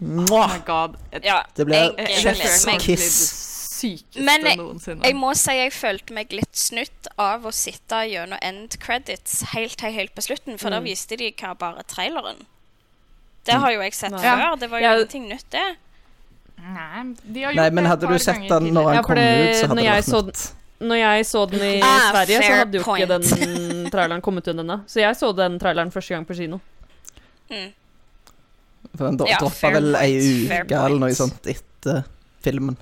Oh 0.01 0.47
my 0.49 0.61
god. 0.65 0.95
Et, 1.13 1.25
Ja, 1.25 1.41
Det 1.57 1.67
jeg 1.69 2.09
Chef's 2.23 2.79
kiss. 2.79 3.45
Sykeste 3.79 4.23
Men 4.25 4.45
jeg- 4.47 4.57
noensinne. 4.59 5.05
Jeg 5.05 5.15
må 5.15 5.35
si 5.37 5.53
jeg 5.53 5.73
følte 5.73 6.13
meg 6.13 6.33
litt 6.33 6.55
snutt 6.57 7.07
av 7.19 7.43
å 7.47 7.53
sitte 7.53 7.95
gjennom 8.11 8.39
end 8.43 8.77
credits 8.81 9.43
helt, 9.55 9.81
helt, 9.81 9.95
helt 9.95 10.15
på 10.15 10.23
slutten, 10.23 10.59
for 10.59 10.71
da 10.71 10.81
Mm. 10.81 10.85
viste 10.85 11.17
de 11.17 11.31
hva 11.33 11.57
bare 11.59 11.83
traileren. 11.87 12.47
Det 13.45 13.55
har 13.55 13.71
jo 13.73 13.81
jeg 13.81 13.95
sett 13.95 14.11
Nei. 14.13 14.19
før. 14.23 14.59
Det 14.59 14.71
var 14.71 14.79
jo 14.81 14.85
Ja. 14.85 14.95
ingenting 14.97 15.29
nytt, 15.29 15.51
det. 15.51 15.77
Nei, 16.59 17.15
de 17.33 17.43
har 17.43 17.53
gjort 17.53 17.57
Nei, 17.57 17.71
men 17.71 17.85
hadde 17.85 18.09
du 18.09 18.19
sett 18.19 18.49
den 18.49 18.75
når 18.75 18.95
den 18.95 19.05
kom 19.05 19.15
det- 19.15 19.51
ut, 19.51 19.57
så 19.57 19.67
hadde 19.69 19.77
det 19.77 19.87
vært 19.87 20.25
nytt. 20.27 20.53
Når 20.81 20.97
jeg 20.97 21.25
så 21.27 21.51
den 21.51 21.61
i 21.61 21.81
Ah, 21.83 22.13
Sverige, 22.13 22.43
så 22.43 22.55
hadde 22.59 22.73
jo 22.79 22.83
ikke 22.85 23.09
den 23.09 23.23
traileren 23.93 24.23
kommet 24.25 24.49
ut 24.49 24.57
ennå. 24.57 24.81
Så 24.87 25.03
jeg 25.03 25.17
så 25.17 25.33
den 25.37 25.59
traileren 25.63 25.93
første 25.95 26.15
gang 26.15 26.27
på 26.29 26.37
kino. 26.39 26.61
Mm. 27.51 27.73
For 28.95 29.09
den 29.09 29.19
Ja, 29.29 29.41
droppa 29.43 29.73
vel 29.75 29.97
ei 29.99 30.13
uke 30.19 30.79
eller 30.79 30.99
noe 31.03 31.15
sånt 31.17 31.47
etter 31.51 32.05
filmen. 32.45 32.77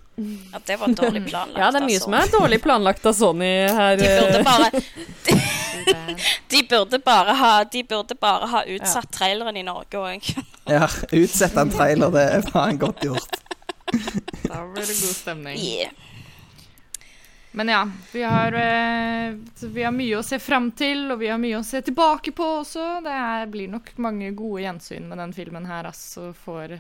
Ja, 0.53 0.61
det 0.67 0.77
var 0.81 0.89
dårlig 0.89 1.27
planlagt. 1.29 1.59
Ja, 1.59 1.71
det 1.71 1.81
er 1.81 1.87
mye 1.87 1.99
altså. 1.99 2.05
som 2.05 2.17
er 2.19 2.33
dårlig 2.33 2.59
planlagt 2.63 3.07
av 3.07 3.17
Sony 3.17 3.53
her. 3.79 3.97
De 4.01 4.09
burde 4.09 4.39
eh. 4.39 4.45
bare 4.45 4.71
De 6.51 6.63
burde 6.71 6.99
bare 7.05 7.35
ha, 7.37 7.53
de 7.73 7.83
burde 7.85 8.17
bare 8.21 8.49
ha 8.51 8.63
utsatt 8.77 9.11
traileren 9.13 9.57
i 9.57 9.65
Norge 9.67 10.01
òg. 10.01 10.31
Ja, 10.67 10.89
utsette 11.15 11.63
en 11.63 11.71
trailer, 11.71 12.11
det 12.15 12.25
er 12.39 12.49
faen 12.51 12.81
godt 12.81 13.05
gjort. 13.07 13.39
Da 14.47 14.65
blir 14.67 14.83
det 14.83 14.97
god 14.99 15.15
stemning. 15.15 15.61
Yeah. 15.63 15.93
Men 17.57 17.69
ja, 17.69 17.91
vi 18.13 18.23
har, 18.23 18.53
eh, 18.53 19.35
vi 19.61 19.83
har 19.83 19.93
mye 19.93 20.19
å 20.19 20.23
se 20.23 20.37
fram 20.39 20.67
til, 20.77 21.07
og 21.15 21.23
vi 21.23 21.31
har 21.33 21.39
mye 21.41 21.57
å 21.57 21.65
se 21.65 21.81
tilbake 21.81 22.35
på 22.37 22.45
også. 22.59 22.99
Det 23.01 23.13
er, 23.17 23.47
blir 23.49 23.71
nok 23.73 23.95
mange 24.05 24.29
gode 24.37 24.61
gjensyn 24.61 25.07
med 25.09 25.17
den 25.23 25.33
filmen 25.33 25.65
her, 25.65 25.89
altså. 25.89 26.35
For 26.37 26.75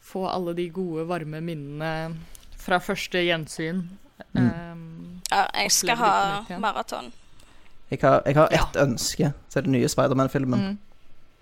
få 0.00 0.22
alle 0.30 0.54
de 0.56 0.64
gode, 0.72 1.04
varme 1.04 1.42
minnene 1.44 1.90
fra 2.56 2.78
første 2.80 3.20
gjensyn. 3.20 3.82
Mm. 4.32 4.48
Um, 4.48 5.20
Ja, 5.28 5.42
jeg 5.52 5.74
skal 5.76 6.00
ha 6.00 6.12
maraton. 6.62 7.10
Jeg 7.90 8.00
har, 8.00 8.22
jeg 8.24 8.36
har 8.36 8.48
Ja. 8.52 8.62
ett 8.62 8.76
ønske 8.80 9.32
til 9.50 9.62
den 9.62 9.72
nye 9.72 9.88
Spiderman-filmen 9.92 10.60
mm. 10.60 10.78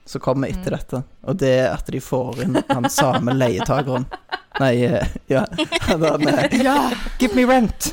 som 0.06 0.20
kommer 0.20 0.48
etter 0.48 0.74
dette, 0.74 1.04
og 1.22 1.38
det 1.38 1.52
er 1.60 1.70
at 1.70 1.86
de 1.86 2.00
får 2.00 2.42
inn 2.42 2.58
han 2.68 2.90
samme 2.90 3.36
leietakeren. 3.38 4.08
Nei, 4.58 4.74
eh, 4.90 5.06
ja 5.28 5.46
han 5.86 6.02
Ja! 6.50 6.90
Give 7.18 7.34
me 7.36 7.46
rent! 7.46 7.92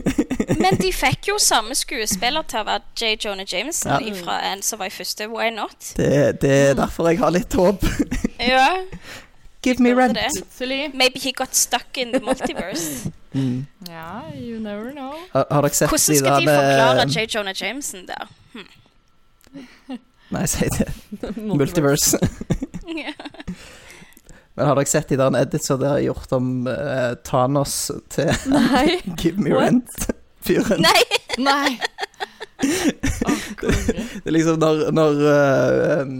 Men 0.62 0.76
de 0.80 0.92
fikk 0.92 1.28
jo 1.28 1.38
samme 1.42 1.74
skuespiller 1.78 2.42
til 2.48 2.60
å 2.62 2.64
være 2.68 2.82
J. 3.00 3.16
Jonah 3.24 3.46
Jameson 3.52 3.92
Ja. 3.92 3.98
ifra 4.12 4.38
en 4.52 4.62
som 4.62 4.78
var 4.80 4.86
i 4.90 4.94
første 4.94 5.26
Why 5.30 5.50
Not? 5.54 5.92
Det, 5.96 6.40
det 6.42 6.52
er 6.70 6.74
derfor 6.78 7.08
jeg 7.10 7.18
har 7.22 7.30
litt 7.34 7.52
håp. 7.58 7.84
Ja. 8.42 8.68
Give 9.62 9.78
me 9.78 9.92
rent. 9.94 10.16
det. 10.18 10.90
Maybe 10.94 11.20
he 11.22 11.30
got 11.32 11.54
stuck 11.54 11.96
in 11.96 12.12
the 12.12 12.20
multiverse. 12.20 13.10
Mm. 13.34 13.64
Ja, 13.88 14.20
you 14.36 14.58
never 14.60 14.90
know. 14.92 15.14
Har, 15.32 15.46
har 15.50 15.62
dere 15.64 15.72
sett 15.72 15.88
Hvordan 15.88 16.16
skal 16.18 16.34
de 16.34 16.46
de 16.46 16.52
forklare 16.52 17.06
J. 17.08 17.22
Jonah 17.34 17.54
Jameson 17.56 18.02
der? 18.06 18.26
Nei, 20.30 20.42
si 20.46 20.68
det. 20.68 20.90
Multiverse. 21.40 22.18
Ja. 22.92 23.14
Men 24.54 24.66
har 24.68 24.76
dere 24.76 24.90
sett 24.90 25.08
de 25.08 25.16
der 25.16 25.36
edits 25.40 25.66
som 25.70 25.80
dere 25.80 25.94
har 25.96 26.04
gjort 26.04 26.32
om 26.36 26.50
uh, 26.68 27.14
Thanos 27.24 27.76
til 28.12 28.28
Nei. 28.52 28.98
Give 29.20 29.40
me 29.40 29.54
rent-fyren? 29.56 30.82
Nei! 30.84 31.02
Nei. 31.40 31.78
Å. 32.62 33.32
Det 33.62 34.28
er 34.28 34.34
liksom 34.36 34.60
når, 34.62 34.82
når 34.94 35.16
um, 36.02 36.12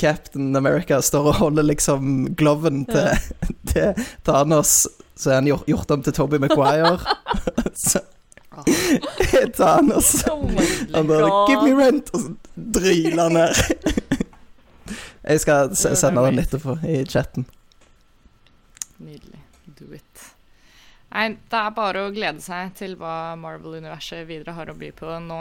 Captain 0.00 0.50
America 0.58 0.98
står 1.04 1.30
og 1.30 1.38
holder 1.38 1.64
liksom 1.70 2.34
gloven 2.36 2.82
til, 2.90 3.14
til 3.70 4.02
Thanos, 4.26 4.74
så 5.16 5.30
er 5.32 5.38
han 5.40 5.48
gjort, 5.48 5.64
gjort 5.70 5.94
om 5.94 6.02
til 6.04 6.16
Toby 6.18 6.40
Maguire. 6.42 6.98
så 7.86 8.02
er 9.36 9.50
Thanos 9.52 10.10
Oh 10.32 10.48
Han 10.94 11.08
bare 11.08 11.28
'Give 11.48 11.62
me 11.64 11.72
rent!' 11.76 12.08
og 12.16 12.20
så 12.20 12.30
dryler 12.56 13.22
han 13.22 13.32
ned. 13.36 13.52
Jeg 15.26 15.40
skal 15.40 15.74
se- 15.76 15.96
sende 15.96 16.22
den 16.24 16.38
etterpå 16.40 16.76
i 16.88 17.04
chatten. 17.04 17.46
Nydelig. 18.98 19.42
Do 19.78 19.92
it. 19.92 20.22
Nei, 21.16 21.30
det 21.48 21.56
er 21.62 21.70
bare 21.72 22.02
å 22.04 22.12
glede 22.12 22.42
seg 22.44 22.74
til 22.76 22.92
hva 23.00 23.32
Marvel-universet 23.40 24.26
videre 24.28 24.52
har 24.52 24.68
å 24.68 24.74
by 24.76 24.90
på. 24.98 25.08
Nå, 25.24 25.38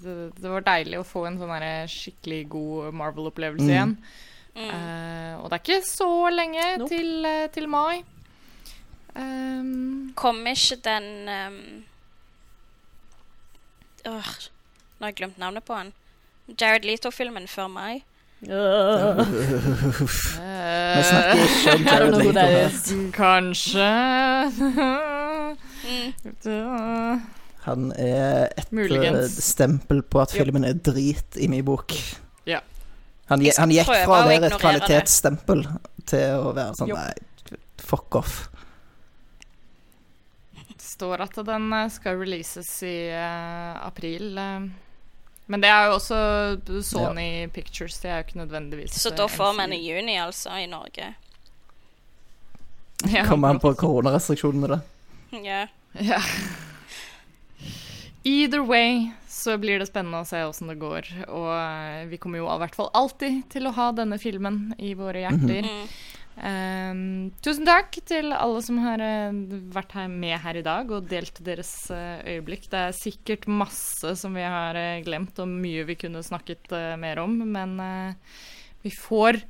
det, 0.00 0.14
det 0.34 0.50
var 0.50 0.64
deilig 0.66 0.98
å 0.98 1.06
få 1.06 1.22
en 1.28 1.38
sånn 1.38 1.52
skikkelig 1.92 2.40
god 2.50 2.96
Marvel-opplevelse 2.98 3.68
Mm. 3.68 3.70
igjen. 3.70 3.96
Mm. 4.52 4.68
Uh, 4.68 5.34
og 5.40 5.46
det 5.48 5.56
er 5.56 5.62
ikke 5.62 5.86
så 5.88 6.08
lenge 6.34 6.64
Nope. 6.82 6.88
til, 6.90 7.24
eh, 7.24 7.46
til 7.54 7.68
mai. 7.70 8.02
Um, 9.14 10.12
Kom 10.16 10.42
ikke 10.46 10.76
den 10.84 11.28
um... 11.28 11.84
øh, 14.10 14.30
nå 14.98 15.06
har 15.06 15.12
jeg 15.12 15.16
glemt 15.22 15.38
navnet 15.38 15.64
på 15.64 15.74
han. 15.78 15.92
Jared 16.60 16.84
Leto-filmen 16.84 17.46
før 17.48 17.68
mai. 17.72 18.02
Uh, 18.42 19.22
Vi 19.22 21.02
snakker 21.06 21.42
ikke 21.46 21.72
om 21.76 21.84
Jared 21.88 22.16
Leto. 22.18 22.98
Kanskje 23.14 23.88
Han 27.62 27.92
er 27.94 28.48
et 28.50 28.66
eh, 28.66 28.74
Muligens. 28.74 29.36
stempel 29.44 30.02
på 30.02 30.22
at 30.22 30.34
filmen 30.34 30.66
er 30.66 30.74
drit 30.74 31.38
i 31.38 31.48
min 31.50 31.64
bok. 31.64 31.94
Ja. 32.48 32.60
Han, 33.30 33.44
han 33.58 33.74
gikk 33.74 33.86
fra 33.86 34.22
å 34.24 34.28
være 34.28 34.50
et 34.50 34.58
kvalitetsstempel 34.58 35.66
til 36.10 36.42
å 36.42 36.54
være 36.56 36.74
sånn 36.78 36.90
Jo. 36.90 36.98
Nei, 36.98 37.58
fuck 37.82 38.18
off. 38.18 38.48
Det 40.72 40.82
står 40.82 41.22
at 41.24 41.38
den 41.46 41.68
eh, 41.76 41.90
skal 41.94 42.18
releases 42.18 42.70
i 42.86 42.96
uh, 43.14 43.78
april. 43.86 44.40
Men 45.52 45.62
det 45.62 45.70
er 45.70 45.86
jo 45.86 45.98
også 45.98 46.18
Sony 46.86 47.46
Pictures. 47.54 47.98
Det 48.02 48.10
er 48.10 48.20
jo 48.20 48.26
ikke 48.26 48.40
nødvendigvis 48.42 48.98
Så 49.02 49.10
da 49.14 49.26
får 49.30 49.54
vi 49.54 49.66
den 49.66 49.76
i 49.76 49.82
juni, 49.84 50.16
altså, 50.22 50.54
i 50.58 50.66
Norge. 50.70 51.14
Ja, 53.10 53.24
Kommer 53.26 53.48
han 53.48 53.60
på 53.62 53.74
koronarestriksjonene, 53.74 54.76
da? 54.76 54.80
Ja. 55.42 55.62
Ja. 56.00 56.22
Either 58.22 58.62
way 58.62 59.10
så 59.26 59.56
blir 59.58 59.80
det 59.82 59.88
spennende 59.90 60.22
å 60.22 60.26
se 60.28 60.44
åssen 60.46 60.70
det 60.70 60.78
går. 60.78 61.08
Og 61.26 61.50
eh, 61.56 62.06
vi 62.10 62.18
kommer 62.22 62.38
jo 62.38 62.48
i 62.50 62.58
hvert 62.62 62.76
fall 62.78 62.90
alltid 62.94 63.42
til 63.52 63.66
å 63.66 63.74
ha 63.74 63.90
denne 63.96 64.18
filmen 64.22 64.68
i 64.78 64.92
våre 64.98 65.24
hjerter. 65.24 65.66
Mm. 65.66 65.86
Um, 66.32 67.00
tusen 67.44 67.66
takk 67.68 67.98
til 68.08 68.32
alle 68.32 68.62
som 68.64 68.78
har 68.80 69.02
eh, 69.04 69.34
vært 69.74 69.96
her 69.98 70.06
med 70.08 70.38
her 70.44 70.56
i 70.60 70.64
dag 70.64 70.94
og 70.94 71.10
delt 71.10 71.42
deres 71.44 71.72
eh, 71.92 72.22
øyeblikk. 72.36 72.70
Det 72.70 72.84
er 72.86 72.96
sikkert 72.96 73.48
masse 73.50 74.14
som 74.20 74.38
vi 74.38 74.46
har 74.46 74.78
glemt, 75.04 75.42
og 75.42 75.50
mye 75.50 75.82
vi 75.90 75.98
kunne 76.04 76.22
snakket 76.24 76.70
mer 77.02 77.24
om. 77.24 77.34
Men 77.56 77.74
uh, 77.82 78.38
vi 78.86 78.94
får 78.94 79.42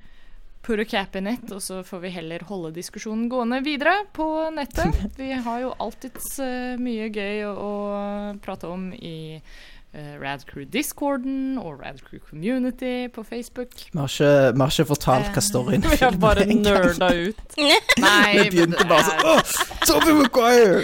put 0.62 0.80
a 0.80 0.84
cap 0.84 1.16
in 1.16 1.26
it, 1.26 1.44
og 1.52 1.62
så 1.62 1.82
får 1.82 2.04
vi 2.04 2.14
heller 2.14 2.44
holde 2.46 2.72
diskusjonen 2.76 3.28
gående 3.28 3.60
videre 3.66 4.04
på 4.14 4.26
nettet. 4.54 4.94
Vi 5.18 5.32
har 5.32 5.60
jo 5.64 5.74
alltids 5.82 6.38
eh, 6.42 6.78
mye 6.78 7.08
gøy 7.10 7.42
å, 7.48 7.52
å 7.52 7.72
prate 8.42 8.70
om 8.70 8.92
i 8.94 9.42
Radcrew 9.94 10.64
Discorden 10.72 11.58
og 11.58 11.80
Radcrew 11.84 12.18
Community 12.30 13.08
på 13.14 13.22
Facebook. 13.22 13.68
Vi 13.92 13.98
har 13.98 14.08
ikke, 14.08 14.54
vi 14.54 14.60
har 14.60 14.70
ikke 14.70 14.88
fortalt 14.88 15.34
hva 15.34 15.42
storyen 15.44 15.84
Vi 15.92 15.98
har 16.00 16.16
bare 16.20 16.46
er 16.46 16.54
nerda 16.54 17.10
ut. 17.28 17.58
Nei, 18.06 18.38
Vi 18.38 18.46
begynte 18.54 18.86
bare 18.88 19.04
sånn 19.10 19.28
oh, 19.28 19.52
Toby 19.84 20.16
Maguire! 20.16 20.80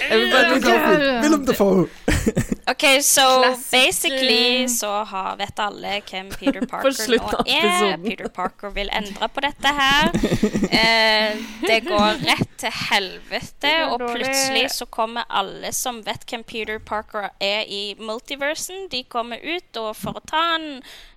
Willem 1.22 1.46
Dafoe! 1.48 1.88
OK, 2.70 2.84
så 3.02 3.24
Classic. 3.42 3.70
basically 3.72 4.68
så 4.68 4.90
har, 5.04 5.36
vet 5.36 5.58
alle 5.58 6.02
hvem 6.10 6.28
Peter 6.36 6.66
Parker 6.68 7.16
nå 7.16 7.30
er. 7.46 7.96
Peter 8.02 8.28
Parker 8.28 8.74
vil 8.76 8.90
endre 8.92 9.28
på 9.32 9.40
dette 9.40 9.72
her. 9.78 10.12
Eh, 10.68 11.38
det 11.64 11.78
går 11.86 12.20
rett 12.28 12.50
til 12.60 12.74
helvete, 12.90 13.72
og 13.88 14.04
plutselig 14.10 14.66
så 14.76 14.84
kommer 14.92 15.24
alle 15.32 15.72
som 15.72 16.02
vet 16.04 16.28
hvem 16.28 16.44
Peter 16.44 16.76
Parker 16.78 17.30
er 17.40 17.64
i 17.64 17.96
multiversen, 17.96 18.84
de 18.92 18.97
kommer 19.02 19.38
ut 19.42 19.76
og 19.76 19.96
for 19.96 20.18
å 20.18 20.22
ta. 20.24 20.58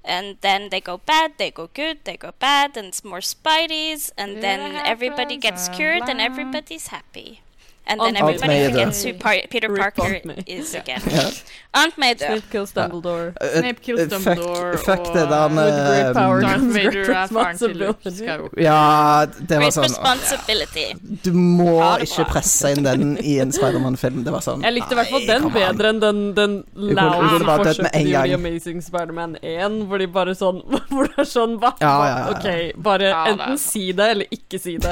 And 0.04 0.38
then 0.42 0.70
they 0.70 0.82
go 0.82 0.98
bad, 0.98 1.38
they 1.38 1.52
go 1.52 1.70
good, 1.74 2.04
they 2.04 2.18
go 2.18 2.32
bad, 2.40 2.76
and 2.76 2.88
it's 2.88 3.04
more 3.04 3.22
Spideys, 3.22 4.12
and 4.18 4.42
then 4.44 4.76
everybody 4.86 5.38
gets 5.38 5.70
cured, 5.70 6.10
and 6.10 6.20
everybody's 6.20 6.88
happy. 6.88 7.42
And 7.88 8.00
then 8.00 8.16
Aunt 8.16 8.18
then 8.18 8.26
everybody 8.50 8.60
død. 8.60 8.72
forgets 8.72 9.04
who 9.04 9.14
Par 9.14 9.36
Peter 9.50 9.68
Rip 9.70 9.82
Parker 9.82 10.04
Aunt 10.04 10.48
is 10.48 10.76
again. 10.76 11.02
yeah. 11.10 11.30
Aunt 11.74 11.98
May 11.98 12.14
dør. 12.14 12.28
Snape 12.28 12.50
kills 12.52 12.72
Dumbledore. 12.72 13.34
Eh, 13.42 13.60
Snape 13.60 13.82
kills 13.82 14.02
Dumbledore, 14.12 14.78
Fuck, 14.78 14.86
fuck 14.86 15.00
og- 15.00 15.14
det 15.16 15.30
der 15.30 15.48
With 15.50 15.88
great 15.90 16.06
med 16.06 16.14
power 16.16 16.36
um, 16.36 16.42
Darth 16.42 16.60
comes 16.60 16.74
Vader 16.76 16.92
great 16.92 17.10
er 17.10 17.28
faren 17.34 17.58
til 17.58 17.76
Luke. 17.76 18.12
Skywalker. 18.12 18.62
Ja, 18.62 19.26
det 19.26 19.50
var 19.50 19.58
Great 19.66 19.74
sånn 19.74 19.84
responsibility. 19.90 20.86
Du 21.26 21.32
må 21.34 21.98
ikke 22.06 22.26
presse 22.32 22.72
inn 22.76 22.84
den 22.86 23.18
i 23.18 23.40
en 23.40 23.52
Spiderman-film. 23.52 24.24
Det 24.24 24.32
var 24.38 24.42
sånn 24.46 24.62
Jeg 24.64 24.74
likte 24.78 24.92
i 24.96 25.00
hvert 25.02 25.12
fall 25.16 25.26
den 25.28 25.44
bedre 25.58 25.90
enn 25.96 26.00
den, 26.06 26.22
den 26.38 26.58
de 26.76 26.96
gjorde 26.96 27.90
i 27.98 28.04
The 28.14 28.34
Amazing 28.38 28.82
Spiderman 28.86 29.36
1, 29.42 29.82
hvor 29.90 29.98
de 29.98 30.08
bare 30.08 30.36
sånn 30.38 30.62
Hvor 30.94 31.04
det 31.10 31.18
er 31.26 31.30
sånn 31.34 31.58
Hva? 31.60 31.74
Ja, 31.82 31.96
ja, 32.06 32.18
ja. 32.18 32.26
OK, 32.36 32.48
bare 32.84 33.04
Ja, 33.12 33.26
enten 33.34 33.58
si 33.58 33.90
det 33.92 34.10
eller 34.16 34.26
ikke 34.32 34.60
si 34.62 34.78
det. 34.78 34.92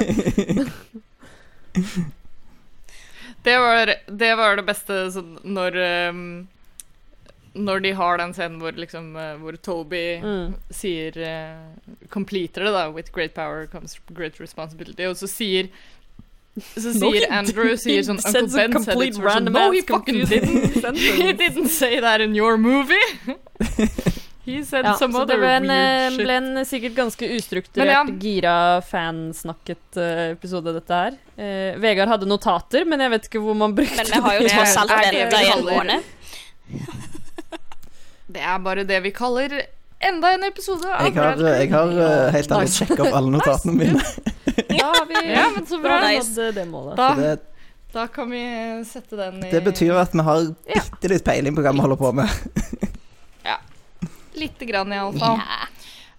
Det 3.44 3.57
var, 3.57 3.94
det 4.07 4.32
var 4.36 4.56
det 4.60 4.66
beste 4.68 4.95
sånn, 5.16 5.38
når 5.48 5.78
um, 6.11 6.24
Når 7.56 7.80
de 7.86 7.91
har 7.98 8.18
den 8.20 8.34
scenen 8.36 8.60
hvor 8.61 8.76
liksom 8.78 9.14
uh, 9.16 9.36
Hvor 9.41 9.56
Toby 9.66 10.02
Mm. 10.22 10.53
sier 10.70 11.16
uh, 11.24 12.03
Completer 12.14 12.68
det, 12.68 12.74
da. 12.76 12.90
With 12.94 13.11
great 13.16 13.34
power 13.34 13.66
comes 13.72 13.95
great 14.14 14.40
responsibility. 14.40 15.07
Og 15.07 15.16
så 15.18 15.28
sier 15.32 15.70
så 16.60 16.91
sier 16.91 17.24
no, 17.30 17.36
Andrew 17.38 17.70
sier 17.80 18.02
sånn 18.03 18.18
Uncle 18.20 18.41
Ben 18.52 18.74
said 18.84 19.02
it. 19.06 19.16
Sånn, 19.16 19.45
No, 19.53 19.70
he 19.72 19.80
fucking 19.88 20.26
didn't. 20.28 20.98
he 20.99 21.32
didn't 21.45 21.70
say 21.72 22.02
that 22.02 22.20
in 22.20 22.36
your 22.36 22.57
movie. 22.57 22.99
he 24.49 24.63
said 24.65 24.85
Ja, 24.85 24.93
some 24.99 25.13
det 25.13 25.21
other 25.21 25.39
weird 25.41 25.65
eh, 25.69 26.09
shit. 26.09 26.19
ble 26.26 26.35
en 26.39 26.65
sikkert 26.65 26.95
ganske 26.97 27.30
ustrukturert, 27.38 27.91
ja. 27.93 28.03
gira, 28.23 28.53
fansnakket 28.89 29.97
eh, 30.01 30.23
episode, 30.34 30.73
dette 30.76 30.99
her. 31.03 31.17
Eh, 31.38 31.77
Vegard 31.81 32.09
hadde 32.11 32.27
notater, 32.30 32.85
men 32.89 32.99
jeg 33.05 33.13
vet 33.15 33.27
ikke 33.30 33.41
hvor 33.43 33.57
man 33.57 33.76
brukte 33.77 33.95
Men 34.01 34.11
vi 34.13 34.21
har 34.27 34.39
jo 34.39 34.47
Det 34.47 34.53
tross 34.55 34.77
alt 34.84 34.95
det 34.95 35.11
venta 35.17 35.43
i 35.43 35.51
en. 35.89 36.07
Det 38.30 38.41
er 38.45 38.59
bare 38.61 38.84
det 38.85 38.99
vi 39.03 39.11
kaller 39.15 39.55
enda 39.99 40.30
en 40.35 40.43
episode 40.47 40.85
av 40.88 41.07
Jeg 41.07 41.15
har, 41.17 41.39
jeg 41.59 41.71
har 41.73 41.89
uh, 41.97 42.30
helt 42.31 42.51
ærlig 42.55 42.67
Nice. 42.69 42.77
sjekka 42.85 43.03
opp 43.07 43.15
alle 43.19 43.31
notatene 43.38 43.73
mine. 43.76 44.03
Da 44.69 44.91
vi 45.09 45.23
Ja, 45.34 45.47
men 45.55 45.65
så 45.67 45.80
bra. 45.81 45.97
da 46.03 46.11
Nice. 46.13 46.51
det 46.55 46.67
målet. 46.69 46.95
Da, 46.99 47.09
det, 47.17 47.34
da 47.93 48.05
kan 48.13 48.30
vi 48.31 48.43
sette 48.85 49.17
den 49.17 49.41
i 49.43 49.49
det 49.51 49.63
betyr 49.65 49.97
at 49.97 50.13
vi 50.13 50.23
har 50.30 50.45
Ja. 50.69 50.84
bitte 50.93 51.09
litt 51.15 51.26
peiling 51.26 51.57
på 51.57 51.65
hva 51.65 51.73
vi 51.73 51.81
holder 51.84 51.99
på 51.99 52.13
med. 52.21 52.88
Lite 54.40 54.68
grann, 54.70 54.94
iallfall. 54.95 55.41
Ja. 55.41 55.68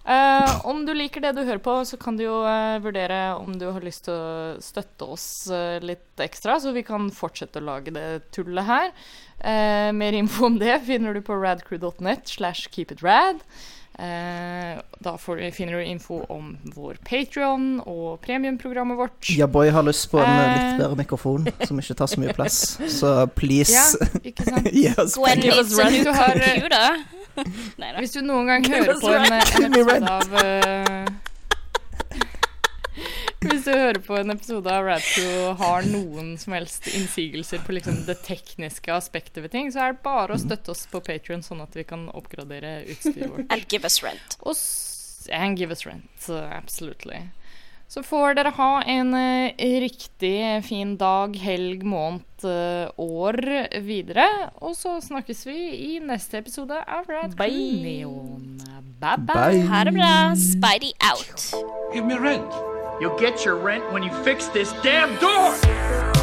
Uh, 0.01 0.67
om 0.67 0.81
du 0.87 0.95
liker 0.97 1.21
det 1.21 1.35
du 1.37 1.43
hører 1.45 1.61
på, 1.63 1.75
så 1.85 1.99
kan 2.01 2.17
du 2.17 2.25
jo 2.25 2.39
uh, 2.43 2.81
vurdere 2.83 3.35
om 3.37 3.53
du 3.61 3.67
har 3.69 3.85
lyst 3.85 4.07
til 4.09 4.17
å 4.17 4.63
støtte 4.65 5.07
oss 5.13 5.27
uh, 5.53 5.77
litt 5.85 6.23
ekstra, 6.25 6.57
så 6.59 6.73
vi 6.75 6.83
kan 6.87 7.11
fortsette 7.15 7.61
å 7.61 7.67
lage 7.69 7.93
det 7.95 8.07
tullet 8.35 8.67
her. 8.67 8.95
Eh, 9.41 9.93
mer 9.93 10.13
info 10.13 10.47
om 10.51 10.59
det 10.61 10.83
finner 10.85 11.15
du 11.17 11.23
på 11.25 11.37
radcrew.net 11.41 12.29
slash 12.29 12.69
keepitrad. 12.69 13.41
Uh, 14.01 14.81
da 15.05 15.13
får 15.21 15.37
du, 15.37 15.43
finner 15.53 15.77
du 15.77 15.85
info 15.85 16.23
om 16.33 16.55
vår 16.73 16.97
Patrion 17.05 17.83
og 17.85 18.21
premiumprogrammet 18.25 18.97
vårt. 18.97 19.29
Ja, 19.37 19.45
boy 19.51 19.69
har 19.69 19.85
lyst 19.85 20.09
på 20.11 20.23
en 20.23 20.25
uh, 20.25 20.41
Eh. 20.41 20.55
litt 20.57 20.81
bedre 20.81 20.97
mikrofon 20.97 21.49
som 21.69 21.81
ikke 21.83 21.97
tar 21.99 22.09
så 22.09 22.21
mye 22.23 22.33
plass. 22.37 22.79
Så 23.01 23.13
please, 23.37 23.75
Ja, 23.77 24.09
ikke 24.25 24.47
sant? 24.49 24.71
yes, 24.85 25.19
a 25.21 25.35
Hvis 25.37 26.05
du 26.07 26.13
har, 26.17 26.41
eh. 26.41 27.03
Hvis 28.01 28.17
du 28.17 28.23
noen 28.25 28.49
gang 28.49 28.65
hører 28.73 28.97
på 29.01 29.13
en, 29.13 29.33
en 29.33 29.75
episode 29.75 30.15
av 30.17 30.41
eh, 30.45 31.30
Hvis 33.41 33.65
du 33.65 33.71
hører 33.73 33.97
på 34.05 34.19
en 34.21 34.31
episode 34.35 34.69
av 34.69 34.85
Radcrew 34.85 35.31
og 35.49 35.61
har 35.63 35.87
noen 35.89 36.35
som 36.39 36.53
helst 36.53 36.91
innsigelser 36.93 37.63
på 37.65 37.73
liksom 37.73 38.03
det 38.05 38.19
tekniske 38.27 38.93
aspektet 38.93 39.41
ved 39.47 39.55
ting, 39.55 39.71
så 39.73 39.81
er 39.87 39.95
det 39.95 40.03
bare 40.05 40.37
å 40.37 40.41
støtte 40.43 40.75
oss 40.75 40.83
på 40.93 41.01
Patrion, 41.07 41.41
sånn 41.47 41.63
at 41.65 41.73
vi 41.79 41.87
kan 41.89 42.03
oppgradere 42.13 42.83
utstyret 42.93 43.31
vårt. 43.33 43.47
And 43.49 43.65
give 43.73 43.89
us 43.89 44.03
rent. 44.05 44.37
Og 44.43 44.53
s- 44.53 45.29
and 45.33 45.57
give 45.59 45.71
us 45.73 45.87
rent. 45.87 46.29
absolutely. 46.53 47.31
Så 47.89 48.05
får 48.07 48.37
dere 48.39 48.53
ha 48.55 48.83
en 48.87 49.15
uh, 49.15 49.51
riktig 49.83 50.63
fin 50.69 50.93
dag, 51.01 51.35
helg, 51.43 51.83
måned, 51.83 52.45
uh, 52.45 52.93
år 53.03 53.41
videre. 53.83 54.29
Og 54.63 54.77
så 54.79 54.99
snakkes 55.03 55.47
vi 55.49 55.57
i 55.97 55.99
neste 55.99 56.39
episode 56.39 56.77
av 56.87 57.09
Rad 57.11 57.35
Bye. 57.41 57.81
Neon. 57.83 58.61
Bye 59.01 59.17
bye. 59.17 59.35
Bye. 59.35 59.65
Ha 59.73 59.83
det 59.89 59.97
bra. 59.97 60.13
Spidey 60.37 60.93
out. 61.11 61.51
Give 61.95 62.05
me 62.07 62.15
rent. 62.21 62.80
You'll 63.01 63.19
get 63.19 63.47
your 63.47 63.57
rent 63.57 63.91
when 63.93 64.03
you 64.03 64.11
fix 64.23 64.49
this 64.49 64.73
damn 64.83 65.19
door! 65.21 66.20